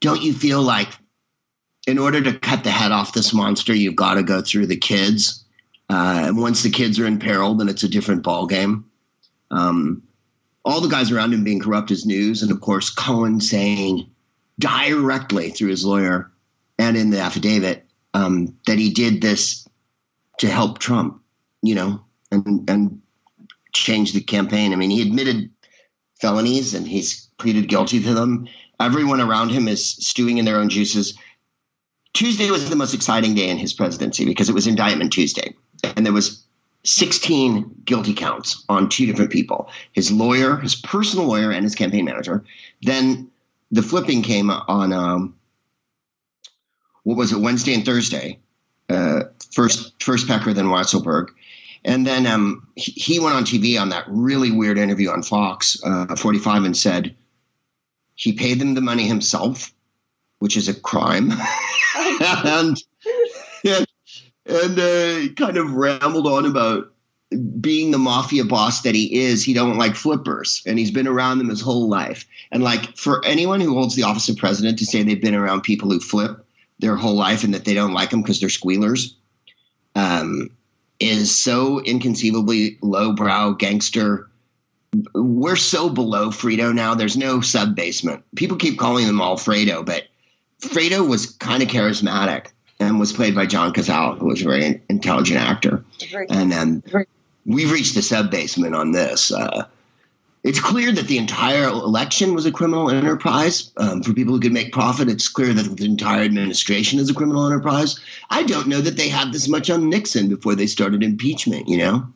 don't 0.00 0.22
you 0.22 0.32
feel 0.32 0.62
like 0.62 0.88
in 1.86 1.98
order 1.98 2.20
to 2.20 2.38
cut 2.38 2.64
the 2.64 2.70
head 2.70 2.92
off 2.92 3.14
this 3.14 3.32
monster, 3.32 3.74
you've 3.74 3.96
got 3.96 4.14
to 4.14 4.22
go 4.22 4.42
through 4.42 4.66
the 4.66 4.76
kids? 4.76 5.42
Uh, 5.88 6.22
and 6.26 6.36
once 6.36 6.62
the 6.62 6.70
kids 6.70 7.00
are 7.00 7.06
in 7.06 7.18
peril, 7.18 7.54
then 7.54 7.68
it's 7.68 7.82
a 7.82 7.88
different 7.88 8.22
ballgame. 8.22 8.84
Um, 9.50 10.02
all 10.64 10.80
the 10.80 10.88
guys 10.88 11.10
around 11.10 11.32
him 11.32 11.44
being 11.44 11.60
corrupt 11.60 11.90
as 11.90 12.06
news, 12.06 12.42
and 12.42 12.50
of 12.50 12.60
course 12.60 12.90
Cohen 12.90 13.40
saying 13.40 14.08
directly 14.58 15.50
through 15.50 15.70
his 15.70 15.84
lawyer 15.84 16.30
and 16.78 16.96
in 16.96 17.10
the 17.10 17.20
affidavit 17.20 17.86
um, 18.14 18.54
that 18.66 18.78
he 18.78 18.90
did 18.90 19.22
this 19.22 19.66
to 20.38 20.48
help 20.48 20.78
Trump, 20.78 21.20
you 21.62 21.74
know, 21.74 22.00
and 22.30 22.68
and 22.68 23.00
change 23.72 24.12
the 24.12 24.20
campaign. 24.20 24.72
I 24.72 24.76
mean, 24.76 24.90
he 24.90 25.02
admitted 25.02 25.50
felonies 26.20 26.74
and 26.74 26.86
he's 26.86 27.28
pleaded 27.38 27.68
guilty 27.68 28.02
to 28.02 28.14
them. 28.14 28.48
Everyone 28.80 29.20
around 29.20 29.50
him 29.50 29.68
is 29.68 29.84
stewing 29.84 30.38
in 30.38 30.44
their 30.44 30.56
own 30.56 30.68
juices. 30.68 31.16
Tuesday 32.12 32.50
was 32.50 32.68
the 32.68 32.76
most 32.76 32.94
exciting 32.94 33.34
day 33.34 33.48
in 33.48 33.58
his 33.58 33.72
presidency 33.72 34.24
because 34.24 34.48
it 34.48 34.54
was 34.54 34.66
indictment 34.66 35.12
Tuesday, 35.12 35.54
and 35.96 36.04
there 36.04 36.12
was 36.12 36.44
16 36.84 37.82
guilty 37.84 38.14
counts 38.14 38.64
on 38.68 38.88
two 38.88 39.06
different 39.06 39.30
people 39.30 39.68
his 39.92 40.10
lawyer, 40.10 40.56
his 40.56 40.74
personal 40.74 41.26
lawyer, 41.26 41.50
and 41.50 41.64
his 41.64 41.74
campaign 41.74 42.04
manager. 42.04 42.44
Then 42.82 43.30
the 43.70 43.82
flipping 43.82 44.22
came 44.22 44.50
on, 44.50 44.92
um, 44.92 45.34
what 47.04 47.16
was 47.16 47.32
it, 47.32 47.40
Wednesday 47.40 47.74
and 47.74 47.84
Thursday. 47.84 48.38
Uh, 48.88 49.24
first, 49.52 50.02
first 50.02 50.26
Pecker, 50.26 50.52
then 50.52 50.66
Weisselberg. 50.66 51.28
And 51.84 52.06
then 52.06 52.26
um, 52.26 52.66
he, 52.74 52.92
he, 52.92 53.20
went 53.20 53.36
on 53.36 53.44
TV 53.44 53.80
on 53.80 53.88
that 53.90 54.04
really 54.08 54.50
weird 54.50 54.76
interview 54.76 55.10
on 55.10 55.22
Fox 55.22 55.80
uh, 55.84 56.14
45 56.16 56.64
and 56.64 56.76
said 56.76 57.14
he 58.16 58.32
paid 58.32 58.58
them 58.58 58.74
the 58.74 58.80
money 58.80 59.06
himself, 59.06 59.72
which 60.40 60.56
is 60.56 60.68
a 60.68 60.78
crime. 60.78 61.32
and, 62.44 62.82
and 63.64 63.86
and 64.46 64.78
uh, 64.78 65.32
kind 65.34 65.56
of 65.56 65.72
rambled 65.72 66.26
on 66.26 66.46
about 66.46 66.92
being 67.60 67.90
the 67.90 67.98
mafia 67.98 68.44
boss 68.44 68.82
that 68.82 68.94
he 68.94 69.20
is, 69.20 69.44
he 69.44 69.54
don't 69.54 69.78
like 69.78 69.94
flippers, 69.94 70.62
and 70.66 70.78
he's 70.78 70.90
been 70.90 71.06
around 71.06 71.38
them 71.38 71.48
his 71.48 71.60
whole 71.60 71.88
life. 71.88 72.26
And 72.50 72.62
like 72.62 72.96
for 72.96 73.24
anyone 73.24 73.60
who 73.60 73.74
holds 73.74 73.94
the 73.94 74.02
office 74.02 74.28
of 74.28 74.36
president 74.36 74.78
to 74.78 74.86
say 74.86 75.02
they've 75.02 75.20
been 75.20 75.34
around 75.34 75.62
people 75.62 75.90
who 75.90 76.00
flip 76.00 76.44
their 76.80 76.96
whole 76.96 77.14
life 77.14 77.44
and 77.44 77.54
that 77.54 77.64
they 77.64 77.74
don't 77.74 77.92
like 77.92 78.10
them 78.10 78.22
because 78.22 78.40
they're 78.40 78.48
squealers, 78.48 79.14
um, 79.94 80.50
is 80.98 81.34
so 81.34 81.80
inconceivably 81.82 82.78
lowbrow 82.82 83.52
gangster. 83.52 84.28
We're 85.14 85.56
so 85.56 85.88
below 85.88 86.30
Fredo 86.30 86.74
now. 86.74 86.94
There's 86.94 87.16
no 87.16 87.40
sub 87.40 87.76
basement. 87.76 88.24
People 88.34 88.56
keep 88.56 88.78
calling 88.78 89.06
them 89.06 89.20
all 89.20 89.36
Fredo, 89.36 89.86
but 89.86 90.08
Fredo 90.60 91.08
was 91.08 91.26
kind 91.26 91.62
of 91.62 91.68
charismatic 91.68 92.48
and 92.80 92.98
was 92.98 93.12
played 93.12 93.34
by 93.34 93.46
John 93.46 93.72
Cazale, 93.72 94.18
who 94.18 94.26
was 94.26 94.40
a 94.40 94.44
very 94.44 94.80
intelligent 94.88 95.38
actor. 95.38 95.84
And 96.30 96.50
then 96.50 96.82
we've 97.46 97.70
reached 97.70 97.94
the 97.94 98.02
sub 98.02 98.30
basement 98.30 98.74
on 98.74 98.92
this. 98.92 99.30
Uh, 99.30 99.66
it's 100.42 100.58
clear 100.58 100.90
that 100.92 101.06
the 101.06 101.18
entire 101.18 101.64
election 101.64 102.34
was 102.34 102.46
a 102.46 102.50
criminal 102.50 102.90
enterprise. 102.90 103.70
Um, 103.76 104.02
for 104.02 104.14
people 104.14 104.32
who 104.32 104.40
could 104.40 104.54
make 104.54 104.72
profit, 104.72 105.10
it's 105.10 105.28
clear 105.28 105.52
that 105.52 105.76
the 105.76 105.84
entire 105.84 106.22
administration 106.22 106.98
is 106.98 107.10
a 107.10 107.14
criminal 107.14 107.46
enterprise. 107.46 108.00
I 108.30 108.44
don't 108.44 108.66
know 108.66 108.80
that 108.80 108.96
they 108.96 109.10
had 109.10 109.34
this 109.34 109.46
much 109.46 109.68
on 109.68 109.90
Nixon 109.90 110.30
before 110.30 110.54
they 110.54 110.66
started 110.66 111.02
impeachment, 111.02 111.68
you 111.68 111.76
know? 111.76 112.06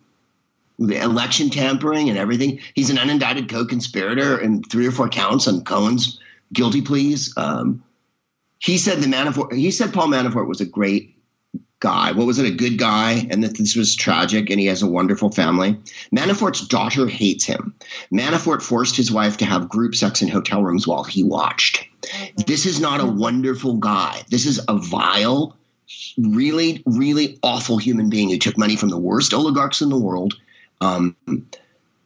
The 0.78 0.97
election 0.97 1.51
tampering 1.51 2.09
and 2.09 2.19
everything. 2.19 2.59
He's 2.74 2.89
an 2.89 2.97
unindicted 2.97 3.51
co 3.51 3.66
conspirator 3.66 4.39
in 4.39 4.62
three 4.65 4.86
or 4.86 4.91
four 4.91 5.09
counts 5.11 5.47
on 5.47 5.62
Cohen's 5.62 6.19
guilty 6.55 6.81
pleas. 6.81 7.32
Um, 7.36 7.82
he 8.65 8.78
said 8.78 9.03
the 9.03 9.07
Manafort. 9.07 9.53
He 9.53 9.70
said 9.70 9.93
Paul 9.93 10.09
Manafort 10.09 10.49
was 10.49 10.62
a 10.62 10.65
great 10.65 11.15
guy. 11.81 12.12
What 12.12 12.27
was 12.27 12.39
it? 12.39 12.47
A 12.47 12.51
good 12.51 12.78
guy, 12.78 13.27
and 13.31 13.45
that 13.45 13.59
this 13.59 13.77
was 13.77 13.95
tragic, 13.95 14.49
and 14.49 14.59
he 14.59 14.65
has 14.66 14.81
a 14.81 14.86
wonderful 14.86 15.31
family. 15.31 15.78
Manafort's 16.16 16.66
daughter 16.66 17.07
hates 17.07 17.45
him. 17.45 17.74
Manafort 18.11 18.62
forced 18.62 18.97
his 18.97 19.12
wife 19.12 19.36
to 19.36 19.45
have 19.45 19.69
group 19.69 19.95
sex 19.95 20.23
in 20.23 20.28
hotel 20.28 20.62
rooms 20.62 20.86
while 20.86 21.05
he 21.05 21.23
watched. 21.23 21.86
This 22.47 22.65
is 22.65 22.81
not 22.81 23.01
a 23.01 23.07
wonderful 23.07 23.74
guy. 23.74 24.23
This 24.31 24.47
is 24.47 24.59
a 24.66 24.78
vile, 24.78 25.55
really, 26.16 26.82
really 26.86 27.39
awful 27.43 27.77
human 27.77 28.09
being 28.09 28.31
who 28.31 28.39
took 28.39 28.57
money 28.57 28.77
from 28.77 28.89
the 28.89 28.97
worst 28.97 29.35
oligarchs 29.35 29.82
in 29.82 29.91
the 29.91 29.99
world. 29.99 30.35
Um, 30.81 31.15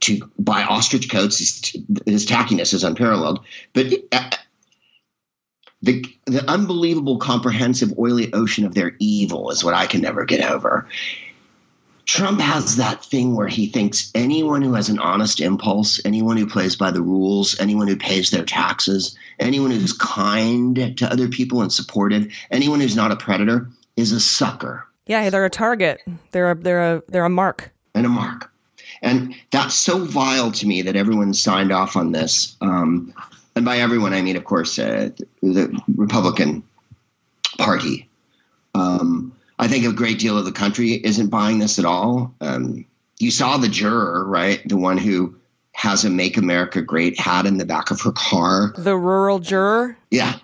to 0.01 0.20
buy 0.39 0.62
ostrich 0.64 1.10
coats, 1.10 1.39
his, 1.39 1.76
his 2.06 2.26
tackiness 2.26 2.72
is 2.72 2.85
unparalleled. 2.85 3.44
But 3.74 3.93
uh, 4.12 4.30
the 5.82 6.05
the 6.26 6.48
unbelievable 6.50 7.18
comprehensive 7.18 7.96
oily 7.98 8.32
ocean 8.32 8.64
of 8.64 8.74
their 8.74 8.96
evil 8.98 9.50
is 9.50 9.62
what 9.62 9.74
I 9.74 9.86
can 9.86 10.00
never 10.00 10.24
get 10.24 10.48
over. 10.50 10.88
Trump 12.09 12.40
has 12.40 12.76
that 12.76 13.05
thing 13.05 13.36
where 13.36 13.48
he 13.48 13.66
thinks 13.66 14.10
anyone 14.14 14.62
who 14.62 14.72
has 14.72 14.88
an 14.88 14.98
honest 14.98 15.40
impulse, 15.40 16.00
anyone 16.06 16.38
who 16.38 16.46
plays 16.46 16.74
by 16.74 16.90
the 16.90 17.02
rules, 17.02 17.59
anyone 17.60 17.86
who 17.86 17.96
pays 17.96 18.30
their 18.30 18.46
taxes, 18.46 19.14
anyone 19.38 19.70
who's 19.70 19.92
kind 19.92 20.96
to 20.96 21.12
other 21.12 21.28
people 21.28 21.60
and 21.60 21.70
supportive, 21.70 22.26
anyone 22.50 22.80
who's 22.80 22.96
not 22.96 23.12
a 23.12 23.16
predator 23.16 23.68
is 23.96 24.10
a 24.10 24.20
sucker. 24.20 24.86
Yeah, 25.06 25.28
they're 25.28 25.44
a 25.44 25.50
target. 25.50 26.00
They're 26.30 26.50
a 26.50 26.55
they're 26.55 26.96
a 26.96 27.02
they're 27.09 27.24
a 27.26 27.30
mark. 27.30 27.70
And 27.94 28.06
a 28.06 28.09
mark. 28.09 28.50
And 29.02 29.34
that's 29.50 29.74
so 29.74 29.98
vile 29.98 30.50
to 30.52 30.66
me 30.66 30.82
that 30.82 30.96
everyone 30.96 31.34
signed 31.34 31.72
off 31.72 31.94
on 31.94 32.12
this. 32.12 32.56
Um, 32.60 33.12
and 33.59 33.64
by 33.64 33.78
everyone, 33.78 34.14
I 34.14 34.22
mean, 34.22 34.36
of 34.36 34.44
course, 34.44 34.78
uh, 34.78 35.10
the 35.43 35.76
Republican 35.97 36.62
Party. 37.59 38.09
Um, 38.76 39.36
I 39.59 39.66
think 39.66 39.85
a 39.85 39.93
great 39.93 40.20
deal 40.20 40.39
of 40.39 40.44
the 40.44 40.52
country 40.52 40.93
isn't 40.93 41.28
buying 41.28 41.59
this 41.59 41.76
at 41.76 41.85
all. 41.85 42.32
Um, 42.40 42.86
you 43.18 43.32
saw 43.32 43.56
the 43.56 43.68
juror, 43.68 44.24
right? 44.24 44.62
The 44.64 44.76
one 44.76 44.97
who 44.97 45.35
has 45.72 46.05
a 46.05 46.10
"Make 46.10 46.36
America 46.36 46.80
Great" 46.80 47.18
hat 47.18 47.47
in 47.47 47.59
the 47.59 47.64
back 47.64 47.90
of 47.90 48.01
her 48.02 48.12
car. 48.12 48.72
The 48.76 48.97
rural 48.97 49.40
juror. 49.40 49.98
Yeah. 50.12 50.39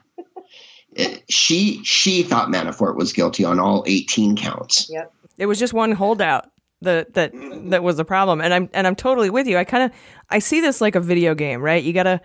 She 1.29 1.83
she 1.85 2.25
thought 2.25 2.49
Manafort 2.49 2.97
was 2.97 3.13
guilty 3.13 3.45
on 3.45 3.61
all 3.61 3.85
18 3.87 4.37
counts. 4.37 4.91
Yep. 4.91 5.13
It 5.39 5.47
was 5.47 5.61
just 5.61 5.73
one 5.73 5.93
holdout 5.93 6.51
that 6.83 7.15
that 7.15 7.31
that 7.71 7.85
was 7.85 7.97
the 7.97 8.05
problem. 8.05 8.41
And 8.41 8.53
I'm 8.53 8.71
and 8.73 8.89
I'm 8.89 8.97
totally 8.97 9.31
with 9.31 9.47
you. 9.47 9.57
I 9.57 9.63
kind 9.63 9.85
of 9.85 9.93
I 10.31 10.41
see 10.41 10.61
this 10.61 10.81
like 10.81 10.97
a 10.97 11.01
video 11.01 11.37
game, 11.37 11.61
right? 11.61 11.83
You 11.83 11.93
gotta 11.93 12.21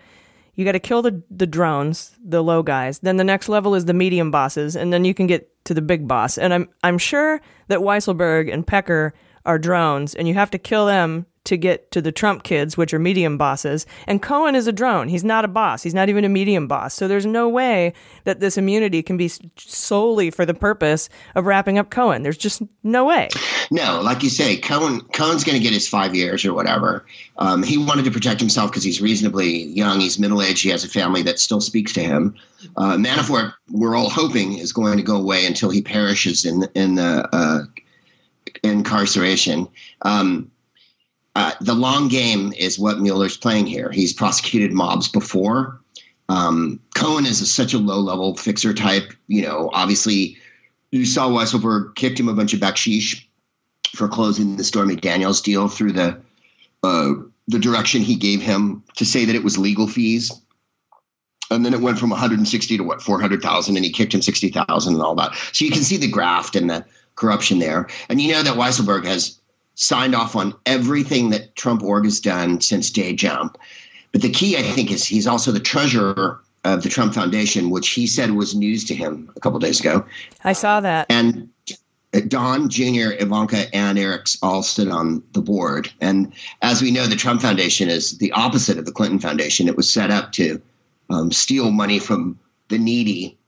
you 0.60 0.66
got 0.66 0.72
to 0.72 0.78
kill 0.78 1.00
the 1.00 1.22
the 1.30 1.46
drones, 1.46 2.12
the 2.22 2.44
low 2.44 2.62
guys. 2.62 2.98
Then 2.98 3.16
the 3.16 3.24
next 3.24 3.48
level 3.48 3.74
is 3.74 3.86
the 3.86 3.94
medium 3.94 4.30
bosses, 4.30 4.76
and 4.76 4.92
then 4.92 5.06
you 5.06 5.14
can 5.14 5.26
get 5.26 5.48
to 5.64 5.72
the 5.72 5.80
big 5.80 6.06
boss. 6.06 6.36
And 6.36 6.52
I'm 6.52 6.68
I'm 6.84 6.98
sure 6.98 7.40
that 7.68 7.78
Weisselberg 7.78 8.52
and 8.52 8.66
Pecker 8.66 9.14
are 9.46 9.58
drones, 9.58 10.14
and 10.14 10.28
you 10.28 10.34
have 10.34 10.50
to 10.50 10.58
kill 10.58 10.84
them 10.84 11.24
to 11.44 11.56
get 11.56 11.90
to 11.90 12.02
the 12.02 12.12
Trump 12.12 12.42
kids, 12.42 12.76
which 12.76 12.92
are 12.92 12.98
medium 12.98 13.38
bosses. 13.38 13.86
And 14.06 14.20
Cohen 14.20 14.54
is 14.54 14.66
a 14.66 14.72
drone. 14.72 15.08
He's 15.08 15.24
not 15.24 15.44
a 15.44 15.48
boss. 15.48 15.82
He's 15.82 15.94
not 15.94 16.08
even 16.08 16.24
a 16.24 16.28
medium 16.28 16.68
boss. 16.68 16.94
So 16.94 17.08
there's 17.08 17.24
no 17.24 17.48
way 17.48 17.94
that 18.24 18.40
this 18.40 18.58
immunity 18.58 19.02
can 19.02 19.16
be 19.16 19.30
solely 19.56 20.30
for 20.30 20.44
the 20.44 20.52
purpose 20.52 21.08
of 21.34 21.46
wrapping 21.46 21.78
up 21.78 21.90
Cohen. 21.90 22.22
There's 22.22 22.36
just 22.36 22.62
no 22.82 23.04
way. 23.06 23.30
No, 23.70 24.00
like 24.02 24.22
you 24.22 24.28
say, 24.28 24.56
Cohen 24.56 25.00
Cohen's 25.12 25.44
going 25.44 25.56
to 25.56 25.62
get 25.62 25.72
his 25.72 25.88
five 25.88 26.14
years 26.14 26.44
or 26.44 26.52
whatever. 26.52 27.06
Um, 27.38 27.62
he 27.62 27.78
wanted 27.78 28.04
to 28.04 28.10
protect 28.10 28.40
himself 28.40 28.70
because 28.70 28.84
he's 28.84 29.00
reasonably 29.00 29.64
young. 29.64 30.00
He's 30.00 30.18
middle 30.18 30.42
aged. 30.42 30.62
He 30.62 30.70
has 30.70 30.84
a 30.84 30.88
family 30.88 31.22
that 31.22 31.38
still 31.38 31.60
speaks 31.60 31.92
to 31.94 32.02
him. 32.02 32.34
Uh, 32.76 32.96
Manafort, 32.96 33.54
we're 33.70 33.96
all 33.96 34.10
hoping, 34.10 34.58
is 34.58 34.72
going 34.72 34.98
to 34.98 35.02
go 35.02 35.16
away 35.16 35.46
until 35.46 35.70
he 35.70 35.80
perishes 35.80 36.44
in 36.44 36.64
in 36.74 36.96
the 36.96 37.28
uh, 37.32 37.62
incarceration. 38.62 39.66
Um, 40.02 40.50
uh, 41.36 41.52
the 41.60 41.74
long 41.74 42.08
game 42.08 42.52
is 42.58 42.78
what 42.78 42.98
Mueller's 42.98 43.36
playing 43.36 43.66
here. 43.66 43.90
He's 43.90 44.12
prosecuted 44.12 44.72
mobs 44.72 45.08
before. 45.08 45.80
Um, 46.28 46.80
Cohen 46.94 47.26
is 47.26 47.40
a, 47.40 47.46
such 47.46 47.74
a 47.74 47.78
low 47.78 47.98
level 48.00 48.36
fixer 48.36 48.74
type. 48.74 49.12
You 49.28 49.42
know, 49.42 49.70
obviously, 49.72 50.36
you 50.90 51.04
saw 51.04 51.28
Weisselberg 51.28 51.94
kicked 51.94 52.18
him 52.18 52.28
a 52.28 52.34
bunch 52.34 52.52
of 52.52 52.60
backsheesh 52.60 53.24
for 53.94 54.08
closing 54.08 54.56
the 54.56 54.64
Stormy 54.64 54.96
Daniels 54.96 55.40
deal 55.40 55.68
through 55.68 55.92
the 55.92 56.20
uh, 56.82 57.12
the 57.48 57.58
direction 57.58 58.02
he 58.02 58.14
gave 58.14 58.40
him 58.40 58.82
to 58.96 59.04
say 59.04 59.24
that 59.24 59.34
it 59.34 59.44
was 59.44 59.58
legal 59.58 59.86
fees. 59.86 60.32
And 61.52 61.66
then 61.66 61.74
it 61.74 61.80
went 61.80 61.98
from 61.98 62.10
160 62.10 62.76
to 62.76 62.84
what 62.84 63.02
400,000, 63.02 63.74
and 63.76 63.84
he 63.84 63.90
kicked 63.90 64.14
him 64.14 64.22
60,000 64.22 64.94
and 64.94 65.02
all 65.02 65.16
that. 65.16 65.34
So 65.52 65.64
you 65.64 65.72
can 65.72 65.82
see 65.82 65.96
the 65.96 66.06
graft 66.06 66.54
and 66.54 66.70
the 66.70 66.84
corruption 67.16 67.58
there. 67.58 67.88
And 68.08 68.20
you 68.20 68.32
know 68.32 68.44
that 68.44 68.54
Weisselberg 68.54 69.04
has 69.04 69.39
signed 69.80 70.14
off 70.14 70.36
on 70.36 70.54
everything 70.66 71.30
that 71.30 71.56
Trump 71.56 71.82
org 71.82 72.04
has 72.04 72.20
done 72.20 72.60
since 72.60 72.90
day 72.90 73.14
jump. 73.14 73.56
But 74.12 74.20
the 74.20 74.30
key, 74.30 74.56
I 74.58 74.62
think, 74.62 74.90
is 74.90 75.04
he's 75.04 75.26
also 75.26 75.52
the 75.52 75.60
treasurer 75.60 76.42
of 76.64 76.82
the 76.82 76.90
Trump 76.90 77.14
Foundation, 77.14 77.70
which 77.70 77.88
he 77.88 78.06
said 78.06 78.32
was 78.32 78.54
news 78.54 78.84
to 78.84 78.94
him 78.94 79.32
a 79.34 79.40
couple 79.40 79.58
days 79.58 79.80
ago. 79.80 80.04
I 80.44 80.52
saw 80.52 80.80
that. 80.80 81.06
And 81.08 81.48
Don 82.28 82.68
Jr., 82.68 83.12
Ivanka, 83.18 83.74
and 83.74 83.98
Eric's 83.98 84.36
all 84.42 84.62
stood 84.62 84.88
on 84.88 85.22
the 85.32 85.40
board. 85.40 85.90
And 86.02 86.30
as 86.60 86.82
we 86.82 86.90
know, 86.90 87.06
the 87.06 87.16
Trump 87.16 87.40
Foundation 87.40 87.88
is 87.88 88.18
the 88.18 88.32
opposite 88.32 88.76
of 88.76 88.84
the 88.84 88.92
Clinton 88.92 89.18
Foundation. 89.18 89.66
It 89.66 89.76
was 89.76 89.90
set 89.90 90.10
up 90.10 90.32
to 90.32 90.60
um, 91.08 91.32
steal 91.32 91.70
money 91.70 91.98
from 91.98 92.38
the 92.68 92.78
needy 92.78 93.38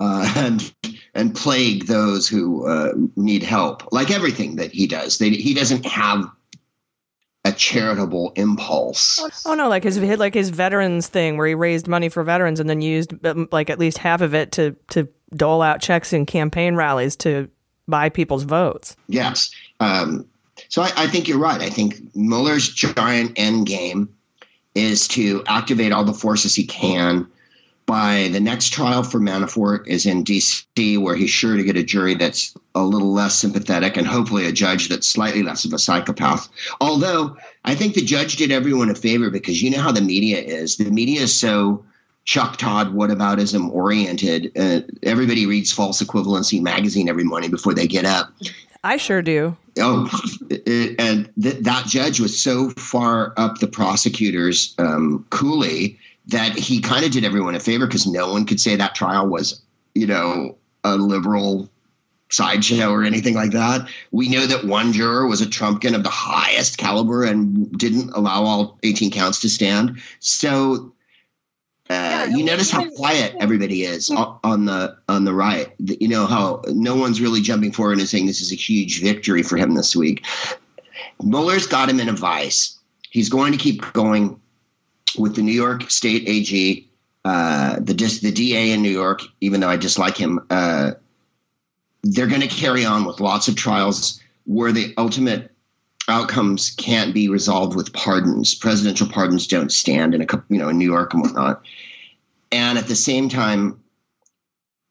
uh, 0.00 0.32
and 0.36 0.74
and 1.14 1.34
plague 1.34 1.86
those 1.86 2.28
who 2.28 2.66
uh, 2.66 2.92
need 3.16 3.42
help. 3.42 3.90
Like 3.92 4.10
everything 4.10 4.56
that 4.56 4.72
he 4.72 4.86
does, 4.86 5.18
they, 5.18 5.30
he 5.30 5.54
doesn't 5.54 5.84
have 5.84 6.30
a 7.44 7.52
charitable 7.52 8.32
impulse. 8.36 9.20
Oh 9.44 9.54
no, 9.54 9.68
like 9.68 9.84
his 9.84 9.98
like 9.98 10.34
his 10.34 10.50
veterans 10.50 11.08
thing 11.08 11.36
where 11.36 11.46
he 11.46 11.54
raised 11.54 11.88
money 11.88 12.08
for 12.08 12.22
veterans 12.22 12.60
and 12.60 12.70
then 12.70 12.80
used 12.80 13.24
um, 13.26 13.48
like 13.50 13.68
at 13.68 13.78
least 13.78 13.98
half 13.98 14.20
of 14.20 14.34
it 14.34 14.52
to 14.52 14.76
to 14.90 15.08
dole 15.34 15.62
out 15.62 15.80
checks 15.80 16.12
in 16.12 16.24
campaign 16.24 16.76
rallies 16.76 17.16
to 17.16 17.48
buy 17.88 18.08
people's 18.08 18.44
votes. 18.44 18.96
Yes. 19.08 19.50
Um, 19.80 20.26
so 20.68 20.82
I, 20.82 20.92
I 20.96 21.06
think 21.08 21.26
you're 21.26 21.38
right. 21.38 21.60
I 21.60 21.68
think 21.68 22.14
Mueller's 22.14 22.68
giant 22.68 23.32
end 23.36 23.66
game 23.66 24.08
is 24.74 25.08
to 25.08 25.42
activate 25.46 25.92
all 25.92 26.04
the 26.04 26.14
forces 26.14 26.54
he 26.54 26.64
can 26.64 27.26
by 27.92 28.28
the 28.32 28.40
next 28.40 28.72
trial 28.72 29.02
for 29.02 29.20
Manafort 29.20 29.86
is 29.86 30.06
in 30.06 30.24
DC, 30.24 30.98
where 30.98 31.14
he's 31.14 31.28
sure 31.28 31.58
to 31.58 31.62
get 31.62 31.76
a 31.76 31.82
jury 31.82 32.14
that's 32.14 32.54
a 32.74 32.82
little 32.82 33.12
less 33.12 33.34
sympathetic 33.34 33.98
and 33.98 34.06
hopefully 34.06 34.46
a 34.46 34.52
judge 34.52 34.88
that's 34.88 35.06
slightly 35.06 35.42
less 35.42 35.66
of 35.66 35.74
a 35.74 35.78
psychopath. 35.78 36.48
Although 36.80 37.36
I 37.66 37.74
think 37.74 37.92
the 37.92 38.00
judge 38.00 38.36
did 38.36 38.50
everyone 38.50 38.88
a 38.88 38.94
favor 38.94 39.28
because 39.28 39.60
you 39.60 39.68
know 39.68 39.82
how 39.82 39.92
the 39.92 40.00
media 40.00 40.38
is. 40.38 40.78
The 40.78 40.90
media 40.90 41.20
is 41.20 41.34
so 41.34 41.84
Chuck 42.24 42.56
Todd 42.56 42.94
whataboutism 42.94 43.70
oriented. 43.70 44.50
Uh, 44.58 44.80
everybody 45.02 45.44
reads 45.44 45.70
False 45.70 46.02
Equivalency 46.02 46.62
magazine 46.62 47.10
every 47.10 47.24
morning 47.24 47.50
before 47.50 47.74
they 47.74 47.86
get 47.86 48.06
up. 48.06 48.32
I 48.84 48.96
sure 48.96 49.20
do. 49.20 49.54
Oh, 49.78 50.08
it, 50.48 50.98
and 50.98 51.30
th- 51.42 51.62
that 51.62 51.84
judge 51.84 52.20
was 52.20 52.40
so 52.40 52.70
far 52.70 53.34
up 53.36 53.58
the 53.58 53.66
prosecutor's 53.66 54.74
um, 54.78 55.26
coulee 55.28 55.98
that 56.26 56.56
he 56.56 56.80
kind 56.80 57.04
of 57.04 57.10
did 57.10 57.24
everyone 57.24 57.54
a 57.54 57.60
favor 57.60 57.86
because 57.86 58.06
no 58.06 58.32
one 58.32 58.46
could 58.46 58.60
say 58.60 58.76
that 58.76 58.94
trial 58.94 59.28
was, 59.28 59.60
you 59.94 60.06
know, 60.06 60.56
a 60.84 60.96
liberal 60.96 61.68
sideshow 62.30 62.90
or 62.90 63.04
anything 63.04 63.34
like 63.34 63.50
that. 63.50 63.88
We 64.10 64.28
know 64.28 64.46
that 64.46 64.64
one 64.64 64.92
juror 64.92 65.26
was 65.26 65.40
a 65.40 65.46
Trumpkin 65.46 65.94
of 65.94 66.02
the 66.02 66.08
highest 66.08 66.78
caliber 66.78 67.24
and 67.24 67.70
didn't 67.78 68.10
allow 68.10 68.42
all 68.42 68.78
18 68.82 69.10
counts 69.10 69.40
to 69.40 69.50
stand. 69.50 70.00
So 70.20 70.92
uh, 71.90 72.28
you 72.30 72.42
notice 72.42 72.70
how 72.70 72.88
quiet 72.90 73.34
everybody 73.38 73.84
is 73.84 74.10
on 74.10 74.64
the 74.64 74.96
on 75.08 75.24
the 75.24 75.34
right. 75.34 75.70
You 75.78 76.08
know 76.08 76.26
how 76.26 76.62
no 76.68 76.96
one's 76.96 77.20
really 77.20 77.42
jumping 77.42 77.72
forward 77.72 77.98
and 77.98 78.08
saying 78.08 78.26
this 78.26 78.40
is 78.40 78.50
a 78.52 78.56
huge 78.56 79.02
victory 79.02 79.42
for 79.42 79.58
him 79.58 79.74
this 79.74 79.94
week. 79.94 80.24
Mueller's 81.22 81.66
got 81.66 81.90
him 81.90 82.00
in 82.00 82.08
a 82.08 82.14
vice. 82.14 82.78
He's 83.10 83.28
going 83.28 83.52
to 83.52 83.58
keep 83.58 83.92
going 83.92 84.40
with 85.22 85.36
the 85.36 85.42
New 85.42 85.52
York 85.52 85.88
State 85.88 86.28
AG, 86.28 86.90
uh, 87.24 87.76
the 87.76 87.94
the 87.94 88.32
DA 88.32 88.72
in 88.72 88.82
New 88.82 88.90
York, 88.90 89.22
even 89.40 89.60
though 89.60 89.68
I 89.68 89.76
dislike 89.76 90.16
him, 90.16 90.40
uh, 90.50 90.92
they're 92.02 92.26
going 92.26 92.40
to 92.42 92.48
carry 92.48 92.84
on 92.84 93.04
with 93.04 93.20
lots 93.20 93.46
of 93.46 93.54
trials 93.54 94.20
where 94.44 94.72
the 94.72 94.92
ultimate 94.98 95.52
outcomes 96.08 96.70
can't 96.70 97.14
be 97.14 97.28
resolved 97.28 97.76
with 97.76 97.92
pardons. 97.92 98.56
Presidential 98.56 99.06
pardons 99.06 99.46
don't 99.46 99.70
stand 99.70 100.12
in 100.12 100.22
a 100.22 100.26
you 100.50 100.58
know 100.58 100.68
in 100.68 100.78
New 100.78 100.90
York 100.90 101.14
and 101.14 101.22
whatnot. 101.22 101.62
And 102.50 102.76
at 102.76 102.88
the 102.88 102.96
same 102.96 103.28
time, 103.28 103.80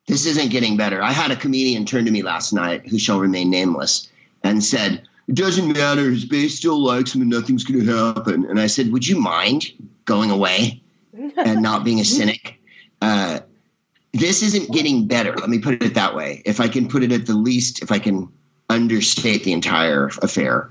this 0.07 0.25
isn't 0.25 0.49
getting 0.49 0.77
better. 0.77 1.03
I 1.03 1.11
had 1.11 1.31
a 1.31 1.35
comedian 1.35 1.85
turn 1.85 2.05
to 2.05 2.11
me 2.11 2.23
last 2.23 2.53
night, 2.53 2.87
who 2.87 2.97
shall 2.97 3.19
remain 3.19 3.49
nameless, 3.49 4.07
and 4.45 4.63
said, 4.63 5.03
"It 5.27 5.35
doesn't 5.35 5.73
matter. 5.73 6.09
His 6.09 6.23
base 6.23 6.55
still 6.55 6.81
likes 6.81 7.13
him, 7.13 7.21
and 7.21 7.29
nothing's 7.29 7.65
going 7.65 7.85
to 7.85 7.93
happen." 7.93 8.45
And 8.45 8.61
I 8.61 8.67
said, 8.67 8.93
"Would 8.93 9.09
you 9.09 9.19
mind 9.19 9.73
going 10.11 10.29
away 10.29 10.81
and 11.37 11.61
not 11.61 11.85
being 11.85 12.01
a 12.01 12.05
cynic. 12.17 12.59
Uh, 13.01 13.39
this 14.11 14.43
isn't 14.43 14.69
getting 14.73 15.07
better. 15.07 15.33
Let 15.37 15.49
me 15.49 15.57
put 15.57 15.81
it 15.81 15.93
that 15.93 16.13
way. 16.13 16.41
If 16.45 16.59
I 16.59 16.67
can 16.67 16.89
put 16.89 17.01
it 17.01 17.13
at 17.13 17.27
the 17.27 17.33
least, 17.33 17.81
if 17.81 17.93
I 17.93 17.99
can 17.99 18.27
understate 18.69 19.45
the 19.45 19.53
entire 19.53 20.07
affair, 20.21 20.69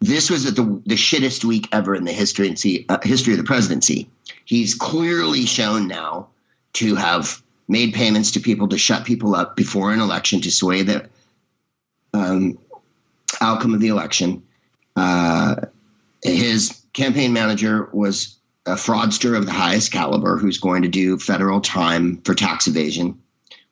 this 0.00 0.28
was 0.28 0.42
the 0.44 0.64
the 0.86 0.96
shittest 0.96 1.44
week 1.44 1.68
ever 1.70 1.94
in 1.94 2.04
the 2.04 2.12
history 2.12 2.48
uh, 2.88 2.98
history 3.04 3.32
of 3.32 3.38
the 3.38 3.44
presidency. 3.44 4.08
He's 4.44 4.74
clearly 4.74 5.46
shown 5.46 5.86
now 5.86 6.26
to 6.74 6.96
have 6.96 7.40
made 7.68 7.94
payments 7.94 8.32
to 8.32 8.40
people 8.40 8.68
to 8.68 8.76
shut 8.76 9.06
people 9.06 9.36
up 9.36 9.54
before 9.56 9.92
an 9.92 10.00
election 10.00 10.40
to 10.40 10.50
sway 10.50 10.82
the 10.82 11.08
um, 12.12 12.58
outcome 13.40 13.72
of 13.72 13.80
the 13.80 13.88
election. 13.88 14.42
Uh, 14.96 15.54
his 16.22 16.82
campaign 16.92 17.32
manager 17.32 17.88
was 17.92 18.33
a 18.66 18.74
fraudster 18.74 19.36
of 19.36 19.44
the 19.46 19.52
highest 19.52 19.92
caliber 19.92 20.38
who's 20.38 20.58
going 20.58 20.82
to 20.82 20.88
do 20.88 21.18
federal 21.18 21.60
time 21.60 22.20
for 22.24 22.34
tax 22.34 22.66
evasion 22.66 23.18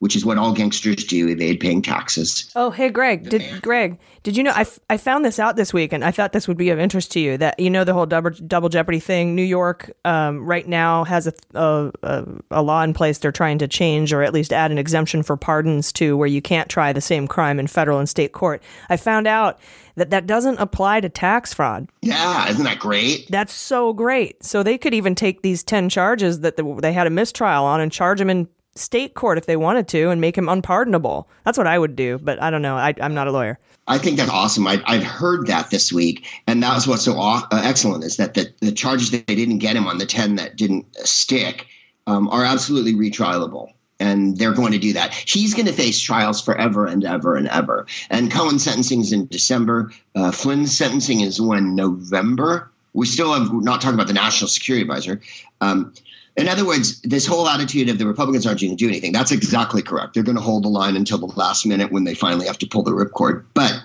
which 0.03 0.17
is 0.17 0.25
what 0.25 0.37
all 0.37 0.51
gangsters 0.51 1.05
do 1.05 1.29
evade 1.29 1.61
paying 1.61 1.81
taxes. 1.81 2.51
Oh, 2.57 2.71
hey, 2.71 2.89
Greg. 2.89 3.29
Did 3.29 3.61
Greg? 3.61 3.97
Did 4.23 4.35
you 4.35 4.43
know? 4.43 4.51
I, 4.51 4.61
f- 4.61 4.79
I 4.89 4.97
found 4.97 5.23
this 5.23 5.39
out 5.39 5.55
this 5.55 5.73
week, 5.73 5.93
and 5.93 6.03
I 6.03 6.11
thought 6.11 6.33
this 6.33 6.45
would 6.45 6.57
be 6.57 6.71
of 6.71 6.77
interest 6.77 7.09
to 7.13 7.21
you. 7.21 7.37
That 7.37 7.57
you 7.57 7.69
know 7.69 7.85
the 7.85 7.93
whole 7.93 8.05
double 8.05 8.31
double 8.31 8.67
jeopardy 8.67 8.99
thing. 8.99 9.33
New 9.33 9.43
York 9.43 9.95
um, 10.03 10.45
right 10.45 10.67
now 10.67 11.05
has 11.05 11.25
a, 11.27 11.33
a 11.53 12.25
a 12.51 12.61
law 12.61 12.83
in 12.83 12.93
place. 12.93 13.19
They're 13.19 13.31
trying 13.31 13.59
to 13.59 13.67
change 13.69 14.11
or 14.11 14.23
at 14.23 14.33
least 14.33 14.51
add 14.51 14.71
an 14.71 14.77
exemption 14.77 15.23
for 15.23 15.37
pardons 15.37 15.93
to 15.93 16.17
where 16.17 16.27
you 16.27 16.41
can't 16.41 16.67
try 16.67 16.91
the 16.91 16.99
same 16.99 17.25
crime 17.25 17.57
in 17.57 17.67
federal 17.67 17.99
and 17.99 18.09
state 18.09 18.33
court. 18.33 18.61
I 18.89 18.97
found 18.97 19.25
out 19.25 19.57
that 19.95 20.09
that 20.09 20.27
doesn't 20.27 20.59
apply 20.59 20.99
to 20.99 21.07
tax 21.07 21.53
fraud. 21.53 21.87
Yeah, 22.01 22.49
isn't 22.49 22.65
that 22.65 22.79
great? 22.79 23.27
That's 23.29 23.53
so 23.53 23.93
great. 23.93 24.43
So 24.43 24.63
they 24.63 24.77
could 24.77 24.93
even 24.93 25.15
take 25.15 25.43
these 25.43 25.63
10 25.63 25.87
charges 25.87 26.41
that 26.41 26.57
the, 26.57 26.77
they 26.81 26.91
had 26.91 27.07
a 27.07 27.11
mistrial 27.11 27.63
on 27.63 27.79
and 27.79 27.89
charge 27.89 28.19
them 28.19 28.29
in 28.29 28.49
state 28.75 29.13
court 29.13 29.37
if 29.37 29.45
they 29.45 29.55
wanted 29.55 29.87
to 29.89 30.09
and 30.09 30.19
make 30.19 30.37
him 30.37 30.49
unpardonable. 30.49 31.29
That's 31.43 31.57
what 31.57 31.67
I 31.67 31.77
would 31.77 31.95
do, 31.95 32.19
but 32.19 32.41
I 32.41 32.49
don't 32.49 32.61
know. 32.61 32.75
I, 32.75 32.93
am 32.99 33.13
not 33.13 33.27
a 33.27 33.31
lawyer. 33.31 33.59
I 33.87 33.97
think 33.97 34.17
that's 34.17 34.31
awesome. 34.31 34.65
I, 34.65 34.81
I've 34.85 35.03
heard 35.03 35.47
that 35.47 35.69
this 35.69 35.91
week, 35.91 36.25
and 36.47 36.63
that 36.63 36.73
was 36.73 36.87
what's 36.87 37.03
so 37.03 37.19
uh, 37.19 37.41
excellent 37.51 38.03
is 38.03 38.17
that 38.17 38.33
the, 38.33 38.51
the 38.61 38.71
charges 38.71 39.11
that 39.11 39.27
they 39.27 39.35
didn't 39.35 39.59
get 39.59 39.75
him 39.75 39.87
on 39.87 39.97
the 39.97 40.05
10 40.05 40.35
that 40.35 40.55
didn't 40.55 40.85
stick 41.05 41.67
um, 42.07 42.29
are 42.29 42.45
absolutely 42.45 42.93
retrialable. 42.93 43.69
And 43.99 44.37
they're 44.37 44.53
going 44.53 44.71
to 44.71 44.79
do 44.79 44.91
that. 44.93 45.13
He's 45.13 45.53
going 45.53 45.67
to 45.67 45.73
face 45.73 45.99
trials 45.99 46.41
forever 46.41 46.85
and 46.85 47.05
ever 47.05 47.35
and 47.35 47.47
ever. 47.49 47.85
And 48.09 48.31
Cohen's 48.31 48.63
sentencing 48.63 49.01
is 49.01 49.13
in 49.13 49.27
December. 49.27 49.91
Uh, 50.15 50.31
Flynn's 50.31 50.75
sentencing 50.75 51.21
is 51.21 51.39
when 51.39 51.75
November. 51.75 52.69
We 52.93 53.05
still 53.05 53.33
have 53.33 53.53
not 53.53 53.81
talking 53.81 53.95
about 53.95 54.07
the 54.07 54.13
National 54.13 54.49
Security 54.49 54.81
Advisor. 54.81 55.21
Um, 55.61 55.93
in 56.35 56.47
other 56.47 56.65
words, 56.65 56.99
this 57.01 57.25
whole 57.25 57.47
attitude 57.47 57.89
of 57.89 57.99
the 57.99 58.07
Republicans 58.07 58.45
aren't 58.45 58.61
going 58.61 58.75
to 58.75 58.75
do 58.75 58.87
anything, 58.87 59.11
that's 59.11 59.31
exactly 59.31 59.81
correct. 59.81 60.13
They're 60.13 60.23
going 60.23 60.37
to 60.37 60.41
hold 60.41 60.63
the 60.63 60.69
line 60.69 60.95
until 60.95 61.19
the 61.19 61.27
last 61.35 61.65
minute 61.65 61.91
when 61.91 62.05
they 62.05 62.15
finally 62.15 62.47
have 62.47 62.57
to 62.59 62.67
pull 62.67 62.83
the 62.83 62.91
ripcord. 62.91 63.45
But 63.53 63.83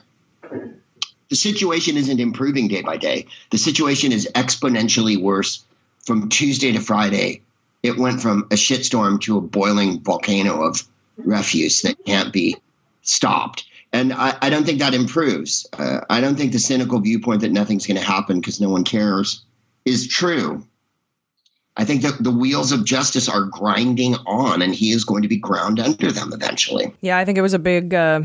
the 1.29 1.37
situation 1.37 1.97
isn't 1.97 2.21
improving 2.21 2.69
day 2.69 2.83
by 2.83 2.97
day. 2.97 3.27
The 3.51 3.59
situation 3.59 4.13
is 4.13 4.29
exponentially 4.35 5.21
worse 5.21 5.65
from 6.01 6.29
Tuesday 6.31 6.73
to 6.73 6.81
Friday. 6.81 7.43
It 7.83 7.99
went 7.99 8.23
from 8.23 8.45
a 8.51 8.55
shitstorm 8.55 9.21
to 9.23 9.37
a 9.37 9.43
boiling 9.43 10.01
volcano 10.01 10.63
of 10.63 10.83
refuse 11.19 11.83
that 11.83 12.03
can't 12.07 12.33
be 12.33 12.57
stopped. 13.03 13.67
And 13.93 14.13
I, 14.13 14.37
I 14.41 14.51
don't 14.51 14.65
think 14.65 14.79
that 14.79 14.95
improves. 14.95 15.67
Uh, 15.79 16.01
I 16.11 16.21
don't 16.21 16.37
think 16.37 16.53
the 16.53 16.59
cynical 16.59 16.99
viewpoint 17.01 17.43
that 17.43 17.53
nothing's 17.53 17.87
going 17.87 17.99
to 17.99 18.05
happen 18.05 18.41
because 18.41 18.61
no 18.61 18.69
one 18.69 18.85
cares 18.85 19.43
is 19.85 20.07
true. 20.07 20.67
I 21.79 21.85
think 21.85 22.03
that 22.03 22.23
the 22.23 22.33
wheels 22.33 22.73
of 22.73 22.85
justice 22.85 23.29
are 23.29 23.43
grinding 23.43 24.17
on, 24.27 24.63
and 24.63 24.75
he 24.75 24.91
is 24.91 25.05
going 25.05 25.23
to 25.23 25.29
be 25.29 25.37
ground 25.37 25.79
under 25.79 26.11
them 26.11 26.33
eventually. 26.33 26.93
Yeah, 27.01 27.19
I 27.19 27.25
think 27.25 27.39
it 27.39 27.43
was 27.43 27.55
a 27.55 27.59
big. 27.59 27.95
Uh, 27.95 28.23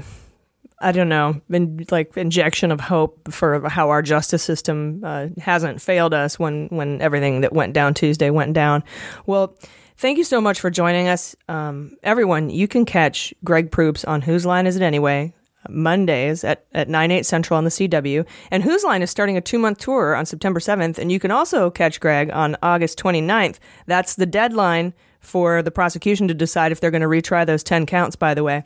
I 0.79 0.91
don't 0.91 1.07
know, 1.07 1.39
in, 1.49 1.85
like 1.91 2.17
injection 2.17 2.71
of 2.71 2.81
hope 2.81 3.31
for 3.31 3.69
how 3.69 3.89
our 3.89 4.01
justice 4.01 4.43
system 4.43 5.01
uh, 5.03 5.27
hasn't 5.37 5.81
failed 5.81 6.13
us 6.13 6.37
when 6.37 6.67
when 6.69 6.99
everything 6.99 7.41
that 7.41 7.53
went 7.53 7.73
down 7.73 7.93
Tuesday 7.93 8.31
went 8.31 8.53
down. 8.53 8.83
Well, 9.27 9.55
thank 9.97 10.17
you 10.17 10.23
so 10.23 10.41
much 10.41 10.59
for 10.59 10.71
joining 10.71 11.07
us, 11.07 11.35
um, 11.47 11.95
everyone. 12.01 12.49
You 12.49 12.67
can 12.67 12.85
catch 12.85 13.33
Greg 13.43 13.71
Proops 13.71 14.03
on 14.03 14.21
Whose 14.23 14.45
Line 14.45 14.65
Is 14.65 14.75
It 14.75 14.81
Anyway 14.81 15.33
Mondays 15.69 16.43
at, 16.43 16.65
at 16.73 16.89
9, 16.89 17.11
8 17.11 17.25
central 17.25 17.57
on 17.57 17.63
the 17.63 17.69
CW. 17.69 18.25
And 18.51 18.63
Whose 18.63 18.83
Line 18.83 19.01
is 19.01 19.11
starting 19.11 19.37
a 19.37 19.41
two 19.41 19.59
month 19.59 19.79
tour 19.79 20.15
on 20.15 20.25
September 20.25 20.59
7th. 20.59 20.97
And 20.97 21.11
you 21.11 21.19
can 21.19 21.31
also 21.31 21.69
catch 21.69 21.99
Greg 21.99 22.31
on 22.31 22.57
August 22.61 22.99
29th. 22.99 23.57
That's 23.87 24.15
the 24.15 24.25
deadline 24.25 24.93
for 25.23 25.61
the 25.61 25.71
prosecution 25.71 26.27
to 26.27 26.33
decide 26.33 26.71
if 26.71 26.79
they're 26.81 26.91
going 26.91 27.01
to 27.01 27.07
retry 27.07 27.45
those 27.45 27.63
10 27.63 27.85
counts, 27.85 28.15
by 28.15 28.33
the 28.33 28.43
way. 28.43 28.63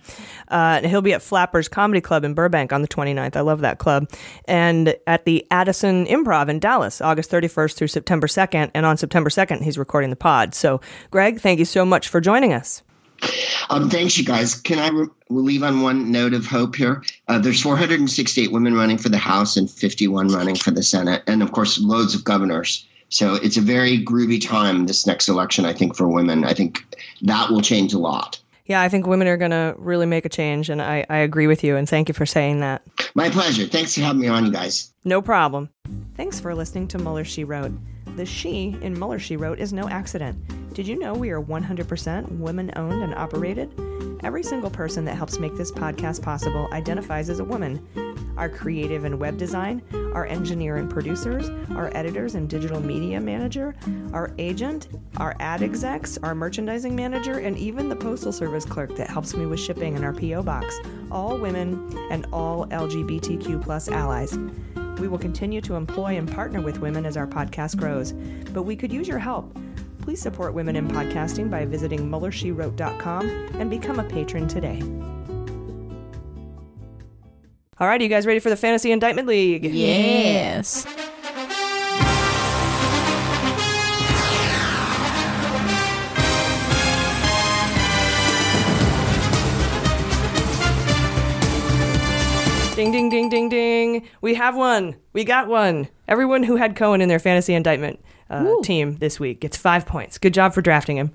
Uh, 0.48 0.82
he'll 0.82 1.04
be 1.04 1.14
at 1.14 1.22
Flappers 1.22 1.68
Comedy 1.68 2.02
Club 2.02 2.24
in 2.24 2.34
Burbank 2.34 2.74
on 2.74 2.82
the 2.82 2.88
29th. 2.88 3.36
I 3.36 3.42
love 3.42 3.62
that 3.62 3.78
club. 3.78 4.10
And 4.46 4.96
at 5.06 5.26
the 5.26 5.46
Addison 5.52 6.08
Improv 6.08 6.50
in 6.50 6.60
Dallas, 6.60 7.00
August 7.00 7.30
31st 7.32 7.76
through 7.76 7.88
September 7.88 8.28
2nd. 8.28 8.72
And 8.74 8.86
on 8.86 8.98
September 8.98 9.30
2nd, 9.30 9.62
he's 9.62 9.78
recording 9.78 10.10
the 10.10 10.16
pod. 10.16 10.56
So, 10.56 10.82
Greg, 11.12 11.40
thank 11.40 11.60
you 11.60 11.66
so 11.66 11.86
much 11.86 12.10
for 12.10 12.20
joining 12.20 12.54
us. 12.54 12.82
Um, 13.70 13.90
thanks, 13.90 14.18
you 14.18 14.26
guys. 14.26 14.56
Can 14.56 14.80
I 14.80 14.90
re- 14.90 15.08
leave 15.30 15.64
on 15.64 15.82
one 15.82 16.12
note 16.12 16.34
of 16.34 16.46
hope 16.46 16.76
here? 16.76 17.04
Uh, 17.28 17.40
there's 17.40 17.62
468 17.62 18.52
women 18.52 18.74
running 18.74 18.98
for 18.98 19.10
the 19.10 19.18
House 19.18 19.58
and 19.58 19.70
51 19.70 20.30
running 20.30 20.56
for 20.56 20.72
the 20.72 20.84
Senate, 20.84 21.24
and 21.28 21.44
of 21.44 21.52
course, 21.52 21.80
loads 21.80 22.16
of 22.16 22.24
governors. 22.24 22.86
So 23.10 23.36
it's 23.36 23.58
a 23.58 23.62
very 23.62 24.04
groovy 24.04 24.46
time 24.46 24.86
this 24.86 25.08
next 25.08 25.30
election, 25.30 25.66
I 25.66 25.74
think, 25.74 25.96
for 25.96 26.08
women. 26.08 26.44
I 26.44 26.54
think 26.54 26.84
that 27.22 27.50
will 27.50 27.62
change 27.62 27.94
a 27.94 28.00
lot. 28.00 28.40
Yeah, 28.66 28.82
I 28.82 28.90
think 28.90 29.08
women 29.08 29.28
are 29.30 29.38
going 29.38 29.52
to 29.52 29.76
really 29.78 30.06
make 30.06 30.26
a 30.26 30.30
change, 30.30 30.70
and 30.70 30.82
I, 30.82 31.06
I 31.10 31.18
agree 31.20 31.48
with 31.48 31.64
you, 31.64 31.78
and 31.78 31.88
thank 31.88 32.10
you 32.10 32.14
for 32.14 32.26
saying 32.26 32.60
that. 32.60 32.82
My 33.16 33.30
pleasure. 33.30 33.66
Thanks 33.66 33.96
for 33.96 34.02
having 34.02 34.22
me 34.22 34.28
on, 34.28 34.46
you 34.46 34.52
guys. 34.52 34.92
No 35.06 35.22
problem. 35.22 35.70
Thanks 36.16 36.40
for 36.40 36.54
listening 36.56 36.88
to 36.90 36.98
Mueller, 36.98 37.24
She 37.24 37.44
Wrote. 37.44 37.72
The 38.16 38.26
she 38.26 38.76
in 38.82 38.94
Mueller, 38.94 39.20
She 39.20 39.38
Wrote 39.38 39.60
is 39.60 39.74
no 39.74 39.88
accident. 39.90 40.38
Did 40.74 40.88
you 40.88 40.98
know 40.98 41.14
we 41.14 41.30
are 41.32 41.42
100% 41.42 42.40
women 42.40 42.72
owned 42.76 43.04
and 43.04 43.14
operated? 43.16 43.72
Every 44.24 44.44
single 44.44 44.70
person 44.70 45.06
that 45.06 45.16
helps 45.16 45.40
make 45.40 45.56
this 45.56 45.72
podcast 45.72 46.22
possible 46.22 46.68
identifies 46.72 47.30
as 47.30 47.40
a 47.40 47.44
woman. 47.44 47.88
Our 48.38 48.50
creative 48.50 49.04
and 49.04 49.20
web 49.20 49.38
design, 49.38 49.82
our 50.14 50.26
engineer 50.26 50.78
and 50.78 50.90
producers, 50.90 51.50
our 51.76 51.96
editors 51.96 52.36
and 52.36 52.50
digital 52.50 52.80
media 52.80 53.20
manager, 53.20 53.76
our 54.14 54.34
agent, 54.38 54.88
our 55.18 55.36
ad 55.40 55.62
execs, 55.62 56.18
our 56.24 56.36
merchandising 56.36 56.96
manager, 56.96 57.40
and 57.40 57.58
even 57.58 57.90
the 57.90 57.96
postal 57.96 58.32
service 58.32 58.66
clerk 58.66 58.96
that 58.96 59.10
helps 59.10 59.36
me 59.36 59.46
with 59.46 59.60
shipping 59.60 59.96
in 59.96 60.04
our 60.04 60.14
P.O. 60.14 60.44
box. 60.44 60.80
All 61.12 61.38
women 61.38 61.96
and 62.12 62.26
all 62.32 62.66
LGBTQ 62.68 63.64
plus 63.64 63.88
allies. 63.88 64.38
We 65.00 65.08
will 65.08 65.18
continue 65.18 65.62
to 65.62 65.76
employ 65.76 66.18
and 66.18 66.32
partner 66.32 66.62
with 66.62 66.80
women 66.80 67.06
as 67.06 67.18
our 67.18 67.28
podcast 67.28 67.78
grows, 67.78 68.14
but 68.54 68.64
we 68.64 68.76
could 68.76 68.92
use 68.92 69.08
your 69.08 69.20
help. 69.20 69.56
Please 70.02 70.22
support 70.22 70.54
women 70.54 70.76
in 70.76 70.88
podcasting 70.88 71.50
by 71.50 71.66
visiting 71.66 72.10
MuellerSheWrote.com 72.10 73.30
and 73.60 73.70
become 73.70 74.00
a 74.00 74.04
patron 74.04 74.48
today. 74.48 74.82
All 77.80 77.88
right, 77.88 78.02
are 78.02 78.04
you 78.04 78.10
guys 78.10 78.26
ready 78.26 78.40
for 78.40 78.50
the 78.50 78.56
Fantasy 78.56 78.92
Indictment 78.92 79.28
League? 79.28 79.66
Yes. 79.66 80.88
Ding, 92.78 92.92
ding, 92.92 93.10
ding, 93.10 93.28
ding, 93.28 93.50
ding. 93.50 94.08
We 94.22 94.36
have 94.36 94.56
one. 94.56 94.98
We 95.12 95.24
got 95.24 95.48
one. 95.48 95.88
Everyone 96.08 96.44
who 96.44 96.58
had 96.58 96.76
Cohen 96.76 97.02
in 97.02 97.10
their 97.10 97.18
fantasy 97.18 97.56
indictment 97.56 98.00
uh, 98.30 98.54
team 98.62 98.98
this 98.98 99.20
week 99.20 99.40
gets 99.40 99.58
five 99.58 99.88
points. 99.88 100.20
Good 100.20 100.36
job 100.36 100.54
for 100.54 100.62
drafting 100.62 100.96
him. 100.96 101.12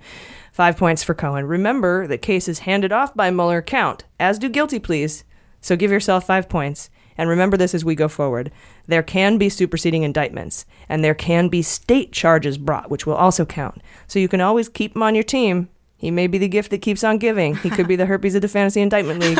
Five 0.52 0.76
points 0.76 1.04
for 1.04 1.14
Cohen. 1.14 1.46
Remember 1.46 2.08
that 2.08 2.18
cases 2.20 2.58
handed 2.58 2.90
off 2.90 3.14
by 3.14 3.30
Mueller 3.30 3.62
count, 3.62 4.06
as 4.18 4.40
do 4.40 4.48
guilty 4.48 4.80
pleas. 4.80 5.22
So 5.60 5.76
give 5.76 5.92
yourself 5.92 6.26
five 6.26 6.48
points. 6.48 6.90
And 7.16 7.28
remember 7.28 7.56
this 7.56 7.76
as 7.76 7.84
we 7.84 7.94
go 7.94 8.08
forward. 8.08 8.50
There 8.88 9.04
can 9.04 9.38
be 9.38 9.48
superseding 9.48 10.02
indictments, 10.02 10.66
and 10.88 11.04
there 11.04 11.14
can 11.14 11.46
be 11.46 11.62
state 11.62 12.10
charges 12.10 12.58
brought, 12.58 12.90
which 12.90 13.06
will 13.06 13.14
also 13.14 13.46
count. 13.46 13.80
So 14.08 14.18
you 14.18 14.26
can 14.26 14.40
always 14.40 14.68
keep 14.68 14.96
him 14.96 15.04
on 15.04 15.14
your 15.14 15.22
team. 15.22 15.68
He 15.96 16.10
may 16.10 16.26
be 16.26 16.38
the 16.38 16.48
gift 16.48 16.72
that 16.72 16.82
keeps 16.82 17.04
on 17.04 17.18
giving. 17.18 17.54
He 17.54 17.70
could 17.70 17.86
be 17.86 17.94
the 17.94 18.06
herpes 18.12 18.34
of 18.34 18.42
the 18.42 18.48
fantasy 18.48 18.80
indictment 18.80 19.20
league. 19.20 19.38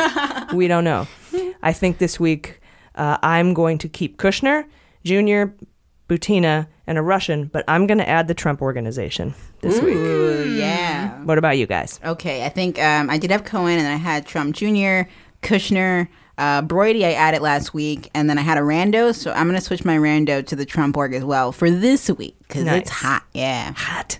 we 0.53 0.69
don't 0.69 0.85
know. 0.85 1.05
I 1.63 1.73
think 1.73 1.97
this 1.97 2.19
week 2.19 2.59
uh, 2.95 3.17
I'm 3.23 3.53
going 3.55 3.79
to 3.79 3.89
keep 3.89 4.17
Kushner, 4.17 4.65
Junior, 5.03 5.55
Butina, 6.07 6.67
and 6.85 6.97
a 6.97 7.01
Russian, 7.01 7.45
but 7.45 7.63
I'm 7.67 7.87
going 7.87 7.97
to 7.97 8.07
add 8.07 8.27
the 8.27 8.33
Trump 8.33 8.61
organization 8.61 9.33
this 9.61 9.79
Ooh, 9.79 9.85
week. 9.85 10.57
Yeah. 10.59 11.23
What 11.23 11.37
about 11.37 11.57
you 11.57 11.65
guys? 11.65 11.99
Okay, 12.03 12.45
I 12.45 12.49
think 12.49 12.79
um, 12.79 13.09
I 13.09 13.17
did 13.17 13.31
have 13.31 13.45
Cohen, 13.45 13.79
and 13.79 13.87
I 13.87 13.95
had 13.95 14.25
Trump 14.27 14.53
Jr., 14.53 15.09
Kushner, 15.41 16.09
uh, 16.37 16.61
Brody. 16.61 17.05
I 17.05 17.13
added 17.13 17.41
last 17.41 17.73
week, 17.73 18.09
and 18.13 18.29
then 18.29 18.37
I 18.37 18.41
had 18.41 18.57
a 18.57 18.61
rando. 18.61 19.15
So 19.15 19.31
I'm 19.31 19.47
gonna 19.47 19.61
switch 19.61 19.85
my 19.85 19.97
rando 19.97 20.45
to 20.45 20.55
the 20.55 20.65
Trump 20.65 20.97
org 20.97 21.13
as 21.13 21.23
well 21.23 21.51
for 21.53 21.71
this 21.71 22.09
week 22.11 22.35
because 22.39 22.65
Nice. 22.65 22.81
it's 22.81 22.89
hot. 22.89 23.23
Yeah, 23.33 23.71
hot, 23.75 24.19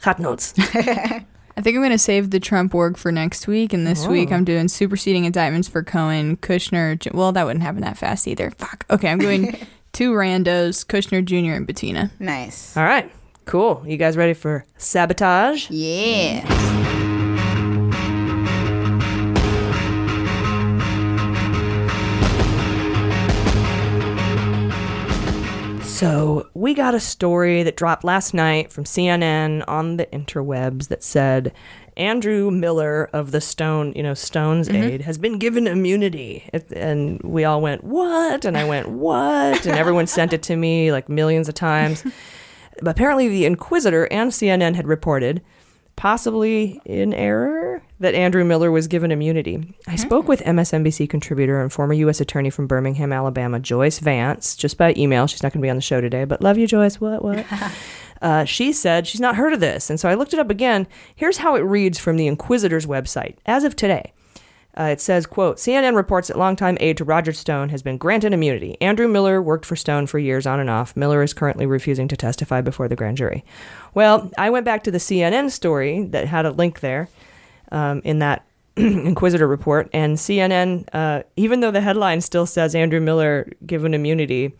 hot 0.00 0.20
notes. 0.20 0.54
I 1.56 1.60
think 1.60 1.76
I'm 1.76 1.82
going 1.82 1.92
to 1.92 1.98
save 1.98 2.30
the 2.30 2.40
Trump 2.40 2.74
org 2.74 2.96
for 2.96 3.12
next 3.12 3.46
week. 3.46 3.72
And 3.72 3.86
this 3.86 4.06
Oh. 4.06 4.10
week 4.10 4.32
I'm 4.32 4.44
doing 4.44 4.66
superseding 4.68 5.24
indictments 5.24 5.68
for 5.68 5.82
Cohen, 5.84 6.36
Kushner. 6.38 6.98
J- 6.98 7.10
Well, 7.14 7.30
that 7.32 7.46
wouldn't 7.46 7.62
happen 7.62 7.82
that 7.82 7.96
fast 7.96 8.26
either. 8.26 8.50
Fuck. 8.52 8.84
Okay, 8.90 9.08
I'm 9.08 9.18
doing 9.18 9.56
two 9.92 10.12
randos, 10.12 10.84
Kushner 10.84 11.24
Jr. 11.24 11.54
and 11.56 11.66
Butina. 11.68 12.10
Nice. 12.18 12.76
All 12.76 12.84
right. 12.84 13.10
Cool. 13.44 13.84
You 13.86 13.96
guys 13.98 14.16
ready 14.16 14.34
for 14.34 14.64
sabotage? 14.78 15.70
Yeah. 15.70 17.02
So, 25.94 26.48
we 26.54 26.74
got 26.74 26.96
a 26.96 27.00
story 27.00 27.62
that 27.62 27.76
dropped 27.76 28.02
last 28.02 28.34
night 28.34 28.72
from 28.72 28.82
CNN 28.82 29.62
on 29.68 29.96
the 29.96 30.06
interwebs 30.06 30.88
that 30.88 31.04
said 31.04 31.52
Andrew 31.96 32.50
Miller 32.50 33.08
of 33.12 33.30
the 33.30 33.40
Stone, 33.40 33.92
you 33.94 34.02
know, 34.02 34.12
Stone's 34.14 34.68
Mm-hmm. 34.68 34.82
Aide 34.82 35.00
has 35.02 35.18
been 35.18 35.38
given 35.38 35.68
immunity. 35.68 36.50
And 36.74 37.20
we 37.22 37.44
all 37.44 37.60
went, 37.62 37.84
"What?" 37.84 38.44
And 38.44 38.56
I 38.58 38.64
went, 38.64 38.88
"What?" 38.88 39.64
And 39.64 39.76
everyone 39.76 40.08
sent 40.08 40.32
it 40.32 40.42
to 40.44 40.56
me 40.56 40.90
like 40.90 41.08
millions 41.08 41.48
of 41.48 41.54
times. 41.54 42.02
But 42.82 42.90
apparently 42.90 43.28
the 43.28 43.44
Inquisitr 43.44 44.08
and 44.10 44.32
CNN 44.32 44.74
had 44.74 44.88
reported 44.88 45.42
possibly 45.94 46.80
in 46.84 47.14
error 47.14 47.73
that 48.00 48.14
Andrew 48.14 48.44
Miller 48.44 48.70
was 48.70 48.88
given 48.88 49.12
immunity. 49.12 49.74
I 49.86 49.96
spoke 49.96 50.26
with 50.26 50.42
MSNBC 50.42 51.08
contributor 51.08 51.60
and 51.60 51.72
former 51.72 51.94
U.S. 51.94 52.20
Attorney 52.20 52.50
from 52.50 52.66
Birmingham, 52.66 53.12
Alabama, 53.12 53.60
Joyce 53.60 54.00
Vance, 54.00 54.56
just 54.56 54.76
by 54.76 54.94
email. 54.96 55.26
She's 55.26 55.42
not 55.42 55.52
going 55.52 55.60
to 55.60 55.66
be 55.66 55.70
on 55.70 55.76
the 55.76 55.82
show 55.82 56.00
today, 56.00 56.24
but 56.24 56.42
love 56.42 56.58
you, 56.58 56.66
Joyce. 56.66 57.00
What, 57.00 57.22
what? 57.22 57.46
uh, 58.22 58.44
she 58.44 58.72
said 58.72 59.06
she's 59.06 59.20
not 59.20 59.36
heard 59.36 59.52
of 59.52 59.60
this. 59.60 59.90
And 59.90 60.00
so 60.00 60.08
I 60.08 60.14
looked 60.14 60.32
it 60.32 60.40
up 60.40 60.50
again. 60.50 60.88
Here's 61.14 61.38
how 61.38 61.54
it 61.54 61.60
reads 61.60 61.98
from 61.98 62.16
the 62.16 62.26
Inquisitr's 62.26 62.86
website 62.86 63.36
as 63.46 63.62
of 63.62 63.76
today. 63.76 64.12
Uh, 64.76 64.84
it 64.84 65.00
says, 65.00 65.24
quote, 65.24 65.58
CNN 65.58 65.94
reports 65.94 66.26
that 66.26 66.36
longtime 66.36 66.76
aide 66.80 66.96
to 66.96 67.04
Roger 67.04 67.32
Stone 67.32 67.68
has 67.68 67.80
been 67.80 67.96
granted 67.96 68.32
immunity. 68.32 68.76
Andrew 68.80 69.06
Miller 69.06 69.40
worked 69.40 69.64
for 69.64 69.76
Stone 69.76 70.08
for 70.08 70.18
years 70.18 70.46
on 70.48 70.58
and 70.58 70.68
off. 70.68 70.96
Miller 70.96 71.22
is 71.22 71.32
currently 71.32 71.64
refusing 71.64 72.08
to 72.08 72.16
testify 72.16 72.60
before 72.60 72.88
the 72.88 72.96
grand 72.96 73.16
jury. 73.16 73.44
Well, 73.94 74.32
I 74.36 74.50
went 74.50 74.64
back 74.64 74.82
to 74.84 74.90
the 74.90 74.98
CNN 74.98 75.52
story 75.52 76.02
that 76.06 76.26
had 76.26 76.44
a 76.44 76.50
link 76.50 76.80
there 76.80 77.08
um, 77.72 78.00
in 78.04 78.18
that 78.20 78.44
Inquisitr 78.76 79.48
report, 79.48 79.88
and 79.92 80.16
CNN, 80.16 80.88
uh, 80.92 81.22
even 81.36 81.60
though 81.60 81.70
the 81.70 81.80
headline 81.80 82.20
still 82.20 82.46
says 82.46 82.74
Andrew 82.74 83.00
Miller 83.00 83.50
given 83.64 83.94
immunity, 83.94 84.52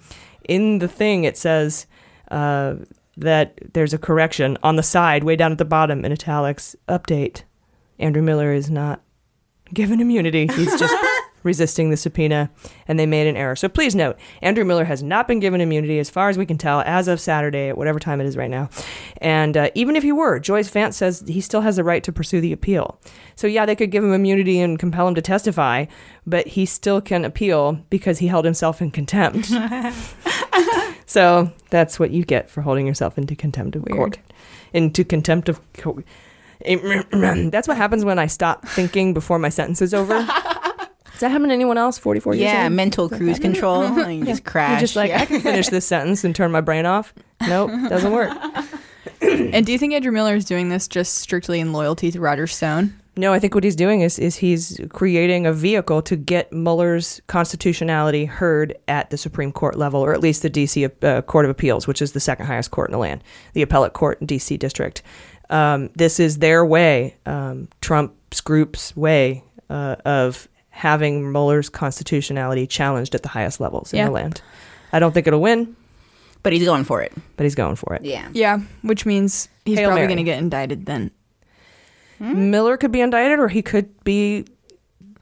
in 0.48 0.78
the 0.78 0.88
thing 0.88 1.24
it 1.24 1.36
says 1.36 1.86
uh, 2.30 2.74
that 3.16 3.58
there's 3.72 3.92
a 3.92 3.98
correction 3.98 4.56
on 4.62 4.76
the 4.76 4.82
side, 4.82 5.24
way 5.24 5.34
down 5.36 5.52
at 5.52 5.58
the 5.58 5.64
bottom 5.64 6.04
in 6.04 6.12
italics. 6.12 6.76
Update: 6.88 7.42
Andrew 7.98 8.22
Miller 8.22 8.52
is 8.52 8.70
not 8.70 9.02
given 9.72 10.00
immunity. 10.00 10.46
He's 10.46 10.78
just 10.78 10.94
resisting 11.44 11.90
the 11.90 11.96
subpoena, 11.96 12.50
and 12.88 12.98
they 12.98 13.06
made 13.06 13.28
an 13.28 13.36
error. 13.36 13.54
So 13.54 13.68
please 13.68 13.94
note, 13.94 14.18
Andrew 14.42 14.64
Miller 14.64 14.84
has 14.84 15.02
not 15.02 15.28
been 15.28 15.38
given 15.38 15.60
immunity 15.60 15.98
as 15.98 16.10
far 16.10 16.28
as 16.28 16.36
we 16.36 16.46
can 16.46 16.58
tell 16.58 16.80
as 16.80 17.06
of 17.06 17.20
Saturday 17.20 17.68
at 17.68 17.78
whatever 17.78 18.00
time 18.00 18.20
it 18.20 18.26
is 18.26 18.36
right 18.36 18.50
now. 18.50 18.68
And 19.18 19.56
uh, 19.56 19.70
even 19.74 19.94
if 19.94 20.02
he 20.02 20.10
were, 20.10 20.40
Joyce 20.40 20.68
Vance 20.70 20.96
says 20.96 21.22
he 21.26 21.40
still 21.40 21.60
has 21.60 21.76
the 21.76 21.84
right 21.84 22.02
to 22.02 22.12
pursue 22.12 22.40
the 22.40 22.52
appeal. 22.52 22.98
So 23.36 23.46
yeah, 23.46 23.66
they 23.66 23.76
could 23.76 23.90
give 23.90 24.02
him 24.02 24.12
immunity 24.12 24.60
and 24.60 24.78
compel 24.78 25.06
him 25.06 25.14
to 25.14 25.22
testify, 25.22 25.86
but 26.26 26.48
he 26.48 26.66
still 26.66 27.00
can 27.00 27.24
appeal 27.24 27.80
because 27.90 28.18
he 28.18 28.26
held 28.26 28.44
himself 28.44 28.82
in 28.82 28.90
contempt. 28.90 29.46
so 31.06 31.52
that's 31.70 32.00
what 32.00 32.10
you 32.10 32.24
get 32.24 32.50
for 32.50 32.62
holding 32.62 32.86
yourself 32.86 33.18
into 33.18 33.36
contempt 33.36 33.76
of 33.76 33.84
court. 33.84 34.18
Into 34.72 35.04
contempt 35.04 35.48
of 35.48 35.60
court. 35.74 36.04
That's 36.64 37.68
what 37.68 37.76
happens 37.76 38.04
when 38.04 38.18
I 38.18 38.26
stop 38.26 38.66
thinking 38.66 39.12
before 39.12 39.38
my 39.38 39.50
sentence 39.50 39.82
is 39.82 39.92
over. 39.92 40.26
Does 41.14 41.20
that 41.20 41.30
happen 41.30 41.48
to 41.48 41.54
anyone 41.54 41.78
else? 41.78 41.96
Forty-four 41.98 42.34
years 42.34 42.42
Yeah, 42.52 42.64
old? 42.64 42.72
mental 42.72 43.08
cruise 43.08 43.38
control. 43.38 43.82
and 43.98 44.18
you 44.20 44.24
just 44.24 44.44
crash. 44.44 44.72
You're 44.72 44.80
just 44.80 44.96
like 44.96 45.10
Yeah. 45.10 45.22
I 45.22 45.26
can 45.26 45.40
finish 45.40 45.68
this 45.68 45.86
sentence 45.86 46.24
and 46.24 46.34
turn 46.34 46.50
my 46.52 46.60
brain 46.60 46.86
off. 46.86 47.14
Nope, 47.48 47.70
doesn't 47.88 48.12
work. 48.12 48.32
and 49.20 49.64
do 49.66 49.72
you 49.72 49.78
think 49.78 49.92
Andrew 49.94 50.12
Miller 50.12 50.34
is 50.34 50.44
doing 50.44 50.68
this 50.68 50.88
just 50.88 51.14
strictly 51.18 51.60
in 51.60 51.72
loyalty 51.72 52.10
to 52.10 52.20
Roger 52.20 52.46
Stone? 52.46 52.94
No, 53.16 53.32
I 53.32 53.38
think 53.38 53.54
what 53.54 53.62
he's 53.62 53.76
doing 53.76 54.00
is 54.00 54.18
is 54.18 54.36
he's 54.36 54.80
creating 54.88 55.46
a 55.46 55.52
vehicle 55.52 56.02
to 56.02 56.16
get 56.16 56.52
Mueller's 56.52 57.20
constitutionality 57.28 58.24
heard 58.24 58.76
at 58.88 59.10
the 59.10 59.16
Supreme 59.16 59.52
Court 59.52 59.76
level, 59.78 60.00
or 60.00 60.12
at 60.12 60.20
least 60.20 60.42
the 60.42 60.50
D.C. 60.50 60.88
Uh, 61.00 61.22
Court 61.22 61.44
of 61.44 61.50
Appeals, 61.50 61.86
which 61.86 62.02
is 62.02 62.10
the 62.12 62.18
second 62.20 62.46
highest 62.46 62.72
court 62.72 62.88
in 62.88 62.92
the 62.92 62.98
land, 62.98 63.22
the 63.52 63.62
appellate 63.62 63.92
court 63.92 64.20
in 64.20 64.26
D.C. 64.26 64.56
district. 64.56 65.02
Um, 65.50 65.90
this 65.94 66.18
is 66.18 66.38
their 66.38 66.64
way, 66.66 67.14
um, 67.26 67.68
Trump's 67.80 68.40
group's 68.40 68.96
way 68.96 69.44
uh, 69.70 69.94
of 70.04 70.48
having 70.74 71.30
Mueller's 71.32 71.68
constitutionality 71.70 72.66
challenged 72.66 73.14
at 73.14 73.22
the 73.22 73.28
highest 73.28 73.60
levels 73.60 73.92
in 73.92 73.98
Yeah. 74.00 74.06
the 74.06 74.10
land. 74.10 74.42
I 74.92 74.98
don't 74.98 75.12
think 75.12 75.26
it'll 75.26 75.40
win, 75.40 75.76
but 76.42 76.52
he's 76.52 76.64
going 76.64 76.84
for 76.84 77.00
it. 77.00 77.12
But 77.36 77.44
he's 77.44 77.54
going 77.54 77.76
for 77.76 77.94
it. 77.94 78.04
Yeah. 78.04 78.26
Yeah, 78.32 78.58
which 78.82 79.06
means 79.06 79.48
he's 79.64 79.78
Hail 79.78 79.88
probably 79.90 80.06
going 80.06 80.18
to 80.18 80.24
get 80.24 80.38
indicted 80.38 80.84
then. 80.86 81.10
Miller 82.20 82.76
could 82.76 82.92
be 82.92 83.00
indicted, 83.00 83.38
or 83.38 83.48
he 83.48 83.60
could 83.62 84.02
be 84.04 84.44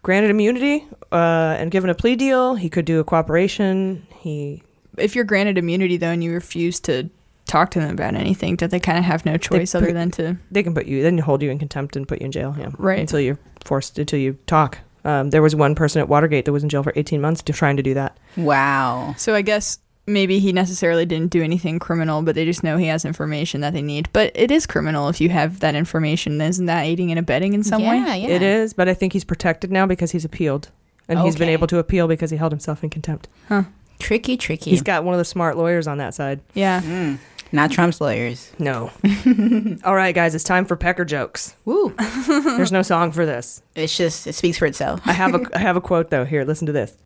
granted 0.03 0.31
immunity 0.31 0.87
uh, 1.11 1.57
and 1.59 1.71
given 1.71 1.91
a 1.91 1.95
plea 1.95 2.17
deal. 2.17 2.55
He 2.55 2.69
could 2.69 2.85
do 2.85 3.01
a 3.01 3.05
cooperation. 3.05 4.07
He 4.21 4.63
If 4.99 5.15
you're 5.15 5.25
granted 5.25 5.59
immunity 5.59 5.97
though 5.97 6.11
and 6.11 6.23
you 6.23 6.33
refuse 6.33 6.81
to 6.81 7.09
talk 7.47 7.71
to 7.73 7.81
them 7.81 7.91
about 7.93 8.15
anything, 8.15 8.57
don't 8.57 8.71
they 8.71 8.79
kind 8.81 8.99
of 8.99 9.05
have 9.05 9.25
no 9.27 9.37
choice 9.37 9.75
other 9.75 9.93
than 9.93 10.11
to? 10.13 10.37
they 10.51 10.63
can 10.63 10.75
put 10.75 10.87
you 10.87 11.03
then 11.03 11.19
hold 11.19 11.43
you 11.43 11.51
in 11.51 11.59
contempt 11.59 11.97
and 11.97 12.07
put 12.07 12.21
you 12.21 12.27
in 12.27 12.33
jail. 12.33 12.55
Yeah, 12.59 12.69
Right. 12.79 12.99
until 13.01 13.21
you're 13.21 13.39
forced 13.65 13.99
until 13.99 14.19
you 14.19 14.39
talk. 14.47 14.79
Um, 15.05 15.31
there 15.31 15.43
was 15.43 15.57
one 15.57 15.75
person 15.75 16.01
at 16.01 16.09
Watergate 16.09 16.45
that 16.45 16.53
was 16.53 16.63
in 16.63 16.69
jail 16.69 16.83
for 16.83 16.93
18 16.95 17.21
months 17.21 17.43
to 17.43 17.53
trying 17.53 17.77
to 17.77 17.83
do 17.83 17.95
that. 17.95 18.17
Wow. 18.37 19.15
So 19.19 19.35
I 19.35 19.43
guess 19.43 19.79
maybe 20.07 20.39
he 20.39 20.53
necessarily 20.53 21.07
didn't 21.07 21.31
do 21.31 21.43
anything 21.43 21.79
criminal, 21.79 22.23
but 22.23 22.35
they 22.35 22.45
just 22.45 22.63
know 22.63 22.77
he 22.77 22.87
has 22.87 23.05
information 23.05 23.61
that 23.63 23.73
they 23.73 23.83
need. 23.83 24.09
But 24.13 24.33
it 24.35 24.51
is 24.51 24.67
criminal 24.67 25.09
if 25.09 25.21
you 25.21 25.29
have 25.31 25.61
that 25.61 25.75
information. 25.75 26.41
Isn't 26.41 26.67
that 26.67 26.83
aiding 26.83 27.11
and 27.11 27.19
abetting 27.19 27.55
in 27.55 27.63
some 27.63 27.83
way? 27.83 27.99
Yeah. 27.99 28.15
It 28.15 28.43
is, 28.43 28.73
but 28.73 28.89
I 28.89 28.95
think 28.95 29.13
he's 29.13 29.25
protected 29.25 29.71
now 29.71 29.87
because 29.87 30.13
he's 30.13 30.25
appealed, 30.25 30.71
and 31.09 31.19
he's 31.21 31.37
been 31.37 31.49
able 31.49 31.67
to 31.69 31.79
appeal 31.79 32.09
because 32.09 32.31
he 32.31 32.37
held 32.37 32.53
himself 32.53 32.83
in 32.83 32.91
contempt. 32.91 33.29
Huh. 33.49 33.65
Tricky, 33.99 34.37
tricky. 34.37 34.71
He's 34.71 34.83
got 34.83 35.05
one 35.05 35.15
of 35.15 35.19
the 35.19 35.25
smart 35.25 35.57
lawyers 35.57 35.87
on 35.87 35.99
that 35.99 36.15
side. 36.15 36.41
Yeah. 36.55 37.17
Not 37.55 37.71
Trump's 37.71 38.01
lawyers. 38.01 38.51
No. 38.59 38.91
All 39.85 39.95
right, 39.95 40.15
guys, 40.15 40.35
it's 40.35 40.43
time 40.45 40.65
for 40.65 40.75
pecker 40.75 41.05
jokes. 41.05 41.55
Woo. 41.67 41.95
There's 42.27 42.73
no 42.73 42.81
song 42.81 43.13
for 43.13 43.27
this. 43.27 43.63
It's 43.75 43.95
just 43.97 44.27
it 44.27 44.35
speaks 44.35 44.57
for 44.57 44.65
itself. 44.65 45.01
I 45.05 45.13
have 45.13 45.35
a 45.35 45.47
I 45.55 45.59
have 45.59 45.77
a 45.77 45.81
quote 45.81 46.11
though. 46.11 46.25
Here, 46.25 46.45
listen 46.45 46.67
to 46.67 46.73
this. 46.73 46.97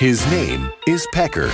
His 0.00 0.26
name 0.30 0.70
is 0.86 1.06
Pecker. 1.12 1.50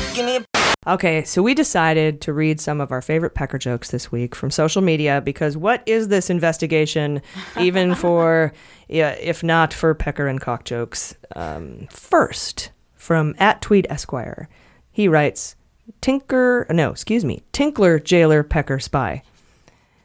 Okay, 0.88 1.24
so 1.24 1.42
we 1.42 1.52
decided 1.54 2.20
to 2.20 2.32
read 2.32 2.60
some 2.60 2.80
of 2.80 2.92
our 2.92 3.02
favorite 3.02 3.34
pecker 3.34 3.58
jokes 3.58 3.90
this 3.90 4.12
week 4.12 4.36
from 4.36 4.52
social 4.52 4.82
media 4.82 5.20
because 5.20 5.56
what 5.56 5.82
is 5.84 6.08
this 6.08 6.30
investigation, 6.30 7.22
even 7.58 7.96
for, 7.96 8.52
yeah, 8.88 9.10
if 9.20 9.42
not 9.42 9.74
for 9.74 9.94
pecker 9.94 10.28
and 10.28 10.40
cock 10.40 10.64
jokes? 10.64 11.16
Um, 11.34 11.88
first, 11.90 12.70
from 12.96 13.34
at 13.38 13.62
Tweed 13.62 13.86
Esquire, 13.88 14.48
he 14.90 15.08
writes, 15.08 15.56
Tinker, 16.00 16.66
no, 16.70 16.90
excuse 16.90 17.24
me, 17.24 17.42
Tinkler, 17.52 17.98
Jailer, 17.98 18.42
Pecker, 18.42 18.78
Spy. 18.78 19.22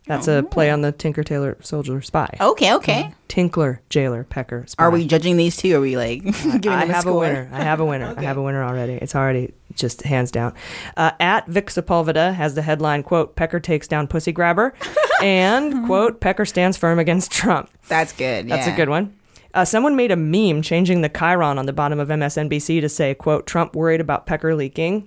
That's 0.08 0.28
a 0.28 0.44
play 0.44 0.70
on 0.70 0.82
the 0.82 0.92
Tinker, 0.92 1.24
Tailor, 1.24 1.58
Soldier, 1.62 2.02
Spy. 2.02 2.36
Okay, 2.42 2.74
okay. 2.74 3.04
Mhm. 3.04 3.14
Tinkler, 3.30 3.82
Jailer, 3.90 4.26
Pecker, 4.26 4.66
Spy. 4.68 4.84
Are 4.84 4.92
we 4.92 5.06
judging 5.06 5.38
these 5.38 5.56
two? 5.56 5.78
Are 5.78 5.80
we 5.80 5.96
like 5.96 6.24
giving 6.24 6.70
I 6.70 6.86
them 6.86 6.90
a 6.90 6.90
score? 6.90 6.90
I 6.90 6.90
have 6.90 6.98
a 6.98 7.02
score? 7.02 7.20
winner. 7.20 7.50
I 7.54 7.64
have 7.64 7.80
a 7.80 7.86
winner. 7.86 8.14
I 8.18 8.22
have 8.24 8.38
a 8.38 8.42
winner 8.42 8.64
already. 8.64 8.94
It's 8.94 9.16
already 9.16 9.54
just 9.76 10.02
hands 10.02 10.32
down. 10.32 10.54
Uh, 10.98 11.12
at 11.20 11.48
Vic 11.48 11.68
Sepulveda 11.68 12.34
has 12.34 12.56
the 12.56 12.62
headline 12.62 13.04
quote 13.04 13.36
Pecker 13.38 13.60
takes 13.62 13.88
down 13.88 14.08
pussy 14.08 14.34
grabber, 14.34 14.74
and 15.22 15.86
quote 15.86 16.20
Pecker 16.20 16.46
stands 16.46 16.76
firm 16.76 17.00
against 17.00 17.32
Trump. 17.32 17.70
That's 17.88 18.12
good. 18.12 18.50
That's 18.50 18.68
a 18.68 18.72
yeah. 18.72 18.76
good 18.76 18.90
one. 18.90 19.16
Uh, 19.54 19.66
someone 19.66 19.96
made 19.96 20.12
a 20.12 20.16
meme 20.16 20.62
changing 20.62 21.02
the 21.02 21.10
chyron 21.10 21.58
on 21.58 21.66
the 21.66 21.74
bottom 21.74 22.00
of 22.00 22.08
MSNBC 22.10 22.82
to 22.82 22.90
say 22.90 23.14
quote 23.14 23.46
Trump 23.48 23.76
worried 23.76 24.02
about 24.02 24.26
Pecker 24.26 24.56
leaking. 24.56 25.06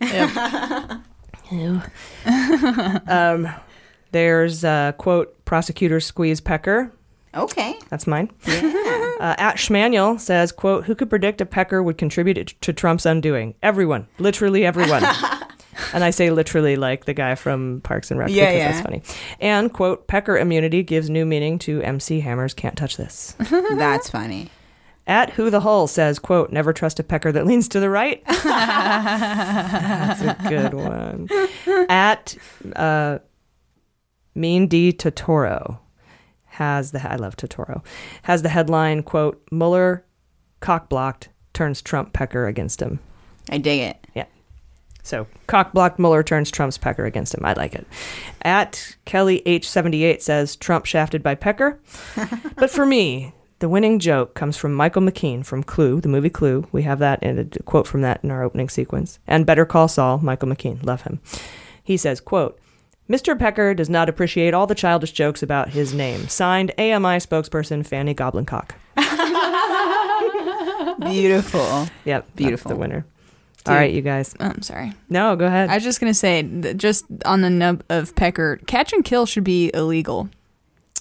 Ew. 1.50 1.80
um, 3.06 3.48
there's 4.12 4.64
uh, 4.64 4.92
quote 4.98 5.44
prosecutors 5.44 6.06
squeeze 6.06 6.40
Pecker. 6.40 6.92
Okay. 7.34 7.74
That's 7.88 8.06
mine. 8.06 8.30
Uh, 8.46 9.34
at 9.38 9.56
Schmanuel 9.56 10.20
says, 10.20 10.52
quote, 10.52 10.84
who 10.84 10.94
could 10.94 11.08
predict 11.10 11.40
a 11.40 11.46
pecker 11.46 11.82
would 11.82 11.98
contribute 11.98 12.54
to 12.60 12.72
Trump's 12.72 13.06
undoing? 13.06 13.54
Everyone. 13.62 14.06
Literally 14.18 14.64
everyone. 14.64 15.02
and 15.92 16.04
I 16.04 16.10
say 16.10 16.30
literally 16.30 16.76
like 16.76 17.04
the 17.04 17.14
guy 17.14 17.34
from 17.34 17.80
Parks 17.82 18.10
and 18.10 18.18
Rec 18.18 18.30
Yeah, 18.30 18.46
because 18.46 18.56
yeah. 18.56 18.72
that's 18.72 18.82
funny. 18.84 19.02
And, 19.40 19.72
quote, 19.72 20.06
pecker 20.06 20.36
immunity 20.38 20.82
gives 20.82 21.10
new 21.10 21.26
meaning 21.26 21.58
to 21.60 21.82
MC 21.82 22.20
Hammer's 22.20 22.54
Can't 22.54 22.76
Touch 22.76 22.96
This. 22.96 23.34
That's 23.50 24.10
funny. 24.10 24.50
At 25.06 25.30
Who 25.30 25.50
the 25.50 25.60
Hull 25.60 25.86
says, 25.86 26.18
quote, 26.18 26.50
never 26.50 26.72
trust 26.72 26.98
a 26.98 27.02
pecker 27.02 27.30
that 27.32 27.46
leans 27.46 27.68
to 27.68 27.80
the 27.80 27.90
right. 27.90 28.24
That's 28.44 30.20
a 30.22 30.36
good 30.48 30.72
one. 30.72 31.28
At 31.90 32.36
uh, 32.74 33.18
Mean 34.34 34.66
D 34.66 34.92
Totoro 34.92 35.78
has 36.46 36.92
the, 36.92 37.06
I 37.10 37.16
love 37.16 37.36
Totoro, 37.36 37.84
has 38.22 38.42
the 38.42 38.48
headline, 38.48 39.02
quote, 39.02 39.42
Mueller 39.50 40.06
cock 40.60 40.88
blocked 40.88 41.28
turns 41.52 41.82
Trump 41.82 42.12
pecker 42.14 42.46
against 42.46 42.80
him. 42.80 42.98
I 43.50 43.58
dig 43.58 43.80
it. 43.80 44.03
Yeah. 45.04 45.08
So 45.08 45.26
cock 45.46 45.72
blocked 45.72 45.98
Mueller 45.98 46.22
turns 46.22 46.50
Trump's 46.50 46.78
pecker 46.78 47.04
against 47.04 47.34
him. 47.34 47.44
I 47.44 47.52
like 47.52 47.74
it. 47.74 47.86
At 48.42 48.96
Kelly 49.04 49.42
H78 49.46 50.22
says 50.22 50.56
Trump 50.56 50.86
shafted 50.86 51.22
by 51.22 51.34
Pecker. 51.34 51.78
but 52.56 52.70
for 52.70 52.86
me, 52.86 53.32
the 53.58 53.68
winning 53.68 53.98
joke 53.98 54.34
comes 54.34 54.56
from 54.56 54.74
Michael 54.74 55.02
McKean 55.02 55.44
from 55.44 55.62
Clue, 55.62 56.00
the 56.00 56.08
movie 56.08 56.30
Clue. 56.30 56.66
We 56.72 56.82
have 56.82 56.98
that 56.98 57.20
and 57.22 57.38
a 57.38 57.62
quote 57.62 57.86
from 57.86 58.02
that 58.02 58.22
in 58.24 58.30
our 58.30 58.42
opening 58.42 58.68
sequence. 58.68 59.18
And 59.26 59.46
Better 59.46 59.64
Call 59.64 59.88
Saul, 59.88 60.18
Michael 60.18 60.48
McKean, 60.48 60.84
love 60.84 61.02
him. 61.02 61.20
He 61.82 61.96
says, 61.96 62.20
quote, 62.20 62.58
Mr. 63.08 63.38
Pecker 63.38 63.74
does 63.74 63.90
not 63.90 64.08
appreciate 64.08 64.54
all 64.54 64.66
the 64.66 64.74
childish 64.74 65.12
jokes 65.12 65.42
about 65.42 65.68
his 65.68 65.92
name. 65.92 66.26
Signed 66.28 66.70
AMI 66.78 67.20
spokesperson 67.20 67.86
Fanny 67.86 68.14
Goblincock. 68.14 68.70
Beautiful. 71.00 71.86
Yep. 72.06 72.34
Beautiful. 72.34 72.70
That's 72.70 72.74
the 72.74 72.80
winner. 72.80 73.04
Dude. 73.64 73.72
All 73.72 73.78
right, 73.78 73.92
you 73.92 74.02
guys. 74.02 74.34
I'm 74.40 74.60
sorry. 74.62 74.92
No, 75.08 75.36
go 75.36 75.46
ahead. 75.46 75.70
I 75.70 75.74
was 75.74 75.82
just 75.84 75.98
gonna 76.00 76.12
say, 76.14 76.42
just 76.76 77.06
on 77.24 77.40
the 77.40 77.48
nub 77.50 77.82
of 77.88 78.14
Pecker, 78.14 78.60
catch 78.66 78.92
and 78.92 79.04
kill 79.04 79.24
should 79.26 79.44
be 79.44 79.70
illegal. 79.72 80.28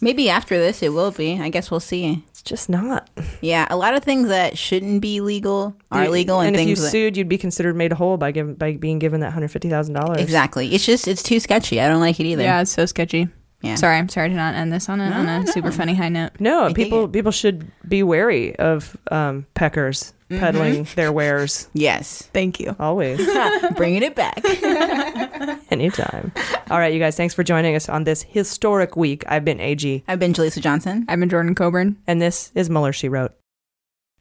Maybe 0.01 0.29
after 0.29 0.57
this 0.57 0.81
it 0.83 0.89
will 0.93 1.11
be. 1.11 1.39
I 1.39 1.49
guess 1.49 1.69
we'll 1.71 1.79
see. 1.79 2.23
It's 2.29 2.41
just 2.41 2.67
not. 2.69 3.09
Yeah, 3.41 3.67
a 3.69 3.77
lot 3.77 3.93
of 3.95 4.03
things 4.03 4.27
that 4.29 4.57
shouldn't 4.57 5.01
be 5.01 5.21
legal 5.21 5.75
are 5.91 6.05
You- 6.05 6.09
legal, 6.09 6.39
and, 6.41 6.55
and 6.55 6.63
if 6.63 6.67
you 6.67 6.75
that, 6.75 6.89
sued, 6.89 7.15
you'd 7.17 7.29
be 7.29 7.37
considered 7.37 7.75
made 7.75 7.91
a 7.91 7.95
whole 7.95 8.17
by 8.17 8.31
given 8.31 8.55
by 8.55 8.73
being 8.73 8.99
given 8.99 9.19
that 9.21 9.31
hundred 9.33 9.51
fifty 9.51 9.69
thousand 9.69 9.93
dollars. 9.95 10.21
exactly. 10.21 10.73
It's 10.73 10.85
just 10.85 11.07
it's 11.07 11.23
too 11.23 11.39
sketchy. 11.39 11.79
I 11.81 11.87
don't 11.87 12.01
like 12.01 12.19
it 12.19 12.25
either. 12.25 12.43
Yeah, 12.43 12.61
it's 12.61 12.71
so 12.71 12.85
sketchy. 12.85 13.27
Yeah. 13.61 13.75
Sorry, 13.75 13.95
I'm 13.95 14.09
sorry 14.09 14.27
to 14.27 14.35
not 14.35 14.55
end 14.55 14.73
this 14.73 14.89
on 14.89 14.99
a, 14.99 15.05
on 15.05 15.25
a 15.25 15.47
super 15.47 15.71
funny 15.71 15.95
high 15.95 16.09
note. 16.09 16.31
No, 16.39 16.73
people 16.73 17.07
people 17.07 17.31
should 17.31 17.71
be 17.87 18.03
wary 18.03 18.53
of 18.57 18.97
um, 19.09 19.45
peckers 19.55 20.11
peddling 20.39 20.85
mm-hmm. 20.85 20.95
their 20.95 21.11
wares. 21.11 21.67
Yes. 21.73 22.23
Thank 22.33 22.59
you. 22.59 22.75
Always. 22.79 23.19
Bringing 23.75 24.03
it 24.03 24.15
back. 24.15 24.41
Anytime. 25.71 26.31
All 26.69 26.79
right, 26.79 26.93
you 26.93 26.99
guys. 26.99 27.15
Thanks 27.15 27.33
for 27.33 27.43
joining 27.43 27.75
us 27.75 27.89
on 27.89 28.03
this 28.03 28.23
historic 28.23 28.95
week. 28.95 29.23
I've 29.27 29.45
been 29.45 29.59
AG. 29.59 30.03
I've 30.07 30.19
been 30.19 30.33
Jaleesa 30.33 30.61
Johnson. 30.61 31.05
I've 31.07 31.19
been 31.19 31.29
Jordan 31.29 31.55
Coburn. 31.55 31.97
And 32.07 32.21
this 32.21 32.51
is 32.55 32.69
Mueller 32.69 32.93
She 32.93 33.09
Wrote. 33.09 33.33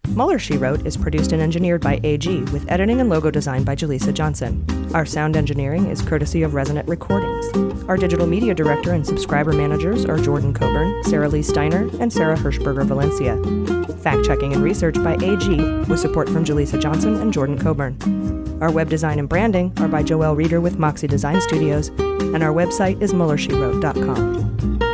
Mueller 0.09 0.39
She 0.39 0.59
Wrote 0.59 0.85
is 0.87 0.97
produced 0.97 1.33
and 1.33 1.41
engineered 1.41 1.81
by 1.81 1.99
AG 2.03 2.29
with 2.53 2.71
editing 2.71 3.01
and 3.01 3.09
logo 3.09 3.31
design 3.31 3.65
by 3.65 3.75
Jaleesa 3.75 4.13
Johnson. 4.13 4.63
Our 4.93 5.07
sound 5.07 5.39
engineering 5.39 5.87
is 5.87 6.03
courtesy 6.03 6.43
of 6.43 6.53
Resonant 6.53 6.87
Recordings. 6.87 7.47
Our 7.89 7.97
digital 7.97 8.27
media 8.27 8.53
director 8.53 8.93
and 8.93 9.07
subscriber 9.07 9.53
managers 9.55 10.05
are 10.05 10.19
Jordan 10.19 10.53
Coburn, 10.53 11.03
Sarah 11.05 11.31
Lee 11.31 11.41
Steiner, 11.41 11.89
and 11.99 12.13
Sarah 12.13 12.37
Hirschberger 12.37 12.85
Valencia. 12.85 13.39
Fact 13.99 14.25
checking 14.27 14.53
and 14.53 14.63
research 14.63 14.97
by 14.97 15.15
AG 15.15 15.49
with 15.89 16.01
support 16.01 16.29
from 16.29 16.45
Jaleesa 16.45 16.79
Johnson 16.79 17.15
and 17.15 17.33
Jordan 17.33 17.59
Coburn. 17.59 17.97
Our 18.61 18.71
web 18.71 18.91
design 18.91 19.19
and 19.19 19.29
branding 19.29 19.73
are 19.79 19.89
by 19.89 20.03
Joelle 20.03 20.37
Reeder 20.37 20.61
with 20.61 20.79
Moxie 20.79 21.09
Design 21.09 21.41
Studios, 21.41 21.89
and 21.89 22.43
our 22.43 22.53
website 22.53 23.01
is 23.01 23.15
MuellerSheWrote.com. 23.15 24.92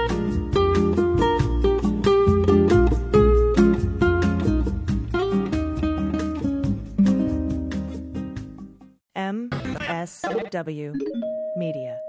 MSW 10.09 10.95
Media. 11.57 12.01